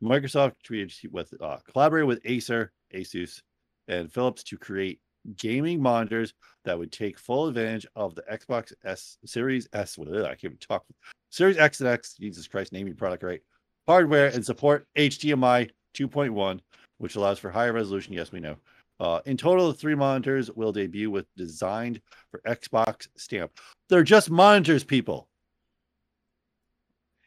Microsoft 0.02 0.54
created 0.66 1.12
with 1.12 1.32
uh, 1.40 1.58
collaborated 1.70 2.08
with 2.08 2.20
Acer, 2.24 2.72
Asus, 2.92 3.40
and 3.88 4.12
Philips 4.12 4.42
to 4.44 4.58
create 4.58 5.00
gaming 5.36 5.80
monitors 5.80 6.34
that 6.64 6.78
would 6.78 6.92
take 6.92 7.18
full 7.18 7.46
advantage 7.46 7.86
of 7.94 8.14
the 8.14 8.22
Xbox 8.22 8.72
S 8.84 9.18
Series 9.24 9.68
S. 9.72 9.98
ugh, 9.98 10.08
I 10.24 10.28
can't 10.28 10.44
even 10.44 10.58
talk. 10.58 10.84
Series 11.30 11.58
X 11.58 11.80
and 11.80 11.88
X. 11.88 12.14
Jesus 12.14 12.46
Christ, 12.46 12.72
name 12.72 12.86
your 12.86 12.96
product 12.96 13.22
right. 13.22 13.40
Hardware 13.86 14.28
and 14.28 14.44
support 14.44 14.86
HDMI 14.96 15.70
2.1, 15.94 16.60
which 16.98 17.16
allows 17.16 17.38
for 17.38 17.50
higher 17.50 17.72
resolution. 17.72 18.14
Yes, 18.14 18.32
we 18.32 18.40
know. 18.40 18.56
Uh, 19.00 19.20
in 19.26 19.36
total, 19.36 19.68
the 19.68 19.74
three 19.74 19.94
monitors 19.94 20.50
will 20.50 20.72
debut 20.72 21.10
with 21.10 21.26
designed 21.36 22.00
for 22.30 22.40
Xbox 22.46 23.08
stamp. 23.16 23.50
They're 23.88 24.04
just 24.04 24.30
monitors, 24.30 24.84
people. 24.84 25.28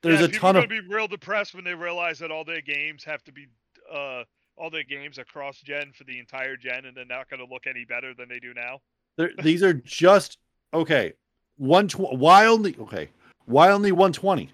There's 0.01 0.19
yeah, 0.19 0.25
a 0.25 0.29
people 0.29 0.47
ton 0.47 0.55
of 0.55 0.69
gonna 0.69 0.81
be 0.81 0.87
real 0.87 1.07
depressed 1.07 1.53
when 1.53 1.63
they 1.63 1.73
realize 1.73 2.19
that 2.19 2.31
all 2.31 2.43
their 2.43 2.61
games 2.61 3.03
have 3.03 3.23
to 3.25 3.31
be 3.31 3.47
uh 3.91 4.23
all 4.58 4.70
their 4.70 4.84
games 4.84 5.20
are 5.20 5.26
cross 5.26 5.60
gen 5.62 5.91
for 5.93 6.03
the 6.03 6.20
entire 6.20 6.58
gen 6.58 6.86
and 6.86 6.95
they're 6.95 7.05
not 7.05 7.30
gonna 7.30 7.45
look 7.49 7.68
any 7.68 7.86
better 7.86 8.14
than 8.14 8.28
they 8.30 8.39
do 8.39 8.53
now. 8.53 8.80
They're, 9.18 9.32
these 9.41 9.64
are 9.64 9.74
just 9.74 10.38
okay. 10.74 11.14
One 11.58 11.88
tw- 11.88 12.14
why 12.14 12.45
only 12.45 12.76
okay? 12.80 13.10
Why 13.45 13.72
only 13.72 13.91
one 13.91 14.14
twenty? 14.14 14.51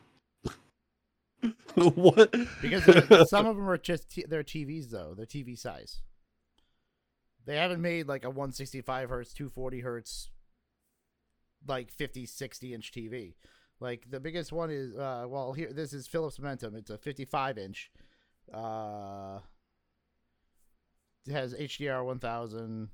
what? 1.75 2.33
Because 2.61 3.29
some 3.29 3.45
of 3.45 3.55
them 3.57 3.69
are 3.69 3.77
just 3.77 4.09
t- 4.09 4.25
they're 4.27 4.43
TVs 4.43 4.89
though. 4.89 5.13
They're 5.15 5.25
TV 5.25 5.57
size. 5.57 6.01
They 7.45 7.57
haven't 7.57 7.81
made 7.81 8.07
like 8.07 8.23
a 8.23 8.29
165 8.29 9.09
hertz, 9.09 9.33
240 9.33 9.81
hertz, 9.81 10.29
like 11.67 11.91
50, 11.91 12.25
60 12.25 12.73
inch 12.73 12.91
TV. 12.93 13.33
Like 13.81 14.05
the 14.09 14.21
biggest 14.21 14.53
one 14.53 14.69
is 14.69 14.95
uh 14.95 15.25
well 15.27 15.51
here 15.51 15.73
this 15.73 15.91
is 15.93 16.07
Philips 16.07 16.39
Momentum. 16.39 16.75
It's 16.75 16.89
a 16.89 16.97
55 16.97 17.57
inch. 17.57 17.91
Uh, 18.53 19.39
it 19.39 19.52
has 21.31 21.53
HDR 21.53 22.05
1000. 22.05 22.89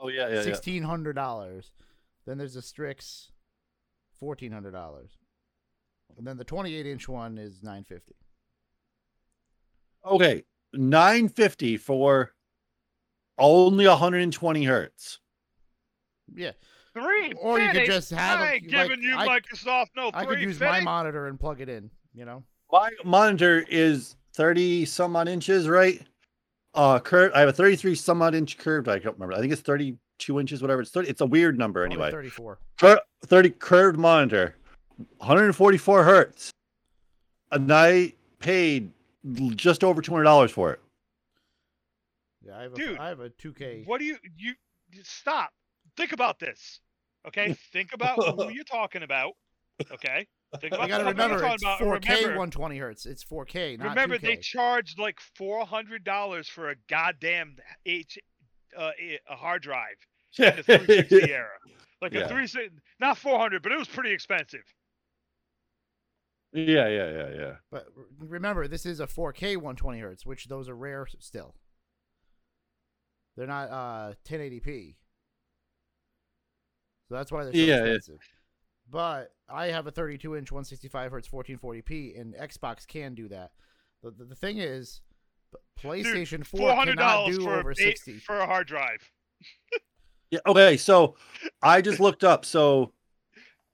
oh 0.00 0.08
yeah, 0.08 0.28
yeah, 0.28 0.34
yeah. 0.36 0.42
sixteen 0.42 0.82
hundred 0.82 1.14
dollars. 1.14 1.72
Then 2.26 2.38
there's 2.38 2.56
a 2.56 2.62
Strix, 2.62 3.30
fourteen 4.20 4.52
hundred 4.52 4.72
dollars, 4.72 5.10
and 6.16 6.26
then 6.26 6.36
the 6.36 6.44
twenty-eight 6.44 6.86
inch 6.86 7.08
one 7.08 7.38
is 7.38 7.62
nine 7.62 7.84
fifty. 7.84 8.14
Okay, 10.04 10.44
nine 10.72 11.28
fifty 11.28 11.76
for 11.76 12.32
only 13.38 13.86
hundred 13.86 14.22
and 14.22 14.32
twenty 14.32 14.64
hertz. 14.64 15.18
Yeah, 16.34 16.52
Three 16.92 17.32
Or 17.40 17.58
you 17.60 17.70
could 17.70 17.86
just 17.86 18.10
have 18.10 18.40
I 18.40 18.52
ain't 18.54 18.72
like, 18.72 18.88
giving 18.88 19.02
you 19.02 19.14
I- 19.16 19.26
Microsoft 19.40 19.88
no 19.96 20.10
I 20.12 20.24
could 20.24 20.34
three 20.34 20.42
use 20.42 20.60
my 20.60 20.80
monitor 20.80 21.26
and 21.26 21.38
plug 21.38 21.60
it 21.60 21.68
in. 21.68 21.90
You 22.14 22.24
know, 22.24 22.42
My 22.72 22.90
monitor 23.04 23.64
is 23.68 24.16
thirty 24.34 24.84
some 24.84 25.14
odd 25.16 25.28
inches, 25.28 25.68
right? 25.68 26.02
Uh, 26.74 26.98
curved. 27.00 27.34
I 27.34 27.40
have 27.40 27.48
a 27.48 27.52
thirty-three 27.52 27.94
some 27.94 28.22
odd 28.22 28.34
inch 28.34 28.58
curved. 28.58 28.88
I 28.88 28.98
don't 28.98 29.14
remember. 29.14 29.34
I 29.34 29.40
think 29.40 29.52
it's 29.52 29.62
thirty-two 29.62 30.38
inches, 30.38 30.60
whatever. 30.62 30.82
It's 30.82 30.90
thirty. 30.90 31.08
It's 31.08 31.20
a 31.20 31.26
weird 31.26 31.58
number 31.58 31.82
Only 31.84 31.94
anyway. 31.96 32.10
thirty-four. 32.10 32.58
Cur- 32.78 33.00
30 33.26 33.50
curved 33.50 33.98
monitor, 33.98 34.54
144 35.18 36.04
hertz. 36.04 36.50
And 37.50 37.72
I 37.72 38.12
paid 38.38 38.90
just 39.56 39.82
over 39.82 40.00
$200 40.00 40.50
for 40.50 40.72
it. 40.72 40.80
Yeah, 42.46 42.58
I 42.58 42.62
have 42.62 42.72
a, 42.72 42.76
Dude, 42.76 42.98
I 42.98 43.08
have 43.08 43.20
a 43.20 43.30
two 43.30 43.52
K. 43.52 43.82
What 43.86 43.98
do 43.98 44.04
you 44.04 44.16
you 44.36 44.52
you- 44.92 45.02
stop? 45.02 45.50
Think 45.96 46.12
about 46.12 46.38
this. 46.38 46.80
Okay? 47.26 47.54
Think 47.72 47.92
about 47.92 48.22
who 48.36 48.50
you're 48.50 48.62
talking 48.64 49.02
about. 49.02 49.32
Okay? 49.90 50.26
Think 50.60 50.72
about 50.72 50.82
You 50.84 50.88
gotta 50.88 51.04
the 51.04 51.10
company 51.14 51.28
you're 51.28 51.36
remember, 51.38 51.54
it's 51.54 51.62
about, 51.62 51.80
4K 51.80 52.08
remember, 52.08 52.28
120 52.38 52.78
hertz. 52.78 53.06
It's 53.06 53.22
4K, 53.24 53.78
not 53.78 53.88
remember 53.90 54.16
2K. 54.16 54.20
they 54.22 54.36
charged 54.38 54.98
like 54.98 55.20
four 55.36 55.66
hundred 55.66 56.04
dollars 56.04 56.48
for 56.48 56.70
a 56.70 56.74
goddamn 56.88 57.56
H 57.84 58.18
uh, 58.76 58.90
a- 59.00 59.20
a 59.30 59.36
hard 59.36 59.62
drive 59.62 59.96
in 60.38 60.56
the 60.56 60.62
360 60.62 61.32
era. 61.32 61.48
Like 62.00 62.12
Yeah. 62.12 62.20
a 62.20 62.28
360, 62.28 62.70
not 63.00 63.18
400, 63.18 63.62
but 63.62 63.72
it 63.72 63.78
was 63.78 63.88
pretty 63.88 64.12
expensive. 64.12 64.62
yeah, 66.52 66.88
yeah, 66.88 67.10
yeah, 67.10 67.28
yeah. 67.38 67.52
But 67.70 67.86
remember, 68.18 68.66
this 68.68 68.86
is 68.86 69.00
a 69.00 69.06
4K 69.06 69.56
120 69.56 69.98
hertz, 70.00 70.24
which 70.24 70.46
those 70.46 70.68
are 70.68 70.76
rare 70.76 71.06
still. 71.18 71.54
They're 73.36 73.46
not 73.46 73.70
uh 73.70 74.12
1080p. 74.26 74.96
So 77.08 77.14
that's 77.16 77.30
why 77.30 77.44
they're 77.44 77.52
so 77.52 77.58
Yeah, 77.58 77.84
yeah. 77.84 77.98
Expensive. 78.88 79.28
But 79.48 79.54
I 79.54 79.66
have 79.66 79.86
a 79.86 79.90
32 79.90 80.36
inch 80.36 80.50
165 80.52 81.10
hertz 81.12 81.28
1440p, 81.28 82.20
and 82.20 82.34
Xbox 82.34 82.86
can 82.86 83.14
do 83.14 83.28
that. 83.28 83.52
The, 84.02 84.10
the, 84.10 84.24
the 84.24 84.34
thing 84.34 84.58
is, 84.58 85.00
p- 85.52 85.86
PlayStation 85.88 86.44
4 86.46 86.84
cannot 86.84 87.26
do 87.26 87.40
for 87.42 87.58
over 87.58 87.70
a, 87.72 87.74
60. 87.76 88.14
for 88.18 88.38
a 88.38 88.46
hard 88.46 88.66
drive. 88.66 89.10
Yeah. 90.30 90.40
Okay. 90.46 90.76
So 90.76 91.16
I 91.62 91.80
just 91.80 92.00
looked 92.00 92.22
up. 92.22 92.44
So 92.44 92.92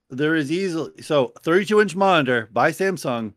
there 0.09 0.35
is 0.35 0.49
easily 0.49 1.01
so 1.01 1.33
32 1.41 1.81
inch 1.81 1.97
monitor 1.97 2.47
by 2.53 2.71
Samsung, 2.71 3.33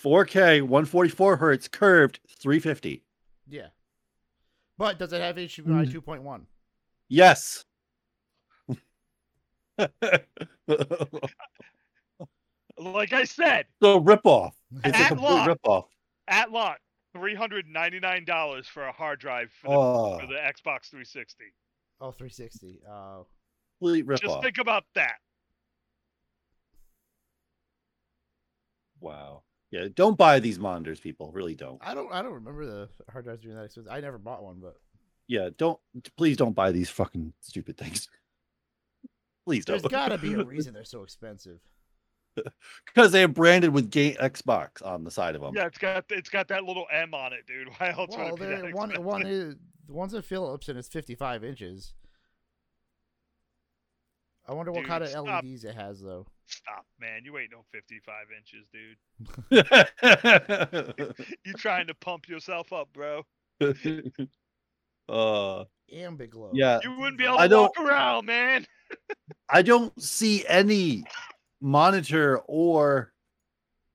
4K, 0.00 0.62
144 0.62 1.38
hertz, 1.38 1.66
curved, 1.66 2.20
350. 2.38 3.02
Yeah. 3.48 3.66
But 4.78 5.00
does 5.00 5.12
it 5.12 5.20
have 5.20 5.34
HDMI 5.34 5.88
Mm. 5.88 5.92
2.1? 5.92 6.42
Yes. 7.08 7.64
Like 12.76 13.12
I 13.12 13.24
said, 13.24 13.66
so 13.80 13.98
rip 13.98 14.22
off. 14.24 14.56
It's 14.84 14.98
a 14.98 15.08
complete 15.08 15.30
launch. 15.30 15.46
rip 15.48 15.60
off. 15.64 15.86
at 16.26 16.50
lot, 16.50 16.78
three 17.12 17.34
hundred 17.34 17.66
ninety 17.68 18.00
nine 18.00 18.24
dollars 18.24 18.66
for 18.66 18.84
a 18.84 18.92
hard 18.92 19.20
drive 19.20 19.52
for 19.52 19.68
the, 19.68 19.74
Oh, 19.76 20.18
for 20.18 20.26
the 20.26 20.34
Xbox 20.34 20.90
360. 20.90 21.44
Oh, 22.00 22.10
360. 22.10 22.80
Uh, 22.90 23.18
complete 23.78 24.06
rip 24.06 24.20
Just 24.20 24.42
think 24.42 24.58
about 24.58 24.82
that. 24.96 25.14
Wow. 29.00 29.42
Yeah, 29.70 29.86
don't 29.94 30.16
buy 30.16 30.40
these 30.40 30.58
monitors, 30.58 30.98
people. 31.00 31.30
Really 31.32 31.54
don't. 31.54 31.78
I 31.80 31.94
don't 31.94 32.12
I 32.12 32.22
don't 32.22 32.32
remember 32.32 32.66
the 32.66 32.88
hard 33.12 33.24
drives 33.24 33.42
being 33.42 33.54
that 33.54 33.64
expensive. 33.64 33.92
I 33.92 34.00
never 34.00 34.18
bought 34.18 34.42
one, 34.42 34.58
but 34.60 34.76
Yeah, 35.28 35.50
don't. 35.56 35.78
Please 36.16 36.36
don't 36.36 36.54
buy 36.54 36.72
these 36.72 36.90
fucking 36.90 37.32
stupid 37.40 37.76
things. 37.76 38.08
Please 39.44 39.64
don't. 39.64 39.80
there's 39.82 39.90
got 39.90 40.08
to 40.08 40.18
be 40.18 40.34
a 40.34 40.44
reason 40.44 40.74
they're 40.74 40.84
so 40.84 41.02
expensive. 41.02 41.60
because 42.86 43.12
they 43.12 43.22
are 43.22 43.28
branded 43.28 43.72
with 43.72 43.90
game 43.90 44.16
Xbox 44.20 44.84
on 44.84 45.04
the 45.04 45.10
side 45.10 45.34
of 45.36 45.40
them. 45.40 45.54
Yeah, 45.54 45.66
it's 45.66 45.78
got 45.78 46.04
it's 46.10 46.28
got 46.30 46.48
that 46.48 46.64
little 46.64 46.86
M 46.90 47.14
on 47.14 47.32
it, 47.32 47.46
dude. 47.46 47.68
Why 47.78 47.90
else 47.90 48.16
Well, 48.16 48.32
would 48.32 48.40
it 48.40 48.40
be 48.40 48.46
that 48.46 48.62
there 48.62 48.74
one 48.74 48.90
expensive? 48.90 49.04
one 49.04 49.26
is 49.26 49.54
the 49.86 49.92
one's 49.92 50.14
a 50.14 50.22
Philips 50.22 50.68
and 50.68 50.78
it's 50.78 50.88
55 50.88 51.44
inches. 51.44 51.94
I 54.46 54.52
wonder 54.52 54.72
what 54.72 54.80
Dude, 54.80 54.88
kind 54.88 55.02
of 55.04 55.10
stop. 55.10 55.42
LEDs 55.44 55.64
it 55.64 55.74
has 55.74 56.00
though. 56.02 56.26
Stop, 56.46 56.84
man. 57.00 57.22
You 57.24 57.38
ain't 57.38 57.50
no 57.52 57.64
55 57.72 58.26
inches, 58.36 58.68
dude. 58.72 58.98
You 61.46 61.52
trying 61.54 61.86
to 61.86 61.94
pump 61.94 62.28
yourself 62.28 62.70
up, 62.72 62.88
bro. 62.92 63.24
uh, 65.08 65.64
Ambiglow. 65.92 66.50
yeah, 66.52 66.80
You 66.82 66.92
wouldn't 66.98 67.18
be 67.18 67.24
able 67.24 67.38
I 67.38 67.48
to 67.48 67.56
walk 67.56 67.74
don't- 67.74 67.88
around, 67.88 68.26
man. 68.26 68.66
I 69.48 69.62
don't 69.62 70.00
see 70.00 70.44
any 70.46 71.04
monitor 71.60 72.38
or 72.46 73.12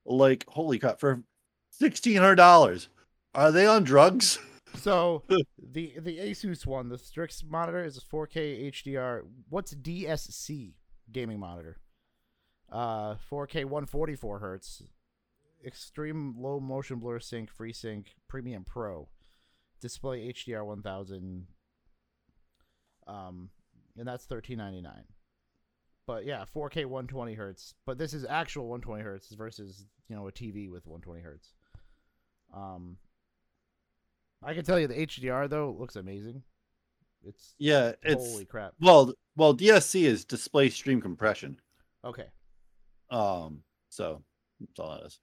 like 0.05 0.45
holy 0.47 0.79
crap 0.79 0.99
for 0.99 1.23
sixteen 1.71 2.17
hundred 2.17 2.35
dollars. 2.35 2.89
Are 3.33 3.51
they 3.51 3.65
on 3.65 3.83
drugs? 3.83 4.39
So 4.75 5.23
the 5.27 5.93
the 5.99 6.19
Asus 6.19 6.63
one, 6.65 6.89
the 6.89 6.97
Strix 6.99 7.43
monitor 7.43 7.83
is 7.83 7.97
a 7.97 8.01
4K 8.01 8.71
HDR. 8.71 9.21
What's 9.49 9.73
DSC 9.73 10.73
gaming 11.11 11.39
monitor? 11.39 11.77
Uh, 12.71 13.15
4K 13.31 13.65
144 13.65 14.37
hertz, 14.39 14.83
extreme 15.65 16.35
low 16.37 16.59
motion 16.59 16.99
blur 16.99 17.19
sync, 17.19 17.49
FreeSync, 17.51 18.05
Premium 18.27 18.63
Pro, 18.63 19.09
display 19.81 20.31
HDR 20.31 20.63
1000. 20.63 21.47
Um, 23.09 23.49
and 23.97 24.07
that's 24.07 24.25
13.99. 24.27 24.85
But 26.05 26.25
yeah, 26.25 26.45
4K 26.55 26.85
120 26.85 27.33
hertz. 27.33 27.73
But 27.85 27.97
this 27.97 28.13
is 28.13 28.25
actual 28.25 28.67
120 28.67 29.03
hertz 29.03 29.29
versus 29.33 29.85
you 30.07 30.15
know 30.15 30.27
a 30.27 30.31
TV 30.31 30.69
with 30.69 30.85
120 30.87 31.21
hertz. 31.21 31.53
Um, 32.55 32.97
I 34.43 34.53
can 34.53 34.63
tell 34.63 34.79
you 34.79 34.87
the 34.87 35.05
HDR 35.05 35.49
though 35.49 35.75
looks 35.77 35.95
amazing. 35.95 36.43
It's 37.23 37.53
Yeah, 37.59 37.93
it's 38.01 38.25
holy 38.31 38.45
crap. 38.45 38.73
well, 38.79 39.13
well, 39.35 39.53
DSC 39.55 40.03
is 40.03 40.23
display 40.25 40.69
stream 40.69 41.01
compression. 41.01 41.59
Okay, 42.05 42.27
Um, 43.11 43.63
so 43.89 44.23
that's 44.61 44.79
all 44.79 44.95
that 44.95 45.05
is. 45.05 45.19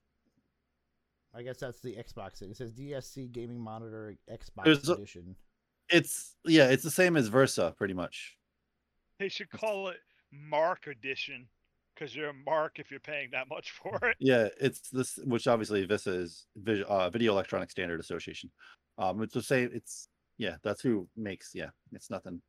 I 1.33 1.41
guess 1.41 1.57
that's 1.57 1.79
the 1.81 1.95
Xbox. 1.95 2.37
thing. 2.37 2.51
It 2.51 2.57
says 2.57 2.71
DSC 2.71 3.31
gaming 3.31 3.59
monitor 3.59 4.15
Xbox 4.31 4.63
There's 4.65 4.87
a- 4.89 4.93
edition. 4.93 5.35
It's 5.89 6.35
yeah, 6.45 6.69
it's 6.69 6.83
the 6.83 6.91
same 6.91 7.15
as 7.15 7.29
VESA, 7.29 7.75
pretty 7.77 7.93
much. 7.93 8.35
They 9.19 9.29
should 9.29 9.49
call 9.49 9.87
it 9.89 9.97
Mark 10.31 10.87
Edition 10.87 11.47
because 11.95 12.15
you're 12.15 12.29
a 12.29 12.33
Mark 12.33 12.79
if 12.79 12.91
you're 12.91 12.99
paying 12.99 13.29
that 13.31 13.47
much 13.49 13.71
for 13.71 13.97
it. 14.03 14.17
Yeah, 14.19 14.49
it's 14.59 14.89
this, 14.89 15.17
which 15.23 15.47
obviously 15.47 15.87
VESA 15.87 16.19
is 16.21 16.45
uh, 16.87 17.09
Video 17.09 17.31
Electronic 17.31 17.71
Standard 17.71 17.99
Association. 17.99 18.49
Um, 18.97 19.21
it's 19.21 19.33
the 19.33 19.41
same. 19.41 19.69
It's 19.73 20.09
yeah, 20.37 20.57
that's 20.63 20.81
who 20.81 21.07
makes. 21.15 21.51
Yeah, 21.53 21.69
it's 21.93 22.09
nothing. 22.09 22.41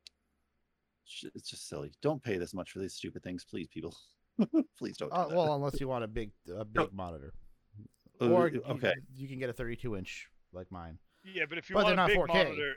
It's 1.33 1.49
just 1.49 1.67
silly. 1.67 1.91
Don't 2.03 2.21
pay 2.21 2.37
this 2.37 2.53
much 2.53 2.71
for 2.71 2.79
these 2.79 2.93
stupid 2.93 3.23
things, 3.23 3.43
please, 3.43 3.67
people. 3.67 3.95
please 4.77 4.95
don't. 4.97 5.09
do 5.09 5.15
Uh, 5.15 5.27
that. 5.27 5.35
well, 5.35 5.55
unless 5.55 5.79
you 5.79 5.87
want 5.87 6.03
a 6.03 6.07
big 6.07 6.31
a 6.55 6.63
big 6.65 6.93
monitor, 6.93 7.33
Uh, 8.21 8.29
or 8.29 8.47
you- 8.49 8.61
okay, 8.69 8.93
you 9.15 9.27
can 9.27 9.39
get 9.39 9.49
a 9.49 9.53
32 9.53 9.95
inch 9.97 10.27
like 10.53 10.69
mine. 10.71 10.99
Yeah, 11.23 11.45
but 11.49 11.57
if 11.57 11.69
you 11.69 11.73
But 11.75 11.87
they're 11.87 11.95
want 11.95 12.11
a 12.11 12.15
not 12.15 12.27
big 12.27 12.35
4K. 12.35 12.45
monitor, 12.45 12.75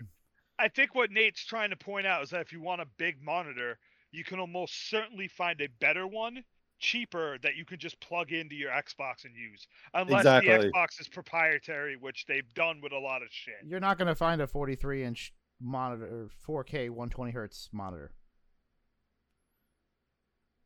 I 0.62 0.68
think 0.68 0.94
what 0.94 1.10
Nate's 1.10 1.44
trying 1.44 1.70
to 1.70 1.76
point 1.76 2.06
out 2.06 2.22
is 2.22 2.30
that 2.30 2.40
if 2.40 2.52
you 2.52 2.60
want 2.60 2.80
a 2.80 2.86
big 2.96 3.20
monitor, 3.20 3.78
you 4.12 4.22
can 4.22 4.38
almost 4.38 4.88
certainly 4.88 5.26
find 5.26 5.60
a 5.60 5.66
better 5.80 6.06
one, 6.06 6.44
cheaper 6.78 7.36
that 7.42 7.56
you 7.56 7.64
can 7.64 7.80
just 7.80 7.98
plug 8.00 8.30
into 8.30 8.54
your 8.54 8.70
Xbox 8.70 9.24
and 9.24 9.34
use. 9.34 9.66
Unless 9.92 10.20
Exactly. 10.20 10.56
the 10.56 10.70
Xbox 10.70 11.00
is 11.00 11.08
proprietary, 11.08 11.96
which 11.96 12.26
they've 12.26 12.54
done 12.54 12.80
with 12.80 12.92
a 12.92 12.98
lot 12.98 13.22
of 13.22 13.28
shit. 13.32 13.56
You're 13.66 13.80
not 13.80 13.98
gonna 13.98 14.14
find 14.14 14.40
a 14.40 14.46
43 14.46 15.02
inch 15.02 15.32
monitor, 15.60 16.28
4K 16.46 16.88
120 16.90 17.32
hertz 17.32 17.68
monitor. 17.72 18.12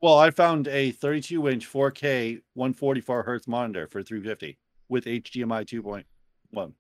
well, 0.03 0.19
I 0.19 0.31
found 0.31 0.69
a 0.69 0.91
32 0.93 1.49
inch 1.49 1.67
4K 1.67 2.43
144 2.53 3.23
hertz 3.23 3.49
monitor 3.49 3.87
for 3.87 4.03
350 4.03 4.59
with 4.91 5.07
HDMI 5.07 5.65
2.1. 5.65 6.75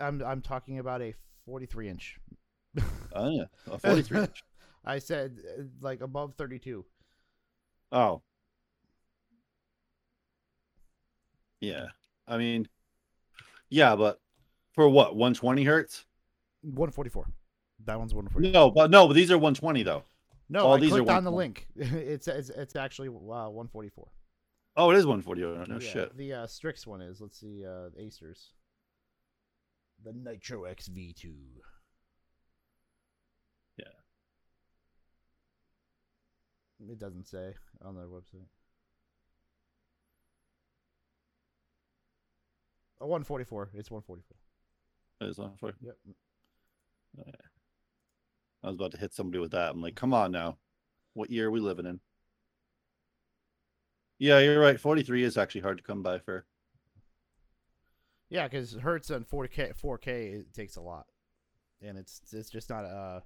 I'm 0.00 0.20
I'm 0.22 0.42
talking 0.42 0.80
about 0.80 1.00
a 1.00 1.14
43 1.46 1.88
inch. 1.88 2.18
Oh 3.12 3.30
yeah, 3.30 3.44
a 3.70 3.78
43 3.78 4.20
inch. 4.20 4.42
I 4.84 4.98
said 4.98 5.38
uh, 5.58 5.62
like 5.80 6.00
above 6.00 6.34
32. 6.34 6.84
Oh. 7.92 8.22
Yeah. 11.60 11.86
I 12.26 12.36
mean, 12.36 12.68
yeah, 13.70 13.96
but 13.96 14.20
for 14.72 14.88
what? 14.88 15.16
120 15.16 15.64
hertz? 15.64 16.04
144. 16.62 17.28
That 17.86 17.98
one's 17.98 18.14
144. 18.14 18.52
No, 18.52 18.70
but 18.70 18.90
no, 18.90 19.06
but 19.06 19.14
these 19.14 19.30
are 19.30 19.38
120 19.38 19.82
though. 19.82 20.04
No, 20.48 20.66
all 20.66 20.74
I 20.74 20.80
these 20.80 20.92
are 20.92 20.96
clicked 20.96 21.10
on 21.10 21.24
the 21.24 21.32
link. 21.32 21.66
it's 21.76 22.28
it's 22.28 22.50
it's 22.50 22.76
actually 22.76 23.08
uh, 23.08 23.12
144. 23.48 24.08
Oh, 24.76 24.90
it 24.90 24.96
is 24.96 25.06
140. 25.06 25.44
Oh, 25.44 25.64
no 25.68 25.74
Yeah, 25.74 25.88
shit. 25.88 26.16
The 26.16 26.32
uh, 26.32 26.46
Strix 26.46 26.86
one 26.86 27.00
is. 27.00 27.20
Let's 27.20 27.38
see, 27.38 27.64
uh, 27.64 27.90
Acers. 28.00 28.48
The 30.04 30.12
Nitro 30.12 30.64
XV2. 30.64 31.32
Yeah. 33.78 33.86
It 36.90 36.98
doesn't 36.98 37.26
say 37.26 37.54
on 37.82 37.94
their 37.96 38.06
website. 38.06 38.46
A 43.00 43.06
144. 43.06 43.70
It's 43.74 43.90
144. 43.90 44.36
It 45.20 45.30
is 45.30 45.38
140. 45.38 45.78
Yep. 45.80 45.96
Oh, 47.18 47.22
I 48.62 48.66
was 48.66 48.76
about 48.76 48.92
to 48.92 48.98
hit 48.98 49.14
somebody 49.14 49.38
with 49.38 49.52
that. 49.52 49.70
I'm 49.70 49.80
like, 49.80 49.94
come 49.94 50.12
on 50.12 50.32
now. 50.32 50.58
What 51.14 51.30
year 51.30 51.48
are 51.48 51.50
we 51.50 51.60
living 51.60 51.86
in? 51.86 52.00
Yeah, 54.18 54.38
you're 54.40 54.60
right. 54.60 54.78
43 54.78 55.22
is 55.22 55.38
actually 55.38 55.60
hard 55.62 55.78
to 55.78 55.84
come 55.84 56.02
by 56.02 56.18
for. 56.18 56.44
Yeah, 58.30 58.48
because 58.48 58.72
Hertz 58.74 59.10
on 59.10 59.24
4K 59.24 59.72
4K 59.80 60.06
it 60.40 60.52
takes 60.54 60.76
a 60.76 60.80
lot, 60.80 61.06
and 61.82 61.96
it's 61.98 62.20
it's 62.32 62.50
just 62.50 62.70
not 62.70 62.84
a 62.84 63.22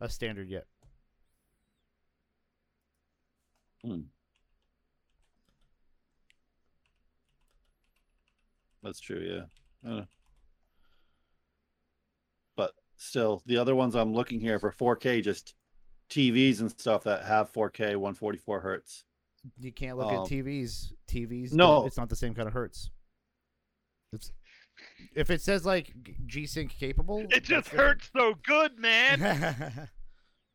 a 0.00 0.08
standard 0.08 0.48
yet. 0.48 0.66
Hmm. 3.84 4.00
That's 8.82 9.00
true, 9.00 9.20
yeah. 9.84 9.90
Uh, 9.90 10.04
but 12.56 12.72
still, 12.96 13.42
the 13.46 13.56
other 13.56 13.74
ones 13.74 13.94
I'm 13.94 14.12
looking 14.14 14.40
here 14.40 14.58
for 14.58 14.70
4K, 14.72 15.22
just 15.22 15.54
TVs 16.10 16.60
and 16.60 16.70
stuff 16.70 17.04
that 17.04 17.24
have 17.24 17.52
4K 17.52 17.96
144 17.96 18.60
hertz. 18.60 19.04
You 19.58 19.72
can't 19.72 19.96
look 19.98 20.06
Um, 20.12 20.14
at 20.24 20.28
TVs. 20.30 20.92
TVs. 21.08 21.52
no. 21.52 21.86
it's 21.86 21.96
not 21.98 22.08
the 22.08 22.16
same 22.16 22.34
kind 22.34 22.48
of 22.48 22.54
Hertz. 22.54 22.90
It's 24.14 24.32
if 25.14 25.30
it 25.30 25.40
says 25.40 25.64
like 25.66 25.92
G 26.26 26.46
Sync 26.46 26.76
capable. 26.78 27.20
It 27.20 27.30
that's 27.30 27.48
just 27.48 27.70
different. 27.70 27.88
hurts 28.02 28.10
so 28.16 28.34
good, 28.46 28.78
man. 28.78 29.88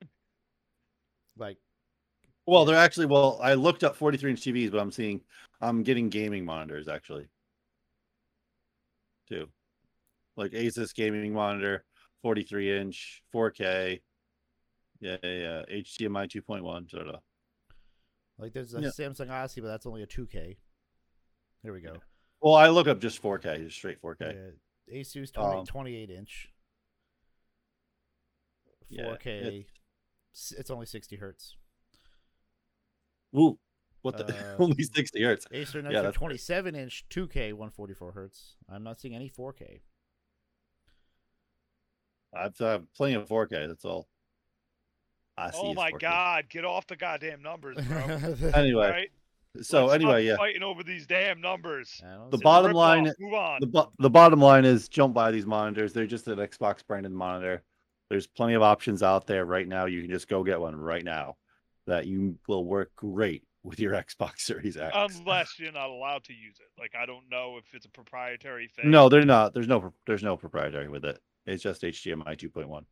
like 1.38 1.57
Well, 2.45 2.66
they're 2.66 2.76
actually 2.76 3.05
well. 3.05 3.39
I 3.41 3.53
looked 3.53 3.84
up 3.84 3.95
43 3.95 4.32
inch 4.32 4.41
TVs, 4.41 4.72
but 4.72 4.80
I'm 4.80 4.91
seeing 4.91 5.22
I'm 5.62 5.84
getting 5.84 6.10
gaming 6.10 6.45
monitors 6.45 6.88
actually, 6.88 7.28
too, 9.28 9.47
like 10.38 10.51
Asus 10.51 10.93
gaming 10.93 11.34
monitor, 11.34 11.84
43 12.22 12.80
inch, 12.80 13.22
4K, 13.34 13.99
yeah, 15.01 15.18
yeah, 15.24 15.30
yeah, 15.30 15.62
HDMI 15.70 16.28
2.1. 16.30 16.89
Da, 16.89 16.99
da, 16.99 17.12
da. 17.12 17.18
like 18.38 18.53
there's 18.53 18.74
a 18.74 18.82
Yeah. 18.82 18.89
Samsung 18.89 19.30
Odyssey, 19.30 19.62
but 19.62 19.68
that's 19.68 19.86
only 19.86 20.01
a 20.03 20.07
2K. 20.07 20.57
Here 21.62 21.74
we 21.74 21.82
go. 21.82 21.97
Well, 22.42 22.56
I 22.56 22.70
look 22.70 22.88
up 22.88 23.00
just 23.02 23.22
4K, 23.22 23.64
just 23.66 23.76
straight 23.76 24.02
4K. 24.02 24.54
Yeah, 24.88 25.02
Asus 25.02 25.32
20, 25.34 25.60
Um, 25.60 25.66
28 25.66 26.10
inch. 26.10 26.50
Yeah, 28.90 29.04
4K. 29.16 29.66
s- 30.34 30.54
It's 30.58 30.70
only 30.72 30.86
60 30.86 31.18
hertz. 31.18 31.56
Ooh, 33.38 33.60
what 34.02 34.18
the? 34.18 34.24
Uh, 34.60 34.64
Only 34.64 34.84
60 34.84 35.22
hertz. 35.22 35.46
Acer 35.52 35.80
Yeah, 35.80 35.84
Nitro 35.90 36.02
that's- 36.02 36.16
27 36.16 36.76
inch 36.76 37.06
2K 37.10 37.54
144 37.54 38.14
hertz. 38.14 38.56
I'm 38.70 38.84
not 38.84 39.00
seeing 39.00 39.14
any 39.16 39.30
4K. 39.30 39.82
I've 42.34 42.60
uh, 42.62 42.80
plenty 42.96 43.16
of 43.16 43.28
4K. 43.28 43.68
That's 43.68 43.86
all. 43.86 44.08
I 45.38 45.52
see. 45.52 45.58
oh 45.62 45.74
my 45.74 45.92
4K. 45.92 46.00
god, 46.00 46.46
get 46.50 46.66
off 46.66 46.88
the 46.88 46.96
goddamn 46.96 47.42
numbers, 47.42 47.78
bro. 47.86 48.36
Anyway, 48.54 48.90
right? 48.90 49.10
So 49.62 49.86
Let's 49.88 49.95
anyway, 50.04 50.26
yeah. 50.26 50.38
fighting 50.38 50.64
over 50.64 50.84
these 50.84 51.06
damn 51.08 51.41
numbers. 51.41 52.02
The 52.32 52.38
bottom 52.38 52.72
line- 52.74 53.08
off, 53.08 53.16
Move 53.20 53.34
on. 53.34 53.58
the, 53.62 53.68
bo- 53.68 53.91
the 54.00 54.10
bottom 54.10 54.39
line 54.39 54.66
is 54.66 54.88
don't 54.89 55.14
buy 55.14 55.32
these 55.32 55.45
monitors. 55.45 55.91
They're 55.93 56.06
just 56.08 56.28
an 56.28 56.38
Xbox 56.39 56.86
branded 56.86 57.12
monitor. 57.12 57.64
There's 58.10 58.28
plenty 58.28 58.54
of 58.56 58.62
options 58.62 59.04
out 59.04 59.28
there 59.28 59.45
right 59.45 59.68
now. 59.68 59.86
You 59.86 60.02
can 60.02 60.10
just 60.12 60.28
go 60.28 60.43
get 60.43 60.60
one 60.60 60.76
right 60.76 61.04
now 61.04 61.38
that 61.88 62.06
you 62.08 62.38
will 62.47 62.64
work 62.66 62.91
great 62.95 63.43
with 63.64 63.80
your 63.80 63.93
Xbox 64.04 64.39
Series 64.39 64.78
X. 64.78 64.95
unless 64.95 65.60
you're 65.60 65.72
not 65.72 65.89
allowed 65.89 66.24
to 66.26 66.34
use 66.34 66.58
it. 66.60 66.68
Like 66.80 66.93
I 67.00 67.06
don't 67.06 67.30
know 67.30 67.58
if 67.58 67.66
it's 67.74 67.86
a 67.86 67.89
proprietary 67.89 68.68
thing. 68.76 68.89
no, 68.91 69.10
they're 69.10 69.26
not. 69.26 69.54
There's 69.54 69.68
no 69.68 69.93
there's 70.08 70.24
no 70.24 70.38
proprietary 70.38 70.88
with 70.89 71.06
it. 71.06 71.20
It's 71.45 71.64
just 71.64 71.82
HDMI 71.82 72.38
2.1. 72.38 72.84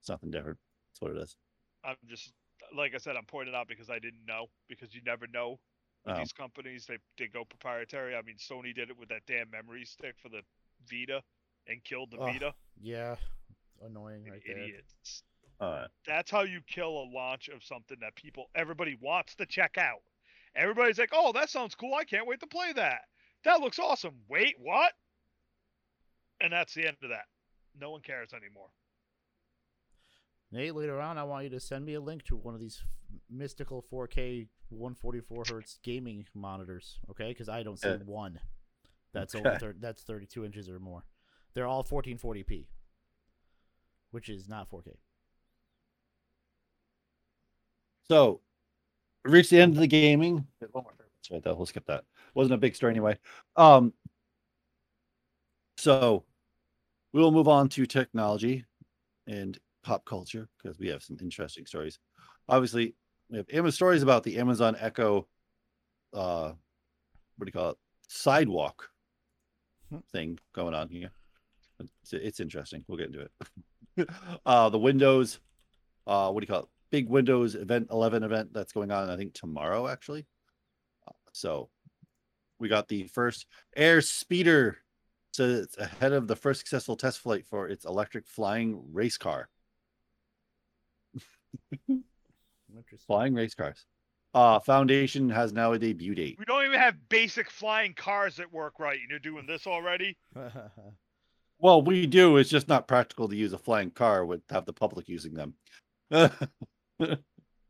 It's 0.00 0.08
nothing 0.08 0.30
different. 0.30 0.58
That's 0.92 1.00
what 1.00 1.10
it 1.12 1.22
is. 1.22 1.36
I'm 1.84 1.96
just 2.08 2.32
like 2.74 2.94
I 2.94 2.98
said, 2.98 3.16
I'm 3.16 3.26
pointing 3.26 3.54
out 3.54 3.68
because 3.68 3.90
I 3.90 3.98
didn't 3.98 4.24
know 4.26 4.46
because 4.68 4.94
you 4.94 5.00
never 5.04 5.26
know 5.26 5.58
with 6.04 6.14
Oh. 6.16 6.18
these 6.18 6.32
companies. 6.32 6.86
They 6.86 6.98
they 7.18 7.26
go 7.26 7.44
proprietary. 7.44 8.16
I 8.16 8.22
mean, 8.22 8.36
Sony 8.36 8.74
did 8.74 8.90
it 8.90 8.98
with 8.98 9.08
that 9.10 9.22
damn 9.26 9.50
memory 9.50 9.84
stick 9.84 10.14
for 10.22 10.28
the 10.28 10.42
Vita 10.90 11.22
and 11.66 11.82
killed 11.84 12.10
the 12.12 12.18
Ugh, 12.18 12.32
Vita. 12.32 12.54
Yeah, 12.80 13.16
annoying 13.82 14.24
right 14.30 14.40
there. 14.46 14.58
Idiots. 14.58 15.22
Uh, 15.58 15.86
That's 16.06 16.30
how 16.30 16.42
you 16.42 16.60
kill 16.66 16.90
a 16.90 17.06
launch 17.12 17.48
of 17.48 17.64
something 17.64 17.96
that 18.00 18.14
people 18.14 18.50
everybody 18.54 18.96
wants 19.00 19.34
to 19.36 19.46
check 19.46 19.78
out. 19.78 20.02
Everybody's 20.54 20.98
like, 20.98 21.10
"Oh, 21.12 21.32
that 21.32 21.50
sounds 21.50 21.74
cool. 21.74 21.94
I 21.94 22.04
can't 22.04 22.26
wait 22.26 22.40
to 22.40 22.46
play 22.46 22.72
that. 22.74 23.02
That 23.44 23.60
looks 23.60 23.78
awesome." 23.78 24.14
Wait, 24.28 24.54
what? 24.58 24.92
And 26.40 26.52
that's 26.52 26.74
the 26.74 26.86
end 26.86 26.96
of 27.02 27.08
that. 27.10 27.24
No 27.78 27.90
one 27.90 28.02
cares 28.02 28.32
anymore. 28.34 28.68
Nate, 30.52 30.74
later 30.74 31.00
on, 31.00 31.18
I 31.18 31.24
want 31.24 31.44
you 31.44 31.50
to 31.50 31.60
send 31.60 31.84
me 31.84 31.94
a 31.94 32.00
link 32.00 32.22
to 32.24 32.36
one 32.36 32.54
of 32.54 32.60
these 32.60 32.82
mystical 33.28 33.82
4K 33.92 34.48
144 34.70 35.44
hertz 35.48 35.78
gaming 35.82 36.26
monitors, 36.34 36.98
okay? 37.10 37.28
Because 37.28 37.48
I 37.48 37.62
don't 37.62 37.78
see 37.78 37.88
Uh, 37.88 37.98
one. 37.98 38.40
That's 39.12 39.34
okay. 39.34 39.48
over. 39.48 39.58
Thir- 39.58 39.76
that's 39.78 40.02
32 40.02 40.44
inches 40.44 40.68
or 40.68 40.78
more. 40.78 41.04
They're 41.54 41.66
all 41.66 41.82
1440p, 41.84 42.66
which 44.10 44.28
is 44.28 44.48
not 44.48 44.68
4K. 44.70 44.96
so 48.08 48.40
reach 49.24 49.50
the 49.50 49.60
end 49.60 49.74
of 49.74 49.80
the 49.80 49.86
gaming. 49.88 50.46
One 50.70 50.84
more. 50.84 50.94
That's 50.98 51.30
right. 51.30 51.42
That 51.42 51.56
we'll 51.56 51.66
skip 51.66 51.86
that. 51.86 52.04
Wasn't 52.34 52.54
a 52.54 52.58
big 52.58 52.76
story 52.76 52.92
anyway. 52.92 53.18
Um. 53.56 53.92
So 55.78 56.24
we 57.12 57.20
will 57.20 57.32
move 57.32 57.48
on 57.48 57.68
to 57.70 57.84
technology 57.86 58.64
and 59.26 59.58
pop 59.86 60.04
culture 60.04 60.48
because 60.60 60.78
we 60.78 60.88
have 60.88 61.02
some 61.02 61.16
interesting 61.22 61.64
stories. 61.64 62.00
Obviously, 62.48 62.94
we 63.30 63.38
have 63.38 63.46
Ama 63.52 63.70
stories 63.70 64.02
about 64.02 64.24
the 64.24 64.36
Amazon 64.38 64.76
Echo. 64.80 65.28
Uh, 66.12 66.52
what 67.36 67.44
do 67.44 67.46
you 67.46 67.52
call 67.52 67.70
it? 67.70 67.76
Sidewalk 68.08 68.88
Hmm. 69.90 69.98
thing 70.10 70.38
going 70.52 70.74
on 70.74 70.88
here. 70.88 71.12
It's, 71.78 72.12
it's 72.12 72.40
interesting. 72.40 72.84
We'll 72.88 72.98
get 72.98 73.14
into 73.14 73.28
it. 73.96 74.08
uh, 74.46 74.68
the 74.68 74.78
Windows. 74.78 75.38
Uh, 76.08 76.30
what 76.32 76.40
do 76.40 76.44
you 76.44 76.52
call 76.52 76.64
it? 76.64 76.68
Big 76.90 77.08
Windows 77.08 77.54
Event 77.54 77.88
11 77.92 78.24
event 78.24 78.52
that's 78.52 78.72
going 78.72 78.90
on. 78.90 79.08
I 79.10 79.16
think 79.16 79.34
tomorrow 79.34 79.86
actually. 79.86 80.26
Uh, 81.06 81.12
so 81.32 81.68
we 82.58 82.68
got 82.68 82.88
the 82.88 83.04
first 83.04 83.46
Airspeeder. 83.78 84.74
So 85.32 85.44
it's 85.44 85.78
ahead 85.78 86.12
of 86.12 86.26
the 86.26 86.36
first 86.36 86.60
successful 86.60 86.96
test 86.96 87.20
flight 87.20 87.46
for 87.46 87.68
its 87.68 87.84
electric 87.84 88.26
flying 88.26 88.82
race 88.92 89.18
car. 89.18 89.48
Interesting. 91.88 92.98
Flying 93.06 93.34
race 93.34 93.54
cars. 93.54 93.84
Uh, 94.34 94.60
Foundation 94.60 95.30
has 95.30 95.52
now 95.52 95.72
a 95.72 95.78
debut 95.78 96.14
date. 96.14 96.36
We 96.38 96.44
don't 96.44 96.64
even 96.66 96.78
have 96.78 97.08
basic 97.08 97.50
flying 97.50 97.94
cars 97.94 98.36
that 98.36 98.52
work 98.52 98.78
right, 98.78 99.00
and 99.00 99.08
you're 99.08 99.18
doing 99.18 99.46
this 99.46 99.66
already. 99.66 100.16
Well, 101.58 101.80
we 101.80 102.06
do. 102.06 102.36
It's 102.36 102.50
just 102.50 102.68
not 102.68 102.86
practical 102.86 103.28
to 103.28 103.36
use 103.36 103.52
a 103.52 103.58
flying 103.58 103.90
car 103.90 104.26
with 104.26 104.42
have 104.50 104.66
the 104.66 104.72
public 104.72 105.08
using 105.08 105.32
them. 105.32 105.54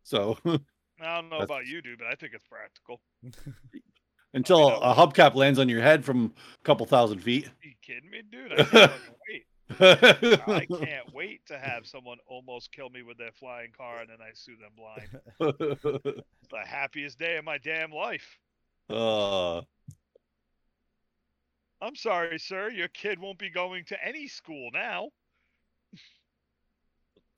so 0.03 0.37
I 0.45 0.59
don't 1.15 1.31
know 1.31 1.39
about 1.39 1.67
you, 1.67 1.81
dude, 1.83 1.99
but 1.99 2.09
I 2.09 2.15
think 2.17 2.33
it's 2.35 2.45
practical. 2.51 3.01
until 4.35 4.77
a 4.79 4.95
hubcap 4.95 5.35
lands 5.37 5.59
on 5.59 5.69
your 5.69 5.83
head 5.83 6.05
from 6.05 6.35
a 6.37 6.65
couple 6.65 6.85
thousand 6.87 7.21
feet. 7.21 7.49
you 7.63 7.73
kidding 7.81 8.11
me, 8.11 8.23
dude? 8.31 8.53
I 8.59 8.65
can't 8.65 8.93
wait. 9.31 9.47
I 9.81 10.67
can't 10.69 11.13
wait 11.13 11.45
to 11.47 11.59
have 11.59 11.87
someone 11.87 12.19
almost 12.29 12.71
kill 12.73 12.89
me 12.89 13.03
with 13.03 13.19
their 13.19 13.33
flying 13.33 13.73
car 13.77 14.01
and 14.01 14.09
then 14.09 14.19
I 14.21 14.31
sue 14.35 14.57
them 14.57 14.73
blind. 14.77 15.09
The 16.49 16.65
happiest 16.65 17.19
day 17.19 17.39
of 17.39 17.45
my 17.45 17.59
damn 17.59 17.91
life. 17.91 18.39
uh, 18.89 19.63
I'm 21.83 21.97
sorry, 21.97 22.39
sir. 22.39 22.71
Your 22.71 22.87
kid 22.87 23.19
won't 23.19 23.39
be 23.39 23.51
going 23.51 23.85
to 23.87 24.07
any 24.07 24.29
school 24.29 24.71
now. 24.73 25.09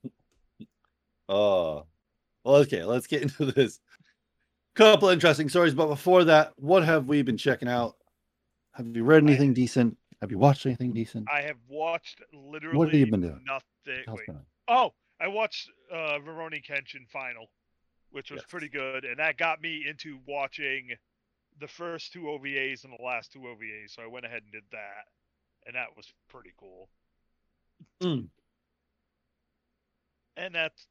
uh, 1.30 1.82
well, 2.44 2.56
okay, 2.56 2.84
let's 2.84 3.06
get 3.06 3.22
into 3.22 3.46
this. 3.46 3.80
Couple 4.74 5.08
interesting 5.08 5.48
stories, 5.48 5.74
but 5.74 5.88
before 5.88 6.24
that, 6.24 6.52
what 6.56 6.84
have 6.84 7.08
we 7.08 7.22
been 7.22 7.38
checking 7.38 7.68
out? 7.68 7.96
Have 8.74 8.94
you 8.94 9.04
read 9.04 9.22
anything 9.22 9.54
decent? 9.54 9.96
Have 10.20 10.30
you 10.30 10.38
watched 10.38 10.66
anything 10.66 10.92
decent? 10.92 11.28
I 11.32 11.42
have 11.42 11.56
watched 11.68 12.22
literally 12.32 12.76
what 12.76 12.88
have 12.88 12.98
you 12.98 13.10
been 13.10 13.20
doing? 13.20 13.44
nothing. 13.46 14.36
Oh, 14.66 14.92
I 15.20 15.28
watched 15.28 15.70
uh 15.92 16.18
Rurouni 16.26 16.64
Kenshin 16.64 17.08
final, 17.08 17.46
which 18.10 18.30
was 18.30 18.40
Yes. 18.42 18.50
pretty 18.50 18.68
good, 18.68 19.04
and 19.04 19.18
that 19.18 19.36
got 19.38 19.60
me 19.60 19.86
into 19.88 20.18
watching 20.26 20.90
the 21.60 21.68
first 21.68 22.12
two 22.12 22.22
OVAs 22.28 22.84
and 22.84 22.92
the 22.98 23.02
last 23.04 23.32
two 23.32 23.40
OVAs. 23.40 23.90
So 23.94 24.02
I 24.02 24.06
went 24.06 24.26
ahead 24.26 24.42
and 24.42 24.52
did 24.52 24.64
that, 24.72 25.06
and 25.66 25.74
that 25.76 25.96
was 25.96 26.12
pretty 26.28 26.52
cool. 26.58 26.88
Mm. 28.02 28.28
And 30.36 30.54
that's 30.54 30.86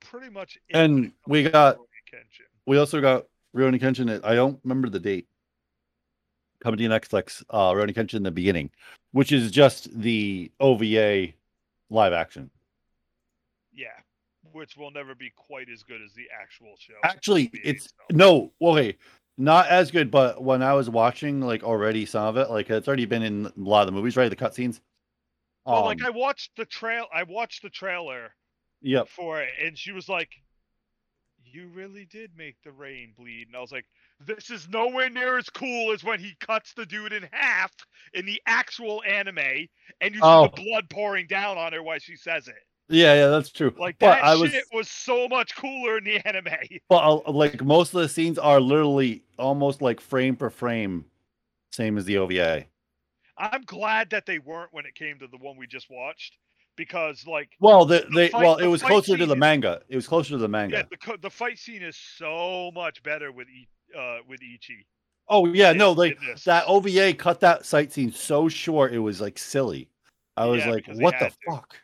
pretty 0.00 0.30
much 0.30 0.56
it. 0.68 0.76
And 0.76 0.94
when 0.94 1.00
it 1.00 1.12
comes 1.12 1.26
we 1.26 1.42
got- 1.50 1.78
Kenshin. 2.12 2.46
We 2.66 2.78
also 2.78 3.00
got 3.00 3.26
Rurouni 3.54 3.80
Kenshin. 3.80 4.20
I 4.24 4.34
don't 4.34 4.60
remember 4.64 4.88
the 4.88 5.00
date. 5.00 5.26
Coming 6.60 6.78
to 6.78 6.84
Netflix, 6.84 7.42
uh, 7.50 7.70
Rurouni 7.72 7.94
Kenshin 7.94 8.14
in 8.14 8.22
the 8.22 8.30
beginning, 8.30 8.70
which 9.12 9.30
is 9.32 9.50
just 9.50 9.88
the 10.00 10.50
OVA 10.60 11.32
live 11.90 12.12
action. 12.12 12.50
yeah, 13.72 13.88
which 14.52 14.76
will 14.76 14.90
never 14.90 15.14
be 15.14 15.30
quite 15.36 15.68
as 15.68 15.82
good 15.82 16.00
as 16.02 16.12
the 16.14 16.26
actual 16.40 16.74
show. 16.78 16.94
Actually, 17.04 17.48
OVA 17.54 17.68
it's 17.68 17.84
stuff. 17.84 18.06
no, 18.12 18.52
okay, 18.62 18.96
not 19.36 19.68
as 19.68 19.90
good. 19.90 20.10
But 20.10 20.42
when 20.42 20.62
I 20.62 20.72
was 20.72 20.88
watching, 20.88 21.40
like 21.42 21.62
already 21.62 22.06
some 22.06 22.24
of 22.24 22.36
it, 22.38 22.48
like 22.50 22.70
it's 22.70 22.88
already 22.88 23.04
been 23.06 23.22
in 23.22 23.46
a 23.46 23.52
lot 23.56 23.82
of 23.82 23.86
the 23.86 23.92
movies, 23.92 24.16
right? 24.16 24.28
The 24.30 24.36
cutscenes. 24.36 24.80
Well, 25.66 25.84
like 25.84 26.00
Um, 26.00 26.06
I 26.06 26.10
watched 26.10 26.52
the 26.56 26.64
trail. 26.64 27.06
I 27.12 27.24
watched 27.24 27.62
the 27.62 27.70
trailer 27.70 28.30
Yep. 28.82 29.08
for 29.08 29.40
it, 29.42 29.50
and 29.62 29.76
she 29.76 29.92
was 29.92 30.08
like, 30.08 30.30
"You 31.56 31.68
really 31.68 32.04
did 32.04 32.36
make 32.36 32.56
the 32.62 32.72
rain 32.72 33.14
bleed," 33.16 33.46
and 33.46 33.56
I 33.56 33.60
was 33.60 33.72
like, 33.72 33.86
"This 34.20 34.50
is 34.50 34.68
nowhere 34.68 35.08
near 35.08 35.38
as 35.38 35.48
cool 35.48 35.90
as 35.92 36.04
when 36.04 36.20
he 36.20 36.34
cuts 36.38 36.74
the 36.74 36.84
dude 36.84 37.14
in 37.14 37.26
half 37.32 37.72
in 38.12 38.26
the 38.26 38.42
actual 38.46 39.02
anime, 39.04 39.66
and 40.02 40.14
you 40.14 40.20
see 40.20 40.20
Oh. 40.22 40.48
the 40.48 40.62
blood 40.62 40.90
pouring 40.90 41.26
down 41.26 41.56
on 41.56 41.72
her 41.72 41.82
while 41.82 41.98
she 41.98 42.14
says 42.14 42.46
it. 42.46 42.62
Yeah, 42.88 43.14
yeah, 43.14 43.26
that's 43.28 43.50
true. 43.50 43.74
Like 43.78 43.98
but 43.98 44.16
that 44.16 44.24
I 44.24 44.36
was, 44.36 44.50
shit 44.50 44.64
was 44.70 44.90
so 44.90 45.28
much 45.28 45.56
cooler 45.56 45.96
in 45.96 46.04
the 46.04 46.26
anime. 46.28 46.52
well, 46.90 47.22
like 47.26 47.64
most 47.64 47.94
of 47.94 48.00
the 48.02 48.08
scenes 48.08 48.38
are 48.38 48.60
literally 48.60 49.22
almost 49.38 49.80
like 49.80 50.00
frame 50.00 50.36
for 50.36 50.50
frame, 50.50 51.06
same 51.72 51.96
as 51.96 52.04
the 52.04 52.18
OVA. 52.18 52.66
I'm 53.38 53.62
glad 53.62 54.10
that 54.10 54.26
they 54.26 54.38
weren't 54.38 54.72
when 54.72 54.86
it 54.86 54.94
came 54.94 55.18
to 55.18 55.26
the 55.26 55.38
one 55.38 55.56
we 55.56 55.66
just 55.66 55.90
watched, 55.90 56.36
because 56.76 57.26
like 57.26 57.50
Well, 57.60 57.84
the, 57.84 58.06
The 58.08 58.14
they 58.14 58.28
fight- 58.28 58.42
well, 58.42 58.56
the 58.56 58.64
it 58.64 58.68
was 58.68 58.82
closer 58.82 59.16
to 59.16 59.26
the 59.26 59.36
manga. 59.36 59.82
It 59.88 59.96
was 59.96 60.06
closer 60.06 60.30
to 60.30 60.38
the 60.38 60.48
manga 60.48 60.76
yeah, 60.76 60.82
the 60.90 60.96
co- 60.96 61.16
the 61.16 61.30
fight 61.30 61.58
scene 61.58 61.82
is 61.82 61.96
so 61.96 62.70
much 62.74 63.02
better 63.02 63.32
with 63.32 63.48
uh 63.98 64.18
with 64.28 64.40
Ichi. 64.42 64.86
Oh 65.28 65.46
yeah, 65.46 65.72
in- 65.72 65.78
no, 65.78 65.92
like 65.92 66.18
that 66.44 66.64
OVA 66.66 67.14
cut 67.14 67.40
that 67.40 67.64
sight 67.66 67.92
scene 67.92 68.12
so 68.12 68.48
short 68.48 68.92
it 68.92 68.98
was 69.00 69.20
like 69.20 69.38
silly. 69.38 69.88
I 70.36 70.46
was 70.46 70.64
Yeah, 70.64 70.70
like, 70.72 70.86
what 70.88 71.14
the 71.18 71.30
to. 71.30 71.34
fuck? 71.50 71.76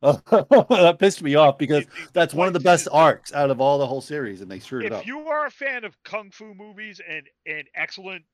that 0.70 0.96
pissed 0.98 1.22
me 1.22 1.34
off 1.34 1.58
because 1.58 1.84
The- 1.84 1.90
the 1.90 2.10
that's 2.12 2.32
one 2.34 2.46
of 2.46 2.54
the 2.54 2.60
best 2.60 2.88
arcs 2.90 3.32
out 3.32 3.50
of 3.50 3.60
all 3.60 3.78
the 3.78 3.86
whole 3.86 4.00
series, 4.00 4.40
and 4.40 4.50
they 4.50 4.60
screwed 4.60 4.84
it 4.86 4.92
up 4.92 5.00
if 5.02 5.06
you 5.06 5.20
are 5.28 5.46
a 5.46 5.50
fan 5.50 5.84
of 5.84 6.00
kung 6.04 6.30
fu 6.30 6.54
movies 6.54 7.00
and 7.06 7.22
and 7.46 7.64
excellent 7.74 8.24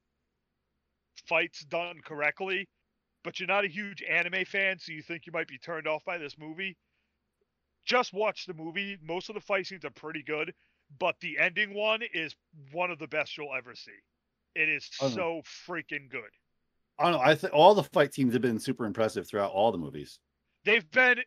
fights 1.27 1.65
done 1.65 2.01
correctly, 2.05 2.69
but 3.25 3.41
you're 3.41 3.49
not 3.49 3.65
a 3.65 3.69
huge 3.69 4.03
anime 4.03 4.45
fan, 4.45 4.79
so 4.79 4.93
you 4.93 5.03
think 5.03 5.27
you 5.27 5.33
might 5.33 5.49
be 5.49 5.59
turned 5.59 5.89
off 5.89 6.05
by 6.05 6.19
this 6.19 6.37
movie, 6.39 6.77
just 7.85 8.13
watch 8.13 8.47
the 8.47 8.55
movie. 8.55 8.97
Most 9.03 9.29
of 9.29 9.35
the 9.35 9.41
fight 9.41 9.67
scenes 9.67 9.85
are 9.85 9.91
pretty 9.91 10.23
good, 10.23 10.55
but 10.99 11.17
the 11.21 11.39
ending 11.39 11.75
one 11.75 12.01
is 12.15 12.35
one 12.73 12.91
of 12.91 12.99
the 12.99 13.09
best 13.09 13.37
you'll 13.37 13.55
ever 13.57 13.75
see. 13.75 13.91
It 14.55 14.69
is 14.69 14.89
Oh, 15.01 15.09
no. 15.09 15.15
so 15.15 15.43
freaking 15.69 16.09
good. 16.09 16.31
Oh, 16.99 17.07
I 17.07 17.11
don't 17.11 17.13
know. 17.21 17.27
I 17.27 17.35
think 17.35 17.53
all 17.53 17.75
the 17.75 17.83
fight 17.83 18.13
teams 18.13 18.33
have 18.35 18.43
been 18.43 18.61
super 18.61 18.85
impressive 18.85 19.27
throughout 19.27 19.51
all 19.51 19.73
the 19.73 19.79
movies. 19.79 20.21
They've 20.65 20.89
been 20.93 21.19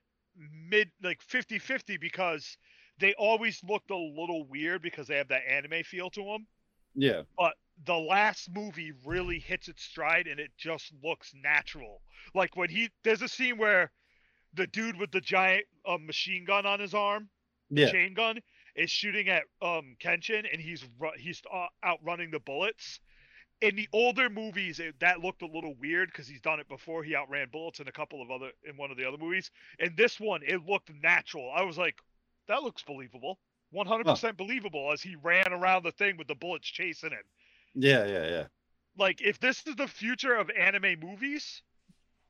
mid 0.70 0.90
like 1.04 1.22
50-50 1.22 2.00
because 2.00 2.58
they 3.00 3.14
always 3.16 3.62
looked 3.68 3.92
a 3.92 3.98
little 3.98 4.46
weird 4.48 4.82
because 4.82 5.08
they 5.08 5.18
have 5.18 5.28
that 5.28 5.42
anime 5.48 5.84
feel 5.84 6.10
to 6.12 6.24
them. 6.24 6.48
Yeah. 6.96 7.24
but 7.38 7.54
the 7.86 7.98
last 7.98 8.50
movie 8.52 8.92
really 9.06 9.40
hits 9.40 9.68
its 9.68 9.84
stride 9.84 10.28
and 10.28 10.40
it 10.40 10.52
just 10.58 10.92
looks 11.04 11.34
natural. 11.36 12.02
Like 12.34 12.56
when 12.56 12.70
he 12.70 12.90
there's 13.04 13.22
a 13.22 13.28
scene 13.28 13.58
where 13.58 13.92
the 14.54 14.68
dude 14.68 14.98
with 14.98 15.12
the 15.12 15.22
giant 15.22 15.66
uh, 15.86 15.98
machine 15.98 16.46
gun 16.46 16.66
on 16.66 16.80
his 16.80 16.94
arm, 16.94 17.30
the 17.72 17.82
Yeah. 17.82 17.92
chain 17.92 18.14
gun, 18.14 18.40
is 18.76 18.90
shooting 18.92 19.30
at 19.30 19.44
um 19.62 19.96
Kenshin, 20.00 20.46
and 20.52 20.62
he's 20.62 20.86
he's 21.18 21.42
uh, 21.52 21.68
outrunning 21.84 22.32
the 22.32 22.40
bullets. 22.40 23.00
In 23.62 23.76
the 23.76 23.90
older 23.94 24.30
movies, 24.30 24.80
it, 24.80 25.00
that 25.00 25.20
looked 25.22 25.42
a 25.42 25.48
little 25.48 25.74
weird 25.76 26.10
because 26.12 26.28
he's 26.28 26.42
done 26.42 26.60
it 26.60 26.68
before. 26.70 27.04
He 27.04 27.16
outran 27.16 27.50
bullets 27.50 27.80
in 27.80 27.88
a 27.88 27.92
couple 27.92 28.22
of 28.22 28.30
other 28.32 28.52
in 28.66 28.78
one 28.78 28.92
of 28.92 28.98
the 28.98 29.06
other 29.08 29.18
movies. 29.18 29.50
In 29.80 29.96
this 29.96 30.20
one, 30.20 30.42
it 30.46 30.66
looked 30.66 30.92
natural. 31.02 31.52
I 31.56 31.64
was 31.64 31.78
like, 31.78 32.00
that 32.48 32.64
looks 32.64 32.84
believable. 32.84 33.40
100% 33.74 34.38
believable 34.38 34.92
as 34.94 35.02
he 35.02 35.16
ran 35.16 35.52
around 35.52 35.84
the 35.84 35.92
thing 35.92 36.18
with 36.18 36.28
the 36.28 36.36
bullets 36.36 36.68
chasing 36.68 37.12
him. 37.12 37.24
Yeah, 37.78 38.06
yeah, 38.06 38.28
yeah. 38.28 38.44
Like, 38.98 39.22
if 39.22 39.40
this 39.40 39.64
is 39.68 39.76
the 39.76 39.88
future 39.88 40.34
of 40.36 40.50
anime 40.50 41.00
movies, 41.00 41.62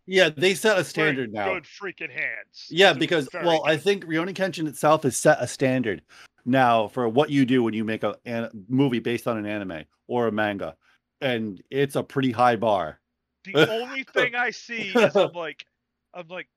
Yeah, 0.06 0.30
they 0.30 0.54
set 0.54 0.78
a 0.78 0.84
standard 0.84 1.34
now. 1.34 1.54
Good 1.54 1.64
freaking 1.64 2.12
hands. 2.12 2.68
Yeah, 2.70 2.94
because 2.94 3.30
well, 3.34 3.64
I 3.66 3.78
think 3.78 4.06
Rurouni 4.06 4.34
Kenshin 4.34 4.68
itself 4.68 5.04
has 5.04 5.16
set 5.16 5.38
a 5.42 5.48
standard 5.48 6.02
now 6.46 6.88
for 6.90 7.08
what 7.08 7.30
you 7.30 7.46
do 7.46 7.64
when 7.64 7.74
you 7.74 7.84
make 7.86 8.04
a 8.04 8.18
an, 8.26 8.50
movie 8.68 9.00
based 9.00 9.28
on 9.28 9.38
an 9.38 9.46
anime 9.46 9.86
or 10.08 10.28
a 10.28 10.32
manga, 10.32 10.76
and 11.22 11.62
it's 11.70 11.96
a 11.96 12.04
pretty 12.04 12.32
high 12.32 12.56
bar. 12.58 13.00
the 13.46 13.70
only 13.72 14.04
thing 14.04 14.36
I 14.36 14.52
see 14.52 14.92
is 14.94 15.16
I'm 15.16 15.32
like, 15.34 15.66
I'm 16.14 16.28
like, 16.28 16.48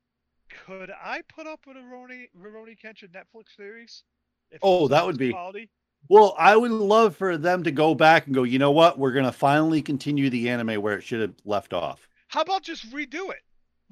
could 0.66 0.90
I 0.90 1.22
put 1.28 1.46
up 1.46 1.60
with 1.66 1.76
a 1.76 1.80
Roni 1.80 2.26
Roni 2.40 2.76
Kenshin 2.80 3.10
Netflix 3.10 3.56
series? 3.56 4.02
If 4.50 4.58
Oh, 4.62 4.88
that 4.88 5.06
would 5.06 5.18
be- 5.18 5.30
quality? 5.30 5.70
Well, 6.08 6.34
I 6.38 6.56
would 6.56 6.70
love 6.72 7.16
for 7.16 7.36
them 7.36 7.62
to 7.64 7.70
go 7.70 7.94
back 7.94 8.26
and 8.26 8.34
go. 8.34 8.42
You 8.42 8.58
know 8.58 8.72
what? 8.72 8.98
We're 8.98 9.12
gonna 9.12 9.32
finally 9.32 9.82
continue 9.82 10.28
the 10.30 10.48
anime 10.48 10.80
where 10.82 10.96
it 10.96 11.02
should 11.02 11.20
have 11.20 11.34
left 11.44 11.72
off. 11.72 12.08
How 12.28 12.42
about 12.42 12.62
just 12.62 12.90
redo 12.92 13.30
it? 13.30 13.40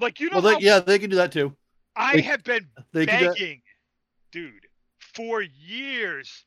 Like 0.00 0.20
you 0.20 0.30
know, 0.30 0.36
Well, 0.40 0.42
they, 0.42 0.52
how 0.54 0.58
yeah, 0.60 0.80
they 0.80 0.98
can 0.98 1.10
do 1.10 1.16
that 1.16 1.32
too. 1.32 1.56
I 1.96 2.16
they- 2.16 2.22
have 2.22 2.44
been 2.44 2.68
They 2.92 3.06
can 3.06 3.18
do 3.18 3.24
that. 3.26 3.34
begging, 3.36 3.62
dude, 4.32 4.66
for 4.98 5.42
years 5.42 6.44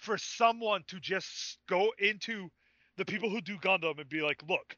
for 0.00 0.18
someone 0.18 0.84
to 0.88 1.00
just 1.00 1.58
go 1.68 1.92
into 1.98 2.48
the 2.96 3.04
people 3.04 3.28
who 3.28 3.40
do 3.40 3.58
Gundam 3.58 3.98
and 3.98 4.08
be 4.08 4.22
like, 4.22 4.42
look, 4.48 4.76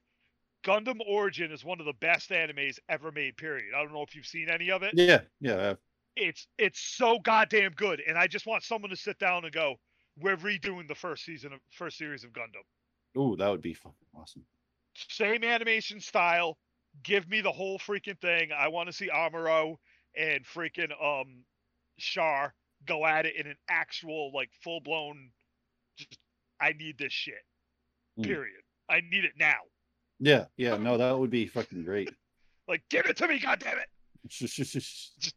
Gundam 0.65 0.99
Origin 1.07 1.53
is 1.53 1.65
one 1.65 1.79
of 1.81 1.87
the 1.87 1.93
best 2.01 2.31
animes 2.31 2.79
ever 2.89 3.13
made. 3.13 3.37
Period. 3.37 3.75
I 3.77 3.83
don't 3.83 3.93
know 3.93 4.03
if 4.03 4.15
you've 4.17 4.27
seen 4.27 4.49
any 4.49 4.71
of 4.71 4.83
it. 4.83 4.93
Yeah, 4.95 5.21
yeah. 5.41 5.75
It's 6.17 6.49
it's 6.59 6.81
so 6.81 7.19
goddamn 7.21 7.73
good, 7.73 8.03
and 8.07 8.19
I 8.19 8.27
just 8.27 8.47
want 8.47 8.65
someone 8.65 8.91
to 8.91 8.97
sit 8.97 9.19
down 9.21 9.45
and 9.45 9.53
go, 9.53 9.77
we're 10.21 10.37
redoing 10.37 10.89
the 10.89 10.95
first 10.95 11.25
season 11.25 11.53
of 11.53 11.61
first 11.71 11.99
series 11.99 12.25
of 12.25 12.31
Gundam. 12.33 12.65
Ooh, 13.21 13.37
that 13.37 13.49
would 13.49 13.63
be 13.63 13.75
fucking 13.75 13.95
awesome. 14.15 14.45
Same 14.95 15.45
animation 15.45 16.01
style. 16.01 16.59
Give 17.03 17.29
me 17.29 17.41
the 17.41 17.53
whole 17.53 17.79
freaking 17.79 18.19
thing. 18.21 18.51
I 18.57 18.69
want 18.69 18.89
to 18.89 18.93
see 18.93 19.09
Amuro 19.09 19.77
and 20.17 20.45
freaking 20.45 20.91
um 21.03 21.45
Char 21.99 22.55
go 22.87 23.07
at 23.07 23.27
it 23.27 23.37
in 23.37 23.47
an 23.47 23.57
actual 23.69 24.31
like 24.35 24.51
full 24.63 24.81
blown. 24.81 25.31
Just 25.97 26.19
I 26.61 26.73
need 26.73 26.99
this 26.99 27.13
shit. 27.13 27.35
Mm. 28.19 28.25
Period. 28.25 28.63
I 28.89 29.01
need 29.01 29.25
it 29.25 29.33
now. 29.39 29.59
Yeah, 30.19 30.47
yeah. 30.57 30.77
No, 30.77 30.97
that 30.97 31.17
would 31.17 31.31
be 31.31 31.47
fucking 31.47 31.85
great. 31.85 32.11
Like 32.69 32.83
give 32.91 33.07
it 33.07 33.17
to 33.17 33.27
me, 33.27 33.41
goddammit! 33.41 33.89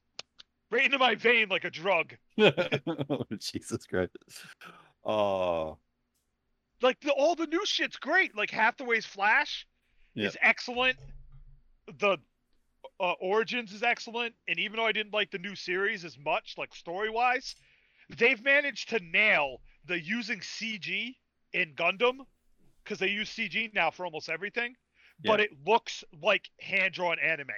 Right 0.71 0.85
into 0.85 0.97
my 0.97 1.15
vein 1.15 1.49
like 1.49 1.65
a 1.65 1.69
drug. 1.69 2.15
Jesus 3.39 3.85
Christ. 3.85 4.15
Oh, 5.05 5.77
Like 6.81 6.99
the, 7.01 7.11
all 7.11 7.35
the 7.35 7.47
new 7.47 7.65
shit's 7.65 7.97
great. 7.97 8.35
Like 8.37 8.49
Hathaway's 8.51 9.05
Flash 9.05 9.67
Yeah. 10.15 10.27
is 10.27 10.37
excellent. 10.41 10.97
The 11.99 12.17
uh, 12.99 13.11
Origins 13.19 13.73
is 13.73 13.83
excellent, 13.83 14.33
and 14.47 14.59
even 14.59 14.77
though 14.77 14.85
I 14.85 14.91
didn't 14.91 15.13
like 15.13 15.31
the 15.31 15.39
new 15.39 15.55
series 15.55 16.05
as 16.05 16.17
much, 16.17 16.53
like 16.57 16.73
story 16.73 17.09
wise, 17.09 17.55
they've 18.17 18.41
managed 18.43 18.89
to 18.89 18.99
nail 18.99 19.57
the 19.87 19.99
using 19.99 20.39
CG 20.39 21.15
in 21.53 21.73
Gundam 21.75 22.19
because 22.83 22.99
they 22.99 23.07
use 23.09 23.29
CG 23.29 23.73
now 23.73 23.89
for 23.91 24.05
almost 24.05 24.29
everything, 24.29 24.75
but 25.25 25.39
it 25.39 25.49
looks 25.65 26.03
like 26.21 26.49
hand 26.59 26.93
drawn 26.93 27.17
anime. 27.19 27.49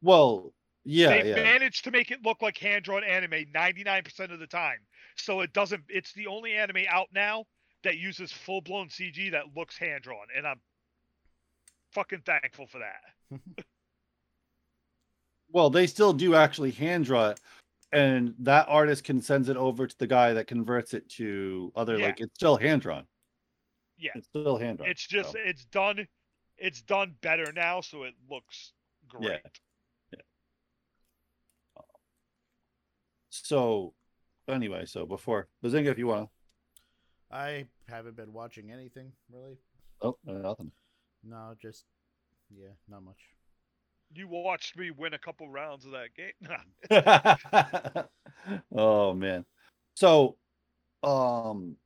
well, 0.00 0.52
yeah, 0.84 1.08
They've 1.08 1.36
yeah. 1.36 1.42
managed 1.42 1.84
to 1.84 1.90
make 1.90 2.10
it 2.10 2.18
look 2.24 2.42
like 2.42 2.58
hand 2.58 2.84
drawn 2.84 3.04
anime 3.04 3.46
99% 3.54 4.32
of 4.32 4.40
the 4.40 4.46
time. 4.46 4.78
So 5.16 5.40
it 5.40 5.52
doesn't, 5.52 5.82
it's 5.88 6.12
the 6.12 6.26
only 6.26 6.54
anime 6.54 6.84
out 6.88 7.08
now 7.14 7.44
that 7.84 7.98
uses 7.98 8.32
full 8.32 8.60
blown 8.60 8.88
CG 8.88 9.30
that 9.32 9.44
looks 9.56 9.76
hand 9.76 10.02
drawn. 10.02 10.26
And 10.36 10.46
I'm 10.46 10.60
fucking 11.92 12.22
thankful 12.24 12.66
for 12.66 12.78
that. 12.78 13.40
Well, 15.54 15.68
they 15.68 15.86
still 15.86 16.14
do 16.14 16.34
actually 16.34 16.70
hand 16.70 17.04
draw 17.04 17.28
it, 17.28 17.40
and 17.92 18.34
that 18.38 18.66
artist 18.70 19.04
can 19.04 19.20
send 19.20 19.50
it 19.50 19.56
over 19.58 19.86
to 19.86 19.98
the 19.98 20.06
guy 20.06 20.32
that 20.32 20.46
converts 20.46 20.94
it 20.94 21.06
to 21.10 21.70
other 21.76 21.98
Yeah. 21.98 22.06
like 22.06 22.20
it's 22.20 22.34
still 22.34 22.56
hand 22.56 22.80
drawn. 22.80 23.06
Yeah. 23.98 24.12
It's 24.14 24.28
still 24.28 24.56
hand 24.56 24.78
drawn. 24.78 24.88
It's 24.88 25.06
just, 25.06 25.32
so, 25.32 25.38
it's 25.38 25.66
done, 25.66 26.08
it's 26.56 26.80
done 26.80 27.14
better 27.20 27.52
now. 27.52 27.82
So 27.82 28.04
it 28.04 28.14
looks 28.30 28.72
great. 29.08 29.40
So 33.32 33.94
anyway, 34.46 34.84
so 34.84 35.06
before 35.06 35.48
Bazinga, 35.64 35.86
if 35.86 35.98
you 35.98 36.06
want 36.06 36.28
to. 36.28 37.36
I 37.36 37.64
haven't 37.88 38.16
been 38.16 38.32
watching 38.32 38.70
anything 38.70 39.10
really. 39.32 39.56
Oh, 40.02 40.18
nothing. 40.24 40.70
No, 41.24 41.54
just 41.60 41.84
yeah, 42.54 42.68
not 42.88 43.02
much. 43.02 43.16
You 44.14 44.28
watched 44.28 44.76
me 44.76 44.90
win 44.90 45.14
a 45.14 45.18
couple 45.18 45.48
rounds 45.48 45.86
of 45.86 45.92
that 45.92 46.10
game. 46.14 46.34
oh 48.76 49.14
man. 49.14 49.46
So 49.94 50.36
um 51.02 51.76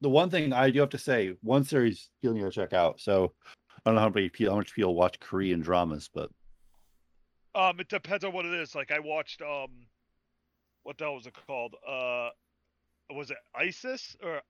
the 0.00 0.08
one 0.08 0.30
thing 0.30 0.52
I 0.52 0.70
do 0.70 0.80
have 0.80 0.90
to 0.90 0.98
say, 0.98 1.34
one 1.42 1.62
series 1.62 2.10
you 2.22 2.34
need 2.34 2.42
to 2.42 2.50
check 2.50 2.72
out. 2.72 3.00
So 3.00 3.32
I 3.46 3.80
don't 3.86 3.94
know 3.94 4.00
how 4.00 4.08
many 4.08 4.28
people 4.30 4.52
how 4.52 4.58
much 4.58 4.74
people 4.74 4.96
watch 4.96 5.20
Korean 5.20 5.60
dramas, 5.60 6.10
but 6.12 6.28
um, 7.54 7.78
it 7.78 7.88
depends 7.88 8.24
on 8.24 8.32
what 8.32 8.44
it 8.44 8.54
is. 8.54 8.74
Like 8.74 8.90
I 8.90 8.98
watched, 8.98 9.40
um, 9.40 9.68
what 10.84 10.96
the 10.98 11.04
hell 11.04 11.14
was 11.16 11.26
it 11.26 11.34
called? 11.46 11.74
Uh, 11.86 12.28
was 13.10 13.30
it 13.30 13.36
ISIS 13.54 14.16
or 14.22 14.40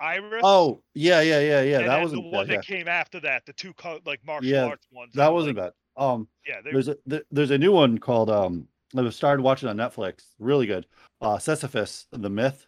Iris? 0.00 0.42
oh 0.44 0.82
yeah, 0.94 1.20
yeah, 1.20 1.40
yeah, 1.40 1.62
yeah. 1.62 1.78
and 1.80 1.88
that 1.88 2.00
wasn't 2.02 2.22
the 2.22 2.28
one 2.28 2.46
bad. 2.46 2.52
Yeah. 2.52 2.56
that 2.58 2.66
came 2.66 2.88
after 2.88 3.20
that. 3.20 3.44
The 3.46 3.52
two 3.54 3.72
co- 3.74 4.00
like 4.06 4.20
martial 4.26 4.50
Yeah, 4.50 4.66
arts 4.66 4.86
ones. 4.92 5.12
That 5.14 5.32
wasn't 5.32 5.56
like, 5.56 5.72
bad. 5.96 6.02
Um 6.02 6.28
Yeah, 6.46 6.60
there's 6.62 6.88
a 6.88 6.96
th- 7.08 7.24
there's 7.30 7.50
a 7.50 7.58
new 7.58 7.72
one 7.72 7.98
called 7.98 8.30
um 8.30 8.68
I 8.96 9.00
was 9.02 9.14
started 9.16 9.42
watching 9.42 9.68
on 9.68 9.76
Netflix. 9.76 10.24
Really 10.38 10.66
good. 10.66 10.86
Uh 11.20 11.38
Sisyphus, 11.38 12.06
the 12.12 12.30
myth. 12.30 12.66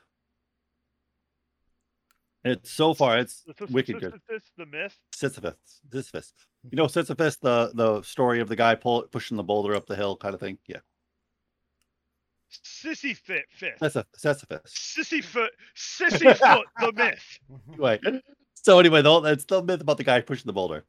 It's 2.44 2.70
so 2.70 2.92
far 2.92 3.18
it's 3.18 3.44
this- 3.58 3.70
wicked 3.70 4.00
good. 4.00 4.20
this 4.28 4.42
the 4.58 4.66
myth. 4.66 4.98
Sisyphus. 5.14 5.54
Sisyphus. 5.90 6.32
You 6.70 6.76
know 6.76 6.86
Sisyphus, 6.88 7.36
the 7.36 7.70
the 7.74 8.02
story 8.02 8.40
of 8.40 8.48
the 8.48 8.56
guy 8.56 8.74
pull, 8.74 9.02
pushing 9.04 9.36
the 9.36 9.42
boulder 9.42 9.74
up 9.74 9.86
the 9.86 9.96
hill 9.96 10.16
kind 10.16 10.34
of 10.34 10.40
thing. 10.40 10.58
Yeah. 10.66 10.78
Sissy 12.64 13.16
fit 13.16 13.44
fifth. 13.50 13.78
That's 13.80 13.96
Sisyphus. 14.16 14.60
Sissy 14.66 15.22
foot. 15.24 15.50
Sissy 15.76 16.36
foot. 16.36 16.66
The 16.80 16.92
myth. 16.92 17.38
Anyway, 17.72 18.00
so 18.54 18.78
anyway, 18.78 19.02
though 19.02 19.20
that's 19.20 19.44
the 19.44 19.62
myth 19.62 19.80
about 19.80 19.96
the 19.96 20.04
guy 20.04 20.20
pushing 20.20 20.46
the 20.46 20.52
boulder. 20.52 20.84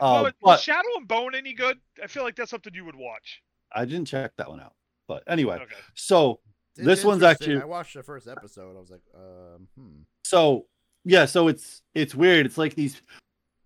well, 0.00 0.16
Um, 0.16 0.26
is 0.26 0.32
but 0.42 0.60
Shadow 0.60 0.88
and 0.96 1.06
Bone 1.08 1.34
any 1.34 1.52
good? 1.54 1.78
I 2.02 2.06
feel 2.06 2.22
like 2.22 2.36
that's 2.36 2.50
something 2.50 2.74
you 2.74 2.84
would 2.84 2.96
watch. 2.96 3.42
I 3.74 3.84
didn't 3.84 4.06
check 4.06 4.32
that 4.36 4.48
one 4.48 4.60
out. 4.60 4.74
But 5.08 5.22
anyway, 5.26 5.56
Okay. 5.56 5.74
so 5.94 6.40
It's 6.76 6.86
This 6.86 7.04
one's 7.04 7.22
actually- 7.22 7.60
I 7.60 7.64
watched 7.64 7.94
the 7.94 8.02
first 8.02 8.26
episode. 8.28 8.76
I 8.76 8.80
was 8.80 8.90
like, 8.90 9.02
um, 9.14 9.68
hmm. 9.76 10.02
so 10.24 10.66
yeah 11.04 11.24
so 11.26 11.48
it's 11.48 11.82
it's 11.96 12.14
weird 12.14 12.46
it's 12.46 12.56
like 12.56 12.76
these 12.76 13.02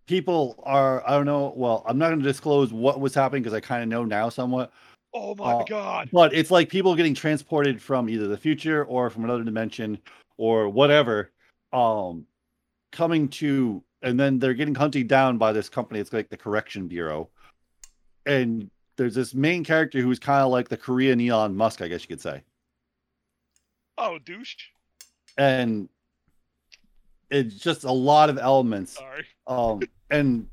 people 0.06 0.58
are 0.64 1.06
i 1.06 1.10
don't 1.10 1.26
know 1.26 1.52
well 1.54 1.84
i'm 1.86 1.98
not 1.98 2.08
going 2.08 2.18
to 2.18 2.24
disclose 2.24 2.72
what 2.72 2.98
was 2.98 3.14
happening 3.14 3.42
because 3.42 3.52
i 3.52 3.60
kind 3.60 3.82
of 3.82 3.88
know 3.90 4.04
now 4.06 4.30
somewhat 4.30 4.72
Oh 5.18 5.34
my 5.34 5.52
Uh, 5.54 5.64
god. 5.64 6.10
but 6.12 6.34
it's 6.34 6.50
like 6.50 6.68
people 6.68 6.94
getting 6.94 7.14
transported 7.14 7.80
from 7.80 8.10
either 8.10 8.28
the 8.28 8.36
future 8.36 8.84
or 8.84 9.08
from 9.08 9.24
another 9.24 9.44
dimension 9.44 9.98
or 10.36 10.68
whatever 10.68 11.32
um 11.72 12.26
coming 12.92 13.26
to 13.28 13.82
and 14.02 14.20
then 14.20 14.38
they're 14.38 14.52
getting 14.54 14.74
hunted 14.74 15.08
down 15.08 15.38
by 15.38 15.52
this 15.52 15.70
company 15.70 16.00
it's 16.00 16.12
like 16.12 16.28
the 16.28 16.36
correction 16.36 16.86
bureau 16.86 17.30
and 18.26 18.70
there's 18.96 19.14
this 19.14 19.32
main 19.34 19.64
character 19.64 20.00
who's 20.00 20.18
kind 20.18 20.42
of 20.44 20.50
like 20.50 20.68
the 20.68 20.76
korean 20.76 21.18
elon 21.20 21.56
musk 21.56 21.80
i 21.80 21.88
guess 21.88 22.02
you 22.02 22.08
could 22.08 22.20
say 22.20 22.42
Oh, 23.98 24.18
douche. 24.18 24.54
and 25.38 25.88
it's 27.30 27.54
just 27.56 27.84
a 27.84 27.90
lot 27.92 28.28
of 28.28 28.36
elements 28.38 28.92
Sorry. 28.96 29.24
Um, 29.46 29.80
and 30.10 30.48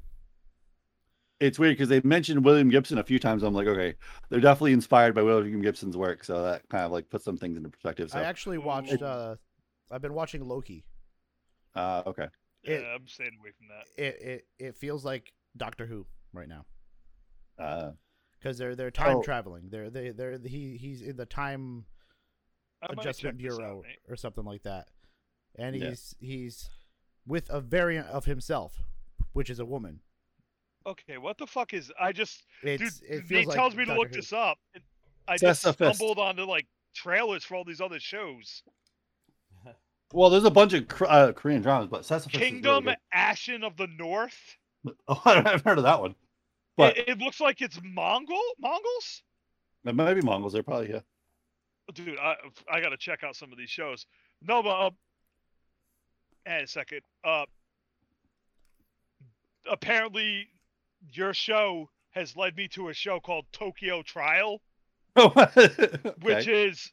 it's 1.43 1.59
weird 1.59 1.73
because 1.77 1.89
they 1.89 2.01
mentioned 2.03 2.43
William 2.45 2.69
Gibson 2.69 2.97
a 2.97 3.03
few 3.03 3.19
times. 3.19 3.43
I'm 3.43 3.53
like, 3.53 3.67
okay, 3.67 3.95
they're 4.29 4.39
definitely 4.39 4.73
inspired 4.73 5.13
by 5.13 5.21
William 5.21 5.61
Gibson's 5.61 5.97
work, 5.97 6.23
so 6.23 6.43
that 6.43 6.67
kind 6.69 6.83
of 6.85 6.91
like 6.91 7.09
puts 7.09 7.25
some 7.25 7.37
things 7.37 7.57
into 7.57 7.69
perspective. 7.69 8.11
So, 8.11 8.19
I 8.19 8.23
actually 8.23 8.57
watched. 8.57 9.01
Uh, 9.01 9.35
I've 9.91 10.01
been 10.01 10.13
watching 10.13 10.43
Loki. 10.47 10.85
uh, 11.75 12.03
okay, 12.07 12.27
Yeah, 12.63 12.79
I'm 12.95 13.07
staying 13.07 13.37
away 13.39 13.51
from 13.57 13.67
that. 13.67 14.03
It 14.03 14.21
it 14.21 14.47
it 14.59 14.75
feels 14.75 15.03
like 15.03 15.33
Doctor 15.57 15.85
Who 15.85 16.05
right 16.31 16.47
now 16.47 16.65
uh, 17.59 17.91
because 18.39 18.57
they're 18.57 18.75
they're 18.75 18.91
time 18.91 19.17
Oh. 19.17 19.21
traveling. 19.23 19.69
They're 19.69 19.89
they 19.89 20.09
they're 20.11 20.37
he 20.39 20.77
he's 20.77 21.01
in 21.01 21.17
the 21.17 21.25
time 21.25 21.85
Adjustment 22.89 23.37
check 23.39 23.43
this 23.49 23.53
out, 23.53 23.57
Bureau 23.59 23.83
or 24.09 24.15
something 24.15 24.43
like 24.45 24.63
that, 24.63 24.87
and 25.55 25.75
Yeah. 25.75 25.89
he's 25.89 26.15
he's 26.19 26.69
with 27.25 27.49
a 27.49 27.61
variant 27.61 28.07
of 28.07 28.25
himself, 28.25 28.81
which 29.33 29.49
is 29.49 29.59
a 29.59 29.65
woman. 29.65 30.01
Okay, 30.85 31.17
what 31.17 31.37
the 31.37 31.47
fuck 31.47 31.73
is? 31.73 31.91
I 31.99 32.11
just 32.11 32.45
It's 32.61 32.99
dude. 32.99 33.09
it 33.09 33.15
the 33.21 33.27
feels 33.27 33.29
name 33.41 33.47
like 33.47 33.55
tells 33.57 33.75
me 33.75 33.85
to 33.85 33.93
look 33.95 34.09
Who. 34.09 34.15
this 34.15 34.33
up. 34.33 34.57
and 34.75 34.83
I 35.27 35.37
just 35.37 35.63
Sessafist. 35.63 35.95
stumbled 35.95 36.19
onto 36.19 36.43
like 36.43 36.67
trailers 36.93 37.43
for 37.43 37.55
all 37.55 37.63
these 37.63 37.81
other 37.81 37.99
shows. 37.99 38.63
Well, 40.15 40.29
there's 40.29 40.43
a 40.43 40.51
bunch 40.51 40.73
of 40.73 40.85
uh, 41.07 41.31
Korean 41.33 41.63
dramas, 41.63 41.87
but 41.89 42.05
Sisyphus 42.05 42.35
is 42.35 42.39
really 42.39 42.51
Kingdom. 42.51 42.87
Ashin 43.15 43.63
of 43.63 43.75
the 43.77 43.87
North. 43.97 44.57
Oh, 45.07 45.19
I've 45.25 45.63
heard 45.63 45.77
of 45.79 45.85
that 45.85 45.99
one. 46.01 46.13
But 46.77 46.97
It, 46.97 47.07
it 47.09 47.17
looks 47.17 47.39
like 47.39 47.61
it's 47.63 47.79
Mongol 47.83 48.37
Mongols. 48.59 49.23
it 49.85 49.95
might 49.95 50.13
be 50.13 50.21
Mongols. 50.21 50.53
They're 50.53 50.61
probably 50.61 50.89
yeah. 50.91 50.99
Dude, 51.95 52.19
I 52.19 52.35
I 52.71 52.79
gotta 52.81 52.97
check 52.97 53.23
out 53.23 53.35
some 53.35 53.51
of 53.51 53.57
these 53.57 53.69
shows. 53.71 54.05
No, 54.41 54.61
but 54.61 54.69
uh, 54.69 54.89
and 56.45 56.63
a 56.65 56.67
second. 56.67 57.01
Uh, 57.23 57.45
apparently, 59.71 60.47
your 61.11 61.33
show 61.33 61.89
has 62.11 62.35
led 62.37 62.55
me 62.55 62.67
to 62.69 62.89
a 62.89 62.93
show 62.93 63.19
called 63.19 63.45
Tokyo 63.51 64.01
Trial, 64.03 64.61
which 65.15 65.27
Okay. 65.27 66.67
is 66.67 66.91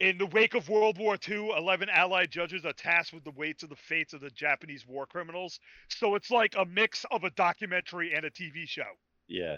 in 0.00 0.16
the 0.18 0.26
wake 0.26 0.54
of 0.54 0.68
World 0.68 0.96
War 0.98 1.16
II, 1.28 1.52
11 1.56 1.88
Allied 1.88 2.30
judges 2.30 2.64
are 2.64 2.72
tasked 2.72 3.12
with 3.12 3.24
the 3.24 3.32
weights 3.32 3.62
of 3.64 3.68
the 3.68 3.76
fates 3.76 4.12
of 4.12 4.20
the 4.20 4.30
Japanese 4.30 4.86
war 4.86 5.06
criminals. 5.06 5.58
So 5.88 6.14
it's 6.14 6.30
like 6.30 6.54
a 6.56 6.64
mix 6.64 7.04
of 7.10 7.24
a 7.24 7.30
documentary 7.30 8.14
and 8.14 8.24
a 8.24 8.30
TV 8.30 8.66
show. 8.66 8.82
yeah. 9.26 9.56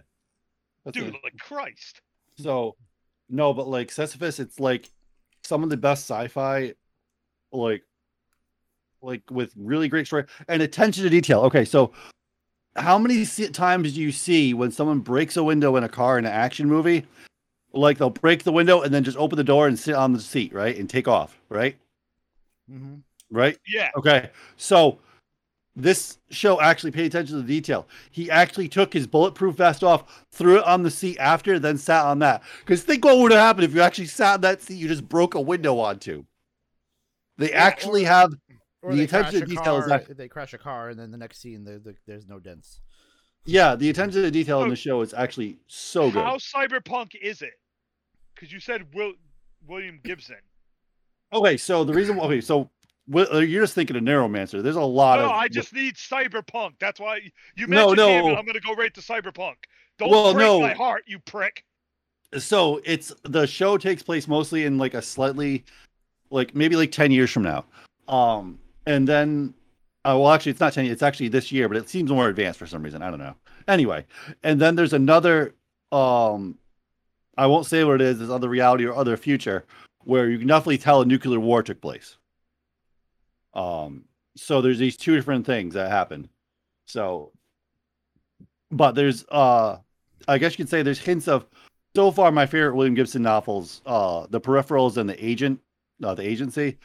That's 0.85 0.97
Dude, 0.97 1.09
a- 1.15 1.19
like 1.23 1.37
Christ. 1.39 2.01
So, 2.39 2.75
no, 3.29 3.53
but 3.53 3.69
like 3.69 3.91
Sisyphus, 3.93 4.41
it's 4.41 4.59
like 4.59 4.89
some 5.45 5.63
of 5.63 5.69
the 5.69 5.77
best 5.77 6.05
sci-fi, 6.09 6.73
like, 7.53 7.83
like 9.03 9.23
with 9.31 9.53
really 9.57 9.89
great 9.89 10.07
story 10.07 10.25
and 10.49 10.63
attention 10.63 11.05
to 11.05 11.11
detail. 11.11 11.41
Okay, 11.43 11.67
so 11.67 11.93
how 12.81 12.99
many 12.99 13.25
times 13.53 13.95
do 13.95 14.01
you 14.01 14.13
see 14.13 14.55
when 14.55 14.71
someone 14.71 15.01
breaks 15.01 15.37
a 15.37 15.45
window 15.45 15.77
in 15.77 15.85
a 15.85 15.89
car 15.89 16.19
in 16.19 16.25
an 16.25 16.33
action 16.33 16.69
movie? 16.69 17.07
Like 17.73 17.99
they'll 17.99 18.11
break 18.11 18.43
the 18.43 18.53
window 18.53 18.81
and 18.83 18.93
then 18.93 19.05
just 19.05 19.17
open 19.17 19.37
the 19.37 19.45
door 19.45 19.69
and 19.69 19.79
sit 19.79 19.95
on 19.95 20.13
the 20.13 20.21
seat, 20.21 20.53
right, 20.53 20.77
and 20.77 20.89
take 20.91 21.07
off, 21.09 21.41
right, 21.49 21.77
Mm-hmm. 22.71 22.97
right. 23.31 23.57
Yeah. 23.69 23.91
Okay, 23.97 24.31
so 24.57 24.99
this 25.77 26.19
show 26.31 26.61
actually 26.61 26.91
paid 26.91 27.07
attention 27.07 27.37
to 27.37 27.43
the 27.43 27.47
detail. 27.49 27.87
He 28.11 28.29
actually 28.31 28.69
took 28.69 28.93
his 28.93 29.07
bulletproof 29.07 29.55
vest 29.57 29.85
off, 29.85 30.25
threw 30.33 30.59
it 30.59 30.65
on 30.65 30.83
the 30.83 30.91
seat 30.91 31.17
after, 31.19 31.59
then 31.61 31.79
sat 31.79 32.05
on 32.05 32.19
that. 32.21 32.43
Because 32.61 32.83
think 32.83 33.05
what 33.05 33.19
would 33.19 33.31
have 33.31 33.41
happened 33.41 33.65
if 33.65 33.75
you 33.75 33.81
actually 33.81 34.07
sat 34.07 34.35
on 34.35 34.41
that 34.43 34.63
seat 34.63 34.75
you 34.77 34.89
just 34.89 35.09
broke 35.09 35.35
a 35.37 35.41
window 35.41 35.79
onto. 35.79 36.25
They 37.39 37.51
Yeah, 37.51 37.63
actually 37.65 38.05
or- 38.05 38.09
have 38.09 38.33
Or 38.83 38.95
The 38.95 39.03
attention 39.03 39.41
to 39.41 39.45
a 39.45 39.47
detail 39.47 39.77
is 39.79 39.87
car, 39.87 39.95
act- 39.95 40.17
they 40.17 40.29
crash 40.29 40.55
a 40.55 40.59
car, 40.59 40.89
and 40.89 40.99
then 40.99 41.11
the 41.11 41.19
next 41.19 41.41
scene 41.41 41.65
there, 41.65 41.79
there- 41.79 41.95
there's 42.07 42.27
no 42.27 42.39
dents. 42.39 42.81
yeah, 43.45 43.75
the 43.75 43.91
attention 43.91 44.23
to 44.23 44.31
detail 44.31 44.63
in 44.63 44.71
the 44.71 44.77
show 44.77 45.01
is 45.03 45.13
actually 45.15 45.59
so 45.67 46.11
good. 46.11 46.23
How 46.25 46.37
cyberpunk 46.37 47.15
is 47.15 47.43
it? 47.43 47.55
Because 48.35 48.53
you 48.53 48.61
said 48.61 48.95
Will, 48.95 49.13
William 49.67 50.01
Gibson. 50.03 50.37
Okay, 51.33 51.57
so 51.57 51.85
the 51.85 51.93
reason 51.93 52.19
okay, 52.21 52.41
so 52.41 52.71
uh, 53.15 53.39
you're 53.39 53.63
just 53.63 53.75
thinking 53.75 53.97
of 53.97 54.03
Neuromancer. 54.03 54.63
There's 54.63 54.77
a 54.77 54.81
lot 54.83 55.17
No, 55.19 55.25
of 55.27 55.31
No, 55.31 55.35
I 55.37 55.49
just 55.49 55.73
need 55.75 55.95
cyberpunk. 55.97 56.73
That's 56.81 56.99
why 57.01 57.21
you 57.57 57.67
No, 57.67 57.89
mentioned 57.89 57.99
him, 58.01 58.25
and 58.25 58.29
no. 58.29 58.37
I'm 58.37 58.47
gonna 58.47 58.61
go 58.61 58.75
right 58.75 58.93
to 58.95 59.01
cyberpunk. 59.01 59.57
Don't 59.99 60.11
Well, 60.11 60.33
break 60.33 60.47
no. 60.47 60.61
my 60.61 60.73
heart, 60.73 61.05
you 61.07 61.19
prick. 61.19 61.65
so 62.39 62.81
it's 62.85 63.13
the 63.25 63.47
show 63.47 63.77
takes 63.77 64.03
place 64.03 64.27
mostly 64.29 64.65
in 64.65 64.79
like 64.79 64.95
a 64.95 65.03
slightly 65.03 65.65
like 66.31 66.55
maybe 66.55 66.77
like 66.77 66.93
10 66.93 67.11
years 67.11 67.29
from 67.31 67.43
now 67.43 67.65
um 68.07 68.57
and 68.87 69.07
then 69.07 69.55
uh, 70.05 70.17
well 70.19 70.31
actually 70.31 70.53
it's 70.53 70.61
not 70.61 70.73
10 70.73 70.87
it's 70.87 71.03
actually 71.03 71.29
this 71.29 71.53
year 71.53 71.69
but 71.69 71.77
it 71.77 71.89
seems 71.89 72.11
more 72.11 72.29
advanced 72.29 72.59
for 72.59 72.67
some 72.67 72.83
reason. 72.83 73.03
I 73.03 73.11
don't 73.11 73.19
know. 73.19 73.35
Anyway 73.69 74.07
and 74.43 74.61
then 74.61 74.75
there's 74.77 74.93
another 74.93 75.55
um 75.93 76.59
i 77.37 77.47
won't 77.47 77.67
say 77.67 77.85
what 77.85 77.97
it 77.97 78.01
is 78.03 78.19
there's 78.19 78.31
other 78.31 78.49
reality 78.49 78.85
or 78.85 78.95
other 78.95 79.17
future 79.17 79.65
where 80.05 80.31
you 80.31 80.39
can 80.39 80.47
definitely 80.47 80.79
tell 80.79 81.03
a 81.03 81.05
nuclear 81.05 81.41
war 81.41 81.63
took 81.63 81.81
place. 81.81 82.17
Um 83.55 84.05
so 84.37 84.61
there's 84.61 84.79
these 84.79 84.97
two 84.97 85.15
different 85.15 85.45
things 85.45 85.75
that 85.75 85.91
happen. 85.91 86.29
So 86.87 87.33
but 88.71 88.93
there's 88.93 89.25
uh 89.29 89.79
i 90.29 90.39
guess 90.39 90.53
you 90.53 90.65
could 90.65 90.69
say 90.69 90.83
there's 90.83 90.99
hints 90.99 91.29
of 91.29 91.47
so 91.95 92.11
far 92.11 92.31
my 92.31 92.47
favorite 92.47 92.75
william 92.75 92.95
gibson 92.95 93.23
novels 93.23 93.83
uh 93.87 94.27
the 94.31 94.41
peripherals 94.41 94.97
and 94.97 95.09
the 95.09 95.25
agent 95.25 95.61
uh, 96.03 96.15
the 96.15 96.27
agency 96.27 96.79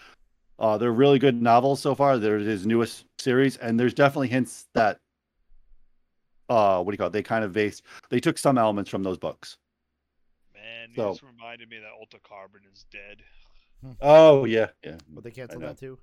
uh 0.59 0.77
they're 0.77 0.91
really 0.93 1.19
good 1.19 1.41
novels 1.41 1.81
so 1.81 1.93
far 1.95 2.17
they're 2.17 2.39
his 2.39 2.65
newest 2.65 3.05
series 3.17 3.57
and 3.57 3.79
there's 3.79 3.93
definitely 3.93 4.27
hints 4.27 4.67
that 4.73 4.99
uh 6.49 6.81
what 6.81 6.91
do 6.91 6.93
you 6.93 6.97
call 6.97 7.07
it 7.07 7.13
they 7.13 7.23
kind 7.23 7.43
of 7.43 7.51
based 7.53 7.83
they 8.09 8.19
took 8.19 8.37
some 8.37 8.57
elements 8.57 8.89
from 8.89 9.03
those 9.03 9.17
books 9.17 9.57
Man, 10.53 10.89
you 10.89 10.95
So- 10.95 11.09
just 11.11 11.23
reminded 11.23 11.69
me 11.69 11.77
that 11.79 11.91
Altered 11.99 12.23
Carbon 12.23 12.61
is 12.71 12.85
dead. 12.91 13.21
oh 14.01 14.45
yeah 14.45 14.67
yeah 14.83 14.97
But 15.09 15.23
they 15.23 15.31
canceled 15.31 15.63
that 15.63 15.77
too. 15.79 15.97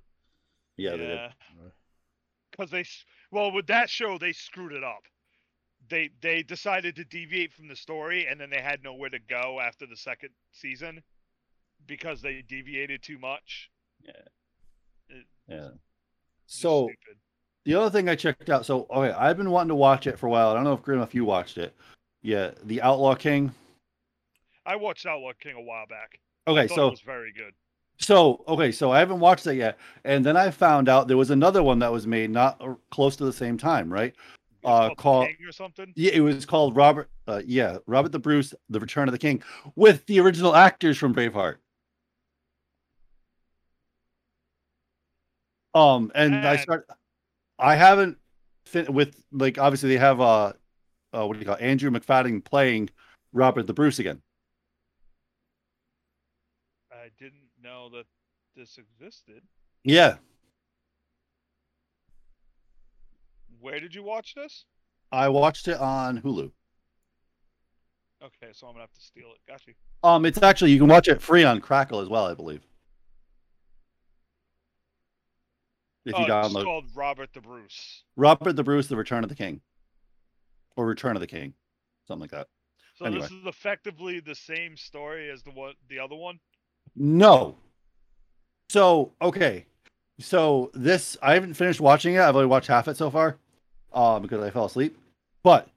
yeah, 0.77 0.91
they 0.91 0.97
did. 0.97 1.19
Because 2.51 2.69
they, 2.69 2.81
s- 2.81 3.03
well, 3.31 3.51
with 3.51 3.65
that 3.67 3.89
show, 3.89 4.19
they 4.19 4.31
screwed 4.31 4.73
it 4.73 4.83
up. 4.83 5.07
They 5.89 6.11
they 6.21 6.43
decided 6.43 6.95
to 6.97 7.03
deviate 7.03 7.51
from 7.51 7.67
the 7.67 7.75
story, 7.75 8.27
and 8.27 8.39
then 8.39 8.49
they 8.51 8.61
had 8.61 8.83
nowhere 8.83 9.09
to 9.09 9.17
go 9.19 9.59
after 9.59 9.85
the 9.87 9.97
second 9.97 10.29
season 10.51 11.01
because 11.87 12.21
they 12.21 12.43
deviated 12.47 13.01
too 13.01 13.17
much. 13.17 13.71
Yeah. 14.05 14.11
It- 15.47 15.53
yeah 15.55 15.69
so 16.45 16.87
stupid. 16.87 17.19
the 17.65 17.75
other 17.75 17.89
thing 17.89 18.09
i 18.09 18.15
checked 18.15 18.49
out 18.49 18.65
so 18.65 18.85
okay 18.89 19.11
i've 19.13 19.37
been 19.37 19.49
wanting 19.51 19.69
to 19.69 19.75
watch 19.75 20.07
it 20.07 20.19
for 20.19 20.27
a 20.27 20.29
while 20.29 20.49
i 20.49 20.53
don't 20.53 20.63
know 20.63 20.73
if 20.73 20.81
grim 20.81 21.01
if 21.01 21.15
you 21.15 21.25
watched 21.25 21.57
it 21.57 21.73
yeah 22.21 22.51
the 22.63 22.81
outlaw 22.81 23.15
king 23.15 23.53
I 24.65 24.75
watched 24.77 25.05
Outlaw 25.05 25.33
King 25.41 25.55
a 25.57 25.61
while 25.61 25.85
back. 25.87 26.19
okay 26.47 26.61
I 26.61 26.67
so 26.67 26.87
it 26.87 26.91
was 26.91 27.01
very 27.01 27.33
good. 27.33 27.53
So 27.99 28.43
okay, 28.47 28.71
so 28.71 28.91
I 28.91 28.99
haven't 28.99 29.19
watched 29.19 29.43
that 29.43 29.55
yet, 29.55 29.77
and 30.05 30.25
then 30.25 30.35
I 30.37 30.51
found 30.51 30.87
out 30.89 31.07
there 31.07 31.17
was 31.17 31.31
another 31.31 31.61
one 31.61 31.79
that 31.79 31.91
was 31.91 32.07
made 32.07 32.29
not 32.31 32.61
uh, 32.61 32.75
close 32.89 33.15
to 33.17 33.25
the 33.25 33.33
same 33.33 33.57
time, 33.57 33.91
right? 33.91 34.15
Uh, 34.63 34.87
called 34.87 34.97
call- 34.97 35.25
King 35.25 35.35
or 35.45 35.51
something. 35.51 35.91
Yeah, 35.95 36.11
it 36.13 36.21
was 36.21 36.45
called 36.45 36.75
Robert. 36.77 37.09
Uh, 37.27 37.41
yeah, 37.45 37.77
Robert 37.87 38.13
the 38.13 38.19
Bruce: 38.19 38.53
The 38.69 38.79
Return 38.79 39.07
of 39.09 39.11
the 39.11 39.19
King, 39.19 39.43
with 39.75 40.05
the 40.05 40.19
original 40.21 40.55
actors 40.55 40.97
from 40.97 41.13
Braveheart. 41.13 41.57
Um, 45.73 46.11
and 46.13 46.35
I 46.35 46.57
start. 46.57 46.87
I 47.59 47.75
haven't 47.75 48.17
fin- 48.65 48.93
with 48.93 49.23
like 49.31 49.57
obviously 49.57 49.89
they 49.89 49.97
have 49.97 50.21
uh, 50.21 50.53
uh 51.13 51.27
what 51.27 51.33
do 51.33 51.39
you 51.39 51.45
call 51.45 51.55
it? 51.55 51.61
Andrew 51.61 51.89
Macfadyen 51.89 52.43
playing 52.43 52.89
Robert 53.31 53.67
the 53.67 53.73
Bruce 53.73 53.99
again. 53.99 54.21
I 56.91 57.09
didn't 57.17 57.49
know 57.61 57.89
that 57.89 58.05
this 58.55 58.77
existed. 58.77 59.41
Yeah, 59.83 60.17
Where 63.63 63.79
did 63.79 63.95
you 63.95 64.03
watch 64.03 64.35
this? 64.35 64.65
I 65.13 65.29
watched 65.29 65.69
it 65.69 65.79
on 65.79 66.19
Hulu. 66.19 66.51
Okay, 68.21 68.51
so 68.51 68.67
I'm 68.67 68.73
gonna 68.73 68.81
have 68.83 68.91
to 68.91 68.99
steal 68.99 69.27
it. 69.31 69.39
Got 69.49 69.65
you. 69.65 69.73
Um, 70.03 70.25
it's 70.25 70.43
actually 70.43 70.71
you 70.71 70.79
can 70.79 70.89
watch 70.89 71.07
it 71.07 71.21
free 71.21 71.45
on 71.45 71.61
Crackle 71.61 72.01
as 72.01 72.09
well, 72.09 72.25
I 72.25 72.33
believe. 72.33 72.61
If 76.05 76.17
you 76.17 76.25
oh, 76.27 76.39
it's 76.39 76.53
download 76.53 76.63
called 76.63 76.85
Robert 76.95 77.29
the 77.33 77.41
Bruce. 77.41 78.03
Robert 78.15 78.55
the 78.55 78.63
Bruce: 78.63 78.87
The 78.87 78.97
Return 78.97 79.23
of 79.23 79.29
the 79.29 79.35
King, 79.35 79.61
or 80.75 80.85
Return 80.85 81.15
of 81.15 81.21
the 81.21 81.27
King, 81.27 81.53
something 82.07 82.21
like 82.21 82.31
that. 82.31 82.47
So 82.95 83.05
Anyway. 83.05 83.21
this 83.21 83.31
is 83.31 83.45
effectively 83.45 84.19
the 84.19 84.35
same 84.35 84.77
story 84.77 85.29
as 85.29 85.43
the 85.43 85.51
one, 85.51 85.73
the 85.89 85.99
other 85.99 86.15
one. 86.15 86.39
No. 86.95 87.55
So 88.69 89.11
okay, 89.21 89.65
so 90.19 90.71
this 90.73 91.17
I 91.21 91.33
haven't 91.33 91.55
finished 91.55 91.81
watching 91.81 92.15
it. 92.15 92.21
I've 92.21 92.35
only 92.35 92.47
watched 92.47 92.67
half 92.67 92.87
it 92.87 92.97
so 92.97 93.09
far, 93.09 93.37
uh, 93.91 94.19
because 94.19 94.43
I 94.43 94.49
fell 94.49 94.65
asleep. 94.65 94.97
But 95.43 95.69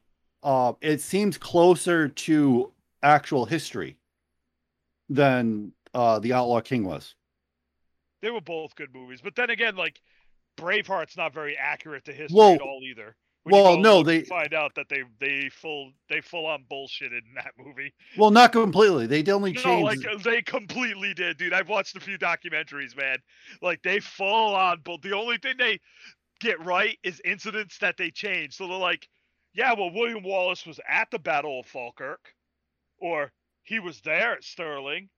uh, 0.43 0.74
it 0.81 1.01
seems 1.01 1.36
closer 1.36 2.09
to 2.09 2.73
actual 3.03 3.47
history 3.47 3.97
than 5.09 5.73
uh, 5.94 6.20
the 6.20 6.32
Outlaw 6.32 6.61
King 6.61 6.85
was. 6.85 7.15
They 8.22 8.30
were 8.30 8.40
both 8.40 8.74
good 8.74 8.93
movies, 8.94 9.20
but 9.22 9.34
then 9.36 9.51
again, 9.51 9.76
like 9.76 10.01
Braveheart's 10.56 11.16
not 11.16 11.34
very 11.34 11.56
accurate 11.56 12.05
to 12.06 12.12
history 12.12 12.40
at 12.40 12.60
all 12.60 12.80
either. 12.82 13.16
When 13.43 13.62
well, 13.62 13.76
no, 13.78 14.02
they- 14.02 14.24
find 14.24 14.52
out 14.55 14.74
that 14.74 14.88
they 14.88 15.05
they 15.20 15.48
full 15.51 15.93
they 16.09 16.20
full 16.20 16.47
on 16.47 16.64
bullshitted 16.70 17.12
in 17.28 17.34
that 17.36 17.52
movie. 17.56 17.93
Well, 18.16 18.30
not 18.32 18.51
completely. 18.52 19.06
They 19.06 19.30
only 19.30 19.52
No, 19.52 19.62
changed. 19.62 20.05
like 20.05 20.22
they 20.24 20.43
completely 20.43 21.14
did, 21.14 21.36
dude. 21.36 21.52
I've 21.52 21.68
watched 21.68 21.94
a 21.97 22.01
few 22.01 22.18
documentaries, 22.18 22.97
man. 22.97 23.18
Like 23.62 23.82
they 23.82 24.01
full 24.01 24.56
on 24.56 24.80
bull. 24.80 24.98
The 25.01 25.12
only 25.14 25.38
thing 25.38 25.55
they 25.59 25.78
get 26.40 26.64
right 26.64 26.98
is 27.05 27.20
incidents 27.24 27.78
that 27.78 27.97
they 27.97 28.10
change. 28.10 28.55
So 28.56 28.66
they're 28.66 28.76
like, 28.76 29.09
yeah, 29.55 29.74
well, 29.74 29.93
William 29.93 30.24
Wallace 30.24 30.66
was 30.66 30.80
at 30.88 31.10
the 31.12 31.18
Battle 31.18 31.60
of 31.60 31.66
Falkirk, 31.66 32.34
or 32.98 33.30
he 33.62 33.78
was 33.78 34.01
there 34.01 34.32
at 34.32 34.43
Stirling, 34.44 35.09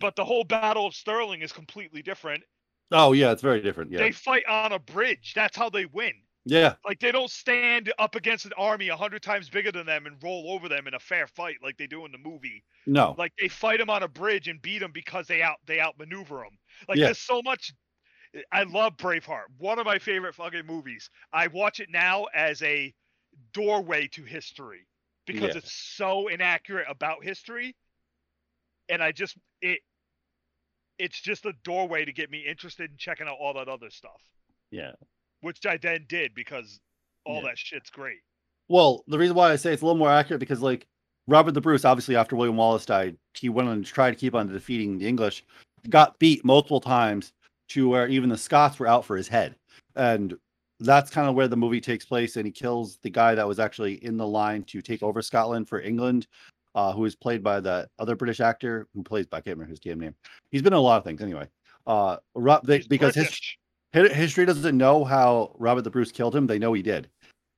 but 0.00 0.16
the 0.16 0.24
whole 0.24 0.44
Battle 0.44 0.86
of 0.86 0.94
Stirling 0.94 1.42
is 1.42 1.52
completely 1.52 2.02
different. 2.02 2.44
Oh 2.90 3.12
yeah, 3.12 3.32
it's 3.32 3.42
very 3.42 3.60
different. 3.60 3.90
Yeah, 3.92 3.98
They 3.98 4.12
fight 4.12 4.44
on 4.46 4.72
a 4.72 4.78
bridge. 4.78 5.32
That's 5.34 5.56
how 5.56 5.70
they 5.70 5.86
win. 5.86 6.12
yeah, 6.44 6.76
Like 6.86 7.00
they 7.00 7.12
don't 7.12 7.30
stand 7.30 7.92
up 7.98 8.14
against 8.14 8.46
an 8.46 8.52
army 8.58 8.88
a 8.88 8.96
hundred 8.96 9.22
times 9.22 9.48
bigger 9.50 9.72
than 9.72 9.86
them 9.86 10.06
and 10.06 10.22
roll 10.22 10.52
over 10.52 10.68
them 10.68 10.86
in 10.86 10.94
a 10.94 11.00
fair 11.00 11.26
fight 11.26 11.56
like 11.62 11.76
they 11.78 11.86
do 11.86 12.04
in 12.06 12.12
the 12.12 12.18
movie. 12.18 12.64
no, 12.86 13.18
Like 13.18 13.32
they 13.40 13.48
fight 13.48 13.78
them 13.78 13.90
on 13.90 14.02
a 14.02 14.08
bridge 14.08 14.48
and 14.48 14.60
beat 14.62 14.80
them 14.80 14.92
because 14.92 15.26
they 15.26 15.42
out 15.42 15.58
they 15.66 15.80
outmaneuver 15.80 16.38
them. 16.38 16.58
Like 16.88 16.98
Yeah. 16.98 17.04
there's 17.04 17.18
so 17.20 17.42
much. 17.42 17.72
I 18.52 18.64
love 18.64 18.96
Braveheart. 18.96 19.46
One 19.58 19.78
of 19.78 19.86
my 19.86 19.98
favorite 19.98 20.34
fucking 20.34 20.66
movies. 20.66 21.10
I 21.32 21.46
watch 21.48 21.80
it 21.80 21.90
now 21.90 22.26
as 22.34 22.62
a 22.62 22.94
doorway 23.52 24.08
to 24.08 24.24
history 24.24 24.86
because 25.26 25.54
Yeah. 25.54 25.58
it's 25.58 25.72
so 25.72 26.28
inaccurate 26.28 26.86
about 26.88 27.24
history, 27.24 27.76
and 28.88 29.02
I 29.02 29.12
just 29.12 29.36
it. 29.62 29.80
It's 30.98 31.20
just 31.20 31.44
a 31.44 31.52
doorway 31.64 32.04
to 32.04 32.12
get 32.12 32.30
me 32.30 32.44
interested 32.48 32.90
in 32.90 32.96
checking 32.96 33.26
out 33.26 33.36
all 33.40 33.54
that 33.54 33.68
other 33.68 33.90
stuff, 33.90 34.22
yeah. 34.70 34.92
which 35.40 35.66
I 35.66 35.76
then 35.76 36.04
did 36.08 36.34
because 36.34 36.78
all 37.26 37.42
Yeah. 37.42 37.48
that 37.48 37.58
shit's 37.58 37.90
great. 37.90 38.20
Well, 38.68 39.02
the 39.08 39.18
reason 39.18 39.34
why 39.34 39.50
I 39.50 39.56
say 39.56 39.72
it's 39.72 39.82
a 39.82 39.86
little 39.86 39.98
more 39.98 40.10
accurate 40.10 40.38
because 40.40 40.62
like 40.62 40.86
Robert 41.26 41.52
the 41.52 41.60
Bruce, 41.60 41.84
obviously 41.84 42.14
after 42.16 42.36
William 42.36 42.56
Wallace 42.56 42.86
died, 42.86 43.16
he 43.34 43.48
went 43.48 43.68
on 43.68 43.82
to 43.82 43.92
try 43.92 44.10
to 44.10 44.16
keep 44.16 44.34
on 44.34 44.46
defeating 44.46 44.98
the 44.98 45.08
English, 45.08 45.44
got 45.88 46.18
beat 46.20 46.44
multiple 46.44 46.80
times 46.80 47.32
to 47.70 47.88
where 47.88 48.06
even 48.08 48.28
the 48.28 48.38
Scots 48.38 48.78
were 48.78 48.86
out 48.86 49.04
for 49.04 49.16
his 49.16 49.26
head. 49.26 49.56
And 49.96 50.34
that's 50.80 51.10
kind 51.10 51.28
of 51.28 51.34
where 51.34 51.48
the 51.48 51.56
movie 51.56 51.80
takes 51.80 52.04
place, 52.04 52.36
and 52.36 52.44
he 52.46 52.52
kills 52.52 52.98
the 52.98 53.10
guy 53.10 53.34
that 53.34 53.48
was 53.48 53.58
actually 53.58 54.04
in 54.04 54.16
the 54.16 54.26
line 54.26 54.62
to 54.64 54.82
take 54.82 55.02
over 55.02 55.22
Scotland 55.22 55.68
for 55.68 55.80
England, 55.80 56.26
uh, 56.74 56.92
who 56.92 57.04
is 57.04 57.14
played 57.14 57.42
by 57.42 57.60
the 57.60 57.88
other 57.98 58.16
British 58.16 58.40
actor 58.40 58.88
who 58.94 59.02
plays 59.02 59.26
I 59.32 59.36
can't 59.36 59.56
remember 59.56 59.70
his 59.70 59.80
damn 59.80 60.00
name. 60.00 60.14
He's 60.50 60.62
been 60.62 60.72
in 60.72 60.78
a 60.78 60.82
lot 60.82 60.98
of 60.98 61.04
things 61.04 61.22
anyway. 61.22 61.48
Uh, 61.86 62.16
Ro- 62.34 62.60
they, 62.64 62.80
because 62.80 63.14
his 63.14 63.38
history 63.92 64.46
doesn't 64.46 64.76
know 64.76 65.04
how 65.04 65.54
Robert 65.58 65.82
the 65.82 65.90
Bruce 65.90 66.10
killed 66.10 66.34
him. 66.34 66.46
They 66.46 66.58
know 66.58 66.72
he 66.72 66.82
did, 66.82 67.08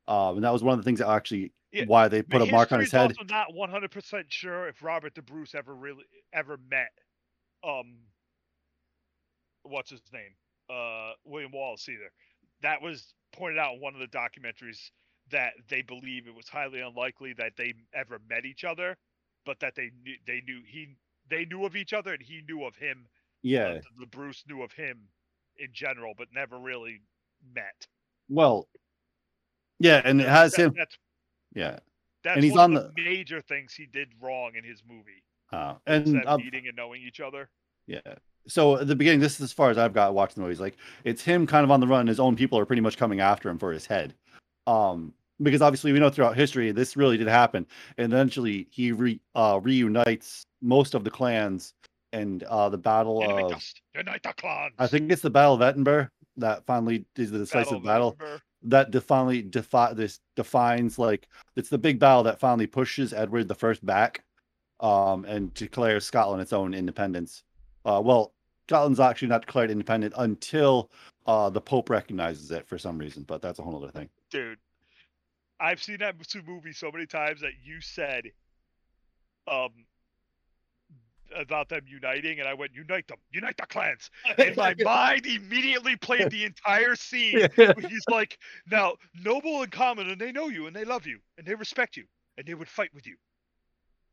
um, 0.08 0.36
and 0.36 0.44
that 0.44 0.52
was 0.52 0.62
one 0.62 0.78
of 0.78 0.84
the 0.84 0.88
things 0.88 0.98
that 0.98 1.08
actually 1.08 1.52
Yeah, 1.72 1.84
why 1.86 2.08
they 2.08 2.22
put 2.22 2.42
a 2.42 2.46
mark 2.46 2.72
on 2.72 2.80
his 2.80 2.92
head. 2.92 3.16
Also 3.18 3.24
not 3.24 3.52
100% 3.52 4.24
sure 4.28 4.68
if 4.68 4.82
Robert 4.82 5.14
the 5.14 5.22
Bruce 5.22 5.54
ever 5.54 5.74
really 5.74 6.04
ever 6.32 6.58
met 6.70 6.90
um 7.64 7.96
what's 9.62 9.90
his 9.90 10.02
name? 10.12 10.34
Uh 10.68 11.12
William 11.24 11.52
Wallace 11.52 11.88
either. 11.88 12.10
That 12.62 12.82
was 12.82 13.14
pointed 13.32 13.58
out 13.58 13.74
in 13.74 13.80
one 13.80 13.94
of 13.94 14.00
the 14.00 14.06
documentaries 14.06 14.90
that 15.30 15.52
they 15.68 15.82
believe 15.82 16.26
it 16.26 16.34
was 16.34 16.48
highly 16.48 16.80
unlikely 16.80 17.34
that 17.34 17.52
they 17.56 17.74
ever 17.94 18.20
met 18.28 18.44
each 18.44 18.64
other, 18.64 18.96
but 19.46 19.58
that 19.60 19.74
they 19.74 19.90
knew 20.04 20.16
they 20.26 20.42
knew 20.46 20.60
he 20.66 20.96
they 21.30 21.46
knew 21.46 21.64
of 21.64 21.74
each 21.76 21.92
other 21.94 22.12
and 22.12 22.22
he 22.22 22.42
knew 22.46 22.64
of 22.64 22.76
him. 22.76 23.04
uh, 23.06 23.08
Yeah, 23.42 23.78
the 23.98 24.06
Bruce 24.06 24.44
knew 24.48 24.62
of 24.62 24.72
him 24.72 24.98
in 25.58 25.68
general, 25.72 26.12
but 26.18 26.28
never 26.34 26.58
really 26.58 27.00
met. 27.54 27.86
well, 28.28 28.68
yeah, 29.78 30.02
and 30.04 30.20
it 30.20 30.28
has 30.28 30.52
That- 30.52 30.62
him. 30.62 30.74
That's 30.76 30.98
Yeah, 31.54 31.78
that's 32.22 32.42
he's 32.42 32.52
one 32.52 32.72
on 32.72 32.76
of 32.84 32.94
the 32.94 33.02
major 33.02 33.40
things 33.40 33.72
he 33.72 33.86
did 33.86 34.08
wrong 34.20 34.54
in 34.56 34.64
his 34.64 34.82
movie. 34.86 35.22
uh, 35.52 35.76
And 35.86 36.06
and 36.08 36.26
um, 36.26 36.42
meeting 36.42 36.66
and 36.66 36.76
knowing 36.76 37.00
each 37.02 37.20
other. 37.20 37.48
yeah. 37.86 38.00
So 38.48 38.76
at 38.76 38.86
the 38.86 38.94
beginning, 38.94 39.18
this 39.20 39.34
is 39.36 39.40
as 39.40 39.52
far 39.52 39.70
as 39.70 39.78
I've 39.78 39.92
got 39.92 40.14
watching 40.14 40.36
the 40.36 40.42
movies. 40.42 40.60
Like 40.60 40.76
it's 41.02 41.22
him 41.22 41.46
kind 41.48 41.64
of 41.64 41.70
on 41.72 41.80
the 41.80 41.86
run. 41.88 42.06
His 42.06 42.20
own 42.20 42.36
people 42.36 42.58
are 42.60 42.66
pretty 42.66 42.82
much 42.82 42.96
coming 42.96 43.18
after 43.20 43.48
him 43.48 43.58
for 43.58 43.72
his 43.72 43.86
head. 43.86 44.14
Um, 44.68 45.14
because 45.42 45.62
obviously 45.62 45.92
we 45.92 45.98
know 45.98 46.10
throughout 46.10 46.36
history 46.36 46.72
this 46.72 46.96
really 46.96 47.16
did 47.16 47.28
happen. 47.28 47.66
And 47.98 48.12
eventually 48.12 48.68
he 48.70 48.92
re, 48.92 49.20
uh, 49.34 49.60
reunites 49.62 50.46
most 50.62 50.94
of 50.94 51.04
the 51.04 51.10
clans 51.10 51.74
and 52.12 52.42
uh, 52.44 52.68
the 52.68 52.78
battle 52.78 53.20
Unite 53.20 53.52
of 53.52 53.64
unite 53.94 54.22
the 54.22 54.32
clans. 54.34 54.74
I 54.78 54.86
think 54.86 55.10
it's 55.10 55.22
the 55.22 55.30
Battle 55.30 55.54
of 55.54 55.62
Edinburgh 55.62 56.08
that 56.38 56.64
finally 56.66 57.04
is 57.16 57.30
the 57.30 57.38
decisive 57.38 57.78
of 57.78 57.84
battle, 57.84 58.16
that 58.62 58.90
de- 58.90 59.00
finally 59.00 59.42
defi- 59.42 59.94
this 59.94 60.20
defines 60.34 60.98
like 60.98 61.28
it's 61.56 61.68
the 61.68 61.78
big 61.78 61.98
battle 61.98 62.22
that 62.24 62.38
finally 62.38 62.66
pushes 62.66 63.12
Edward 63.12 63.48
the 63.48 63.54
First 63.54 63.84
back, 63.84 64.24
um, 64.80 65.24
and 65.24 65.52
declares 65.54 66.04
Scotland 66.04 66.42
its 66.42 66.52
own 66.52 66.74
independence. 66.74 67.42
Uh, 67.84 68.00
well, 68.04 68.32
Scotland's 68.68 69.00
actually 69.00 69.28
not 69.28 69.46
declared 69.46 69.70
independent 69.70 70.14
until 70.16 70.90
uh, 71.26 71.48
the 71.50 71.60
Pope 71.60 71.88
recognizes 71.90 72.50
it 72.50 72.66
for 72.66 72.78
some 72.78 72.98
reason, 72.98 73.22
but 73.22 73.40
that's 73.40 73.58
a 73.58 73.62
whole 73.62 73.82
other 73.82 73.92
thing. 73.92 74.08
Dude, 74.30 74.58
I've 75.60 75.82
seen 75.82 75.98
that 75.98 76.16
movie 76.46 76.72
so 76.72 76.90
many 76.92 77.06
times 77.06 77.40
that 77.40 77.52
you 77.64 77.80
said 77.80 78.24
um 79.48 79.70
about 81.34 81.68
them 81.68 81.82
uniting, 81.86 82.38
and 82.38 82.48
I 82.48 82.54
went, 82.54 82.72
unite 82.72 83.08
them, 83.08 83.18
unite 83.32 83.56
the 83.56 83.66
clans. 83.66 84.10
And 84.38 84.56
my 84.56 84.74
mind 84.82 85.26
immediately 85.26 85.96
played 85.96 86.30
the 86.30 86.44
entire 86.44 86.94
scene 86.94 87.48
where 87.56 87.74
he's 87.88 88.04
like, 88.08 88.38
now, 88.70 88.94
noble 89.24 89.62
and 89.62 89.72
common, 89.72 90.08
and 90.08 90.20
they 90.20 90.30
know 90.30 90.48
you, 90.48 90.66
and 90.66 90.74
they 90.76 90.84
love 90.84 91.04
you, 91.04 91.18
and 91.36 91.46
they 91.46 91.54
respect 91.54 91.96
you, 91.96 92.04
and 92.38 92.46
they 92.46 92.54
would 92.54 92.68
fight 92.68 92.90
with 92.94 93.06
you. 93.06 93.16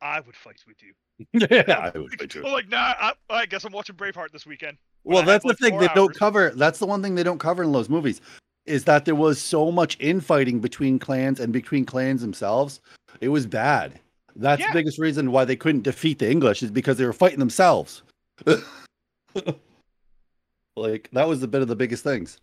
I 0.02 0.20
would 0.22 0.36
fight 0.36 0.62
with 0.68 0.78
you. 0.82 0.94
yeah, 1.50 1.92
I 1.94 1.98
would 1.98 2.20
say 2.20 2.26
true. 2.26 2.46
I'm 2.46 2.52
like, 2.52 2.70
nah, 2.70 2.94
I, 3.00 3.14
I 3.30 3.46
guess 3.46 3.64
I'm 3.64 3.72
watching 3.72 3.96
Braveheart 3.96 4.32
this 4.32 4.46
weekend. 4.46 4.78
Well, 5.04 5.24
that's 5.24 5.46
the 5.46 5.54
thing 5.54 5.78
they 5.78 5.90
don't 5.94 6.14
cover. 6.16 6.52
That's 6.56 6.80
the 6.80 6.86
one 6.88 7.02
thing 7.02 7.16
they 7.16 7.24
don't 7.24 7.40
cover 7.40 7.64
in 7.64 7.72
those 7.72 7.90
movies 7.90 8.22
is 8.66 8.86
that 8.86 9.06
there 9.06 9.16
was 9.16 9.42
so 9.42 9.72
much 9.72 9.98
infighting 10.00 10.60
between 10.60 11.00
clans 11.00 11.40
and 11.40 11.52
between 11.52 11.86
clans 11.86 12.22
themselves. 12.22 12.80
It 13.22 13.30
was 13.30 13.46
bad. 13.46 14.00
That's 14.36 14.62
Yeah. 14.62 14.68
the 14.70 14.80
biggest 14.80 14.98
reason 15.00 15.32
why 15.32 15.46
they 15.46 15.56
couldn't 15.56 15.84
defeat 15.84 16.20
the 16.20 16.30
English 16.30 16.64
is 16.64 16.72
because 16.72 16.98
they 16.98 17.06
were 17.06 17.14
fighting 17.14 17.40
themselves. 17.40 18.04
like 20.76 21.10
that 21.12 21.28
was 21.28 21.44
a 21.44 21.48
bit 21.48 21.62
of 21.62 21.68
the 21.68 21.76
biggest 21.76 22.04
things. 22.04 22.40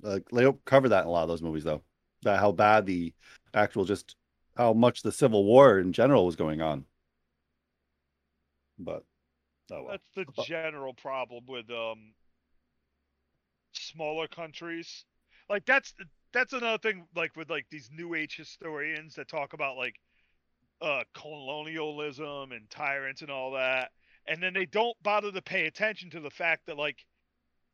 Like 0.00 0.28
they 0.30 0.42
don't 0.42 0.64
cover 0.64 0.88
that 0.88 1.02
in 1.02 1.08
a 1.08 1.10
lot 1.10 1.22
of 1.22 1.28
those 1.28 1.42
movies 1.42 1.64
though. 1.64 1.82
That 2.22 2.38
how 2.38 2.52
bad 2.52 2.86
the 2.86 3.12
actual 3.54 3.84
just 3.84 4.16
how 4.56 4.72
much 4.72 5.02
the 5.02 5.12
Civil 5.12 5.44
War 5.44 5.78
in 5.78 5.92
general 5.92 6.26
was 6.26 6.36
going 6.36 6.60
on. 6.60 6.84
But 8.78 9.04
oh 9.72 9.84
well. 9.84 9.98
That's 10.14 10.28
the 10.36 10.42
general 10.44 10.94
problem 10.94 11.44
with 11.46 11.70
um 11.70 12.12
smaller 13.72 14.28
countries. 14.28 15.04
Like 15.52 15.66
that's 15.66 15.92
that's 16.32 16.54
another 16.54 16.78
thing 16.78 17.04
like 17.14 17.36
with 17.36 17.50
like 17.50 17.66
these 17.70 17.90
new 17.92 18.14
age 18.14 18.38
historians 18.38 19.16
that 19.16 19.28
talk 19.28 19.52
about 19.52 19.76
like 19.76 19.96
uh 20.80 21.02
colonialism 21.12 22.52
and 22.52 22.70
tyrants 22.70 23.20
and 23.20 23.30
all 23.30 23.52
that. 23.52 23.90
And 24.26 24.42
then 24.42 24.54
they 24.54 24.64
don't 24.64 24.96
bother 25.02 25.30
to 25.30 25.42
pay 25.42 25.66
attention 25.66 26.08
to 26.10 26.20
the 26.20 26.30
fact 26.30 26.62
that 26.66 26.78
like 26.78 27.04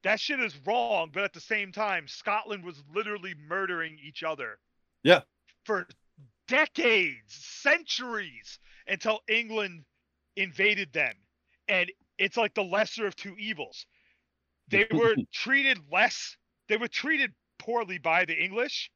that 0.03 0.19
shit 0.19 0.41
is 0.41 0.59
wrong, 0.67 1.11
but 1.15 1.23
at 1.23 1.33
the 1.33 1.41
same 1.41 1.71
time 1.71 2.09
Scotland 2.09 2.65
was 2.65 2.83
literally 2.93 3.35
murdering 3.49 3.97
each 4.05 4.25
other. 4.25 4.59
Yeah. 5.05 5.21
For 5.65 5.87
decades, 6.49 7.33
centuries 7.63 8.59
until 8.89 9.21
England 9.29 9.85
invaded 10.35 10.93
them 10.93 11.15
and 11.69 11.93
it's 12.19 12.37
like 12.37 12.55
the 12.55 12.65
lesser 12.65 13.07
of 13.07 13.15
two 13.15 13.37
evils. 13.39 13.87
They 14.67 14.85
were 14.93 15.15
treated 15.33 15.79
less, 15.93 16.37
they 16.69 16.77
were 16.77 16.89
treated 16.89 17.31
poorly 17.59 17.99
by 17.99 18.25
the 18.25 18.35
English, 18.35 18.91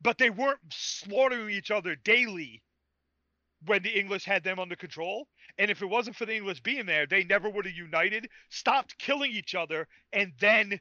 but 0.00 0.18
they 0.18 0.30
weren't 0.30 0.60
slaughtering 0.70 1.50
each 1.50 1.70
other 1.70 1.96
daily 1.96 2.62
when 3.64 3.82
the 3.82 3.98
English 3.98 4.24
had 4.24 4.44
them 4.44 4.58
under 4.58 4.76
control. 4.76 5.28
And 5.58 5.70
if 5.70 5.82
it 5.82 5.86
wasn't 5.86 6.16
for 6.16 6.26
the 6.26 6.36
English 6.36 6.60
being 6.60 6.86
there, 6.86 7.06
they 7.06 7.24
never 7.24 7.48
would 7.48 7.66
have 7.66 7.74
united, 7.74 8.28
stopped 8.50 8.98
killing 8.98 9.32
each 9.32 9.54
other, 9.54 9.88
and 10.12 10.32
then 10.40 10.78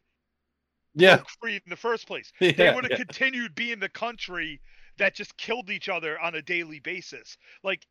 yeah. 0.93 1.17
broke 1.17 1.29
free 1.41 1.55
in 1.55 1.69
the 1.69 1.75
first 1.75 2.07
place. 2.07 2.31
They 2.39 2.71
would 2.73 2.83
have 2.83 2.91
yeah. 2.91 2.97
continued 2.97 3.55
being 3.55 3.79
the 3.79 3.89
country 3.89 4.61
that 4.97 5.15
just 5.15 5.35
killed 5.37 5.69
each 5.69 5.89
other 5.89 6.19
on 6.19 6.35
a 6.35 6.41
daily 6.41 6.79
basis. 6.79 7.37
Like, 7.63 7.85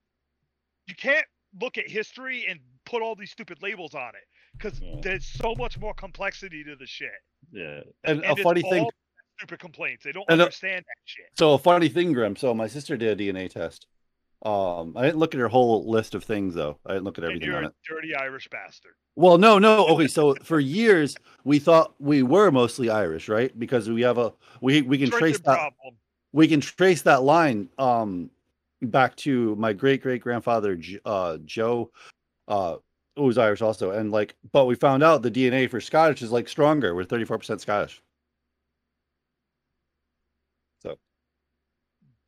you 0.86 0.94
can't 0.94 1.26
look 1.60 1.78
at 1.78 1.88
history 1.88 2.46
and 2.48 2.60
put 2.84 3.02
all 3.02 3.14
these 3.14 3.30
stupid 3.30 3.62
labels 3.62 3.94
on 3.94 4.10
it 4.14 4.26
because 4.56 4.80
Yeah. 4.80 5.00
there's 5.02 5.26
so 5.26 5.54
much 5.54 5.78
more 5.78 5.94
complexity 5.94 6.64
to 6.64 6.76
the 6.76 6.86
shit. 6.86 7.10
Yeah. 7.50 7.80
And, 8.04 8.24
And 8.24 8.38
a 8.38 8.42
funny 8.42 8.62
thing, 8.62 8.84
all 8.84 8.92
stupid 9.38 9.58
complaints. 9.58 10.04
They 10.04 10.12
don't 10.12 10.24
And 10.28 10.40
understand 10.40 10.84
that 10.86 10.96
shit. 11.04 11.26
so 11.36 11.54
a 11.54 11.58
funny 11.58 11.88
thing, 11.88 12.12
Grim. 12.12 12.36
So 12.36 12.54
my 12.54 12.66
sister 12.66 12.96
did 12.96 13.20
a 13.20 13.22
DNA 13.32 13.50
test. 13.50 13.86
Um, 14.44 14.94
I 14.96 15.04
didn't 15.06 15.18
look 15.18 15.34
at 15.34 15.40
her 15.40 15.48
whole 15.48 15.88
list 15.88 16.14
of 16.14 16.22
things 16.22 16.54
though. 16.54 16.78
I 16.84 16.92
didn't 16.92 17.04
look 17.04 17.16
at 17.16 17.24
And 17.24 17.30
everything 17.32 17.48
you're 17.48 17.56
on 17.58 17.64
a 17.64 17.68
it. 17.68 17.74
dirty 17.88 18.14
Irish 18.14 18.48
bastard. 18.50 18.92
Well, 19.16 19.38
no, 19.38 19.58
no. 19.58 19.86
Okay, 19.88 20.06
so 20.06 20.34
for 20.42 20.60
years 20.60 21.16
we 21.44 21.58
thought 21.58 21.94
we 21.98 22.22
were 22.22 22.50
mostly 22.50 22.90
Irish, 22.90 23.28
right? 23.28 23.58
Because 23.58 23.88
we 23.88 24.02
have 24.02 24.18
a 24.18 24.32
we 24.60 24.82
we 24.82 24.98
can 24.98 25.08
trace 25.10 25.38
that 25.38 25.44
problem. 25.44 25.94
we 26.32 26.46
can 26.46 26.60
trace 26.60 27.02
that 27.02 27.22
line 27.22 27.70
um 27.78 28.30
back 28.82 29.16
to 29.16 29.56
my 29.56 29.72
great 29.72 30.02
great 30.02 30.20
grandfather 30.20 30.78
uh 31.06 31.38
Joe 31.46 31.90
uh 32.48 32.76
who 33.16 33.22
was 33.22 33.38
Irish 33.38 33.62
also 33.62 33.92
and 33.92 34.10
like 34.12 34.34
but 34.52 34.66
we 34.66 34.74
found 34.74 35.02
out 35.02 35.22
the 35.22 35.30
DNA 35.30 35.70
for 35.70 35.80
Scottish 35.80 36.20
is 36.20 36.32
like 36.32 36.48
stronger 36.48 36.94
we're 36.94 37.04
34% 37.04 37.60
Scottish 37.60 38.02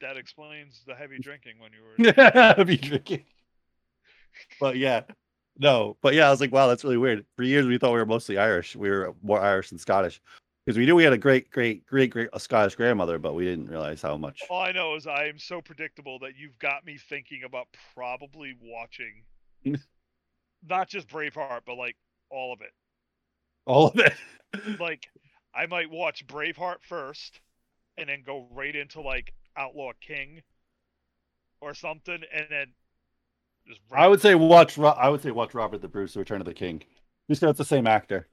That 0.01 0.16
explains 0.16 0.82
the 0.86 0.94
heavy 0.94 1.18
drinking 1.18 1.55
when 1.59 1.70
you 1.73 1.82
were. 2.56 2.64
be 2.64 2.77
drinking 2.77 3.24
but 4.60 4.77
yeah 4.77 5.02
No, 5.59 5.97
but 6.02 6.12
yeah, 6.12 6.28
I 6.28 6.31
was 6.31 6.40
like, 6.40 6.52
wow, 6.52 6.66
that's 6.66 6.85
really 6.85 6.98
weird. 6.98 7.24
For 7.36 7.43
years, 7.43 7.66
we 7.66 7.78
thought 7.78 7.93
we 7.93 7.98
were 7.98 8.05
mostly 8.05 8.36
Irish. 8.36 8.77
We 8.77 8.90
were 8.90 9.14
more 9.23 9.40
Irish 9.40 9.70
than 9.70 9.78
Scottish 9.78 10.20
because 10.66 10.77
we 10.77 10.85
knew 10.85 10.94
we 10.94 11.05
had 11.05 11.14
a 11.14 11.18
great, 11.18 11.51
great, 11.51 11.86
great, 11.86 12.10
great 12.10 12.28
a 12.35 12.40
Scottish 12.40 12.74
grandmother, 12.74 13.18
but 13.18 13.35
we 13.35 13.47
didn't 13.47 13.70
realize 13.70 14.02
how 14.02 14.18
much. 14.18 14.43
All 14.51 14.60
I 14.60 14.73
know 14.73 14.97
is 14.97 15.06
I 15.06 15.28
am 15.28 15.39
so 15.39 15.62
predictable 15.62 16.18
that 16.18 16.36
you've 16.36 16.59
got 16.59 16.85
me 16.85 16.98
thinking 16.98 17.44
about 17.47 17.68
probably 17.94 18.55
watching 18.60 19.24
not 20.68 20.89
just 20.90 21.09
Braveheart, 21.09 21.60
but 21.64 21.77
like 21.77 21.97
all 22.31 22.52
of 22.52 22.60
it. 22.60 22.73
All 23.64 23.89
of 23.89 23.98
it. 23.98 24.14
Like 24.78 25.06
I 25.55 25.64
might 25.64 25.90
watch 25.90 26.27
Braveheart 26.27 26.82
first 26.82 27.40
and 27.97 28.10
then 28.10 28.23
go 28.27 28.47
right 28.52 28.77
into 28.77 29.01
like 29.01 29.32
Outlaw 29.57 29.93
King 30.01 30.43
or 31.61 31.74
something 31.74 32.20
and 32.35 32.47
then 32.51 32.66
just 33.66 33.81
I 33.91 34.07
would 34.07 34.20
say 34.20 34.35
watch. 34.35 34.78
Ro- 34.78 34.91
I 34.91 35.09
would 35.09 35.23
say 35.23 35.31
watch 35.33 35.55
Robert 35.55 35.81
the 35.83 35.89
Bruce: 35.89 36.12
The 36.15 36.20
Return 36.20 36.41
of 36.41 36.47
the 36.47 36.55
King. 36.55 36.83
Just 37.28 37.41
'cause 37.41 37.51
it's 37.51 37.59
the 37.59 37.65
same 37.65 37.87
actor. 37.89 38.28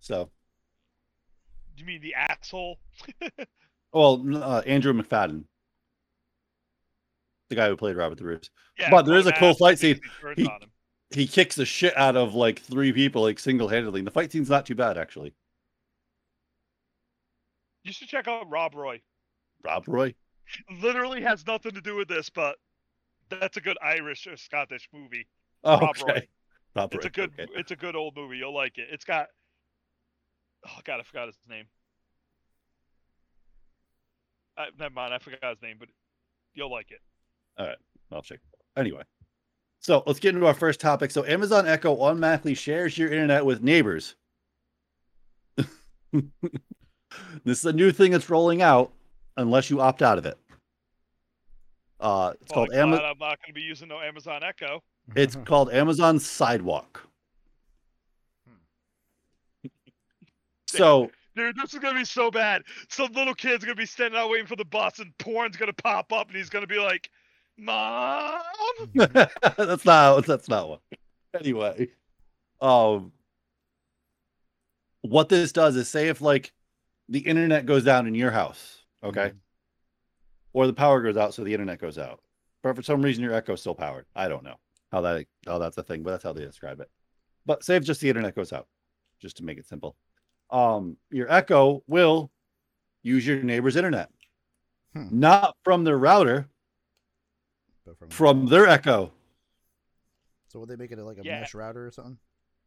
So, 0.00 0.30
do 1.76 1.80
You 1.82 1.86
mean 1.86 2.00
the 2.00 2.14
asshole? 2.14 2.78
well, 3.92 4.24
uh, 4.42 4.62
Andrew 4.64 4.94
Macfadyen, 4.94 5.44
the 7.50 7.56
guy 7.56 7.68
who 7.68 7.76
played 7.76 7.96
Robert 7.96 8.16
the 8.16 8.24
Bruce. 8.24 8.48
Yeah, 8.78 8.90
But 8.90 9.04
there 9.04 9.16
is 9.16 9.26
a 9.26 9.32
cool 9.32 9.54
fight 9.54 9.78
scene. 9.78 10.00
he 10.36 10.42
He- 10.44 10.50
He 11.10 11.26
kicks 11.26 11.54
the 11.56 11.64
shit 11.66 11.96
out 11.96 12.16
of 12.16 12.34
like 12.34 12.58
three 12.60 12.92
people, 12.92 13.22
like 13.22 13.38
single 13.38 13.68
handedly. 13.68 14.00
The 14.02 14.10
fight 14.10 14.32
scene's 14.32 14.48
not 14.50 14.64
too 14.66 14.74
bad, 14.74 14.96
actually. 14.98 15.34
You 17.84 17.92
should 17.92 18.08
check 18.08 18.26
out 18.26 18.48
Rob 18.50 18.74
Roy. 18.74 19.00
Rob 19.62 19.84
Roy. 19.86 20.14
Literally 20.82 21.22
has 21.22 21.46
nothing 21.46 21.72
to 21.72 21.80
do 21.80 21.96
with 21.96 22.08
this, 22.08 22.30
but 22.30 22.56
that's 23.28 23.56
a 23.56 23.60
good 23.60 23.76
Irish 23.82 24.26
or 24.26 24.36
Scottish 24.36 24.88
movie. 24.92 25.26
Oh, 25.64 25.78
Rob 25.78 25.96
Roy. 26.06 26.12
okay. 26.12 26.28
Rob 26.74 26.94
It's 26.94 27.06
a 27.06 27.10
good 27.10 27.32
okay. 27.38 27.50
it's 27.54 27.70
a 27.70 27.76
good 27.76 27.96
old 27.96 28.16
movie. 28.16 28.38
You'll 28.38 28.54
like 28.54 28.78
it. 28.78 28.88
It's 28.90 29.04
got 29.04 29.26
Oh 30.66 30.78
god, 30.84 31.00
I 31.00 31.02
forgot 31.02 31.26
his 31.26 31.36
name. 31.48 31.66
Uh, 34.56 34.64
never 34.78 34.94
mind, 34.94 35.12
I 35.12 35.18
forgot 35.18 35.50
his 35.50 35.62
name, 35.62 35.76
but 35.78 35.88
you'll 36.54 36.70
like 36.70 36.90
it. 36.90 37.00
All 37.58 37.66
right, 37.66 37.76
I'll 38.10 38.22
check. 38.22 38.40
Anyway, 38.76 39.02
so 39.80 40.02
let's 40.06 40.18
get 40.18 40.34
into 40.34 40.46
our 40.46 40.54
first 40.54 40.80
topic. 40.80 41.10
So 41.10 41.24
Amazon 41.24 41.66
Echo 41.66 41.98
automatically 42.00 42.54
shares 42.54 42.96
your 42.96 43.10
internet 43.10 43.44
with 43.44 43.62
neighbors. 43.62 44.16
this 45.56 46.24
is 47.46 47.64
a 47.64 47.72
new 47.72 47.92
thing 47.92 48.12
that's 48.12 48.28
rolling 48.28 48.62
out, 48.62 48.92
unless 49.36 49.70
you 49.70 49.80
opt 49.80 50.02
out 50.02 50.18
of 50.18 50.26
it. 50.26 50.38
Uh, 51.98 52.34
it's 52.40 52.54
Well, 52.54 52.66
called 52.66 52.76
I'm 52.76 52.90
glad 52.90 53.04
I'm 53.04 53.18
not 53.18 53.38
going 53.40 53.48
to 53.48 53.52
be 53.52 53.62
using 53.62 53.88
no 53.88 54.00
Amazon 54.00 54.42
Echo. 54.42 54.82
It's 55.14 55.36
called 55.44 55.72
Amazon 55.72 56.18
Sidewalk. 56.18 57.02
So 60.68 61.10
Dude, 61.36 61.54
this 61.56 61.74
is 61.74 61.80
gonna 61.80 61.98
be 61.98 62.04
so 62.04 62.30
bad. 62.30 62.62
Some 62.88 63.12
little 63.12 63.34
kid's 63.34 63.62
gonna 63.62 63.74
be 63.74 63.84
standing 63.84 64.18
out 64.18 64.30
waiting 64.30 64.46
for 64.46 64.56
the 64.56 64.64
bus, 64.64 64.98
and 64.98 65.16
porn's 65.18 65.56
gonna 65.56 65.74
pop 65.74 66.10
up, 66.10 66.28
and 66.28 66.36
he's 66.36 66.48
gonna 66.48 66.66
be 66.66 66.78
like, 66.78 67.10
"Mom." 67.58 68.40
that's 68.94 69.84
not 69.84 70.24
that's 70.24 70.48
not 70.48 70.68
one. 70.68 70.78
Anyway, 71.38 71.88
um, 72.62 73.12
what 75.02 75.28
this 75.28 75.52
does 75.52 75.76
is 75.76 75.88
say 75.90 76.08
if 76.08 76.22
like 76.22 76.52
the 77.10 77.20
internet 77.20 77.66
goes 77.66 77.84
down 77.84 78.06
in 78.06 78.14
your 78.14 78.30
house, 78.30 78.85
okay, 79.06 79.32
or 80.52 80.66
the 80.66 80.72
power 80.72 81.00
goes 81.02 81.16
out, 81.16 81.34
so 81.34 81.42
the 81.44 81.52
internet 81.52 81.78
goes 81.80 81.98
out, 81.98 82.20
but 82.62 82.74
for 82.76 82.82
some 82.82 83.02
reason 83.02 83.22
your 83.24 83.34
Echo's 83.34 83.60
still 83.60 83.74
powered. 83.74 84.06
I 84.14 84.28
don't 84.28 84.44
know 84.44 84.56
how 84.92 85.00
that 85.02 85.26
how 85.46 85.58
that's 85.58 85.76
a 85.78 85.82
thing, 85.82 86.02
but 86.02 86.12
that's 86.12 86.24
how 86.24 86.32
they 86.32 86.44
describe 86.44 86.80
it. 86.80 86.90
But 87.44 87.64
say 87.64 87.76
if 87.76 87.84
just 87.84 88.00
the 88.00 88.08
internet 88.08 88.34
goes 88.34 88.52
out, 88.52 88.66
just 89.20 89.36
to 89.38 89.44
make 89.44 89.58
it 89.58 89.66
simple, 89.66 89.96
um, 90.50 90.96
your 91.10 91.30
Echo 91.32 91.82
will 91.86 92.30
use 93.02 93.26
your 93.26 93.42
neighbor's 93.42 93.76
internet, 93.76 94.10
Hmm. 94.92 95.06
not 95.10 95.56
from 95.62 95.84
their 95.84 95.98
router, 95.98 96.48
But 97.84 97.98
from, 97.98 98.08
from 98.10 98.46
their 98.46 98.66
Echo. 98.66 99.12
so 100.48 100.58
would 100.60 100.68
they 100.68 100.76
make 100.76 100.90
it 100.90 100.98
like 100.98 101.18
a 101.18 101.22
Yeah. 101.24 101.40
mesh 101.40 101.54
router 101.54 101.86
or 101.86 101.90
something? 101.90 102.18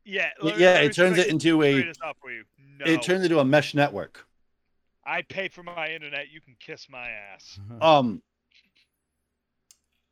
Yeah. 0.06 0.32
Y- 0.42 0.46
let 0.50 0.58
me- 0.58 0.64
yeah, 0.64 0.80
it 0.80 0.94
turns 0.94 1.18
it 1.18 1.28
into 1.28 1.62
a 1.64 1.82
this 1.84 1.98
up 2.02 2.18
for 2.22 2.32
you. 2.32 2.46
No, 2.58 2.86
it 2.86 3.02
turns 3.02 3.24
into 3.24 3.40
a 3.40 3.46
mesh 3.46 3.74
network. 3.74 4.26
I 5.10 5.24
pay 5.24 5.48
for 5.48 5.64
my 5.64 5.88
internet. 5.88 6.32
You 6.32 6.40
can 6.40 6.56
kiss 6.60 6.88
my 6.90 7.10
ass. 7.10 7.60
Um 7.82 8.22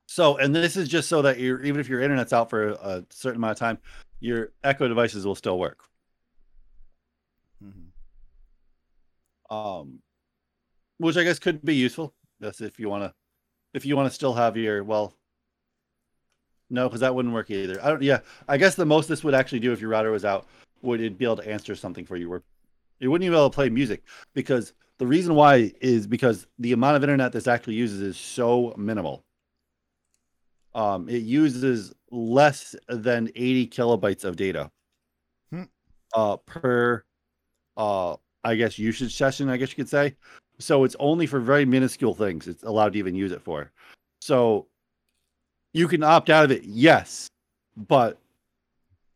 so 0.09 0.37
and 0.37 0.55
this 0.55 0.75
is 0.77 0.87
just 0.87 1.09
so 1.09 1.21
that 1.21 1.37
you're 1.39 1.61
even 1.61 1.79
if 1.79 1.87
your 1.87 2.01
internet's 2.01 2.33
out 2.33 2.49
for 2.49 2.69
a 2.69 3.05
certain 3.09 3.37
amount 3.37 3.51
of 3.51 3.59
time, 3.59 3.77
your 4.19 4.51
Echo 4.63 4.87
devices 4.87 5.25
will 5.25 5.35
still 5.35 5.59
work. 5.59 5.83
Mhm. 7.63 7.91
Um 9.55 9.99
which 10.97 11.17
I 11.17 11.23
guess 11.23 11.37
could 11.37 11.63
be 11.63 11.75
useful. 11.75 12.15
That's 12.39 12.61
if 12.61 12.79
you 12.79 12.89
want 12.89 13.03
to 13.03 13.13
if 13.73 13.85
you 13.85 13.95
want 13.95 14.09
to 14.09 14.15
still 14.15 14.33
have 14.33 14.57
your 14.57 14.83
well 14.83 15.13
no, 16.69 16.87
because 16.89 16.99
that 16.99 17.15
wouldn't 17.15 17.33
work 17.33 17.49
either. 17.49 17.81
I 17.83 17.89
don't 17.89 18.01
yeah, 18.01 18.19
I 18.47 18.57
guess 18.57 18.75
the 18.75 18.85
most 18.85 19.07
this 19.07 19.23
would 19.23 19.35
actually 19.35 19.59
do 19.59 19.71
if 19.73 19.79
your 19.79 19.91
router 19.91 20.11
was 20.11 20.25
out 20.25 20.47
would 20.81 21.01
it 21.01 21.17
be 21.17 21.25
able 21.25 21.37
to 21.37 21.47
answer 21.49 21.75
something 21.75 22.05
for 22.05 22.17
you 22.17 22.29
where 22.29 22.43
it 22.99 23.07
wouldn't 23.07 23.25
even 23.25 23.33
be 23.33 23.37
able 23.37 23.49
to 23.49 23.53
play 23.55 23.69
music 23.69 24.03
because 24.33 24.73
the 24.99 25.07
reason 25.07 25.35
why 25.35 25.71
is 25.81 26.07
because 26.07 26.47
the 26.59 26.73
amount 26.73 26.97
of 26.97 27.03
internet 27.03 27.31
this 27.31 27.47
actually 27.47 27.75
uses 27.75 28.01
is 28.01 28.17
so 28.17 28.73
minimal. 28.77 29.23
Um, 30.73 31.09
it 31.09 31.23
uses 31.23 31.93
less 32.11 32.75
than 32.87 33.29
80 33.35 33.67
kilobytes 33.67 34.23
of 34.23 34.35
data 34.35 34.69
Hmm. 35.51 35.63
uh, 36.13 36.37
per, 36.37 37.03
uh, 37.77 38.15
I 38.43 38.55
guess, 38.55 38.77
usage 38.77 39.15
session, 39.15 39.49
I 39.49 39.57
guess 39.57 39.69
you 39.71 39.75
could 39.75 39.89
say. 39.89 40.15
So 40.59 40.83
it's 40.83 40.95
only 40.99 41.25
for 41.27 41.39
very 41.39 41.65
minuscule 41.65 42.13
things 42.15 42.47
it's 42.47 42.63
allowed 42.63 42.93
to 42.93 42.99
even 42.99 43.15
use 43.15 43.31
it 43.31 43.41
for. 43.41 43.71
So 44.21 44.67
you 45.73 45.87
can 45.87 46.03
opt 46.03 46.29
out 46.29 46.45
of 46.45 46.51
it, 46.51 46.63
yes, 46.63 47.27
but 47.75 48.17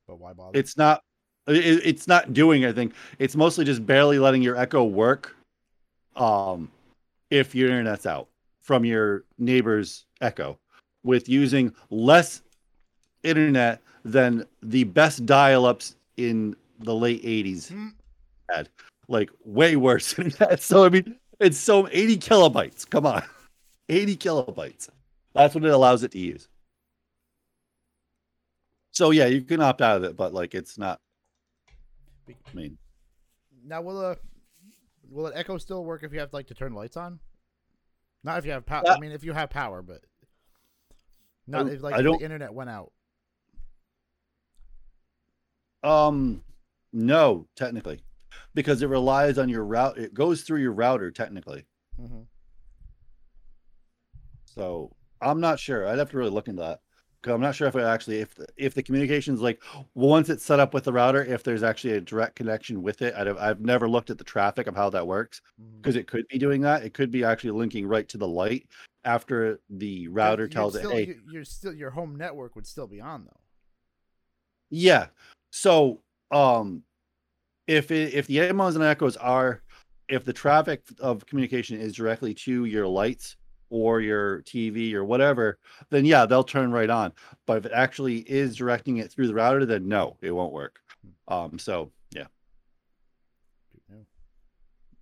But 0.07 0.19
why 0.19 0.33
bother? 0.33 0.57
it's 0.59 0.77
not 0.77 1.01
it, 1.47 1.81
it's 1.85 2.07
not 2.07 2.33
doing 2.33 2.63
anything 2.63 2.93
it's 3.19 3.35
mostly 3.35 3.65
just 3.65 3.85
barely 3.85 4.19
letting 4.19 4.41
your 4.41 4.55
echo 4.57 4.83
work 4.83 5.35
um 6.15 6.69
if 7.29 7.55
your 7.55 7.69
internet's 7.69 8.05
out 8.05 8.27
from 8.59 8.83
your 8.85 9.23
neighbor's 9.37 10.05
echo 10.21 10.57
with 11.03 11.27
using 11.29 11.73
less 11.89 12.41
internet 13.23 13.81
than 14.03 14.45
the 14.61 14.83
best 14.83 15.25
dial-ups 15.25 15.95
in 16.17 16.55
the 16.79 16.93
late 16.93 17.23
80s 17.23 17.69
Hmm. 17.69 17.87
had 18.49 18.69
like 19.07 19.29
way 19.45 19.75
worse 19.75 20.13
internet 20.19 20.61
so 20.61 20.83
i 20.85 20.89
mean 20.89 21.15
it's 21.41 21.57
so 21.57 21.87
80 21.91 22.17
kilobytes. 22.17 22.87
Come 22.87 23.07
on. 23.07 23.23
80 23.89 24.15
kilobytes. 24.15 24.89
That's 25.33 25.55
what 25.55 25.65
it 25.65 25.71
allows 25.71 26.03
it 26.03 26.11
to 26.11 26.19
use. 26.19 26.47
So 28.91 29.09
yeah 29.09 29.25
you 29.25 29.41
can 29.41 29.59
opt 29.59 29.81
out 29.81 29.97
of 29.97 30.03
it 30.03 30.15
but 30.15 30.33
like 30.35 30.53
it's 30.53 30.77
not 30.77 30.99
I 32.29 32.35
mean, 32.53 32.77
Now 33.65 33.81
will 33.81 33.99
uh 34.05 34.15
will 35.11 35.27
it 35.27 35.33
echo 35.35 35.57
still 35.57 35.83
work 35.83 36.03
if 36.03 36.13
you 36.13 36.19
have 36.19 36.33
like 36.33 36.47
to 36.47 36.53
turn 36.55 36.73
lights 36.73 36.97
on? 36.97 37.19
Not 38.23 38.37
if 38.39 38.45
you 38.45 38.51
have 38.51 38.65
power. 38.65 38.83
I 38.87 38.99
mean, 38.99 39.11
if 39.11 39.23
you 39.23 39.33
have 39.33 39.49
power, 39.49 39.81
but 39.81 40.01
not 41.47 41.67
I- 41.67 41.71
if 41.71 41.81
like 41.83 41.95
if 41.99 42.05
the 42.19 42.23
internet 42.23 42.53
went 42.53 42.69
out. 42.69 42.91
um, 45.83 46.43
no, 46.93 47.47
technically, 47.55 48.01
because 48.53 48.81
it 48.81 48.87
relies 48.87 49.37
on 49.37 49.49
your 49.49 49.65
route. 49.65 49.97
It 49.97 50.13
goes 50.13 50.41
through 50.43 50.61
your 50.61 50.73
router 50.73 51.11
technically. 51.11 51.65
hmm 51.97 52.21
So 54.45 54.95
I'm 55.21 55.39
not 55.39 55.59
sure. 55.59 55.87
I'd 55.87 55.97
have 55.99 56.11
to 56.11 56.17
really 56.17 56.29
look 56.31 56.47
into 56.47 56.61
that. 56.61 56.79
Because 57.21 57.35
I'm 57.35 57.41
not 57.41 57.53
sure 57.53 57.67
if 57.67 57.75
it 57.75 57.83
actually 57.83 58.19
if 58.19 58.33
the, 58.33 58.47
if 58.57 58.73
the 58.73 58.81
communications 58.81 59.41
like 59.41 59.61
once 59.93 60.27
it's 60.29 60.43
set 60.43 60.59
up 60.59 60.73
with 60.73 60.85
the 60.85 60.93
router, 60.93 61.23
if 61.23 61.43
there's 61.43 61.61
actually 61.61 61.93
a 61.93 62.01
direct 62.01 62.35
connection 62.35 62.81
with 62.81 63.01
it. 63.03 63.13
I'd 63.15 63.27
have, 63.27 63.37
I've 63.37 63.59
never 63.61 63.87
looked 63.87 64.09
at 64.09 64.17
the 64.17 64.23
traffic 64.23 64.65
of 64.67 64.75
how 64.75 64.89
that 64.89 65.05
works 65.05 65.41
because 65.77 65.95
it 65.95 66.07
could 66.07 66.27
be 66.29 66.39
doing 66.39 66.61
that. 66.61 66.83
It 66.83 66.93
could 66.95 67.11
be 67.11 67.23
actually 67.23 67.51
linking 67.51 67.85
right 67.87 68.07
to 68.09 68.17
the 68.17 68.27
light 68.27 68.67
after 69.03 69.59
the 69.69 70.07
router 70.07 70.47
tells 70.47 70.75
it, 70.75 70.81
hey, 70.91 71.05
you- 71.07 71.21
you're 71.31 71.43
still 71.45 71.73
your 71.73 71.91
home 71.91 72.15
network 72.15 72.55
would 72.55 72.65
still 72.65 72.87
be 72.87 72.99
on 73.01 73.25
though. 73.25 73.39
Yeah. 74.71 75.07
So, 75.51 76.01
um, 76.31 76.83
if 77.67 77.91
it, 77.91 78.13
if 78.13 78.25
the 78.27 78.41
Amazon 78.41 78.81
Echoes 78.83 79.17
are, 79.17 79.61
if 80.09 80.25
the 80.25 80.33
traffic 80.33 80.83
of 80.99 81.25
communication 81.25 81.79
is 81.79 81.93
directly 81.93 82.33
to 82.33 82.65
your 82.65 82.87
lights 82.87 83.37
or 83.71 84.01
your 84.01 84.41
TV 84.43 84.93
or 84.93 85.03
whatever, 85.03 85.57
then 85.89 86.05
yeah, 86.05 86.25
they'll 86.27 86.43
turn 86.43 86.71
right 86.71 86.89
on. 86.89 87.11
But 87.47 87.57
if 87.57 87.65
it 87.65 87.71
actually 87.73 88.17
is 88.19 88.55
directing 88.55 88.97
it 88.97 89.11
through 89.11 89.27
the 89.27 89.33
router, 89.33 89.65
then 89.65 89.87
no, 89.87 90.17
it 90.21 90.31
won't 90.31 90.53
work. 90.53 90.79
Um, 91.27 91.57
so 91.57 91.91
yeah. 92.11 92.25
Yeah. 93.89 93.95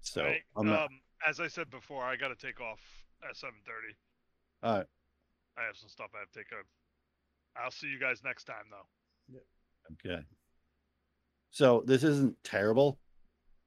So 0.01 0.23
Right, 0.23 0.41
I'm 0.55 0.67
not. 0.67 0.83
um, 0.83 0.99
as 1.27 1.39
I 1.39 1.47
said 1.47 1.69
before, 1.69 2.03
I 2.03 2.15
got 2.15 2.29
to 2.29 2.35
take 2.35 2.61
off 2.61 2.79
at 3.27 3.35
7:30. 3.35 3.49
all 4.63 4.77
right. 4.77 4.85
I 5.57 5.63
have 5.65 5.75
some 5.75 5.89
stuff 5.89 6.11
I 6.15 6.19
have 6.19 6.31
to 6.31 6.39
take 6.39 6.49
care 6.49 6.61
of. 6.61 6.65
I'll 7.61 7.71
see 7.71 7.87
you 7.87 7.99
guys 7.99 8.21
next 8.23 8.45
time, 8.45 8.65
though. 8.69 9.33
Yep. 9.33 9.43
Okay. 10.05 10.23
So 11.49 11.83
this 11.85 12.03
isn't 12.03 12.35
terrible. 12.43 12.99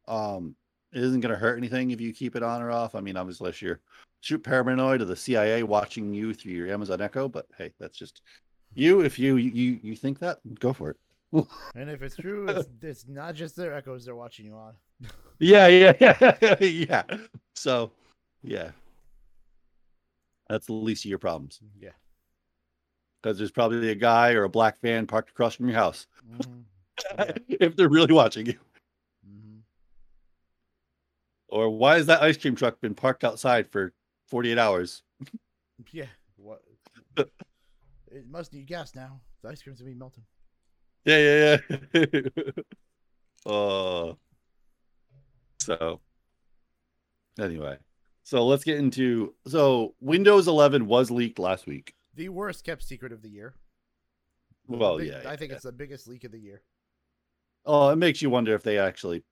Um, 0.09 0.55
it 0.93 1.03
isn't 1.03 1.21
going 1.21 1.33
to 1.35 1.39
hurt 1.39 1.59
anything 1.59 1.91
if 1.91 2.01
you 2.01 2.13
keep 2.15 2.37
it 2.37 2.43
on 2.43 2.63
or 2.63 2.71
off. 2.71 2.95
I 2.95 3.01
mean, 3.01 3.17
obviously, 3.17 3.47
unless 3.47 3.61
you're 3.61 3.81
shoot 4.23 4.43
paranoid 4.43 5.03
or 5.03 5.05
the 5.05 5.17
CIA 5.17 5.63
watching 5.65 6.15
you 6.15 6.33
through 6.33 6.53
your 6.53 6.69
Amazon 6.73 7.01
Echo, 7.03 7.29
but 7.29 7.47
hey, 7.59 7.73
that's 7.79 7.99
just 7.99 8.23
you. 8.75 9.01
If 9.03 9.19
you 9.19 9.37
you 9.37 9.79
you 9.83 9.95
think 9.97 10.19
that, 10.21 10.39
go 10.59 10.73
for 10.73 10.91
it. 10.91 10.97
And 11.75 11.91
if 11.91 12.03
it's 12.03 12.17
true, 12.17 12.47
it's, 12.49 12.69
it's 12.83 13.07
not 13.09 13.35
just 13.35 13.57
their 13.57 13.75
echoes 13.75 14.05
they're 14.05 14.15
watching 14.17 14.47
you 14.47 14.55
on. 14.55 14.75
Yeah, 15.39 15.67
yeah, 15.67 15.93
yeah, 16.01 16.57
yeah. 16.61 17.03
So, 17.57 17.91
yeah, 18.45 18.71
that's 20.49 20.67
the 20.67 20.73
least 20.75 21.05
of 21.05 21.09
your 21.09 21.19
problems 21.19 21.59
Yeah. 21.81 21.91
because 23.21 23.39
there's 23.39 23.51
probably 23.51 23.91
a 23.91 23.97
guy 23.97 24.35
or 24.35 24.45
a 24.45 24.49
black 24.49 24.81
van 24.81 25.05
parked 25.09 25.31
across 25.31 25.57
from 25.57 25.67
your 25.69 25.75
house 25.79 26.07
Mhm. 26.31 26.63
Yeah. 27.19 27.33
if 27.49 27.75
they're 27.75 27.89
really 27.89 28.13
watching 28.13 28.47
you. 28.47 28.59
Mhm. 29.29 29.63
Or 31.49 31.71
why 31.71 31.97
has 31.97 32.07
that 32.07 32.23
ice 32.23 32.37
cream 32.37 32.55
truck 32.55 32.81
been 32.81 32.95
parked 32.95 33.25
outside 33.25 33.67
for 33.69 33.93
48 34.33 34.57
hours? 34.57 35.03
Yeah. 35.93 36.07
What? 36.37 36.63
it 37.17 38.27
must 38.31 38.55
need 38.55 38.67
gas 38.67 38.95
now. 38.95 39.21
The 39.43 39.51
ice 39.51 39.63
cream's 39.63 39.79
gonna 39.79 39.91
be 39.91 39.95
melting. 39.95 40.25
Yeah, 41.05 41.19
yeah, 41.19 41.79
yeah. 41.93 42.51
uh, 43.53 44.15
so, 45.61 46.01
anyway, 47.39 47.77
so 48.23 48.47
let's 48.47 48.65
get 48.65 48.79
into. 48.79 49.35
So, 49.47 49.97
Windows 50.01 50.49
11 50.49 50.87
was 50.87 51.11
leaked 51.11 51.39
last 51.39 51.67
week. 51.67 51.93
The 52.15 52.31
worst 52.31 52.65
kept 52.65 52.85
secret 52.85 53.13
of 53.13 53.21
the 53.21 53.29
year. 53.29 53.55
Well, 54.67 54.97
Big- 54.97 55.09
yeah. 55.09 55.25
I 55.27 55.37
think 55.37 55.51
yeah. 55.51 55.57
it's 55.57 55.65
the 55.65 55.73
biggest 55.73 56.09
leak 56.09 56.25
of 56.25 56.33
the 56.33 56.41
year. 56.41 56.63
Oh, 57.67 57.91
it 57.91 57.97
makes 57.97 58.23
you 58.23 58.31
wonder 58.31 58.55
if 58.55 58.63
they 58.63 58.79
actually 58.79 59.25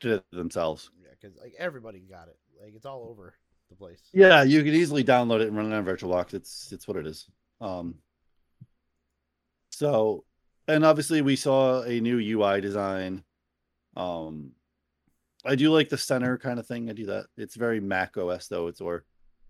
did 0.00 0.12
it 0.12 0.24
themselves. 0.30 0.92
Yeah, 1.02 1.08
because 1.20 1.36
like 1.36 1.56
everybody 1.58 1.98
got 2.08 2.28
it. 2.28 2.38
Like 2.62 2.74
it's 2.76 2.86
all 2.86 3.08
over 3.10 3.34
the 3.72 3.78
place. 3.78 4.00
Yeah, 4.12 4.42
you 4.42 4.62
could 4.62 4.74
easily 4.74 5.04
download 5.04 5.40
it 5.40 5.48
and 5.48 5.56
run 5.56 5.72
it 5.72 5.76
on 5.76 5.84
VirtualBox. 5.84 6.34
It's 6.34 6.72
it's 6.72 6.86
what 6.86 6.96
it 6.96 7.06
is. 7.06 7.28
Um. 7.60 7.96
So, 9.70 10.24
and 10.68 10.84
obviously 10.84 11.22
we 11.22 11.36
saw 11.36 11.82
a 11.82 12.00
new 12.00 12.18
UI 12.18 12.60
design. 12.60 13.24
Um, 13.96 14.52
I 15.44 15.56
do 15.56 15.70
like 15.70 15.88
the 15.88 15.98
center 15.98 16.38
kind 16.38 16.58
of 16.58 16.66
thing. 16.66 16.88
I 16.88 16.92
do 16.92 17.06
that. 17.06 17.26
It's 17.36 17.56
very 17.56 17.80
Mac 17.80 18.16
OS 18.16 18.48
though. 18.48 18.68
It's 18.68 18.80
or, 18.80 19.04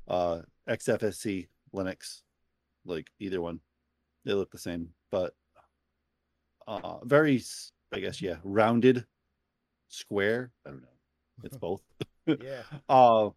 uh, 0.09 0.41
XFCE 0.69 1.49
Linux, 1.75 2.23
like 2.85 3.09
either 3.19 3.41
one. 3.41 3.61
They 4.25 4.33
look 4.33 4.53
the 4.53 4.59
same, 4.59 4.91
but 5.11 5.35
uh, 6.67 7.05
very, 7.05 7.43
I 7.93 7.99
guess, 7.99 8.23
yeah, 8.23 8.37
rounded, 8.45 9.05
square. 9.89 10.53
I 10.65 10.71
don't 10.71 10.83
know. 10.83 10.89
It's 11.45 11.57
both. 11.59 11.83
Yeah. 12.27 12.63
Uh 12.89 13.31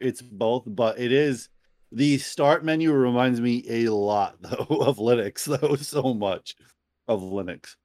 it's 0.00 0.22
both, 0.22 0.64
but 0.66 0.98
it 0.98 1.12
is 1.12 1.48
the 1.92 2.18
start 2.18 2.64
menu 2.64 2.92
reminds 2.92 3.40
me 3.40 3.64
a 3.68 3.88
lot 3.88 4.36
though 4.40 4.76
of 4.80 4.98
Linux, 4.98 5.44
though 5.60 5.76
so 5.76 6.14
much 6.14 6.56
of 7.08 7.20
Linux. 7.20 7.76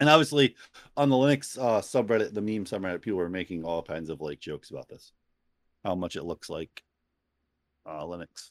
And 0.00 0.08
obviously 0.08 0.56
on 0.96 1.10
the 1.10 1.16
Linux 1.16 1.58
uh 1.58 1.80
subreddit, 1.80 2.34
the 2.34 2.42
meme 2.42 2.64
subreddit, 2.64 3.02
people 3.02 3.18
were 3.18 3.28
making 3.28 3.64
all 3.64 3.82
kinds 3.82 4.10
of 4.10 4.20
like 4.20 4.40
jokes 4.40 4.70
about 4.70 4.88
this. 4.88 5.12
How 5.84 5.94
much 5.94 6.16
it 6.16 6.24
looks 6.24 6.50
like 6.50 6.82
uh 7.86 8.02
Linux. 8.02 8.50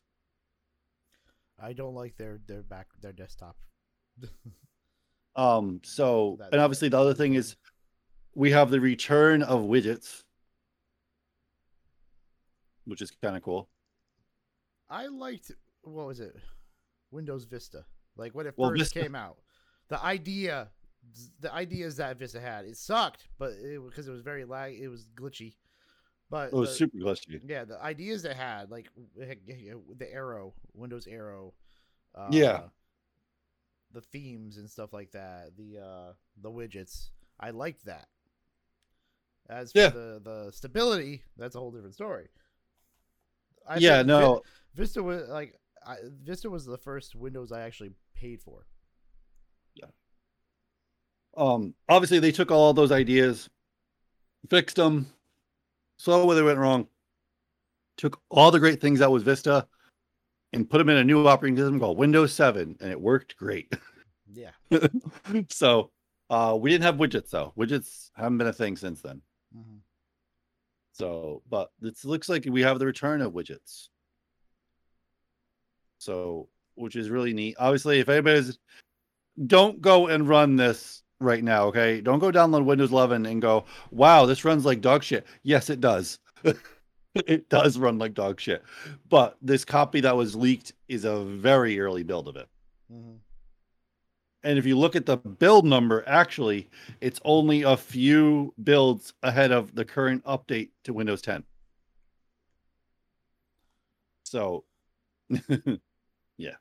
I 1.59 1.73
don't 1.73 1.95
like 1.95 2.15
their 2.17 2.39
their 2.47 2.63
back 2.63 2.87
their 3.01 3.13
desktop. 3.13 3.57
Um 5.33 5.79
so 5.85 6.37
and 6.51 6.59
obviously 6.59 6.89
the 6.89 6.99
other 6.99 7.13
thing 7.13 7.35
is 7.35 7.55
we 8.35 8.51
have 8.51 8.69
the 8.69 8.81
return 8.81 9.43
of 9.43 9.61
widgets. 9.61 10.23
Which 12.85 13.01
is 13.01 13.11
kind 13.11 13.35
of 13.35 13.43
cool. 13.43 13.69
I 14.89 15.07
liked 15.07 15.51
what 15.83 16.07
was 16.07 16.19
it? 16.19 16.35
Windows 17.11 17.45
Vista. 17.45 17.85
Like 18.17 18.33
when 18.35 18.47
it 18.47 18.53
Well, 18.57 18.69
first 18.71 18.79
Vista- 18.93 19.01
came 19.01 19.15
out. 19.15 19.37
The 19.89 20.03
idea 20.03 20.69
the 21.39 21.51
ideas 21.53 21.97
that 21.97 22.17
Vista 22.17 22.39
had. 22.39 22.65
It 22.65 22.77
sucked, 22.77 23.27
but 23.39 23.51
it 23.53 23.81
because 23.83 24.07
it 24.07 24.11
was 24.11 24.21
very 24.21 24.45
lag 24.45 24.73
it 24.79 24.87
was 24.87 25.07
glitchy. 25.15 25.55
But 26.29 26.47
It 26.53 26.55
was 26.55 26.69
the- 26.69 26.75
super 26.75 26.97
glitchy. 26.97 27.41
yeah, 27.45 27.65
the 27.65 27.81
ideas 27.81 28.23
they 28.23 28.33
had, 28.33 28.69
like 28.71 28.89
the 29.15 30.07
Aero, 30.11 30.53
Windows 30.73 31.05
Aero, 31.07 31.53
uh, 32.15 32.29
Yeah. 32.31 32.69
the 33.91 34.01
themes 34.01 34.57
and 34.57 34.69
stuff 34.69 34.93
like 34.93 35.11
that, 35.11 35.57
the 35.57 35.79
uh, 35.79 36.13
the 36.37 36.49
widgets, 36.49 37.09
I 37.39 37.49
liked 37.51 37.85
that. 37.85 38.07
As 39.49 39.71
for 39.73 39.79
Yeah. 39.79 39.89
the 39.89 40.21
the 40.23 40.51
stability, 40.51 41.23
that's 41.35 41.55
a 41.55 41.59
whole 41.59 41.71
different 41.71 41.95
story. 41.95 42.29
I 43.71 43.77
yeah, 43.77 44.01
no. 44.01 44.41
Vista 44.75 45.01
was 45.01 45.27
like 45.29 45.55
I, 45.85 45.95
Vista 46.23 46.49
was 46.49 46.65
the 46.65 46.77
first 46.77 47.15
Windows 47.15 47.51
I 47.51 47.61
actually 47.61 47.91
paid 48.15 48.41
for. 48.41 48.65
Yeah. 49.75 49.87
Um 51.37 51.73
obviously 51.89 52.19
they 52.19 52.31
took 52.31 52.51
all 52.51 52.73
those 52.73 52.91
ideas 52.91 53.49
fixed 54.49 54.75
them 54.75 55.07
saw 55.97 56.25
where 56.25 56.35
they 56.35 56.41
went 56.41 56.57
wrong 56.57 56.87
took 57.97 58.19
all 58.29 58.49
the 58.49 58.59
great 58.59 58.81
things 58.81 58.97
that 58.99 59.11
was 59.11 59.21
vista 59.21 59.67
and 60.51 60.67
put 60.67 60.79
them 60.79 60.89
in 60.89 60.97
a 60.97 61.03
new 61.03 61.27
operating 61.27 61.55
system 61.55 61.79
called 61.79 61.97
windows 61.97 62.33
7 62.33 62.75
and 62.81 62.91
it 62.91 62.99
worked 62.99 63.37
great 63.37 63.71
Yeah. 64.33 64.49
so 65.49 65.91
uh 66.31 66.57
we 66.59 66.71
didn't 66.71 66.85
have 66.85 66.95
widgets 66.95 67.29
though 67.29 67.53
widgets 67.55 68.09
haven't 68.15 68.39
been 68.39 68.47
a 68.47 68.53
thing 68.53 68.75
since 68.77 69.01
then 69.01 69.21
Mhm. 69.55 69.81
So 70.93 71.41
but 71.49 71.69
it 71.81 71.95
looks 72.03 72.29
like 72.29 72.45
we 72.49 72.61
have 72.61 72.79
the 72.79 72.85
return 72.85 73.21
of 73.21 73.33
widgets. 73.33 73.89
So 75.97 76.49
which 76.75 76.95
is 76.95 77.09
really 77.09 77.33
neat. 77.33 77.55
Obviously 77.59 77.99
if 77.99 78.09
anybody's 78.09 78.57
don't 79.47 79.81
go 79.81 80.07
and 80.07 80.27
run 80.27 80.55
this 80.55 81.03
right 81.19 81.43
now 81.43 81.65
okay? 81.67 82.01
Don't 82.01 82.19
go 82.19 82.31
download 82.31 82.65
windows 82.65 82.91
11 82.91 83.25
and 83.25 83.41
go 83.41 83.65
wow 83.91 84.25
this 84.25 84.45
runs 84.45 84.65
like 84.65 84.81
dog 84.81 85.03
shit. 85.03 85.25
Yes 85.43 85.69
it 85.69 85.79
does. 85.81 86.19
It 87.13 87.49
does 87.49 87.77
run 87.77 87.97
like 87.97 88.13
dog 88.13 88.39
shit. 88.39 88.63
But 89.09 89.35
this 89.41 89.65
copy 89.65 89.99
that 89.99 90.15
was 90.15 90.33
leaked 90.33 90.71
is 90.87 91.03
a 91.03 91.21
very 91.25 91.77
early 91.77 92.03
build 92.03 92.29
of 92.29 92.37
it. 92.37 92.47
Mhm. 92.89 93.17
And 94.43 94.57
if 94.57 94.65
you 94.65 94.77
look 94.77 94.95
at 94.95 95.05
the 95.05 95.17
build 95.17 95.65
number, 95.65 96.03
actually, 96.07 96.69
it's 96.99 97.19
only 97.23 97.61
a 97.63 97.77
few 97.77 98.53
builds 98.63 99.13
ahead 99.23 99.51
of 99.51 99.73
the 99.75 99.85
current 99.85 100.23
update 100.25 100.69
to 100.83 100.93
Windows 100.93 101.21
10. 101.21 101.43
So, 104.23 104.63
yeah. 106.37 106.55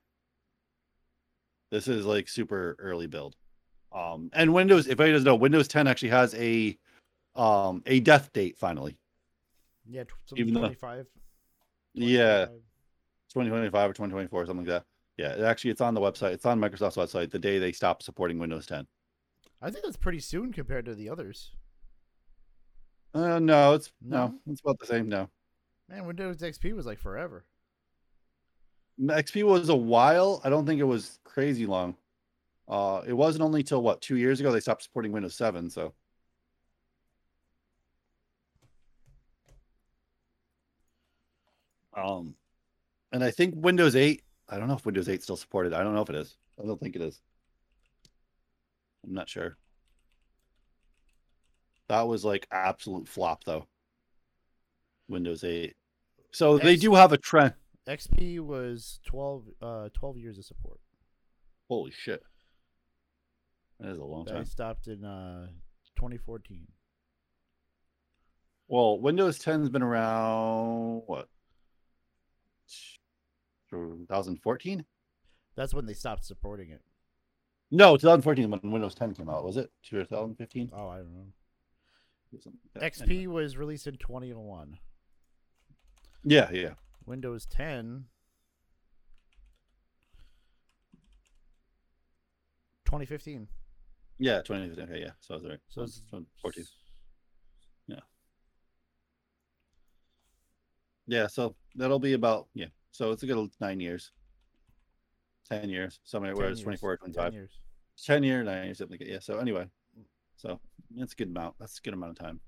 This 1.70 1.88
is 1.88 2.04
like 2.04 2.28
super 2.28 2.76
early 2.78 3.06
build. 3.06 3.36
Um, 3.92 4.30
and 4.32 4.52
Windows, 4.52 4.86
if 4.86 4.92
anybody 5.00 5.12
doesn't 5.12 5.24
know, 5.24 5.36
Windows 5.36 5.68
10 5.68 5.86
actually 5.86 6.10
has 6.10 6.34
a 6.34 6.76
um 7.36 7.82
a 7.86 8.00
death 8.00 8.32
date 8.32 8.58
finally. 8.58 8.98
Yeah, 9.88 10.04
tw- 10.04 10.36
Even 10.36 10.54
though- 10.54 10.60
25. 10.60 11.06
Yeah, 11.94 12.46
2025 13.32 13.90
or 13.90 13.92
2024, 13.92 14.46
something 14.46 14.66
like 14.66 14.68
that. 14.68 14.84
Yeah, 15.20 15.34
actually, 15.44 15.72
it's 15.72 15.82
on 15.82 15.92
the 15.92 16.00
website. 16.00 16.32
It's 16.32 16.46
on 16.46 16.58
Microsoft's 16.58 16.96
website 16.96 17.30
the 17.30 17.38
day 17.38 17.58
they 17.58 17.72
stop 17.72 18.02
supporting 18.02 18.38
Windows 18.38 18.64
10. 18.64 18.86
I 19.60 19.70
think 19.70 19.84
that's 19.84 19.98
pretty 19.98 20.20
soon 20.20 20.50
compared 20.50 20.86
to 20.86 20.94
the 20.94 21.10
others. 21.10 21.50
Uh, 23.12 23.38
no, 23.38 23.74
it's 23.74 23.92
No? 24.00 24.28
no, 24.28 24.34
it's 24.46 24.62
about 24.62 24.78
the 24.78 24.86
same. 24.86 25.10
No, 25.10 25.28
Man, 25.90 26.06
Windows 26.06 26.38
XP 26.38 26.74
was 26.74 26.86
like 26.86 26.98
forever. 26.98 27.44
XP 28.98 29.42
was 29.44 29.68
a 29.68 29.76
while. 29.76 30.40
I 30.42 30.48
don't 30.48 30.64
think 30.64 30.80
it 30.80 30.84
was 30.84 31.18
crazy 31.24 31.66
long. 31.66 31.98
Uh, 32.66 33.02
it 33.06 33.12
wasn't 33.12 33.42
only 33.42 33.62
till 33.62 33.82
what 33.82 34.00
two 34.00 34.16
years 34.16 34.40
ago 34.40 34.50
they 34.50 34.60
stopped 34.60 34.84
supporting 34.84 35.12
Windows 35.12 35.34
7. 35.34 35.68
So, 35.68 35.92
um, 41.94 42.34
and 43.12 43.22
I 43.22 43.30
think 43.30 43.52
Windows 43.54 43.94
8. 43.94 44.22
I 44.50 44.58
don't 44.58 44.66
know 44.66 44.74
if 44.74 44.84
Windows 44.84 45.08
8 45.08 45.22
still 45.22 45.36
supported. 45.36 45.72
I 45.72 45.82
don't 45.82 45.94
know 45.94 46.02
if 46.02 46.10
it 46.10 46.16
is. 46.16 46.36
I 46.60 46.66
don't 46.66 46.80
think 46.80 46.96
it 46.96 47.02
is. 47.02 47.20
I'm 49.06 49.14
not 49.14 49.28
sure. 49.28 49.56
That 51.88 52.06
was 52.08 52.24
like 52.24 52.46
absolute 52.50 53.08
flop 53.08 53.44
though. 53.44 53.66
Windows 55.08 55.44
8. 55.44 55.74
So 56.32 56.58
they 56.58 56.76
do 56.76 56.94
have 56.94 57.12
a 57.12 57.16
trend. 57.18 57.54
XP 57.88 58.40
was 58.40 59.00
12, 59.06 59.44
uh, 59.62 59.88
12 59.94 60.18
years 60.18 60.38
of 60.38 60.44
support. 60.44 60.78
Holy 61.68 61.90
shit. 61.90 62.22
That 63.78 63.90
is 63.90 63.98
a 63.98 64.04
long 64.04 64.26
time. 64.26 64.44
stopped 64.44 64.86
in 64.86 65.04
uh, 65.04 65.46
2014. 65.96 66.66
Well, 68.68 69.00
Windows 69.00 69.38
10's 69.38 69.68
been 69.68 69.82
around 69.82 71.02
what? 71.06 71.28
2014? 73.70 74.84
That's 75.56 75.74
when 75.74 75.86
they 75.86 75.94
stopped 75.94 76.24
supporting 76.24 76.70
it. 76.70 76.80
No, 77.70 77.96
2014 77.96 78.50
when 78.50 78.72
Windows 78.72 78.94
10 78.94 79.14
came 79.14 79.28
out. 79.28 79.44
Was 79.44 79.56
it 79.56 79.70
2015? 79.84 80.70
Oh, 80.72 80.88
I 80.88 80.98
don't 80.98 81.12
know. 81.14 81.26
Like. 82.74 82.92
XP 82.92 83.02
Anyway. 83.02 83.26
was 83.26 83.56
released 83.56 83.86
in 83.86 83.96
2001. 83.96 84.78
Yeah, 86.24 86.50
yeah. 86.52 86.74
Windows 87.06 87.46
10 87.46 88.06
2015. 92.84 93.48
Yeah, 94.18 94.42
2015. 94.42 94.84
Okay, 94.84 95.02
yeah. 95.02 95.12
So 95.20 95.34
I 95.34 95.36
was 95.36 95.46
right. 95.46 95.58
So 95.68 95.82
it's 95.82 96.02
14. 96.42 96.64
Yeah, 101.06 101.26
so 101.26 101.56
that'll 101.74 101.98
be 101.98 102.12
about 102.12 102.46
yeah. 102.54 102.66
So 102.92 103.12
it's 103.12 103.22
a 103.22 103.26
good 103.26 103.50
nine 103.60 103.80
years, 103.80 104.12
ten 105.48 105.68
years. 105.68 106.00
Somewhere 106.04 106.34
where 106.34 106.48
it's 106.48 106.60
years, 106.60 106.64
24 106.80 106.92
or 106.92 106.96
10 106.96 107.12
25. 107.12 107.32
years. 107.32 107.58
10 108.04 108.22
year, 108.22 108.42
nine 108.42 108.64
years, 108.66 108.78
something 108.78 108.98
like 108.98 109.06
that. 109.06 109.12
Yeah. 109.12 109.18
So 109.20 109.38
anyway, 109.38 109.66
so 110.36 110.60
that's 110.96 111.12
a 111.12 111.16
good 111.16 111.28
amount. 111.28 111.54
That's 111.58 111.78
a 111.78 111.82
good 111.82 111.94
amount 111.94 112.12
of 112.12 112.18
time. 112.18 112.40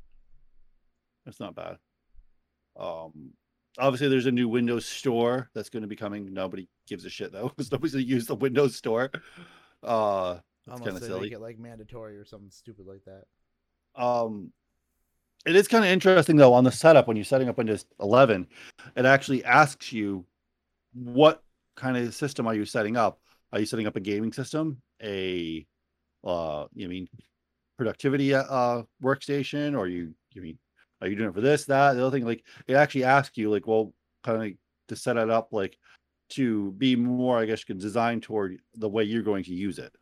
That's 1.24 1.40
not 1.40 1.55
bad. 1.55 1.77
Um, 2.78 3.32
obviously 3.78 4.09
there's 4.09 4.27
a 4.27 4.32
new 4.32 4.48
Windows 4.48 4.86
Store 4.86 5.51
that's 5.55 5.69
going 5.69 5.82
to 5.82 5.89
be 5.89 5.97
coming. 5.97 6.32
Nobody 6.32 6.69
gives 6.89 7.05
a 7.05 7.10
shit 7.10 7.32
though, 7.32 7.48
because 7.48 7.70
nobody's 7.73 7.93
going 7.93 8.05
to 8.05 8.10
use 8.10 8.27
the 8.27 8.35
Windows 8.35 8.77
Store. 8.77 9.10
Uh, 9.82 10.39
that's 10.66 10.78
Unless 10.81 10.85
kind 10.85 10.97
of 10.97 11.02
silly. 11.02 11.20
make 11.23 11.32
it 11.32 11.40
like 11.40 11.59
mandatory 11.59 12.16
or 12.16 12.24
something 12.24 12.51
stupid 12.51 12.86
like 12.86 13.02
that. 13.05 13.24
um 14.01 14.52
it 15.44 15.56
is 15.56 15.66
kind 15.66 15.85
of 15.85 15.90
interesting 15.90 16.36
though 16.36 16.55
on 16.55 16.62
the 16.62 16.70
setup 16.70 17.09
when 17.09 17.16
you're 17.16 17.24
setting 17.24 17.48
up 17.48 17.59
Windows 17.59 17.85
11, 18.01 18.47
it 18.94 19.05
actually 19.05 19.44
asks 19.44 19.93
you 19.93 20.24
what 20.94 21.43
kind 21.77 21.97
of 21.97 22.14
system 22.14 22.47
are 22.47 22.55
you 22.55 22.64
setting 22.64 22.97
up? 22.97 23.20
Are 23.52 23.60
you 23.60 23.66
setting 23.66 23.86
up 23.86 23.97
a 23.97 24.01
gaming 24.01 24.32
system, 24.32 24.81
a 25.02 25.66
uh 26.24 26.66
you 26.74 26.89
mean 26.89 27.09
productivity 27.77 28.35
uh 28.35 28.82
workstation, 29.02 29.77
or 29.77 29.89
you 29.89 30.14
you 30.32 30.43
mean 30.43 30.59
are 31.01 31.09
you 31.09 31.16
doing 31.16 31.31
it 31.31 31.35
for 31.35 31.40
this, 31.40 31.64
that, 31.66 31.94
the 31.94 32.06
other 32.06 32.16
thing? 32.16 32.27
Like 32.27 32.44
it 32.66 32.74
actually 32.74 33.05
asks 33.05 33.36
you 33.36 33.51
like, 33.51 33.66
well, 33.66 33.93
kind 34.23 34.43
of 34.43 34.59
to 34.89 34.97
set 34.97 35.16
it 35.16 35.31
up 35.31 35.48
like 35.52 35.77
to 36.31 36.73
be 36.73 36.97
more, 36.97 37.39
I 37.39 37.44
guess, 37.44 37.64
designed 37.64 38.23
toward 38.23 38.60
the 38.74 38.89
way 38.89 39.05
you're 39.05 39.23
going 39.23 39.44
to 39.44 39.55
use 39.55 39.78
it, 39.78 39.93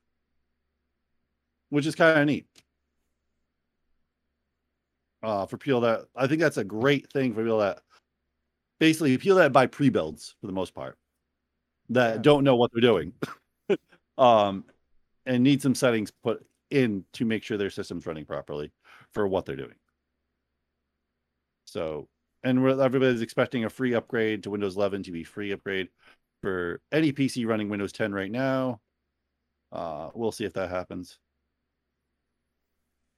which 1.71 1.87
is 1.87 1.95
kind 1.95 2.19
of 2.19 2.27
neat 2.27 2.47
uh, 5.23 5.47
for 5.47 5.57
people 5.57 5.81
that 5.83 6.03
I 6.17 6.27
think 6.27 6.41
that's 6.41 6.57
a 6.57 6.65
great 6.65 7.11
thing 7.13 7.35
for 7.35 7.43
people 7.43 7.59
that 7.59 7.81
basically 8.81 9.17
people 9.19 9.39
that 9.39 9.53
buy 9.53 9.67
pre-builds 9.67 10.35
for 10.41 10.49
the 10.49 10.53
most 10.53 10.75
part 10.75 10.99
that 11.91 12.17
Yeah. 12.17 12.23
don't 12.23 12.45
know 12.45 12.57
what 12.57 12.73
they're 12.73 12.81
doing 12.81 13.13
um 14.19 14.65
and 15.27 15.45
need 15.45 15.63
some 15.63 15.75
settings 15.75 16.11
put 16.11 16.45
in 16.71 17.05
to 17.13 17.25
make 17.25 17.45
sure 17.45 17.57
their 17.57 17.71
system's 17.71 18.07
running 18.07 18.25
properly 18.25 18.73
for 19.13 19.29
what 19.29 19.45
they're 19.47 19.57
doing 19.57 19.77
so 21.67 22.09
and 22.43 22.59
everybody's 22.81 23.21
expecting 23.23 23.65
a 23.65 23.71
free 23.71 23.95
upgrade 23.95 24.43
to 24.43 24.51
windows 24.51 24.77
11 24.77 25.05
to 25.05 25.13
be 25.13 25.23
free 25.23 25.53
upgrade 25.53 25.89
for 26.43 26.81
any 26.91 27.13
pc 27.13 27.47
running 27.47 27.69
windows 27.69 27.93
10 27.93 28.13
right 28.13 28.33
now 28.33 28.81
uh 29.73 30.11
we'll 30.15 30.33
see 30.33 30.45
if 30.45 30.55
that 30.55 30.71
happens 30.71 31.19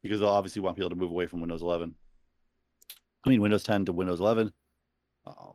because 0.03 0.21
they'll 0.21 0.29
obviously 0.29 0.61
want 0.61 0.77
people 0.77 0.91
to 0.91 0.97
move 0.97 1.11
away 1.11 1.27
from 1.27 1.41
Windows 1.41 1.63
11. 1.63 1.95
I 3.25 3.29
mean, 3.29 3.41
Windows 3.41 3.63
10 3.63 3.85
to 3.85 3.93
Windows 3.93 4.19
11. 4.21 4.53
Um, 5.27 5.55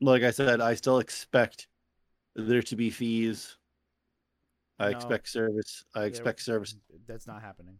like 0.00 0.22
I 0.22 0.30
said, 0.30 0.60
I 0.60 0.74
still 0.74 0.98
expect 0.98 1.68
there 2.34 2.62
to 2.62 2.76
be 2.76 2.90
fees. 2.90 3.56
I 4.78 4.90
No. 4.90 4.96
expect 4.96 5.28
service. 5.28 5.84
I 5.94 6.04
expect 6.04 6.40
service. 6.42 6.76
That's 7.06 7.26
not 7.26 7.40
happening. 7.42 7.78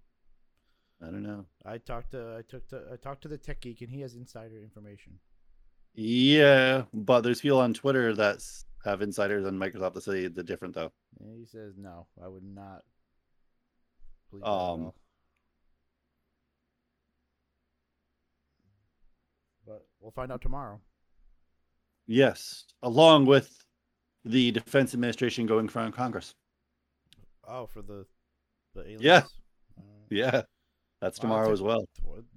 I 1.01 1.07
don't 1.07 1.23
know. 1.25 1.47
I 1.65 1.79
talked 1.79 2.13
to 2.13 2.37
I 2.39 2.43
took 2.43 2.69
to 2.69 2.91
I 2.93 2.97
talked 2.97 3.23
to 3.23 3.29
the 3.29 3.39
tech 3.39 3.61
geek 3.61 3.81
and 3.81 3.91
he 3.91 4.01
has 4.03 4.15
insider 4.15 4.63
information. 4.63 5.19
Yeah, 5.95 6.85
but 6.95 7.23
there's 7.23 7.41
people 7.41 7.59
on 7.61 7.75
Twitter 7.75 8.15
that 8.15 8.43
have 8.85 9.03
insiders 9.03 9.45
on 9.45 9.59
Microsoft 9.59 9.95
that 9.95 10.03
say 10.05 10.29
the 10.29 10.43
different 10.45 10.75
though. 10.75 10.93
And 11.21 11.37
he 11.37 11.45
says 11.45 11.75
no, 11.77 12.07
I 12.23 12.29
would 12.29 12.45
not. 12.45 12.83
believe 14.31 14.45
that 14.45 14.49
at 14.49 14.53
Um, 14.53 14.83
all. 14.85 14.95
But 19.67 19.87
we'll 20.03 20.11
find 20.13 20.31
out 20.33 20.41
tomorrow. 20.43 20.81
Yes, 22.07 22.65
along 22.83 23.27
with 23.27 23.65
the 24.25 24.51
Defense 24.51 24.93
Administration 24.95 25.47
going 25.47 25.65
in 25.67 25.69
front 25.69 25.89
of 25.91 25.95
Congress. 25.97 26.35
Oh, 27.47 27.67
for 27.67 27.83
the 27.83 28.05
the 28.75 28.83
aliens. 28.83 29.03
Yeah. 29.03 29.23
Uh, 29.79 29.83
Yeah, 30.11 30.43
that's 31.01 31.19
Wow, 31.19 31.23
tomorrow 31.23 31.47
took- 31.47 31.53
as 31.55 31.63
well. 31.63 31.85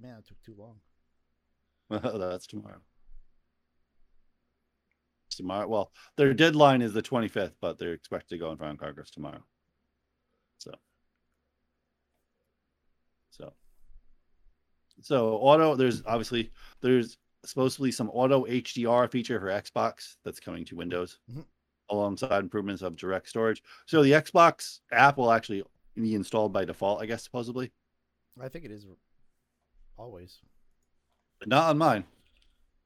Man, 0.00 0.18
it 0.18 0.26
took 0.26 0.40
too 0.42 0.54
long. 0.58 0.76
That's 1.90 2.48
tomorrow. 2.48 2.80
It's 5.28 5.36
tomorrow. 5.36 5.68
Well, 5.68 5.92
their 6.16 6.34
deadline 6.34 6.82
is 6.82 6.92
the 6.92 7.00
25th, 7.02 7.52
but 7.60 7.78
they're 7.78 7.92
expected 7.92 8.30
to 8.30 8.38
go 8.38 8.50
in 8.50 8.56
front 8.58 8.72
of 8.74 8.80
Congress 8.80 9.08
tomorrow. 9.10 9.44
So, 10.58 10.72
so, 13.30 13.52
so 15.00 15.34
auto. 15.36 15.76
There's 15.76 16.02
obviously 16.06 16.50
there's 16.80 17.18
supposed 17.44 17.76
to 17.76 17.82
be 17.82 17.92
some 17.92 18.10
auto 18.10 18.44
HDR 18.46 19.08
feature 19.10 19.38
for 19.38 19.46
Xbox 19.46 20.16
that's 20.24 20.40
coming 20.40 20.64
to 20.64 20.76
Windows, 20.76 21.18
Mhm. 21.30 21.44
alongside 21.90 22.40
improvements 22.42 22.82
of 22.82 22.96
direct 22.96 23.28
storage. 23.28 23.62
So 23.86 24.02
the 24.02 24.12
Xbox 24.12 24.80
app 24.92 25.16
will 25.18 25.30
actually 25.30 25.62
be 25.94 26.14
installed 26.14 26.52
by 26.52 26.64
default, 26.64 27.00
I 27.02 27.06
guess, 27.06 27.22
supposedly, 27.22 27.72
I 28.40 28.48
think 28.48 28.64
it 28.64 28.70
is 28.70 28.86
always. 29.96 30.40
but 31.38 31.48
not 31.48 31.70
on 31.70 31.78
mine 31.78 32.04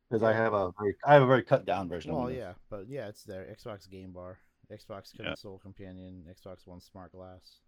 because 0.09 0.23
I 0.23 0.33
have 0.33 0.53
a 0.53 0.73
very 0.79 0.97
I 1.05 1.15
have 1.15 1.23
a 1.23 1.27
very 1.27 1.43
cut 1.43 1.65
down 1.65 1.89
version. 1.89 2.11
of 2.11 2.17
Well, 2.19 2.31
yeah, 2.31 2.55
but 2.69 2.89
yeah, 2.89 3.09
it's 3.09 3.25
there. 3.25 3.45
Xbox 3.47 3.89
Game 3.89 4.13
Bar, 4.13 4.39
Xbox 4.71 5.13
Yeah. 5.19 5.27
Console 5.27 5.59
Companion, 5.59 6.25
Xbox 6.29 6.67
One 6.67 6.81
Smart 6.81 7.13
Glass. 7.13 7.61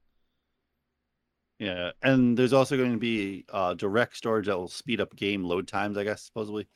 Yeah, 1.62 1.92
and 2.02 2.36
there's 2.36 2.52
also 2.52 2.76
going 2.76 2.90
to 2.90 2.98
be 2.98 3.44
uh, 3.52 3.74
direct 3.74 4.16
storage 4.16 4.46
that 4.46 4.58
will 4.58 4.66
speed 4.66 5.00
up 5.00 5.14
game 5.14 5.44
load 5.44 5.68
times, 5.68 5.96
I 5.96 6.02
guess, 6.02 6.20
supposedly. 6.20 6.66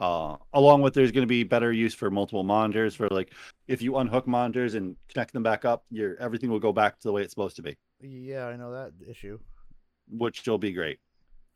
Uh, 0.00 0.34
along 0.52 0.82
with 0.82 0.94
there's 0.94 1.12
going 1.12 1.22
to 1.22 1.28
be 1.28 1.44
better 1.44 1.72
use 1.72 1.94
for 1.94 2.10
multiple 2.10 2.42
monitors 2.42 2.96
for 2.96 3.08
like 3.08 3.32
if 3.68 3.80
you 3.80 3.98
unhook 3.98 4.26
monitors 4.26 4.74
and 4.74 4.96
connect 5.08 5.32
them 5.32 5.44
back 5.44 5.64
up, 5.64 5.84
your 5.92 6.16
everything 6.16 6.50
will 6.50 6.58
go 6.58 6.72
back 6.72 6.98
to 6.98 7.06
the 7.06 7.12
way 7.12 7.22
it's 7.22 7.30
supposed 7.30 7.54
to 7.54 7.62
be, 7.62 7.76
Yeah, 8.00 8.48
I 8.48 8.56
know 8.56 8.72
that 8.72 8.94
issue. 9.08 9.38
which 10.10 10.44
will 10.44 10.58
be 10.58 10.72
great. 10.72 10.98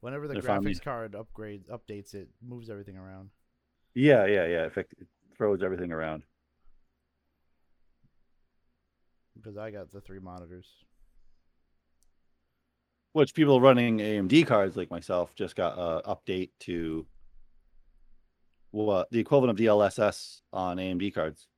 Whenever 0.01 0.28
the 0.28 0.36
graphics 0.36 0.80
card 0.80 1.14
upgrades 1.14 1.68
updates, 1.68 2.14
it 2.14 2.28
moves 2.40 2.70
everything 2.70 2.97
around. 2.97 3.30
Yeah, 3.94 4.26
yeah, 4.26 4.47
yeah. 4.47 4.68
It 4.76 4.86
throws 5.36 5.60
everything 5.64 5.90
around. 5.90 6.22
Because 9.34 9.56
I 9.56 9.72
got 9.72 9.90
the 9.90 10.01
three 10.01 10.20
monitors. 10.20 10.68
Which 13.12 13.35
people 13.35 13.61
running 13.61 13.99
AMD 13.99 14.47
cards 14.47 14.77
like 14.77 14.91
myself 14.91 15.35
just 15.35 15.57
got 15.57 15.77
a 15.77 16.03
update 16.09 16.51
to 16.61 17.07
what 18.70 19.11
the 19.11 19.19
equivalent 19.19 19.51
of 19.59 19.65
DLSS 19.65 20.43
on 20.53 20.77
AMD 20.77 21.12
cards. 21.12 21.49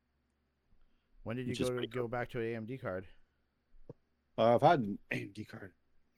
When 1.25 1.37
did 1.37 1.47
you 1.47 1.55
go 1.55 1.67
to 1.67 1.73
pretty 1.73 1.89
go 1.89 2.09
back 2.09 2.31
to 2.31 2.41
an 2.41 2.65
AMD 2.67 2.81
card? 2.81 3.07
Uh, 4.39 4.55
I've 4.55 4.63
had 4.63 4.81
an 4.81 4.99
AMD 5.13 5.47
card. 5.47 5.73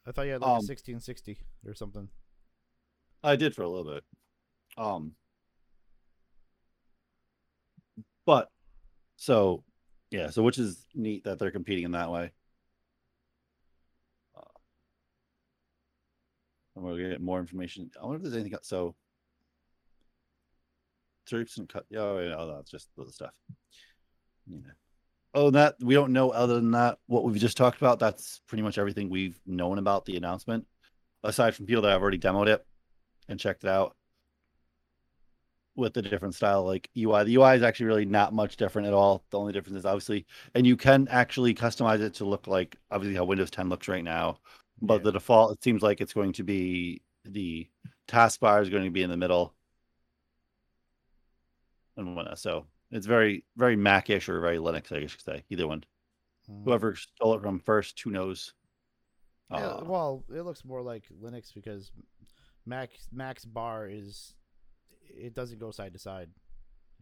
I 0.07 0.13
thought 0.13 0.27
you 0.27 0.33
had 0.33 0.41
like 0.41 0.49
Um, 0.49 0.53
a 0.59 0.63
1660 0.67 1.39
or 1.67 1.75
something. 1.75 2.09
I 3.25 3.35
did 3.37 3.57
for 3.57 3.63
a 3.63 3.69
little 3.69 3.93
bit. 3.93 4.05
Um 4.77 5.17
but 8.27 8.51
so 9.17 9.65
yeah, 10.11 10.31
so 10.31 10.43
which 10.43 10.59
is 10.59 10.87
neat 10.95 11.25
that 11.25 11.39
they're 11.39 11.51
competing 11.51 11.85
in 11.85 11.93
that 11.93 12.11
way. 12.11 12.33
And 16.75 16.85
we'll 16.85 16.97
get 16.97 17.21
more 17.21 17.41
information. 17.41 17.91
I 18.01 18.05
wonder 18.05 18.17
if 18.17 18.23
there's 18.23 18.35
anything 18.35 18.55
else. 18.55 18.69
So 18.69 18.95
thirty 21.29 21.51
and 21.59 21.69
cut. 21.69 21.85
Yeah, 21.91 22.01
oh, 22.01 22.19
yeah, 22.19 22.35
oh, 22.37 22.55
that's 22.57 22.71
just 22.71 22.89
the 22.97 23.11
stuff. 23.11 23.33
Yeah. 24.47 24.59
Oh, 25.35 25.51
that 25.51 25.77
we 25.81 25.95
don't 25.95 26.13
know. 26.13 26.31
Other 26.31 26.55
than 26.55 26.71
that, 26.73 26.99
what 27.07 27.25
we've 27.25 27.41
just 27.41 27.57
talked 27.57 27.79
about, 27.79 27.99
that's 27.99 28.41
pretty 28.47 28.63
much 28.63 28.79
everything 28.79 29.11
we've 29.11 29.41
known 29.47 29.79
about 29.79 30.05
the 30.05 30.17
announcement. 30.17 30.67
Aside 31.23 31.55
from 31.55 31.67
people 31.67 31.83
that 31.83 31.91
have 31.91 32.03
already 32.03 32.19
demoed 32.19 32.49
it 32.49 32.65
and 33.29 33.41
checked 33.41 33.65
it 33.65 33.71
out 33.71 33.97
with 35.77 35.95
the 35.95 36.03
different 36.03 36.35
style 36.35 36.65
like 36.65 36.89
UI. 36.97 37.25
The 37.25 37.37
UI 37.37 37.57
is 37.57 37.63
actually 37.63 37.87
really 37.87 38.05
not 38.05 38.33
much 38.33 38.57
different 38.57 38.87
at 38.87 38.95
all. 38.95 39.25
The 39.31 39.39
only 39.39 39.53
difference 39.53 39.79
is 39.79 39.87
obviously, 39.87 40.27
and 40.55 40.67
you 40.67 40.77
can 40.77 41.09
actually 41.11 41.55
customize 41.55 42.01
it 42.01 42.15
to 42.15 42.25
look 42.25 42.47
like 42.47 42.77
obviously 42.91 43.17
how 43.17 43.25
Windows 43.25 43.51
10 43.51 43.69
looks 43.69 43.89
right 43.89 44.05
now. 44.05 44.39
But 44.83 44.95
Yeah. 44.97 45.05
the 45.05 45.13
default, 45.13 45.53
it 45.53 45.63
seems 45.63 45.83
like 45.83 46.01
it's 46.01 46.13
going 46.13 46.33
to 46.35 46.43
be 46.45 47.03
the 47.25 47.69
taskbar 48.09 48.61
is 48.63 48.69
going 48.71 48.85
to 48.85 48.91
be 48.91 49.03
in 49.03 49.11
the 49.11 49.17
middle. 49.17 49.55
And 51.97 52.17
whatnot. 52.17 52.39
So 52.39 52.67
It's 52.91 53.07
very 53.07 53.45
very 53.57 53.75
Mac-ish 53.77 54.29
or 54.29 54.41
very 54.41 54.59
Linux, 54.59 54.93
I 54.93 55.01
guess 55.01 55.13
you 55.13 55.17
could 55.17 55.21
say. 55.23 55.45
Either 55.51 55.67
one. 55.67 55.85
Mhm. 56.49 56.65
Whoever 56.65 56.95
stole 56.97 57.35
it 57.35 57.41
from 57.43 57.59
first, 57.61 57.99
who 58.01 58.11
knows? 58.11 58.53
Yeah, 59.51 59.57
Uh, 59.69 59.85
well, 59.85 60.25
it 60.29 60.43
looks 60.43 60.65
more 60.65 60.83
like 60.83 61.09
Linux 61.09 61.53
because 61.55 61.91
Mac 62.67 62.91
Mac's 63.11 63.45
bar 63.45 63.89
is 63.89 64.35
it 65.09 65.35
doesn't 65.35 65.59
go 65.59 65.71
side 65.71 65.93
to 65.95 65.99
side. 65.99 66.31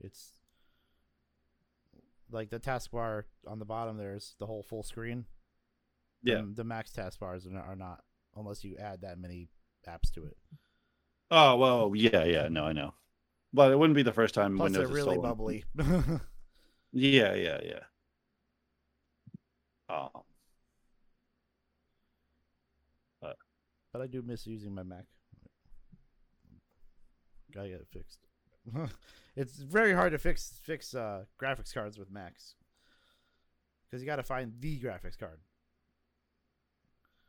It's 0.01 0.33
like 2.31 2.51
the 2.51 2.61
taskbar 2.61 3.25
on 3.47 3.59
the 3.59 3.65
bottom 3.65 3.97
there 3.97 4.15
is 4.15 4.35
the 4.39 4.47
whole 4.47 4.63
full 4.63 4.83
screen. 4.83 5.27
Yeah. 6.23 6.39
Um, 6.39 6.55
the 6.55 6.65
max 6.65 6.93
taskbars 6.93 7.47
are 7.47 7.51
not, 7.51 7.65
are 7.67 7.77
not 7.77 8.03
unless 8.37 8.65
you 8.65 8.77
add 8.79 9.03
that 9.03 9.19
many 9.19 9.49
apps 9.89 10.11
to 10.15 10.25
it. 10.25 10.37
oh 11.31 11.57
well, 11.57 11.93
yeah, 11.95 12.25
yeah, 12.25 12.49
no, 12.49 12.65
I 12.65 12.73
know. 12.73 12.95
But 13.53 13.73
it 13.73 13.79
wouldn't 13.79 13.97
be 13.97 14.03
the 14.03 14.13
first 14.13 14.35
time 14.35 14.57
Plus, 14.57 14.71
Windows 14.73 14.89
they're 14.89 14.95
really 14.97 15.15
stolen. 15.17 15.31
bubbly. 15.31 15.65
Yeah, 16.95 17.33
yeah, 17.35 17.59
yeah. 17.65 17.81
Um, 19.89 20.23
but 23.21 24.01
I 24.03 24.07
do 24.07 24.23
miss 24.23 24.47
using 24.47 24.75
my 24.75 24.83
Mac. 24.83 25.05
Gotta 27.55 27.69
get 27.69 27.81
it 27.81 27.89
fixed. 27.91 28.21
it's 29.37 29.57
very 29.57 29.93
hard 29.93 30.13
to 30.13 30.19
fix 30.19 30.61
fix 30.63 30.95
uh, 30.95 31.25
graphics 31.41 31.75
cards 31.75 31.99
with 31.99 32.11
Macs 32.11 32.55
because 33.85 34.03
you 34.03 34.07
got 34.07 34.17
to 34.17 34.23
find 34.23 34.53
the 34.61 34.81
graphics 34.81 35.19
card. 35.19 35.41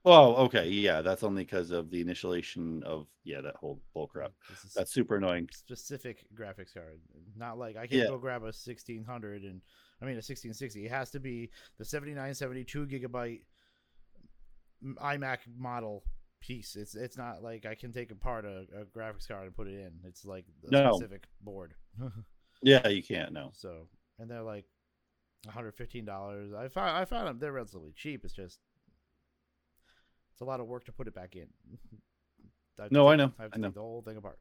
Oh, 0.06 0.36
okay, 0.46 0.68
yeah, 0.70 1.02
that's 1.02 1.24
only 1.24 1.44
because 1.44 1.72
of 1.72 1.90
the 1.90 2.04
initialization 2.04 2.84
of 2.84 3.08
yeah 3.24 3.42
that 3.42 3.56
whole 3.56 3.80
bull 3.94 4.08
crap. 4.08 4.32
That's 4.76 4.92
super 4.92 5.18
annoying. 5.18 5.50
specific 5.52 6.26
graphics 6.36 6.74
card. 6.74 7.00
Not 7.38 7.58
like 7.58 7.76
I 7.78 7.88
can't 7.88 7.92
Yeah. 7.92 8.08
go 8.08 8.18
grab 8.18 8.44
a 8.44 8.52
1600 8.54 9.44
and 9.44 9.62
I 10.02 10.06
mean 10.06 10.18
a 10.18 10.22
1660. 10.22 10.86
It 10.86 10.92
has 10.92 11.12
to 11.12 11.20
be 11.20 11.50
the 11.78 11.86
7972 11.86 12.88
gigabyte 12.88 13.42
iMac 14.84 15.40
model 15.58 16.04
piece. 16.42 16.76
It's 16.76 16.96
it's 16.96 17.18
not 17.18 17.42
like 17.42 17.66
I 17.66 17.76
can 17.76 17.92
take 17.92 18.12
apart 18.12 18.46
a, 18.46 18.66
a 18.82 18.86
graphics 18.86 19.28
card 19.28 19.46
and 19.46 19.56
put 19.56 19.68
it 19.68 19.80
in. 19.80 19.92
It's 20.06 20.26
like 20.26 20.46
a 20.68 20.72
No. 20.72 20.92
specific 20.94 21.24
board. 21.42 21.74
Yeah, 22.62 22.88
you 22.88 23.04
can't 23.04 23.34
no. 23.34 23.52
so 23.54 23.88
and 24.20 24.30
they're 24.30 24.42
like 24.42 24.66
115 25.46 26.06
dollars. 26.06 26.54
I 26.54 26.68
found 26.68 26.98
I 26.98 27.06
found 27.06 27.28
them 27.28 27.40
they're 27.40 27.52
relatively 27.52 27.94
cheap. 27.96 28.24
It's 28.24 28.34
just 28.34 28.60
it's 30.34 30.42
a 30.42 30.46
lot 30.46 30.60
of 30.60 30.68
work 30.68 30.86
to 30.86 30.92
put 30.92 31.08
it 31.08 31.16
back 31.16 31.36
in. 31.36 31.48
I 32.80 32.84
have 32.84 32.90
to 32.90 32.94
No, 32.94 33.08
I 33.08 33.16
know, 33.16 33.32
I 33.40 33.44
have 33.44 33.52
I 33.54 33.58
know. 33.58 33.70
the 33.70 33.80
whole 33.80 34.02
thing 34.02 34.18
apart. 34.18 34.40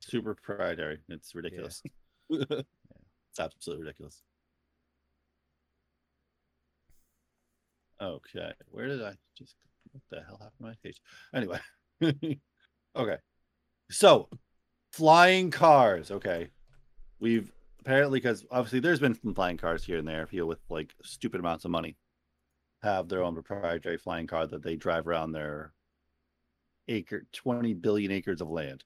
Super 0.00 0.34
proprietary. 0.34 0.98
It's 1.08 1.34
ridiculous. 1.34 1.82
It's 2.30 3.40
absolutely 3.40 3.84
ridiculous. 3.84 4.22
Okay, 8.00 8.52
where 8.70 8.86
did 8.86 9.02
I 9.02 9.14
just? 9.36 9.56
What 9.92 10.02
the 10.10 10.22
hell 10.24 10.38
happened 10.40 10.58
to 10.60 10.64
my 10.64 10.74
page? 10.84 11.00
Anyway, 11.34 11.58
okay. 12.96 13.16
So, 13.90 14.28
flying 14.92 15.50
cars. 15.50 16.10
Okay, 16.10 16.48
we've 17.20 17.50
apparently 17.80 18.20
because 18.20 18.44
obviously 18.50 18.80
there's 18.80 19.00
been 19.00 19.14
some 19.20 19.34
flying 19.34 19.56
cars 19.56 19.84
here 19.84 19.98
and 19.98 20.06
there. 20.06 20.26
People 20.26 20.48
with 20.48 20.60
like 20.70 20.94
stupid 21.02 21.40
amounts 21.40 21.64
of 21.64 21.70
money 21.70 21.96
have 22.82 23.08
their 23.08 23.22
own 23.22 23.34
proprietary 23.34 23.98
flying 23.98 24.26
car 24.26 24.46
that 24.46 24.62
they 24.62 24.76
drive 24.76 25.06
around 25.06 25.32
their 25.32 25.72
acre, 26.88 27.26
twenty 27.32 27.74
billion 27.74 28.10
acres 28.10 28.40
of 28.40 28.48
land. 28.48 28.84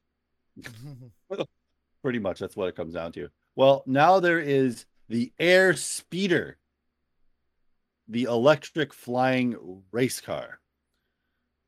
Pretty 2.02 2.19
much, 2.19 2.40
that's 2.40 2.56
what 2.56 2.69
it 2.69 2.77
comes 2.77 2.94
down 2.94 3.12
to. 3.12 3.28
Well, 3.55 3.82
now 3.86 4.19
there 4.19 4.40
is 4.40 4.86
the 5.09 5.32
Airspeeder, 5.39 6.55
the 8.09 8.24
electric 8.24 8.93
flying 8.93 9.82
race 9.93 10.20
car. 10.20 10.59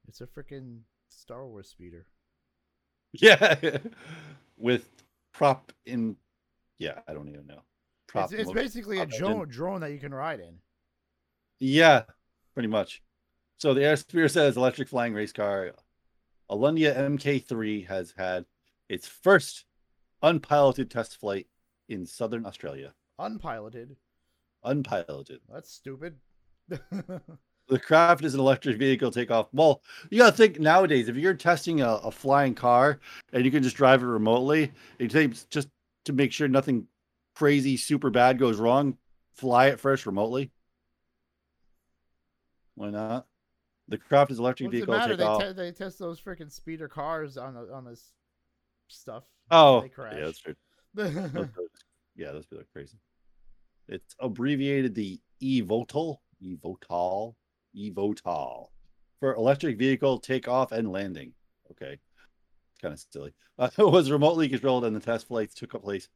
It's 0.09 0.21
a 0.21 0.27
freaking 0.27 0.81
Star 1.09 1.47
Wars 1.47 1.69
speeder. 1.69 2.07
Yeah, 3.13 3.79
with 4.57 4.89
prop 5.33 5.73
in. 5.87 6.17
Yeah, 6.79 6.99
I 7.07 7.15
don't 7.15 7.29
even 7.29 7.47
know. 7.47 7.63
Prop 8.09 8.33
It's, 8.33 8.43
it's 8.43 8.53
basically 8.53 8.99
a 8.99 9.07
drone, 9.07 9.49
drone 9.49 9.81
that 9.83 9.93
you 9.93 9.99
can 9.99 10.13
ride 10.13 10.41
in. 10.41 10.59
Yeah, 11.66 12.03
pretty 12.53 12.69
much. 12.69 13.03
So 13.57 13.73
the 13.73 13.85
Air 13.85 14.28
says 14.28 14.59
electric 14.59 14.86
flying 14.86 15.15
race 15.15 15.32
car, 15.32 15.73
Alauda 16.51 16.95
MK3 16.95 17.86
has 17.86 18.12
had 18.19 18.45
its 18.91 19.09
first 19.09 19.65
unpiloted 20.23 20.91
test 20.91 21.19
flight 21.19 21.47
in 21.89 22.05
southern 22.05 22.45
Australia. 22.45 22.93
Unpiloted. 23.19 23.97
Unpiloted. 24.62 25.41
That's 25.51 25.73
stupid. 25.73 26.16
the 26.69 27.78
craft 27.81 28.24
is 28.24 28.35
an 28.35 28.41
electric 28.41 28.77
vehicle 28.77 29.11
takeoff. 29.11 29.49
Well, 29.55 29.81
you 30.11 30.19
gotta 30.19 30.36
think 30.36 30.61
nowadays 30.61 31.09
if 31.09 31.16
you're 31.16 31.32
testing 31.32 31.81
a, 31.81 31.95
a 31.95 32.11
flying 32.11 32.55
car 32.55 33.01
and 33.32 33.43
you 33.43 33.51
can 33.51 33.62
just 33.62 33.77
drive 33.77 34.03
it 34.03 34.07
remotely, 34.07 34.70
it 34.99 35.11
takes 35.11 35.45
just 35.45 35.69
to 36.05 36.12
make 36.12 36.31
sure 36.31 36.47
nothing 36.47 36.89
crazy 37.35 37.78
super 37.78 38.11
bad 38.11 38.39
goes 38.39 38.59
wrong, 38.59 38.99
fly 39.32 39.69
it 39.69 39.81
first 39.81 40.05
remotely. 40.05 40.51
Why 42.75 42.91
not? 42.91 43.27
The 43.89 43.99
craft 43.99 44.31
is 44.31 44.39
electric 44.39 44.69
What's 44.69 44.73
the 44.73 44.87
vehicle 44.87 44.95
matter? 44.97 45.17
They, 45.17 45.25
takeoff. 45.25 45.43
te- 45.43 45.53
they 45.53 45.73
test 45.73 45.99
those 45.99 46.21
freaking 46.21 46.51
speeder 46.51 46.89
cars 46.89 47.37
on 47.37 47.55
the, 47.55 47.73
on 47.73 47.85
this 47.85 48.13
stuff. 48.89 49.25
oh, 49.51 49.83
they 49.83 49.89
crash. 49.89 50.15
yeah, 50.17 50.25
that's 50.25 50.39
true. 50.39 50.55
Those- 50.95 51.49
yeah, 52.17 52.31
those 52.31 52.47
people 52.47 52.61
are 52.63 52.67
crazy. 52.73 52.99
It's 53.89 54.15
abbreviated 54.21 54.95
the 54.95 55.21
eVTOL, 55.43 56.19
eVTOL, 56.43 57.35
eVTOL 57.77 58.69
for 59.19 59.35
electric 59.35 59.77
vehicle 59.77 60.19
takeoff 60.21 60.71
and 60.73 60.91
landing. 60.93 61.33
Okay, 61.73 61.99
kind 62.81 62.95
of 62.95 63.05
silly. 63.11 63.35
Uh, 63.57 63.71
it 63.79 63.89
was 63.89 64.11
remotely 64.11 64.49
controlled, 64.49 64.85
and 64.85 64.97
the 64.97 65.01
test 65.01 65.29
flights 65.29 65.55
took 65.55 65.81
place 65.81 66.09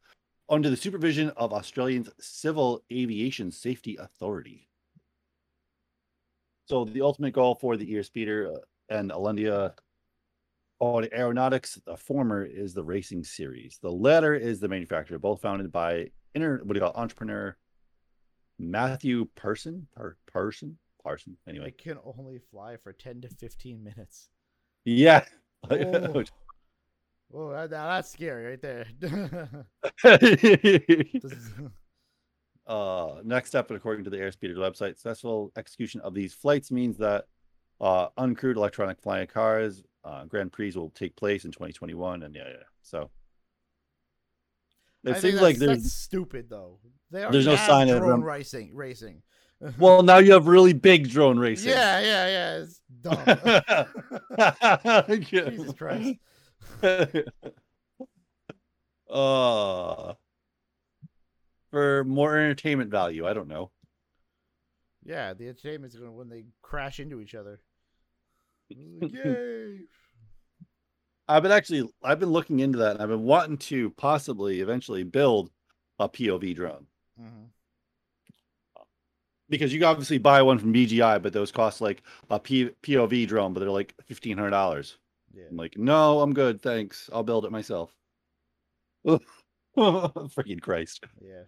under 0.48 0.68
the 0.68 0.76
supervision 0.76 1.30
of 1.36 1.52
Australia's 1.52 2.10
Civil 2.18 2.82
Aviation 2.93 3.52
Safety 3.52 3.97
Authority. 3.97 4.67
So 6.68 6.84
the 6.84 7.00
ultimate 7.00 7.32
goal 7.32 7.54
for 7.54 7.76
the 7.78 7.90
Airspeeder 7.94 8.54
uh, 8.54 8.58
and 8.90 9.10
Alauda 9.10 9.72
Audi 10.80 11.08
Aeronautics, 11.12 11.80
the 11.86 11.96
former 11.96 12.44
is 12.44 12.74
the 12.74 12.84
racing 12.84 13.24
series. 13.24 13.78
The 13.82 13.90
latter 13.90 14.34
is 14.34 14.60
the 14.60 14.68
manufacturer, 14.68 15.18
both 15.18 15.40
founded 15.40 15.72
by 15.72 16.10
inter 16.34 16.58
what 16.62 16.74
do 16.74 16.78
you 16.78 16.80
call 16.80 16.90
it, 16.90 16.96
entrepreneur 16.96 17.56
Matthew 18.58 19.24
Person 19.34 19.86
per 19.96 20.16
person 20.26 20.78
Parson. 21.02 21.38
Anyway, 21.48 21.68
It 21.68 21.78
can 21.78 21.98
only 22.18 22.38
fly 22.50 22.76
for 22.76 22.92
10 22.92 23.22
to 23.22 23.28
15 23.28 23.82
minutes. 23.82 24.28
yeah. 24.84 25.24
Oh, 25.70 26.22
oh 27.34 27.50
that- 27.52 27.70
that's 27.70 28.12
scary 28.12 28.44
right 28.44 28.60
there. 28.62 28.86
Uh, 32.68 33.20
next 33.24 33.48
step, 33.48 33.70
according 33.70 34.04
to 34.04 34.10
the 34.10 34.18
Airspeeder 34.18 34.54
website, 34.56 34.90
successful 34.90 35.50
execution 35.56 36.00
of 36.02 36.14
these 36.14 36.34
flights 36.34 36.70
means 36.70 36.98
that 36.98 37.24
uh, 37.80 38.08
uncrewed 38.18 38.56
electronic 38.56 39.00
flying 39.00 39.26
cars 39.26 39.82
uh, 40.08 40.24
Grand 40.24 40.52
Prix 40.52 40.72
will 40.74 40.90
take 40.90 41.14
place 41.16 41.44
in 41.44 41.50
2021, 41.52 42.22
and 42.22 42.34
yeah, 42.34 42.42
yeah. 42.46 42.54
So 42.82 43.10
it 45.04 45.12
think 45.12 45.22
seems 45.22 45.40
like 45.40 45.56
there's 45.56 45.92
stupid 45.92 46.48
though. 46.48 46.78
They 47.10 47.26
there's 47.30 47.46
no 47.46 47.56
sign 47.56 47.88
of 47.88 47.98
drone 47.98 48.22
racing. 48.22 48.74
Racing. 48.74 49.22
well 49.78 50.02
now 50.02 50.18
you 50.18 50.32
have 50.32 50.46
really 50.46 50.72
big 50.72 51.10
drone 51.10 51.38
racing. 51.38 51.70
yeah, 51.70 52.00
yeah, 52.00 52.28
yeah. 52.28 52.62
It's 52.62 52.80
dumb. 53.02 53.18
Jesus 55.24 55.72
Christ. 55.74 56.14
uh, 59.10 60.14
for 61.70 62.04
more 62.04 62.36
entertainment 62.36 62.90
value, 62.90 63.26
I 63.26 63.32
don't 63.32 63.48
know. 63.48 63.70
Yeah, 65.04 65.34
the 65.34 65.48
entertainment's 65.48 65.96
gonna 65.96 66.12
when 66.12 66.28
they 66.28 66.44
crash 66.62 67.00
into 67.00 67.20
each 67.20 67.34
other. 67.34 67.60
Yay! 68.70 69.80
I've 71.28 71.42
been 71.42 71.52
actually 71.52 71.88
I've 72.02 72.20
been 72.20 72.30
looking 72.30 72.60
into 72.60 72.78
that 72.78 72.92
and 72.92 73.02
I've 73.02 73.08
been 73.08 73.24
wanting 73.24 73.58
to 73.58 73.90
possibly 73.90 74.60
eventually 74.60 75.02
build 75.02 75.50
a 75.98 76.08
POV 76.08 76.54
drone 76.54 76.86
hmm 77.18 77.44
because 79.48 79.72
you 79.72 79.84
obviously 79.84 80.18
buy 80.18 80.42
one 80.42 80.58
from 80.58 80.72
DJI, 80.72 81.18
but 81.20 81.32
those 81.32 81.50
cost 81.50 81.80
like 81.80 82.02
a 82.30 82.38
P- 82.38 82.70
POV 82.82 83.26
drone, 83.26 83.52
but 83.52 83.60
they're 83.60 83.70
like 83.70 83.94
fifteen 84.04 84.36
hundred 84.36 84.50
dollars. 84.50 84.98
Yeah. 85.34 85.44
I'm 85.50 85.56
like, 85.56 85.76
no, 85.78 86.20
I'm 86.20 86.34
good, 86.34 86.60
thanks. 86.60 87.08
I'll 87.12 87.22
build 87.22 87.44
it 87.44 87.52
myself. 87.52 87.94
Freaking 89.76 90.60
Christ! 90.60 91.04
Yeah. 91.20 91.44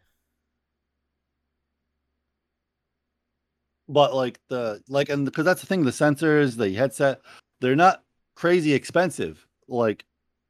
But 3.92 4.14
like 4.14 4.40
the 4.48 4.82
like 4.88 5.08
and 5.08 5.24
because 5.24 5.44
that's 5.44 5.60
the 5.60 5.66
thing 5.66 5.84
the 5.84 5.90
sensors 5.90 6.56
the 6.56 6.72
headset 6.72 7.20
they're 7.60 7.76
not 7.76 8.02
crazy 8.34 8.72
expensive 8.72 9.46
like 9.68 10.04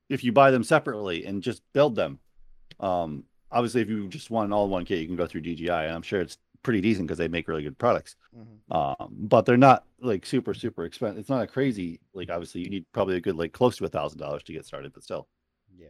if 0.09 0.23
you 0.23 0.33
buy 0.33 0.51
them 0.51 0.65
separately 0.65 1.25
and 1.25 1.43
just 1.43 1.63
build 1.73 1.95
them 1.97 2.19
um 2.81 3.25
obviously, 3.53 3.81
if 3.81 3.89
you 3.89 4.09
just 4.09 4.31
want 4.31 4.47
an 4.47 4.53
all-in-one 4.53 4.85
kit, 4.85 5.01
you 5.01 5.07
can 5.07 5.17
go 5.17 5.27
through 5.27 5.43
DJI, 5.43 5.71
and 5.71 5.93
I'm 5.93 6.03
sure 6.03 6.21
it's 6.21 6.39
pretty 6.63 6.81
decent 6.81 7.07
because 7.07 7.19
they 7.19 7.29
make 7.29 7.49
really 7.49 7.63
good 7.63 7.79
products. 7.79 8.17
Mhm. 8.37 8.75
Um, 8.75 9.17
but 9.19 9.47
they're 9.47 9.57
not 9.57 9.87
like 10.01 10.27
super 10.27 10.55
super 10.55 10.85
expensive. 10.85 11.19
It's 11.19 11.29
not 11.29 11.43
a 11.43 11.47
crazy 11.47 12.01
like. 12.13 12.31
Obviously, 12.31 12.63
you 12.63 12.71
need 12.71 12.87
probably 12.93 13.17
a 13.17 13.21
good 13.21 13.37
like 13.37 13.53
close 13.53 13.77
to 13.79 13.85
a 13.85 13.89
thousand 13.89 14.19
dollars 14.19 14.43
to 14.45 14.53
get 14.53 14.67
started, 14.67 14.93
but 14.93 15.03
still. 15.03 15.29
Yeah. 15.77 15.89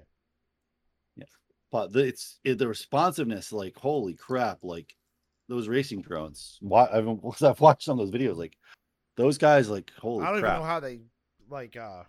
Yeah. 1.17 1.25
But 1.71 1.93
the, 1.93 2.01
it's 2.07 2.39
it, 2.45 2.59
the 2.59 2.69
responsiveness, 2.69 3.53
like 3.53 3.77
holy 3.77 4.15
crap, 4.15 4.61
like 4.63 4.97
those 5.51 5.69
racing 5.69 6.01
drones. 6.01 6.57
Why 6.63 6.89
I've 6.91 7.05
because 7.23 7.43
I've 7.43 7.61
watched 7.61 7.83
some 7.83 7.99
of 8.01 8.11
those 8.11 8.19
videos, 8.19 8.37
like 8.37 8.57
those 9.17 9.37
guys, 9.37 9.69
like 9.69 9.91
holy 9.99 10.25
I 10.25 10.31
don't 10.33 10.41
crap. 10.41 10.53
even 10.55 10.63
know 10.63 10.67
how 10.69 10.81
they 10.81 11.01
like 11.51 11.77
uh 11.77 12.05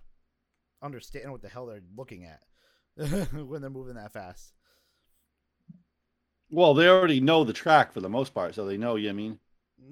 understand 0.81 1.31
what 1.31 1.41
the 1.41 1.49
hell 1.49 1.65
they're 1.65 1.81
looking 1.97 2.25
at 2.25 2.39
when 3.33 3.61
they're 3.61 3.69
moving 3.69 3.95
that 3.95 4.13
fast. 4.13 4.53
Well, 6.49 6.73
they 6.73 6.87
already 6.87 7.21
know 7.21 7.43
the 7.43 7.53
track 7.53 7.93
for 7.93 8.01
the 8.01 8.09
most 8.09 8.33
part, 8.33 8.55
so 8.55 8.65
they 8.65 8.77
know. 8.77 8.95
You 8.95 9.07
know 9.07 9.13
what 9.13 9.19
I 9.19 9.23
mean. 9.23 9.39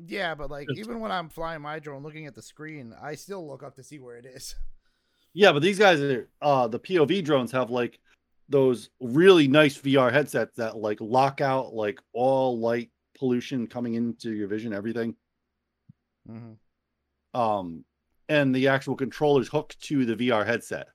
Yeah, 0.06 0.36
but 0.36 0.52
like 0.52 0.68
Just- 0.68 0.80
even 0.80 1.00
when 1.00 1.12
I'm 1.12 1.30
flying 1.30 1.62
my 1.62 1.80
drone, 1.80 2.04
looking 2.04 2.28
at 2.28 2.36
the 2.36 2.42
screen, 2.42 2.94
I 3.02 3.16
still 3.16 3.48
look 3.48 3.64
up 3.64 3.76
to 3.76 3.84
see 3.84 4.00
where 4.00 4.18
it 4.18 4.26
is. 4.26 4.56
Yeah, 5.34 5.52
but 5.52 5.62
these 5.62 5.80
guys 5.80 6.00
are 6.02 6.28
uh 6.42 6.68
the 6.68 6.80
POV 6.80 7.24
drones 7.24 7.52
have 7.52 7.70
like 7.70 8.00
those 8.50 8.90
really 9.00 9.48
nice 9.48 9.78
VR 9.78 10.12
headsets 10.12 10.56
that 10.58 10.76
like 10.78 11.00
lock 11.02 11.40
out 11.40 11.74
like 11.74 12.00
all 12.14 12.60
light 12.60 12.90
pollution 13.20 13.68
coming 13.68 13.94
into 13.96 14.32
your 14.34 14.48
vision, 14.48 14.74
everything. 14.74 15.16
Mm-hmm. 16.30 17.40
Um 17.40 17.86
and 18.28 18.54
the 18.56 18.68
actual 18.68 18.96
controllers 18.96 19.48
hooked 19.48 19.80
to 19.84 20.06
the 20.06 20.16
VR 20.16 20.46
headset 20.46 20.88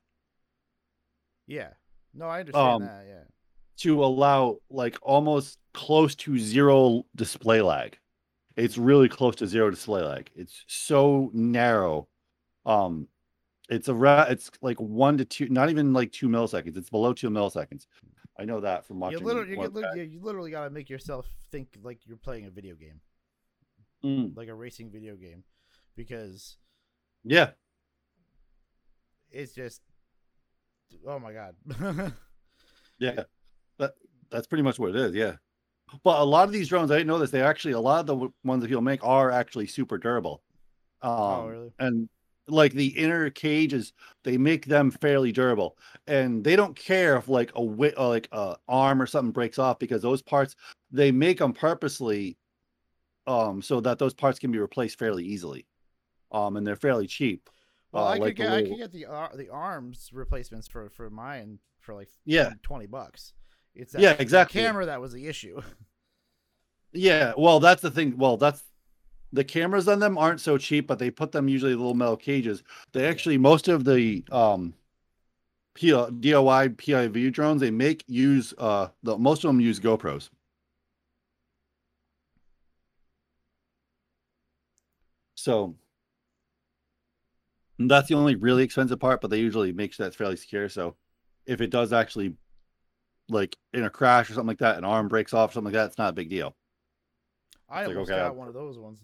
Yeah. 1.46 1.70
No, 2.12 2.26
I 2.26 2.40
understand 2.40 2.66
Um, 2.68 2.82
that. 2.82 3.06
Yeah. 3.06 3.24
to 3.78 4.04
allow 4.04 4.58
like 4.70 4.96
almost 5.02 5.58
close 5.72 6.14
to 6.16 6.38
zero 6.38 7.04
display 7.16 7.60
lag. 7.60 7.98
It's 8.56 8.78
really 8.78 9.08
close 9.08 9.34
to 9.36 9.46
zero 9.48 9.70
display 9.70 10.02
lag. 10.02 10.30
It's 10.34 10.64
so 10.68 11.30
narrow. 11.32 12.08
Um 12.66 13.08
it's 13.68 13.88
a 13.88 13.94
ra- 13.94 14.26
it's 14.28 14.50
like 14.60 14.78
one 14.78 15.16
to 15.18 15.24
two, 15.24 15.48
not 15.48 15.70
even 15.70 15.92
like 15.92 16.12
two 16.12 16.28
milliseconds. 16.28 16.76
It's 16.76 16.90
below 16.90 17.12
two 17.14 17.30
milliseconds. 17.30 17.86
I 18.38 18.44
know 18.44 18.60
that 18.60 18.86
from 18.86 19.00
watching. 19.00 19.24
literally, 19.24 19.50
you, 19.50 19.56
get- 19.56 19.96
you, 19.96 20.02
you 20.02 20.20
literally 20.20 20.50
got 20.50 20.64
to 20.64 20.70
make 20.70 20.90
yourself 20.90 21.26
think 21.52 21.68
like 21.82 22.00
you're 22.06 22.16
playing 22.16 22.46
a 22.46 22.50
video 22.50 22.74
game, 22.74 23.00
Mm, 24.04 24.36
like 24.36 24.48
a 24.48 24.54
racing 24.54 24.90
video 24.90 25.14
game, 25.16 25.44
because 25.96 26.56
yeah, 27.22 27.50
it's 29.30 29.54
just, 29.54 29.80
oh 31.06 31.18
my 31.18 31.32
god. 31.32 31.54
yeah. 32.98 33.22
That 33.78 33.94
that's 34.30 34.46
pretty 34.46 34.62
much 34.62 34.78
what 34.78 34.90
it 34.90 34.96
is. 34.96 35.14
Yeah. 35.14 35.36
But 36.02 36.20
a 36.20 36.24
lot 36.24 36.46
of 36.46 36.52
these 36.52 36.68
drones, 36.68 36.90
I 36.90 36.94
didn't 36.96 37.08
know 37.08 37.18
this. 37.18 37.30
They 37.30 37.42
actually 37.42 37.74
a 37.74 37.80
lot 37.80 38.00
of 38.00 38.06
the 38.06 38.28
ones 38.42 38.62
that 38.62 38.68
people 38.68 38.82
make 38.82 39.04
are 39.04 39.30
actually 39.30 39.66
super 39.66 39.98
durable. 39.98 40.42
Um, 41.02 41.10
Oh, 41.12 41.46
really? 41.48 41.72
And 41.78 42.08
like 42.46 42.72
the 42.72 42.88
inner 42.88 43.30
cages, 43.30 43.92
they 44.22 44.36
make 44.36 44.66
them 44.66 44.90
fairly 44.90 45.32
durable, 45.32 45.78
and 46.06 46.44
they 46.44 46.56
don't 46.56 46.76
care 46.76 47.16
if 47.16 47.28
like 47.28 47.50
a 47.50 47.60
wi- 47.64 47.94
uh, 47.96 48.08
like 48.08 48.28
a 48.32 48.56
arm 48.68 49.00
or 49.00 49.06
something 49.06 49.32
breaks 49.32 49.58
off 49.58 49.78
because 49.78 50.02
those 50.02 50.22
parts 50.22 50.54
they 50.90 51.10
make 51.10 51.38
them 51.38 51.52
purposely, 51.52 52.36
um, 53.26 53.62
so 53.62 53.80
that 53.80 53.98
those 53.98 54.14
parts 54.14 54.38
can 54.38 54.52
be 54.52 54.58
replaced 54.58 54.98
fairly 54.98 55.24
easily, 55.24 55.66
um, 56.32 56.56
and 56.56 56.66
they're 56.66 56.76
fairly 56.76 57.06
cheap. 57.06 57.48
well, 57.92 58.04
Uh, 58.04 58.08
I 58.14 58.18
like 58.18 58.22
could 58.22 58.36
get, 58.36 58.46
I 58.52 58.56
little- 58.56 58.68
could 58.70 58.78
get 58.78 58.92
the 58.92 59.06
ar- 59.06 59.36
the 59.36 59.48
arms 59.48 60.10
replacements 60.12 60.68
for 60.68 60.90
for 60.90 61.08
mine 61.10 61.58
for 61.80 61.94
like 61.94 62.10
Yeah. 62.24 62.52
20 62.62 62.86
bucks. 62.86 63.32
It's 63.74 63.92
that, 63.92 64.02
Yeah, 64.02 64.16
exactly. 64.18 64.60
camera 64.60 64.86
that 64.86 65.00
was 65.00 65.12
the 65.12 65.26
issue. 65.26 65.60
Yeah, 66.96 67.32
well, 67.36 67.58
that's 67.58 67.82
the 67.82 67.90
thing. 67.90 68.16
Well, 68.16 68.36
that's 68.36 68.62
the 69.34 69.44
cameras 69.44 69.88
on 69.88 69.98
them 69.98 70.16
aren't 70.16 70.40
so 70.40 70.56
cheap, 70.56 70.86
but 70.86 70.98
they 71.00 71.10
put 71.10 71.32
them 71.32 71.48
usually 71.48 71.72
in 71.72 71.78
little 71.78 71.94
metal 71.94 72.16
cages. 72.16 72.62
They 72.92 73.06
actually 73.06 73.36
most 73.36 73.68
of 73.68 73.84
the 73.84 74.24
um 74.30 74.74
P- 75.74 75.90
DIY 75.90 76.68
PIV 76.76 77.32
drones 77.32 77.60
they 77.60 77.72
make 77.72 78.04
use 78.06 78.54
uh 78.58 78.88
the 79.02 79.18
most 79.18 79.44
of 79.44 79.48
them 79.48 79.60
use 79.60 79.80
GoPros. 79.80 80.30
So 85.34 85.74
that's 87.78 88.08
the 88.08 88.14
only 88.14 88.36
really 88.36 88.62
expensive 88.62 89.00
part, 89.00 89.20
but 89.20 89.30
they 89.30 89.40
usually 89.40 89.72
make 89.72 89.92
sure 89.92 90.06
that's 90.06 90.16
fairly 90.16 90.36
secure. 90.36 90.68
So 90.68 90.94
if 91.44 91.60
it 91.60 91.70
does 91.70 91.92
actually 91.92 92.36
like 93.28 93.56
in 93.72 93.82
a 93.82 93.90
crash 93.90 94.30
or 94.30 94.34
something 94.34 94.48
like 94.48 94.58
that, 94.58 94.78
an 94.78 94.84
arm 94.84 95.08
breaks 95.08 95.34
off, 95.34 95.52
something 95.52 95.72
like 95.72 95.80
that, 95.80 95.86
it's 95.86 95.98
not 95.98 96.10
a 96.10 96.12
big 96.12 96.30
deal. 96.30 96.54
I 97.68 97.80
It's 97.80 97.88
like, 97.88 97.96
almost 97.96 98.12
okay, 98.12 98.20
got 98.20 98.36
one 98.36 98.46
of 98.46 98.54
those 98.54 98.78
ones, 98.78 99.00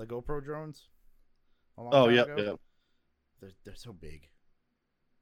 the 0.00 0.06
GoPro 0.06 0.42
drones. 0.42 0.88
Oh 1.78 2.08
yeah, 2.08 2.22
ago. 2.22 2.34
yeah. 2.36 2.52
They're 3.40 3.52
they're 3.64 3.74
so 3.76 3.92
big. 3.92 4.28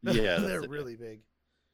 Yeah, 0.03 0.39
they're 0.39 0.63
it. 0.63 0.71
really 0.71 0.97
big 0.97 1.21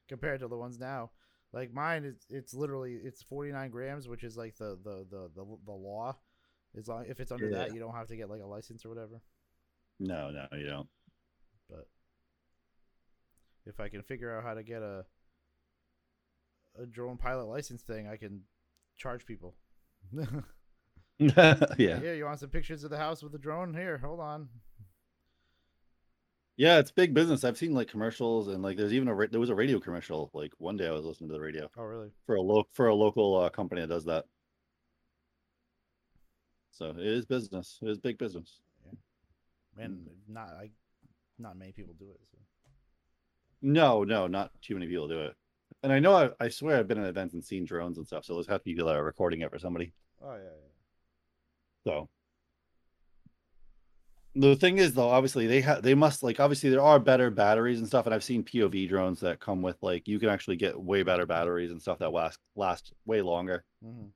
compared 0.09 0.41
to 0.41 0.49
the 0.49 0.57
ones 0.57 0.79
now. 0.79 1.11
Like 1.53 1.73
mine 1.73 2.05
is 2.05 2.17
it's 2.31 2.53
literally 2.55 2.95
it's 2.95 3.23
49 3.23 3.71
grams, 3.71 4.09
which 4.09 4.25
is 4.25 4.37
like 4.37 4.57
the 4.57 4.79
the 4.83 5.07
the 5.11 5.31
the, 5.35 5.45
the 5.67 5.73
law. 5.73 6.17
As 6.77 6.89
long 6.89 7.05
if 7.09 7.21
it's 7.21 7.31
under 7.31 7.49
Yeah. 7.49 7.59
that, 7.59 7.75
you 7.75 7.79
don't 7.81 7.95
have 7.95 8.09
to 8.09 8.17
get 8.17 8.29
like 8.29 8.43
a 8.43 8.47
license 8.47 8.85
or 8.85 8.89
whatever. 8.89 9.21
No, 10.01 10.31
no, 10.31 10.47
you 10.59 10.67
don't. 10.67 10.89
But 11.71 11.87
if 13.65 13.79
I 13.81 13.89
can 13.89 14.03
figure 14.03 14.37
out 14.37 14.43
how 14.43 14.55
to 14.55 14.63
get 14.63 14.83
a 14.83 15.05
a 16.77 16.87
drone 16.87 17.17
pilot 17.17 17.45
license 17.45 17.83
thing, 17.83 18.09
I 18.09 18.17
can 18.17 18.43
charge 18.97 19.25
people. 19.25 19.55
yeah. 21.19 21.55
Here, 21.77 22.15
you 22.15 22.25
want 22.25 22.41
some 22.41 22.51
pictures 22.51 22.85
of 22.85 22.91
the 22.91 22.97
house 22.99 23.23
with 23.23 23.33
the 23.33 23.39
drone? 23.39 23.73
Here, 23.75 23.99
hold 23.99 24.21
on. 24.21 24.49
Yeah, 26.57 26.79
it's 26.79 26.91
big 26.93 27.15
business. 27.15 27.43
I've 27.45 27.59
seen 27.59 27.73
like 27.75 27.89
commercials 27.89 28.49
and 28.49 28.63
like 28.63 28.77
there's 28.77 28.93
even 28.93 29.09
a 29.09 29.15
ra- 29.15 29.27
there 29.31 29.41
was 29.41 29.51
a 29.51 29.55
radio 29.55 29.81
commercial 29.81 30.31
like 30.35 30.53
one 30.59 30.77
day 30.77 30.87
I 30.87 30.93
was 30.93 31.05
listening 31.05 31.29
to 31.31 31.35
the 31.35 31.41
radio 31.41 31.69
Oh, 31.77 31.83
really? 31.83 32.11
for 32.27 32.37
a 32.37 32.41
lo- 32.43 32.69
for 32.73 32.87
a 32.89 32.95
local 32.95 33.37
uh, 33.37 33.49
company 33.49 33.81
that 33.81 33.89
does 33.89 34.05
that. 34.05 34.25
So 36.71 36.91
it 36.91 36.99
is 37.07 37.27
business. 37.27 37.79
It 37.83 37.89
is 37.89 37.99
big 37.99 38.19
business. 38.19 38.61
Yeah. 38.85 39.85
And 39.85 39.99
Mm. 40.07 40.09
not 40.29 40.49
I, 40.51 40.71
not 41.39 41.57
many 41.57 41.73
people 41.73 41.95
do 41.99 42.11
it. 42.11 42.21
So. 42.31 42.39
No, 43.63 44.05
no, 44.05 44.27
not 44.29 44.53
too 44.63 44.75
many 44.75 44.87
people 44.87 45.09
do 45.09 45.23
it. 45.23 45.35
And 45.83 45.93
I 45.93 45.99
know 45.99 46.15
I, 46.15 46.31
I 46.45 46.49
swear 46.49 46.79
I've 46.79 46.89
been 46.89 46.99
at 46.99 47.09
events 47.09 47.35
and 47.35 47.45
seen 47.45 47.65
drones 47.65 47.99
and 47.99 48.07
stuff. 48.07 48.25
So 48.25 48.35
there's 48.35 48.47
have 48.47 48.61
to 48.61 48.65
be 48.65 48.73
people 48.75 48.87
that 48.87 48.97
are 48.97 49.05
recording 49.05 49.41
it 49.41 49.51
for 49.51 49.59
somebody. 49.59 49.93
Oh 50.23 50.35
yeah, 50.35 50.43
yeah. 50.43 50.64
So 51.85 52.09
the 54.35 54.57
thing 54.57 54.79
is 54.79 54.95
though, 54.95 55.09
obviously 55.09 55.47
they 55.47 55.61
have 55.61 55.83
they 55.83 55.95
must 55.95 56.23
like 56.23 56.41
obviously 56.41 56.71
there 56.71 56.83
are 56.83 56.99
better 56.99 57.31
batteries 57.31 57.79
and 57.79 57.87
stuff, 57.87 58.07
and 58.07 58.15
I've 58.15 58.25
seen 58.25 58.43
POV 58.43 58.89
drones 58.89 59.21
that 59.21 59.41
come 59.41 59.63
with 59.63 59.77
like 59.83 60.09
you 60.09 60.19
can 60.19 60.29
actually 60.29 60.57
get 60.57 60.81
way 60.81 61.03
better 61.03 61.27
batteries 61.27 61.71
and 61.71 61.81
stuff 61.81 61.99
that 62.01 62.13
last 62.13 62.39
last 62.57 62.93
way 63.07 63.23
longer. 63.23 63.65
Mm. 63.85 64.11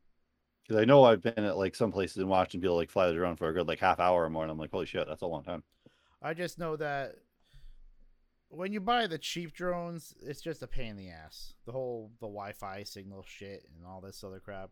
Because 0.63 0.83
I 0.83 0.85
know 0.85 1.05
I've 1.05 1.23
been 1.23 1.45
at 1.45 1.57
like 1.57 1.75
some 1.75 1.93
places 1.93 2.19
and 2.19 2.29
watching 2.29 2.61
people 2.61 2.77
like 2.77 2.91
fly 2.91 3.07
the 3.07 3.15
drone 3.15 3.37
for 3.37 3.49
a 3.49 3.55
good 3.55 3.69
like 3.69 3.79
half 3.79 4.01
hour 4.01 4.25
or 4.25 4.31
more, 4.31 4.43
and 4.43 4.51
I'm 4.51 4.59
like, 4.59 4.71
holy 4.71 4.87
shit, 4.87 5.07
that's 5.07 5.23
a 5.23 5.27
long 5.27 5.45
time. 5.45 5.63
I 6.21 6.35
just 6.35 6.59
know 6.59 6.77
that 6.77 7.15
when 8.49 8.73
you 8.73 8.81
buy 8.81 9.07
the 9.07 9.19
cheap 9.19 9.53
drones, 9.53 10.15
it's 10.21 10.41
just 10.41 10.63
a 10.63 10.67
pain 10.67 10.91
in 10.91 10.97
the 10.97 11.11
ass. 11.11 11.55
The 11.65 11.73
whole 11.73 12.11
the 12.21 12.27
Wi-Fi 12.27 12.83
signal 12.83 13.25
shit 13.27 13.65
and 13.77 13.87
all 13.87 14.01
this 14.01 14.25
other 14.25 14.41
crap. 14.41 14.71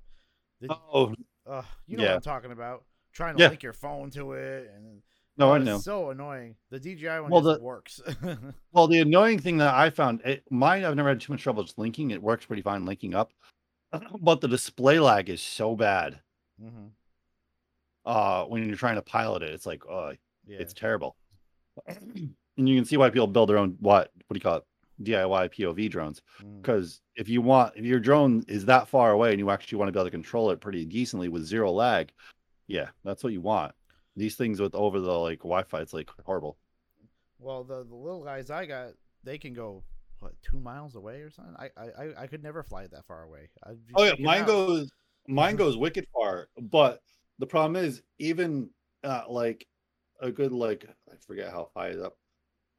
The, 0.61 0.77
Oh 0.93 1.15
uh, 1.47 1.63
you 1.87 1.97
know 1.97 2.05
what. 2.05 2.13
I'm 2.15 2.21
talking 2.21 2.53
about? 2.53 2.85
Trying 3.13 3.37
to 3.37 3.43
Yeah. 3.43 3.49
link 3.51 3.63
your 3.63 3.73
phone 3.73 4.11
to 4.11 4.33
it 4.33 4.71
and 4.75 5.03
no, 5.39 5.49
oh, 5.51 5.53
I 5.53 5.57
it's 5.57 5.67
know. 5.67 5.79
So 5.79 6.11
annoying. 6.11 6.57
The 6.71 6.81
DJI 6.81 7.21
one 7.21 7.31
Well, 7.31 7.43
just 7.43 7.59
the- 7.59 7.65
works. 7.65 8.01
Well, 8.73 8.87
the 8.89 9.01
annoying 9.01 9.39
thing 9.39 9.59
that 9.59 9.75
I 9.75 9.91
found, 9.91 10.23
it, 10.25 10.45
mine, 10.51 10.85
I've 10.85 10.97
never 10.97 11.11
had 11.11 11.21
too 11.21 11.33
much 11.33 11.43
trouble 11.43 11.63
just 11.63 11.79
linking. 11.79 12.11
It 12.11 12.23
works 12.23 12.47
pretty 12.47 12.63
fine 12.63 12.85
linking 12.87 13.15
up, 13.15 13.33
but 14.21 14.41
the 14.41 14.49
display 14.49 14.99
lag 14.99 15.29
is 15.29 15.43
so 15.43 15.77
bad. 15.77 16.21
Mm-hmm. 16.63 16.87
Uh, 18.05 18.45
when 18.45 18.67
you're 18.67 18.77
trying 18.77 18.95
to 18.95 19.03
pilot 19.03 19.43
it, 19.43 19.51
it's 19.51 19.67
like, 19.67 19.85
oh, 19.87 20.13
Yeah. 20.47 20.59
it's 20.59 20.73
terrible. 20.73 21.17
and 21.87 22.35
you 22.57 22.77
can 22.77 22.85
see 22.85 22.97
why 22.97 23.11
people 23.11 23.27
build 23.27 23.49
their 23.51 23.59
own 23.59 23.77
what 23.81 24.11
what 24.29 24.35
do 24.35 24.37
you 24.39 24.41
call 24.41 24.57
it 24.57 24.65
DIY 25.03 25.53
POV 25.55 25.91
drones 25.91 26.23
because 26.61 27.01
if 27.17 27.29
you 27.29 27.43
want 27.43 27.75
if 27.77 27.85
your 27.85 28.01
drone 28.01 28.45
is 28.49 28.65
that 28.65 28.89
far 28.89 29.13
away 29.13 29.31
and 29.31 29.39
you 29.39 29.51
actually 29.51 29.79
want 29.79 29.89
to 29.89 29.93
be 29.93 29.99
able 29.99 30.07
to 30.07 30.11
control 30.11 30.51
it 30.51 30.61
pretty 30.61 30.85
decently 30.85 31.29
with 31.29 31.45
zero 31.45 31.71
lag, 31.71 32.11
yeah, 32.67 32.89
that's 33.05 33.23
what 33.23 33.33
you 33.33 33.41
want. 33.41 33.73
These 34.17 34.37
things 34.37 34.61
with 34.61 34.75
over 34.75 34.99
the 35.01 35.13
like 35.13 35.39
Wi-Fi, 35.41 35.81
it's 35.81 35.93
like 35.93 36.09
horrible. 36.25 36.57
Well, 37.39 37.65
the, 37.65 37.85
the 37.85 37.95
little 37.95 38.25
guys 38.25 38.51
I 38.51 38.65
got, 38.65 38.93
they 39.23 39.37
can 39.37 39.53
go 39.53 39.83
what 40.21 40.33
two 40.43 40.59
miles 40.59 40.95
away 40.95 41.21
or 41.21 41.31
something. 41.31 41.55
I 41.59 41.69
I, 41.77 42.23
I- 42.23 42.27
could 42.27 42.43
never 42.43 42.63
fly 42.63 42.87
that 42.87 43.05
far 43.07 43.25
away. 43.25 43.51
I'd 43.65 43.77
Oh 43.95 44.05
yeah, 44.05 44.15
mine 44.19 44.43
out. 44.43 44.47
goes 44.47 44.91
mine 45.29 45.57
goes 45.57 45.77
wicked 45.77 46.07
far, 46.15 46.49
but 46.59 47.03
the 47.39 47.47
problem 47.47 47.77
is 47.77 48.03
even 48.19 48.71
uh, 49.05 49.25
like 49.29 49.67
a 50.21 50.31
good 50.31 50.53
like 50.53 50.87
I 51.13 51.17
forget 51.27 51.51
how 51.51 51.69
high 51.77 51.89
it's 51.89 52.03
up. 52.03 52.17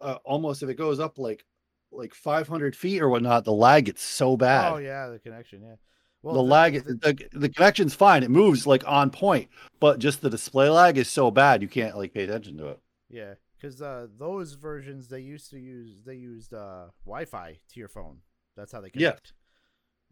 Uh, 0.02 0.18
almost 0.26 0.64
if 0.64 0.70
it 0.70 0.78
goes 0.78 1.00
up 1.00 1.20
like 1.20 1.46
like 1.92 2.14
500 2.14 2.76
feet 2.76 3.02
or 3.02 3.10
whatnot, 3.10 3.46
the 3.46 3.54
lag 3.54 3.86
gets 3.86 4.04
so 4.04 4.38
bad. 4.38 4.72
Oh 4.74 4.78
yeah, 4.78 5.08
the 5.08 5.20
connection. 5.20 5.62
Yeah. 5.64 5.76
Well, 6.24 6.36
the, 6.36 6.42
lag, 6.44 6.84
the- 6.84 6.94
the, 6.96 7.30
the 7.40 7.50
connection's 7.50 7.94
fine. 7.94 8.24
It 8.24 8.32
moves 8.32 8.68
like 8.68 8.84
on 8.88 9.10
point, 9.12 9.50
but 9.80 10.00
just 10.00 10.22
the 10.22 10.30
display 10.30 10.70
lag 10.70 10.98
is 10.98 11.08
so 11.10 11.32
bad 11.32 11.62
you 11.62 11.68
can't 11.68 11.96
like 11.96 12.14
pay 12.14 12.24
attention 12.24 12.58
to 12.58 12.68
it. 12.70 12.80
Yeah, 13.10 13.36
because 13.56 13.82
uh, 13.82 14.08
those 14.18 14.54
versions 14.54 15.08
they 15.08 15.22
used 15.22 15.50
to 15.52 15.60
use 15.60 16.02
they 16.06 16.16
used 16.16 16.54
uh, 16.54 16.88
Wi-Fi 17.06 17.60
to 17.74 17.80
your 17.80 17.88
phone. 17.88 18.18
That's 18.58 18.72
how 18.72 18.82
they 18.82 18.90
connect. 18.90 19.34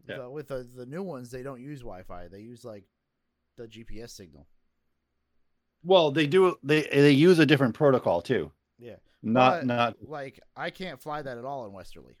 Yeah. 0.08 0.16
The- 0.18 0.30
with 0.30 0.48
the 0.48 0.66
the 0.74 0.86
new 0.86 1.02
ones, 1.02 1.30
they 1.30 1.42
don't 1.42 1.60
use 1.60 1.80
Wi-Fi. 1.80 2.28
They 2.28 2.40
use 2.40 2.64
like 2.64 2.84
the 3.56 3.64
GPS 3.66 4.10
signal. 4.10 4.46
Well, 5.84 6.10
they 6.10 6.26
do. 6.26 6.56
They 6.62 6.82
they 6.82 7.10
use 7.12 7.38
a 7.38 7.46
different 7.46 7.74
protocol 7.74 8.22
too. 8.22 8.52
Yeah, 8.78 8.96
Not 9.26 9.60
But- 9.60 9.66
not 9.66 9.96
like 10.08 10.40
I 10.54 10.70
can't 10.70 11.02
fly 11.02 11.20
that 11.22 11.36
at 11.36 11.44
all 11.44 11.66
in 11.66 11.72
Westerly, 11.72 12.16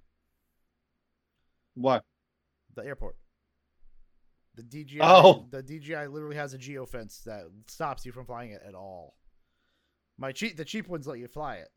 what? 1.74 2.04
the 2.74 2.82
airport. 2.84 3.16
The 4.56 4.62
DJI, 4.64 5.00
Oh. 5.02 5.46
the 5.50 5.62
DJI 5.62 6.08
literally 6.08 6.36
has 6.36 6.52
a 6.54 6.58
geofence 6.58 7.22
that 7.24 7.44
stops 7.68 8.04
you 8.04 8.12
from 8.12 8.26
flying 8.26 8.50
it 8.50 8.62
at 8.62 8.74
all. 8.74 9.16
My 10.18 10.32
cheap, 10.32 10.56
the 10.56 10.64
cheap 10.64 10.88
ones 10.88 11.06
let 11.06 11.18
you 11.18 11.28
fly 11.28 11.56
it, 11.56 11.68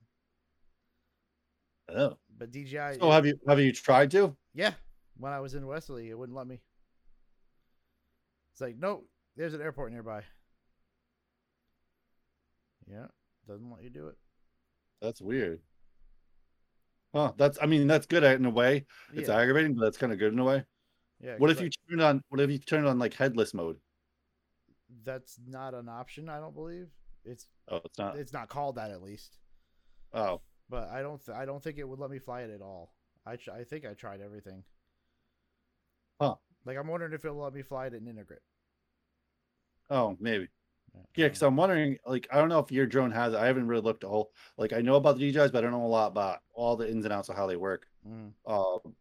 Oh. 1.89 2.17
but 2.35 2.51
DJI. 2.51 2.97
So 2.99 3.11
have 3.11 3.25
you 3.25 3.39
have 3.47 3.59
you 3.59 3.71
tried 3.73 4.09
to? 4.11 4.35
Yeah, 4.53 4.73
when 5.17 5.31
I 5.33 5.39
was 5.41 5.53
in 5.53 5.67
Westerly, 5.67 6.09
it 6.09 6.17
wouldn't 6.17 6.35
let 6.37 6.47
me. 6.47 6.59
It's 8.53 8.61
like, 8.61 8.77
no, 8.77 9.07
there's 9.35 9.53
an 9.53 9.61
airport 9.61 9.91
nearby. 9.91 10.23
Yeah, 12.87 13.07
doesn't 13.47 13.69
let 13.69 13.83
you 13.83 13.89
do 13.91 14.07
it. 14.07 14.17
That's 15.01 15.21
weird. 15.21 15.61
Huh? 17.13 17.31
That's 17.37 17.57
I 17.61 17.65
mean 17.65 17.87
that's 17.87 18.05
good 18.05 18.23
in 18.23 18.45
a 18.45 18.49
way. 18.49 18.85
It's 19.13 19.29
yeah, 19.29 19.37
aggravating, 19.37 19.75
but 19.75 19.83
that's 19.83 19.97
kind 19.97 20.11
of 20.13 20.19
good 20.19 20.33
in 20.33 20.39
a 20.39 20.43
way. 20.43 20.63
yeah. 21.19 21.35
What 21.37 21.49
if 21.49 21.59
you 21.59 21.65
like, 21.65 21.73
turn 21.89 22.01
on? 22.01 22.23
What 22.29 22.41
if 22.41 22.49
you 22.51 22.59
turn 22.59 22.85
on 22.85 22.99
like 22.99 23.13
headless 23.13 23.53
mode? 23.53 23.77
That's 25.03 25.39
not 25.47 25.73
an 25.73 25.89
option. 25.89 26.29
I 26.29 26.39
don't 26.39 26.53
believe 26.53 26.87
it's. 27.25 27.47
Oh, 27.69 27.79
it's 27.83 27.97
not. 27.97 28.17
It's 28.17 28.33
not 28.33 28.49
called 28.49 28.75
that 28.75 28.91
at 28.91 29.01
least. 29.01 29.37
Oh, 30.13 30.41
But 30.69 30.89
I 30.89 31.01
don't. 31.01 31.23
Th- 31.23 31.37
I 31.37 31.45
don't 31.45 31.63
think 31.63 31.77
it 31.77 31.87
would 31.87 31.99
let 31.99 32.11
me 32.11 32.19
fly 32.19 32.41
it 32.41 32.51
at 32.51 32.61
all. 32.61 32.93
I. 33.25 33.35
Tr- 33.37 33.51
I 33.51 33.63
think 33.63 33.85
I 33.85 33.93
tried 33.93 34.21
everything. 34.21 34.63
Huh. 36.21 36.35
Like 36.65 36.77
I'm 36.77 36.87
wondering 36.87 37.13
if 37.13 37.23
it'll 37.25 37.37
let 37.37 37.53
me 37.53 37.61
fly 37.63 37.87
it 37.87 37.93
in 37.93 38.07
Integrate. 38.07 38.39
oh, 39.89 40.15
maybe. 40.19 40.47
Yeah, 41.15 41.27
because. 41.27 41.41
I'm 41.43 41.55
wondering, 41.55 41.97
like, 42.05 42.27
I 42.31 42.37
don't 42.37 42.49
know 42.49 42.59
if 42.59 42.71
your 42.71 42.85
drone 42.85 43.11
has 43.11 43.33
it. 43.33 43.37
I 43.37 43.45
haven't 43.47 43.67
really 43.67 43.81
looked 43.81 44.03
at 44.03 44.09
whole. 44.09 44.31
Like, 44.57 44.73
I 44.73 44.81
know 44.81 44.95
about 44.95 45.17
the 45.17 45.31
DJIs, 45.33 45.51
but 45.51 45.59
I 45.59 45.61
don't 45.61 45.71
know 45.71 45.85
a 45.85 45.87
lot 45.87 46.07
about 46.07 46.39
all 46.53 46.75
the 46.77 46.89
ins 46.89 47.05
and 47.05 47.13
outs 47.13 47.29
of 47.29 47.35
how 47.35 47.47
they 47.47 47.55
work. 47.57 47.87
Mm, 48.07 48.31
Um, 48.45 48.95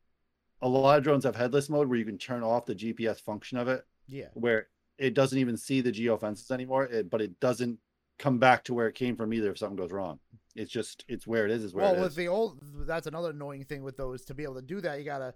a 0.61 0.69
lot 0.69 0.99
of 0.99 1.05
drones 1.05 1.25
have 1.25 1.37
headless 1.37 1.69
mode 1.69 1.89
where 1.89 1.99
you 1.99 2.05
can 2.05 2.19
turn 2.19 2.43
off 2.43 2.67
the 2.67 2.75
GPS 2.75 3.21
function 3.21 3.59
of 3.59 3.69
it, 3.69 3.87
yeah. 4.09 4.27
where 4.35 4.67
it 4.99 5.15
doesn't 5.15 5.39
even 5.39 5.57
see 5.57 5.81
the 5.81 5.93
geo 5.93 6.17
fences 6.17 6.51
anymore. 6.51 6.85
It, 6.87 7.09
but 7.11 7.21
it 7.21 7.39
doesn't 7.39 7.79
come 8.19 8.39
back 8.39 8.65
to 8.65 8.75
where 8.75 8.89
it 8.89 8.95
came 8.97 9.15
from 9.17 9.33
either 9.33 9.53
if 9.53 9.59
something 9.59 9.77
goes 9.77 9.93
wrong. 9.93 10.19
It's 10.57 10.73
just 10.73 11.05
it's 11.07 11.25
where 11.29 11.45
it 11.45 11.53
is. 11.53 11.63
Is 11.63 11.73
where 11.75 11.85
Well, 11.85 11.95
it 11.95 12.01
with 12.01 12.09
is. 12.11 12.17
the 12.17 12.27
old, 12.27 12.59
that's 12.85 13.07
another 13.07 13.31
annoying 13.31 13.65
thing 13.65 13.85
with 13.85 13.97
those. 13.97 14.25
To 14.25 14.35
be 14.35 14.43
able 14.43 14.57
to 14.57 14.63
do 14.63 14.81
that, 14.81 14.99
you 14.99 15.05
gotta 15.05 15.35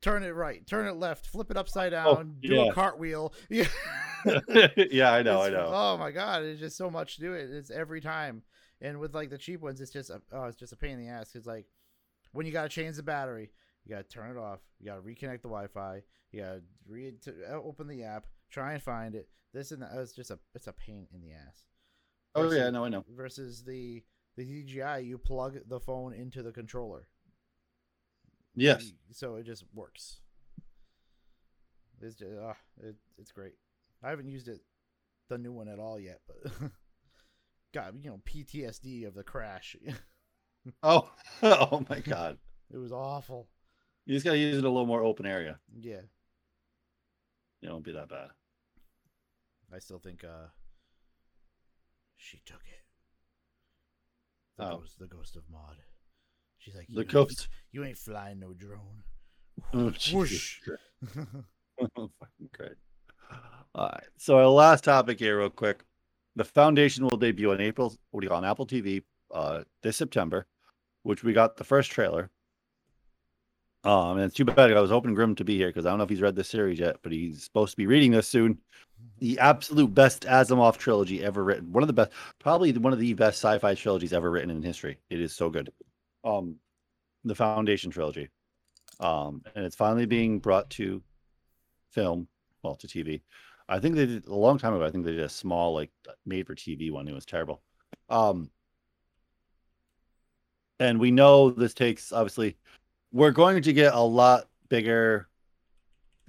turn 0.00 0.22
it 0.22 0.30
right, 0.34 0.66
turn 0.66 0.86
it 0.86 0.96
left, 0.96 1.26
flip 1.26 1.50
it 1.50 1.58
upside 1.58 1.90
down, 1.90 2.06
Oh, 2.08 2.22
do 2.48 2.54
yeah. 2.54 2.70
a 2.70 2.72
cartwheel. 2.72 3.34
Yeah, 3.50 3.66
yeah, 4.90 5.12
I 5.12 5.22
know, 5.22 5.42
I 5.42 5.50
know. 5.50 5.70
Oh 5.72 5.96
my 5.96 6.10
god, 6.10 6.42
it's 6.42 6.60
just 6.60 6.76
so 6.76 6.90
much 6.90 7.16
to 7.16 7.22
do 7.22 7.32
it. 7.34 7.50
It's 7.50 7.70
every 7.70 8.00
time, 8.00 8.42
and 8.80 8.98
with 8.98 9.14
like 9.14 9.30
the 9.30 9.38
cheap 9.38 9.60
ones, 9.60 9.80
it's 9.80 9.92
just 9.92 10.10
a, 10.10 10.20
oh, 10.32 10.44
it's 10.44 10.56
just 10.56 10.72
a 10.72 10.76
pain 10.76 10.98
in 10.98 11.06
the 11.06 11.12
ass. 11.12 11.32
Cause 11.32 11.46
like 11.46 11.66
when 12.32 12.46
you 12.46 12.52
gotta 12.52 12.68
change 12.68 12.96
the 12.96 13.02
battery, 13.02 13.50
you 13.84 13.94
gotta 13.94 14.08
turn 14.08 14.30
it 14.30 14.38
off, 14.38 14.60
you 14.80 14.86
gotta 14.86 15.02
reconnect 15.02 15.42
the 15.42 15.48
Wi-Fi, 15.48 16.02
you 16.30 16.40
gotta 16.40 16.62
re 16.86 17.12
to 17.22 17.34
uh, 17.50 17.54
open 17.54 17.86
the 17.86 18.02
app, 18.02 18.26
try 18.50 18.72
and 18.72 18.82
find 18.82 19.14
it. 19.14 19.28
This 19.52 19.70
and 19.70 19.82
that. 19.82 19.90
It's 19.94 20.12
just 20.12 20.30
a 20.30 20.38
it's 20.54 20.66
a 20.66 20.72
pain 20.72 21.06
in 21.14 21.20
the 21.20 21.32
ass. 21.32 21.66
Oh 22.34 22.50
yeah, 22.50 22.70
no, 22.70 22.84
I 22.84 22.88
know, 22.88 23.04
Versus 23.14 23.62
the 23.62 24.02
the 24.36 24.44
DJI, 24.44 25.04
you 25.04 25.18
plug 25.18 25.58
the 25.68 25.78
phone 25.78 26.12
into 26.12 26.42
the 26.42 26.50
controller. 26.50 27.06
Yes. 28.56 28.92
So 29.12 29.36
it 29.36 29.44
just 29.44 29.64
works. 29.72 30.20
It's 32.00 32.16
just, 32.16 32.32
uh, 32.32 32.54
it, 32.82 32.96
it's 33.18 33.32
great. 33.32 33.54
I 34.04 34.10
haven't 34.10 34.28
used 34.28 34.48
it, 34.48 34.60
the 35.30 35.38
new 35.38 35.52
one 35.52 35.68
at 35.68 35.78
all 35.78 35.98
yet, 35.98 36.20
but 36.26 36.52
God, 37.74 37.94
you 38.02 38.10
know, 38.10 38.20
PTSD 38.28 39.06
of 39.06 39.14
the 39.14 39.22
crash. 39.24 39.76
Oh, 40.82 41.10
oh 41.42 41.84
my 41.90 42.00
God. 42.00 42.38
it 42.72 42.78
was 42.78 42.90
awful. 42.90 43.48
You 44.06 44.14
just 44.14 44.24
gotta 44.24 44.38
use 44.38 44.56
it 44.56 44.64
a 44.64 44.68
little 44.70 44.86
more 44.86 45.02
open 45.04 45.26
area. 45.26 45.58
Yeah, 45.78 46.00
It 47.60 47.68
won't 47.68 47.84
be 47.84 47.92
that 47.92 48.08
bad. 48.08 48.28
I 49.70 49.78
still 49.78 49.98
think 49.98 50.24
uh, 50.24 50.46
she 52.16 52.40
took 52.46 52.62
it. 52.64 52.84
The 54.56 54.64
Oh. 54.70 54.78
ghost, 54.78 54.98
the 54.98 55.06
ghost 55.06 55.36
of 55.36 55.42
Maud. 55.50 55.76
She's 56.56 56.74
like, 56.74 56.86
The 56.88 57.04
ghost. 57.04 57.48
You 57.70 57.84
ain't 57.84 57.98
flying 57.98 58.38
no 58.38 58.54
drone. 58.54 59.02
Oh, 59.74 59.92
Whoosh. 60.14 60.60
Oh. 61.98 62.10
All 63.74 63.86
right. 63.86 64.04
So 64.18 64.38
our 64.38 64.46
last 64.46 64.84
topic 64.84 65.18
here, 65.18 65.38
real 65.38 65.50
quick. 65.50 65.84
The 66.36 66.44
foundation 66.44 67.04
will 67.04 67.16
debut 67.16 67.52
on 67.52 67.60
April. 67.60 67.94
What 68.10 68.20
do 68.20 68.24
you 68.24 68.28
call 68.28 68.38
on 68.38 68.44
Apple 68.44 68.66
TV 68.66 69.02
uh, 69.32 69.64
this 69.82 69.96
September, 69.96 70.46
which 71.02 71.24
we 71.24 71.32
got 71.32 71.56
the 71.56 71.64
first 71.64 71.90
trailer. 71.90 72.30
Um, 73.82 74.16
and 74.16 74.22
it's 74.22 74.34
too 74.34 74.46
bad 74.46 74.72
I 74.72 74.80
was 74.80 74.90
hoping 74.90 75.12
Grim 75.12 75.34
to 75.34 75.44
be 75.44 75.58
here 75.58 75.68
because 75.68 75.84
I 75.84 75.90
don't 75.90 75.98
know 75.98 76.04
if 76.04 76.10
he's 76.10 76.22
read 76.22 76.36
this 76.36 76.48
series 76.48 76.78
yet, 76.78 76.96
but 77.02 77.12
he's 77.12 77.44
supposed 77.44 77.72
to 77.72 77.76
be 77.76 77.86
reading 77.86 78.12
this 78.12 78.26
soon. 78.26 78.58
The 79.18 79.38
absolute 79.38 79.92
best 79.92 80.22
Asimov 80.22 80.78
trilogy 80.78 81.22
ever 81.22 81.44
written. 81.44 81.70
One 81.70 81.82
of 81.82 81.88
the 81.88 81.92
best, 81.92 82.12
probably 82.38 82.72
one 82.72 82.94
of 82.94 82.98
the 82.98 83.12
best 83.12 83.38
sci-fi 83.38 83.74
trilogies 83.74 84.14
ever 84.14 84.30
written 84.30 84.50
in 84.50 84.62
history. 84.62 84.98
It 85.10 85.20
is 85.20 85.34
so 85.34 85.50
good. 85.50 85.70
Um, 86.24 86.56
the 87.24 87.34
Foundation 87.34 87.90
trilogy. 87.90 88.30
Um, 89.00 89.42
and 89.54 89.66
it's 89.66 89.76
finally 89.76 90.06
being 90.06 90.38
brought 90.38 90.70
to 90.70 91.02
film, 91.90 92.26
well, 92.62 92.76
to 92.76 92.86
TV. 92.86 93.20
I 93.68 93.78
think 93.78 93.94
they 93.94 94.06
did 94.06 94.26
a 94.26 94.34
long 94.34 94.58
time 94.58 94.74
ago. 94.74 94.84
I 94.84 94.90
think 94.90 95.04
they 95.04 95.12
did 95.12 95.20
a 95.20 95.28
small, 95.28 95.74
like, 95.74 95.90
made 96.26 96.46
for 96.46 96.54
TV 96.54 96.90
one. 96.90 97.08
It 97.08 97.14
was 97.14 97.24
terrible. 97.24 97.62
Um, 98.10 98.50
and 100.80 100.98
we 100.98 101.10
know 101.10 101.50
this 101.50 101.74
takes 101.74 102.12
obviously, 102.12 102.56
we're 103.12 103.30
going 103.30 103.62
to 103.62 103.72
get 103.72 103.94
a 103.94 104.00
lot 104.00 104.48
bigger 104.68 105.28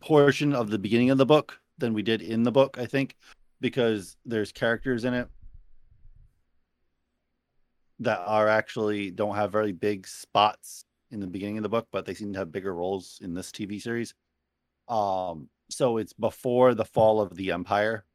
portion 0.02 0.54
of 0.54 0.70
the 0.70 0.78
beginning 0.78 1.10
of 1.10 1.18
the 1.18 1.26
book 1.26 1.60
than 1.78 1.94
we 1.94 2.04
did 2.04 2.22
in 2.22 2.44
the 2.44 2.52
book, 2.52 2.78
I 2.80 2.86
think, 2.86 3.16
because 3.60 4.16
there's 4.26 4.52
characters 4.52 5.04
in 5.04 5.14
it 5.14 5.28
that 8.00 8.20
are 8.26 8.48
actually 8.48 9.12
don't 9.12 9.36
have 9.36 9.52
very 9.52 9.72
big 9.72 10.08
spots 10.08 10.86
in 11.12 11.20
the 11.20 11.28
beginning 11.28 11.58
of 11.58 11.64
the 11.64 11.70
book, 11.70 11.88
but 11.92 12.06
they 12.06 12.14
seem 12.14 12.34
to 12.34 12.40
have 12.40 12.52
bigger 12.52 12.74
roles 12.74 13.20
in 13.22 13.34
this 13.34 13.52
TV 13.52 13.82
series. 13.82 14.14
Um, 14.88 15.50
so 15.70 15.98
it's 15.98 16.14
before 16.14 16.74
the 16.74 16.86
fall 16.86 17.22
of 17.22 17.36
the 17.36 17.52
Empire, 17.52 18.06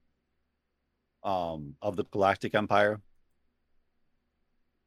um, 1.23 1.77
of 1.83 1.97
the 1.97 2.05
Galactic 2.05 2.55
Empire. 2.55 3.01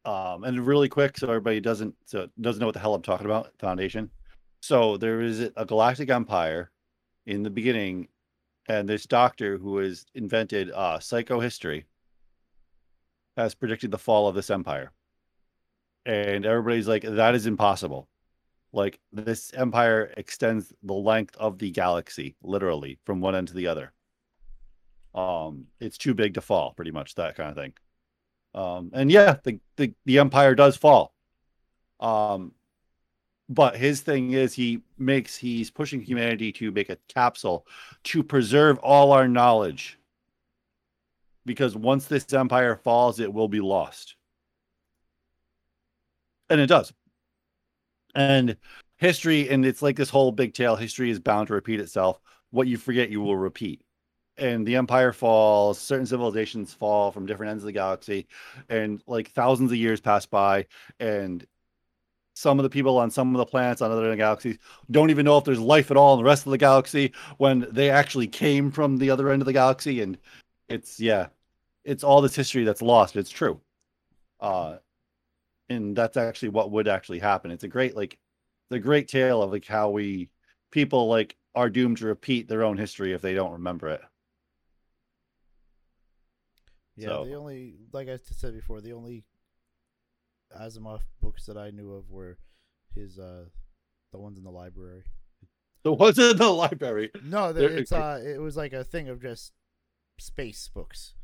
Um, 0.05 0.43
and 0.43 0.65
really 0.65 0.89
quick, 0.89 1.17
so 1.17 1.27
everybody 1.27 1.61
doesn't 1.61 1.95
so 2.05 2.27
doesn't 2.41 2.59
know 2.59 2.65
what 2.65 2.73
the 2.73 2.79
hell 2.79 2.93
I'm 2.93 3.01
talking 3.01 3.25
about. 3.25 3.51
Foundation. 3.59 4.09
So 4.61 4.97
there 4.97 5.21
is 5.21 5.49
a 5.55 5.65
Galactic 5.65 6.09
Empire 6.09 6.71
in 7.25 7.43
the 7.43 7.49
beginning, 7.49 8.09
and 8.67 8.87
this 8.87 9.05
doctor 9.05 9.57
who 9.57 9.77
has 9.77 10.05
invented 10.13 10.71
uh, 10.71 10.99
psychohistory 10.99 11.85
has 13.37 13.55
predicted 13.55 13.91
the 13.91 13.97
fall 13.97 14.27
of 14.27 14.35
this 14.35 14.49
empire. 14.49 14.91
And 16.05 16.45
everybody's 16.45 16.87
like, 16.87 17.03
that 17.03 17.35
is 17.35 17.47
impossible. 17.47 18.07
Like 18.73 18.99
this 19.11 19.53
empire 19.53 20.11
extends 20.17 20.73
the 20.83 20.93
length 20.93 21.37
of 21.37 21.59
the 21.59 21.71
galaxy, 21.71 22.35
literally, 22.43 22.99
from 23.05 23.21
one 23.21 23.35
end 23.35 23.49
to 23.49 23.53
the 23.53 23.67
other. 23.67 23.93
Um, 25.15 25.67
it's 25.79 25.97
too 25.97 26.13
big 26.15 26.33
to 26.35 26.41
fall, 26.41 26.73
pretty 26.73 26.91
much 26.91 27.15
that 27.15 27.35
kind 27.35 27.49
of 27.49 27.55
thing. 27.55 27.73
Um, 28.55 28.91
and 28.93 29.11
yeah, 29.11 29.37
the, 29.43 29.59
the 29.77 29.93
the 30.05 30.19
empire 30.19 30.55
does 30.55 30.75
fall. 30.77 31.13
Um, 31.99 32.53
but 33.49 33.75
his 33.75 34.01
thing 34.01 34.31
is 34.33 34.53
he 34.53 34.81
makes 34.97 35.37
he's 35.37 35.69
pushing 35.71 36.01
humanity 36.01 36.51
to 36.53 36.71
make 36.71 36.89
a 36.89 36.97
capsule 37.07 37.67
to 38.05 38.23
preserve 38.23 38.79
all 38.79 39.11
our 39.11 39.27
knowledge 39.27 39.99
because 41.45 41.75
once 41.75 42.05
this 42.07 42.31
empire 42.33 42.75
falls, 42.75 43.19
it 43.19 43.33
will 43.33 43.47
be 43.47 43.59
lost. 43.59 44.15
And 46.49 46.61
it 46.61 46.67
does. 46.67 46.93
And 48.15 48.57
history, 48.97 49.49
and 49.49 49.65
it's 49.65 49.81
like 49.81 49.95
this 49.95 50.09
whole 50.09 50.31
big 50.31 50.53
tale 50.53 50.75
history 50.75 51.09
is 51.09 51.19
bound 51.19 51.47
to 51.47 51.53
repeat 51.53 51.79
itself. 51.79 52.19
What 52.51 52.67
you 52.67 52.77
forget, 52.77 53.09
you 53.09 53.21
will 53.21 53.37
repeat. 53.37 53.81
And 54.37 54.65
the 54.65 54.75
empire 54.77 55.13
falls, 55.13 55.79
certain 55.79 56.05
civilizations 56.05 56.73
fall 56.73 57.11
from 57.11 57.25
different 57.25 57.51
ends 57.51 57.63
of 57.63 57.67
the 57.67 57.71
galaxy, 57.71 58.27
and 58.69 59.01
like 59.07 59.29
thousands 59.31 59.71
of 59.71 59.77
years 59.77 60.01
pass 60.01 60.25
by, 60.25 60.65
and 60.99 61.45
some 62.33 62.59
of 62.59 62.63
the 62.63 62.69
people 62.69 62.97
on 62.97 63.11
some 63.11 63.33
of 63.33 63.39
the 63.39 63.45
planets 63.45 63.81
on 63.81 63.91
other 63.91 64.15
galaxies 64.15 64.57
don't 64.91 65.09
even 65.09 65.25
know 65.25 65.37
if 65.37 65.43
there's 65.43 65.59
life 65.59 65.91
at 65.91 65.97
all 65.97 66.13
in 66.13 66.19
the 66.19 66.23
rest 66.23 66.45
of 66.45 66.51
the 66.51 66.57
galaxy 66.57 67.13
when 67.37 67.65
they 67.71 67.89
actually 67.89 68.27
came 68.27 68.71
from 68.71 68.97
the 68.97 69.09
other 69.09 69.29
end 69.29 69.41
of 69.41 69.45
the 69.45 69.53
galaxy 69.53 70.01
and 70.01 70.17
it's 70.69 70.99
yeah 70.99 71.27
it's 71.83 72.03
all 72.03 72.21
this 72.21 72.35
history 72.35 72.63
that's 72.63 72.81
lost 72.81 73.15
it's 73.15 73.29
true 73.29 73.59
uh 74.39 74.77
and 75.69 75.95
that's 75.95 76.17
actually 76.17 76.49
what 76.49 76.71
would 76.71 76.87
actually 76.87 77.19
happen 77.19 77.51
it's 77.51 77.63
a 77.63 77.67
great 77.67 77.95
like 77.95 78.17
the 78.69 78.79
great 78.79 79.07
tale 79.07 79.41
of 79.41 79.51
like 79.51 79.65
how 79.65 79.89
we 79.89 80.29
people 80.71 81.07
like 81.07 81.35
are 81.55 81.69
doomed 81.69 81.97
to 81.97 82.05
repeat 82.07 82.47
their 82.47 82.63
own 82.63 82.77
history 82.77 83.13
if 83.13 83.21
they 83.21 83.33
don't 83.33 83.51
remember 83.53 83.87
it 83.89 84.01
Yeah, 86.95 87.07
So- 87.07 87.25
the 87.25 87.33
only 87.35 87.75
like 87.91 88.07
I 88.07 88.17
said 88.17 88.53
before, 88.53 88.79
the 88.81 88.93
only 88.93 89.23
Asimov 90.55 91.01
books 91.21 91.45
that 91.47 91.57
I 91.57 91.71
knew 91.71 91.93
of 91.93 92.09
were 92.11 92.37
his 92.93 93.17
uh 93.17 93.45
the 94.11 94.19
ones 94.19 94.37
in 94.37 94.43
the 94.43 94.51
library. 94.51 95.03
the 95.83 95.91
ones 95.93 96.19
in 96.19 96.37
the 96.37 96.49
library 96.49 97.09
No, 97.23 97.51
They're- 97.51 97.69
it's 97.79 97.91
uh 97.91 98.21
it 98.23 98.39
was 98.39 98.55
like 98.55 98.73
a 98.73 98.83
thing 98.83 99.09
of 99.09 99.21
just 99.21 99.53
space 100.19 100.67
books. 100.67 101.15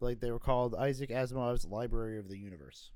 Like 0.00 0.20
they 0.20 0.30
were 0.30 0.38
called 0.38 0.74
Isaac 0.74 1.08
Asimov's 1.10 1.64
Library 1.64 2.18
of 2.18 2.28
the 2.28 2.36
Universe. 2.38 2.90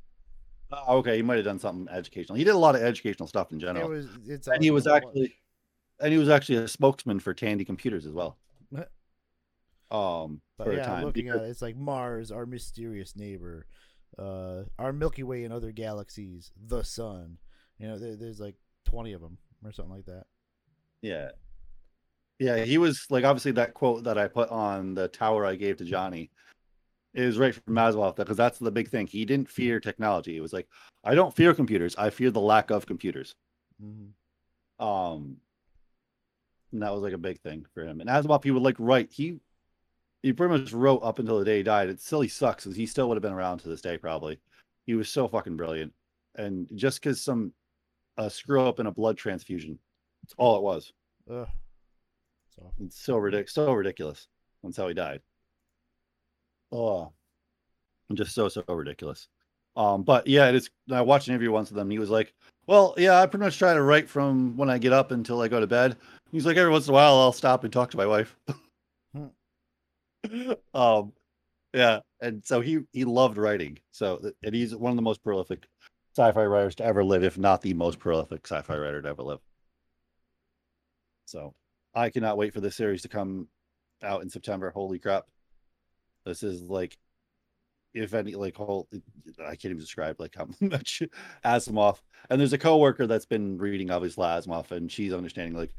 Oh, 0.70 0.98
okay, 0.98 1.16
he 1.16 1.22
might 1.22 1.36
have 1.36 1.44
done 1.44 1.58
something 1.58 1.88
educational. 1.94 2.36
He 2.36 2.44
did 2.44 2.54
a 2.54 2.58
lot 2.58 2.74
of 2.74 2.82
educational 2.82 3.26
stuff 3.26 3.52
in 3.52 3.60
general. 3.60 3.86
It 3.90 3.94
was 3.94 4.06
it's 4.26 4.48
and 4.48 4.62
he 4.62 4.70
was 4.70 4.86
a 4.86 4.94
actually, 4.94 5.34
and 6.00 6.12
he 6.12 6.18
was 6.18 6.28
actually 6.28 6.56
a 6.58 6.68
spokesman 6.68 7.20
for 7.20 7.32
Tandy 7.34 7.64
Computers 7.64 8.06
as 8.06 8.12
well. 8.12 8.36
Um, 9.90 10.42
But 10.58 10.64
for 10.64 10.72
a 10.72 10.76
yeah, 10.76 10.86
time. 10.86 11.04
looking 11.04 11.24
because- 11.26 11.40
at 11.40 11.46
it, 11.46 11.50
it's 11.50 11.62
like 11.62 11.76
Mars, 11.76 12.30
our 12.30 12.44
mysterious 12.44 13.16
neighbor, 13.16 13.66
uh, 14.18 14.64
our 14.78 14.92
Milky 14.92 15.22
Way 15.22 15.44
and 15.44 15.52
other 15.52 15.72
galaxies, 15.72 16.50
the 16.66 16.82
Sun. 16.82 17.38
You 17.78 17.88
know, 17.88 17.98
there, 17.98 18.16
there's 18.16 18.38
like 18.40 18.56
twenty 18.84 19.14
of 19.14 19.22
them 19.22 19.38
or 19.64 19.72
something 19.72 19.94
like 19.94 20.04
that. 20.04 20.24
Yeah, 21.00 21.30
yeah, 22.38 22.64
he 22.64 22.76
was 22.76 23.06
like 23.08 23.24
obviously 23.24 23.52
that 23.52 23.72
quote 23.72 24.04
that 24.04 24.18
I 24.18 24.28
put 24.28 24.50
on 24.50 24.94
the 24.94 25.08
tower 25.08 25.46
I 25.46 25.54
gave 25.54 25.78
to 25.78 25.84
Johnny 25.84 26.30
is 27.14 27.38
right 27.38 27.54
from 27.54 27.74
Maslow 27.74 28.14
because 28.14 28.36
that's 28.36 28.58
the 28.58 28.70
big 28.70 28.88
thing. 28.88 29.06
He 29.06 29.24
didn't 29.24 29.48
fear 29.48 29.80
technology. 29.80 30.36
It 30.36 30.40
was 30.40 30.52
like 30.52 30.68
I 31.04 31.14
don't 31.14 31.34
fear 31.34 31.54
computers. 31.54 31.96
I 31.96 32.10
fear 32.10 32.30
the 32.30 32.40
lack 32.40 32.70
of 32.70 32.86
computers. 32.86 33.34
hmm 33.80 34.08
Um, 34.84 35.38
and 36.72 36.82
that 36.82 36.92
was 36.92 37.02
like 37.02 37.14
a 37.14 37.18
big 37.18 37.40
thing 37.40 37.64
for 37.74 37.84
him. 37.84 38.00
And 38.00 38.10
Asimov, 38.10 38.44
he 38.44 38.50
would 38.50 38.62
like 38.62 38.76
write. 38.78 39.10
He 39.12 39.38
he 40.22 40.32
pretty 40.32 40.58
much 40.58 40.72
wrote 40.72 41.02
up 41.02 41.18
until 41.18 41.38
the 41.38 41.44
day 41.44 41.58
he 41.58 41.62
died. 41.62 41.88
It 41.88 42.00
silly 42.00 42.28
sucks 42.28 42.64
because 42.64 42.76
he 42.76 42.86
still 42.86 43.08
would 43.08 43.16
have 43.16 43.22
been 43.22 43.32
around 43.32 43.58
to 43.58 43.68
this 43.68 43.80
day 43.80 43.96
probably. 43.98 44.38
He 44.86 44.94
was 44.94 45.08
so 45.08 45.28
fucking 45.28 45.56
brilliant, 45.56 45.92
and 46.36 46.68
just 46.74 47.00
because 47.00 47.22
some 47.22 47.52
uh, 48.16 48.28
screw 48.28 48.62
up 48.62 48.80
in 48.80 48.86
a 48.86 48.92
blood 48.92 49.16
transfusion, 49.16 49.78
that's 50.22 50.34
all 50.38 50.56
it 50.56 50.62
was. 50.62 50.92
Ugh. 51.30 51.48
So 52.54 52.72
It's 52.80 53.00
so 53.00 53.16
ridiculous. 53.16 53.52
So 53.52 53.72
ridiculous. 53.72 54.28
That's 54.62 54.76
how 54.76 54.88
he 54.88 54.94
died. 54.94 55.20
Oh, 56.72 57.12
just 58.14 58.34
so 58.34 58.48
so 58.48 58.62
ridiculous. 58.68 59.28
Um, 59.76 60.02
but 60.02 60.26
yeah, 60.26 60.48
it 60.48 60.54
is. 60.56 60.70
I 60.90 61.02
watched 61.02 61.28
an 61.28 61.34
interview 61.34 61.52
once 61.52 61.70
with 61.70 61.78
him. 61.78 61.82
And 61.82 61.92
he 61.92 61.98
was 61.98 62.10
like, 62.10 62.34
"Well, 62.66 62.94
yeah, 62.98 63.20
I 63.20 63.26
pretty 63.26 63.44
much 63.44 63.58
try 63.58 63.74
to 63.74 63.82
write 63.82 64.08
from 64.08 64.56
when 64.56 64.70
I 64.70 64.78
get 64.78 64.92
up 64.92 65.10
until 65.12 65.40
I 65.40 65.48
go 65.48 65.60
to 65.60 65.66
bed." 65.66 65.96
He's 66.32 66.46
like, 66.46 66.56
"Every 66.56 66.72
once 66.72 66.86
in 66.86 66.90
a 66.90 66.94
while, 66.94 67.14
I'll 67.18 67.32
stop 67.32 67.64
and 67.64 67.72
talk 67.72 67.90
to 67.92 67.96
my 67.96 68.06
wife." 68.06 68.36
um, 70.74 71.12
yeah, 71.72 72.00
and 72.20 72.44
so 72.44 72.60
he 72.60 72.80
he 72.92 73.04
loved 73.04 73.38
writing. 73.38 73.78
So 73.92 74.32
and 74.42 74.54
he's 74.54 74.74
one 74.74 74.90
of 74.90 74.96
the 74.96 75.02
most 75.02 75.22
prolific 75.22 75.66
sci-fi 76.16 76.44
writers 76.44 76.74
to 76.76 76.84
ever 76.84 77.04
live, 77.04 77.22
if 77.22 77.38
not 77.38 77.62
the 77.62 77.74
most 77.74 77.98
prolific 77.98 78.46
sci-fi 78.46 78.76
writer 78.76 79.02
to 79.02 79.08
ever 79.08 79.22
live. 79.22 79.40
So 81.26 81.54
I 81.94 82.10
cannot 82.10 82.36
wait 82.38 82.52
for 82.54 82.60
this 82.60 82.74
series 82.76 83.02
to 83.02 83.08
come 83.08 83.48
out 84.02 84.22
in 84.22 84.30
September. 84.30 84.70
Holy 84.70 84.98
crap. 84.98 85.26
This 86.24 86.42
is 86.42 86.62
like 86.62 86.96
if 87.94 88.14
any 88.14 88.34
like 88.34 88.56
whole 88.56 88.88
I 89.40 89.50
can't 89.50 89.66
even 89.66 89.78
describe 89.78 90.20
like 90.20 90.34
how 90.36 90.48
much 90.60 91.02
Asimov 91.44 91.98
and 92.28 92.40
there's 92.40 92.52
a 92.52 92.58
coworker 92.58 93.06
that's 93.06 93.26
been 93.26 93.58
reading 93.58 93.90
obviously 93.90 94.24
Asimov 94.24 94.70
and 94.70 94.90
she's 94.90 95.12
understanding 95.12 95.54
like 95.54 95.74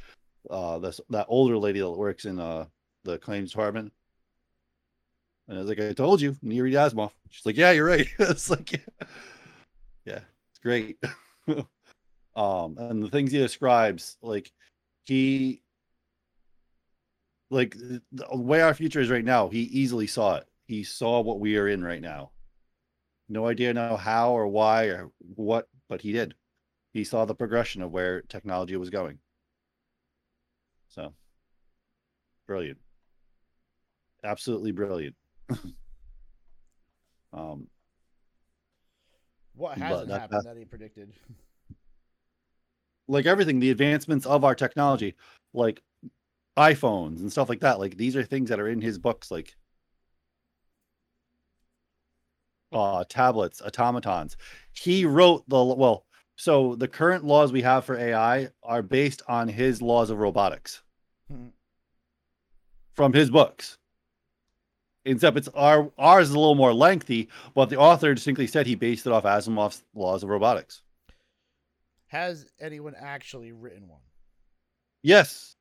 uh 0.50 0.80
this 0.80 1.00
that 1.10 1.28
older 1.30 1.58
lady 1.58 1.80
that 1.80 1.92
works 1.92 2.26
in 2.26 2.40
uh 2.40 2.66
the 3.04 3.18
claims 3.18 3.52
department. 3.52 3.94
And 5.48 5.58
I 5.58 5.62
was 5.62 5.70
like, 5.70 5.80
I 5.80 5.94
told 5.94 6.22
you, 6.22 6.36
you 6.44 6.64
read 6.64 6.76
Asimov. 6.76 7.12
She's 7.30 7.46
like, 7.46 7.58
Yeah, 7.58 7.72
you're 7.72 7.86
right. 7.86 8.08
it's 8.20 8.50
like 8.50 8.72
yeah, 8.72 9.08
yeah 10.06 10.20
it's 10.52 10.60
great. 10.62 10.98
um 12.36 12.78
and 12.78 13.04
the 13.04 13.10
things 13.10 13.32
he 13.32 13.38
describes, 13.38 14.18
like 14.22 14.52
he 15.06 15.62
like 17.50 17.76
the 17.78 18.02
way 18.32 18.62
our 18.62 18.74
future 18.74 19.00
is 19.00 19.10
right 19.10 19.24
now, 19.26 19.50
he 19.50 19.62
easily 19.62 20.08
saw 20.08 20.36
it. 20.36 20.46
He 20.68 20.84
saw 20.84 21.22
what 21.22 21.40
we 21.40 21.58
are 21.58 21.68
in 21.68 21.84
right 21.84 22.02
now. 22.02 22.32
No 23.28 23.48
idea 23.48 23.74
now 23.74 23.96
how 23.96 24.32
or 24.32 24.48
why 24.48 24.86
or 24.86 25.12
what, 25.36 25.68
but 25.88 26.02
he 26.02 26.12
did. 26.12 26.36
He 26.94 27.04
saw 27.04 27.26
the 27.26 27.36
progression 27.36 27.82
of 27.82 27.92
where 27.92 28.22
technology 28.24 28.76
was 28.76 28.90
going. 28.90 29.20
So 30.90 31.14
brilliant. 32.48 32.80
Absolutely 34.24 34.72
brilliant. 34.72 35.16
um 37.34 37.68
what 39.56 39.78
hasn't 39.78 40.08
that- 40.10 40.22
happened 40.22 40.42
that- 40.46 40.54
that 40.56 40.60
he 40.60 40.66
predicted? 40.66 41.14
like 43.08 43.26
everything, 43.26 43.60
the 43.60 43.72
advancements 43.72 44.26
of 44.28 44.44
our 44.44 44.54
technology, 44.54 45.16
like 45.54 45.82
iPhones 46.60 47.20
and 47.20 47.32
stuff 47.32 47.48
like 47.50 47.62
that. 47.62 47.80
Like 47.80 47.96
these 47.98 48.16
are 48.18 48.24
things 48.24 48.50
that 48.50 48.60
are 48.60 48.68
in 48.68 48.82
his 48.82 48.98
books, 49.00 49.32
like 49.32 49.56
uh 52.72 53.04
tablets, 53.10 53.62
automatons. 53.62 54.36
He 54.74 55.06
wrote 55.06 55.48
the 55.48 55.64
well, 55.64 56.06
so 56.36 56.76
the 56.76 56.88
current 56.88 57.24
laws 57.24 57.52
we 57.52 57.62
have 57.62 57.86
for 57.86 57.98
AI 57.98 58.50
are 58.62 58.82
based 58.82 59.22
on 59.28 59.48
his 59.48 59.82
laws 59.82 60.10
of 60.10 60.20
robotics 60.20 60.84
Hmm. 61.30 61.48
from 62.96 63.14
his 63.14 63.30
books. 63.30 63.78
Except 65.06 65.38
it's 65.38 65.48
our 65.50 65.90
ours 65.98 66.30
is 66.30 66.36
a 66.36 66.40
little 66.40 66.56
more 66.56 66.74
lengthy, 66.74 67.30
but 67.56 67.70
the 67.70 67.78
author 67.78 68.14
distinctly 68.14 68.48
said 68.48 68.68
he 68.68 68.76
based 68.76 69.08
it 69.08 69.14
off 69.14 69.24
Asimov's 69.24 69.84
laws 69.96 70.24
of 70.24 70.30
robotics. 70.30 70.82
Has 72.08 72.50
anyone 72.60 72.96
actually 72.98 73.52
written 73.52 73.88
one? 73.88 74.02
Yes, 75.02 75.56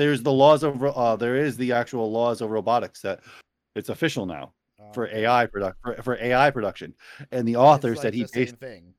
there's 0.00 0.22
the 0.22 0.32
laws 0.32 0.62
of 0.62 0.82
uh, 0.82 1.16
there 1.16 1.36
is 1.36 1.56
the 1.56 1.72
actual 1.72 2.10
laws 2.10 2.40
of 2.40 2.50
robotics 2.50 3.02
that 3.02 3.20
it's 3.76 3.88
official 3.90 4.26
now 4.26 4.52
for 4.94 5.06
Um, 5.06 5.14
AI 5.14 5.46
product 5.46 5.78
for, 5.82 6.02
for 6.02 6.18
AI 6.20 6.50
production, 6.50 6.94
and 7.30 7.46
the 7.46 7.56
author 7.56 7.90
like 7.90 8.00
said 8.02 8.14
he 8.14 8.24
based 8.32 8.56
thing 8.56 8.94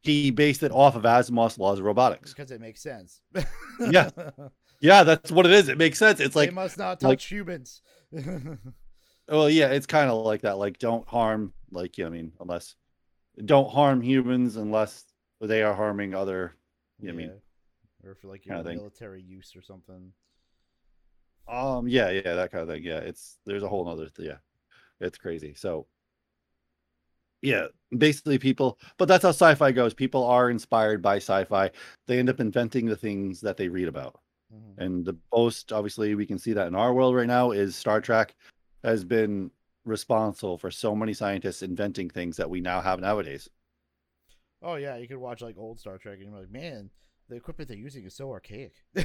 he 0.00 0.30
based 0.30 0.62
it 0.62 0.72
off 0.72 0.94
of 0.96 1.02
Asimov's 1.02 1.58
laws 1.58 1.78
of 1.78 1.84
robotics. 1.84 2.32
because 2.32 2.50
it 2.50 2.60
makes 2.60 2.80
sense. 2.82 3.20
Yeah. 3.80 4.10
Yeah, 4.80 5.02
that's 5.02 5.32
what 5.32 5.44
it 5.44 5.50
is. 5.50 5.68
It 5.68 5.76
makes 5.76 5.98
sense. 5.98 6.20
It's 6.20 6.36
like 6.36 6.50
they 6.50 6.54
must 6.54 6.78
not 6.78 7.02
like- 7.02 7.18
touch 7.18 7.24
humans. 7.26 7.82
well, 9.28 9.50
yeah, 9.50 9.70
it's 9.70 9.86
kind 9.86 10.08
of 10.08 10.24
like 10.24 10.42
that. 10.42 10.56
Like, 10.56 10.78
don't 10.78 11.06
harm, 11.08 11.52
like, 11.72 11.98
yeah, 11.98 12.06
I 12.06 12.10
mean, 12.10 12.30
unless 12.38 12.76
don't 13.44 13.68
harm 13.68 14.00
humans 14.00 14.56
unless 14.56 15.04
they 15.40 15.64
are 15.64 15.74
harming 15.74 16.14
other. 16.14 16.54
You 17.00 17.08
know 17.08 17.14
what 17.14 17.22
I 17.22 17.26
mean, 17.26 17.40
or 18.04 18.14
for 18.14 18.28
like 18.28 18.46
your 18.46 18.62
military 18.62 19.20
use 19.22 19.54
or 19.56 19.62
something. 19.62 20.12
Um, 21.48 21.88
yeah, 21.88 22.10
yeah, 22.10 22.34
that 22.34 22.52
kind 22.52 22.62
of 22.62 22.68
thing. 22.68 22.84
Yeah, 22.84 22.98
it's 22.98 23.38
there's 23.46 23.62
a 23.62 23.68
whole 23.68 23.84
nother 23.84 24.08
yeah. 24.18 24.38
It's 25.00 25.18
crazy. 25.18 25.54
So 25.54 25.86
yeah, 27.40 27.68
basically 27.96 28.38
people 28.38 28.78
but 28.96 29.06
that's 29.08 29.22
how 29.22 29.30
sci-fi 29.30 29.72
goes. 29.72 29.94
People 29.94 30.24
are 30.24 30.50
inspired 30.50 31.00
by 31.00 31.16
sci-fi. 31.16 31.70
They 32.06 32.18
end 32.18 32.28
up 32.28 32.40
inventing 32.40 32.86
the 32.86 32.96
things 32.96 33.40
that 33.40 33.56
they 33.56 33.68
read 33.68 33.88
about. 33.88 34.20
Mhm. 34.52 34.78
And 34.78 35.04
the 35.04 35.16
most 35.32 35.72
obviously 35.72 36.14
we 36.14 36.26
can 36.26 36.38
see 36.38 36.52
that 36.52 36.66
in 36.66 36.74
our 36.74 36.92
world 36.92 37.14
right 37.14 37.26
now 37.26 37.52
is 37.52 37.76
Star 37.76 38.00
Trek 38.00 38.34
has 38.82 39.04
been 39.04 39.50
responsible 39.84 40.58
for 40.58 40.70
so 40.70 40.94
many 40.94 41.14
scientists 41.14 41.62
inventing 41.62 42.10
things 42.10 42.36
that 42.36 42.50
we 42.50 42.60
now 42.60 42.80
have 42.80 43.00
nowadays. 43.00 43.48
Oh 44.60 44.74
yeah, 44.74 44.96
you 44.96 45.06
could 45.06 45.18
watch 45.18 45.40
like 45.40 45.56
old 45.56 45.78
Star 45.78 45.98
Trek 45.98 46.18
and 46.18 46.30
you're 46.30 46.40
like, 46.40 46.50
man, 46.50 46.90
the 47.28 47.36
equipment 47.36 47.68
they're 47.68 47.76
using 47.76 48.04
is 48.04 48.14
so 48.14 48.30
archaic. 48.30 48.72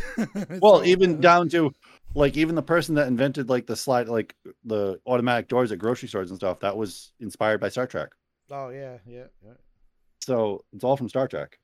Well, 0.61 0.79
so- 0.79 0.83
even 0.85 1.19
down 1.19 1.49
to 1.49 1.73
like 2.15 2.37
even 2.37 2.55
the 2.55 2.61
person 2.61 2.95
that 2.95 3.07
invented 3.07 3.49
like 3.49 3.65
the 3.67 3.75
slide 3.75 4.07
like 4.07 4.35
the 4.65 4.99
automatic 5.05 5.47
doors 5.47 5.71
at 5.71 5.79
grocery 5.79 6.07
stores 6.07 6.29
and 6.29 6.37
stuff, 6.39 6.59
that 6.61 6.75
was 6.75 7.11
inspired 7.19 7.59
by 7.59 7.69
Star 7.69 7.87
Trek. 7.87 8.09
Oh 8.51 8.69
yeah, 8.69 8.97
yeah, 9.05 9.25
yeah. 9.43 9.53
So 10.21 10.63
it's 10.73 10.83
all 10.83 10.95
from 10.97 11.09
Star 11.09 11.27
Trek. 11.27 11.59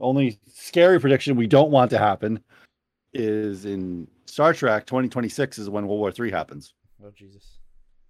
Only 0.00 0.38
scary 0.52 1.00
prediction 1.00 1.36
we 1.36 1.46
don't 1.46 1.70
want 1.70 1.90
to 1.90 1.98
happen 1.98 2.40
is 3.14 3.64
in 3.64 4.08
Star 4.26 4.52
Trek 4.52 4.84
2026 4.86 5.58
is 5.58 5.70
when 5.70 5.86
World 5.86 6.00
War 6.00 6.12
Three 6.12 6.30
happens. 6.30 6.74
Oh 7.04 7.12
Jesus. 7.14 7.58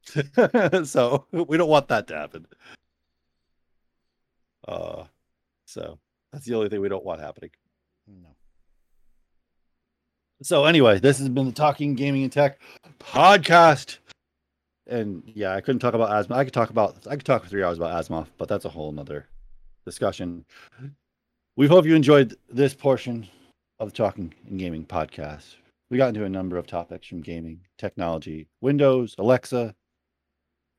so 0.90 1.26
we 1.32 1.56
don't 1.56 1.68
want 1.68 1.88
that 1.88 2.06
to 2.08 2.14
happen. 2.16 2.46
Uh 4.66 5.04
so 5.66 5.98
That's 6.36 6.44
the 6.44 6.54
only 6.54 6.68
thing 6.68 6.82
we 6.82 6.90
don't 6.90 7.02
want 7.02 7.22
happening. 7.22 7.48
No. 8.06 8.28
So 10.42 10.66
anyway, 10.66 10.98
this 10.98 11.18
has 11.18 11.30
been 11.30 11.46
the 11.46 11.52
Talking 11.52 11.94
Gaming 11.94 12.24
and 12.24 12.30
Tech 12.30 12.60
podcast. 13.00 13.96
And 14.86 15.22
yeah, 15.34 15.54
I 15.54 15.62
couldn't 15.62 15.78
talk 15.78 15.94
about 15.94 16.10
Asimov. 16.10 16.36
I 16.36 16.44
could 16.44 16.52
talk 16.52 16.68
about 16.68 17.06
I 17.06 17.16
could 17.16 17.24
talk 17.24 17.42
for 17.42 17.48
three 17.48 17.62
hours 17.62 17.78
about 17.78 18.04
Asimov, 18.04 18.26
but 18.36 18.50
that's 18.50 18.66
a 18.66 18.68
whole 18.68 18.92
nother 18.92 19.26
discussion. 19.86 20.44
We 21.56 21.68
hope 21.68 21.86
you 21.86 21.94
enjoyed 21.94 22.36
this 22.50 22.74
portion 22.74 23.26
of 23.80 23.88
the 23.92 23.96
Talking 23.96 24.34
and 24.46 24.58
Gaming 24.58 24.84
podcast. 24.84 25.54
We 25.88 25.96
got 25.96 26.08
into 26.08 26.26
a 26.26 26.28
number 26.28 26.58
of 26.58 26.66
topics 26.66 27.06
from 27.06 27.22
gaming, 27.22 27.60
technology, 27.78 28.46
Windows, 28.60 29.14
Alexa, 29.18 29.74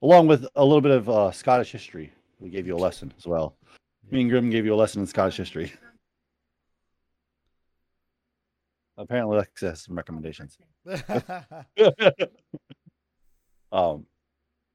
along 0.04 0.28
with 0.28 0.46
a 0.56 0.64
little 0.64 0.82
bit 0.82 0.92
of 0.92 1.10
uh, 1.10 1.32
Scottish 1.32 1.72
history. 1.72 2.14
We 2.40 2.52
gave 2.52 2.68
you 2.68 2.76
a 2.76 2.78
lesson 2.78 3.12
as 3.18 3.26
well. 3.26 3.56
Me 4.10 4.22
and 4.22 4.30
Grim 4.30 4.50
gave 4.50 4.66
you 4.66 4.74
a 4.74 4.76
lesson 4.76 5.02
in 5.02 5.08
Scottish 5.08 5.36
history. 5.38 5.74
Apparently, 8.98 9.36
Alexa 9.36 9.70
has 9.70 9.82
some 9.82 9.96
recommendations. 9.96 10.58
um, 13.72 14.06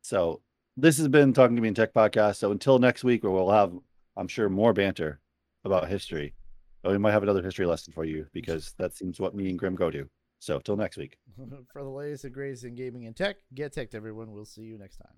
so 0.02 0.42
this 0.76 0.98
has 0.98 1.08
been 1.08 1.32
Talking 1.32 1.56
to 1.56 1.62
Me 1.62 1.68
in 1.68 1.74
Tech 1.74 1.94
podcast. 1.94 2.36
So 2.36 2.52
until 2.52 2.78
next 2.78 3.04
week, 3.04 3.24
where 3.24 3.32
we'll 3.32 3.50
have, 3.50 3.72
I'm 4.16 4.28
sure, 4.28 4.48
more 4.48 4.72
banter 4.72 5.20
about 5.64 5.88
history. 5.88 6.34
But 6.82 6.92
we 6.92 6.98
might 6.98 7.12
have 7.12 7.22
another 7.22 7.42
history 7.42 7.66
lesson 7.66 7.92
for 7.92 8.04
you 8.04 8.26
because 8.32 8.74
that 8.78 8.94
seems 8.94 9.18
what 9.18 9.34
me 9.34 9.48
and 9.48 9.58
Grim 9.58 9.74
go 9.74 9.90
to. 9.90 10.08
So 10.40 10.58
till 10.58 10.76
next 10.76 10.96
week. 10.96 11.18
For 11.72 11.84
the 11.84 11.88
latest 11.88 12.24
and 12.24 12.34
greatest 12.34 12.64
in 12.64 12.74
gaming 12.74 13.06
and 13.06 13.14
tech, 13.14 13.36
get 13.54 13.72
tech, 13.72 13.94
everyone. 13.94 14.32
We'll 14.32 14.44
see 14.44 14.62
you 14.62 14.76
next 14.76 14.96
time. 14.96 15.14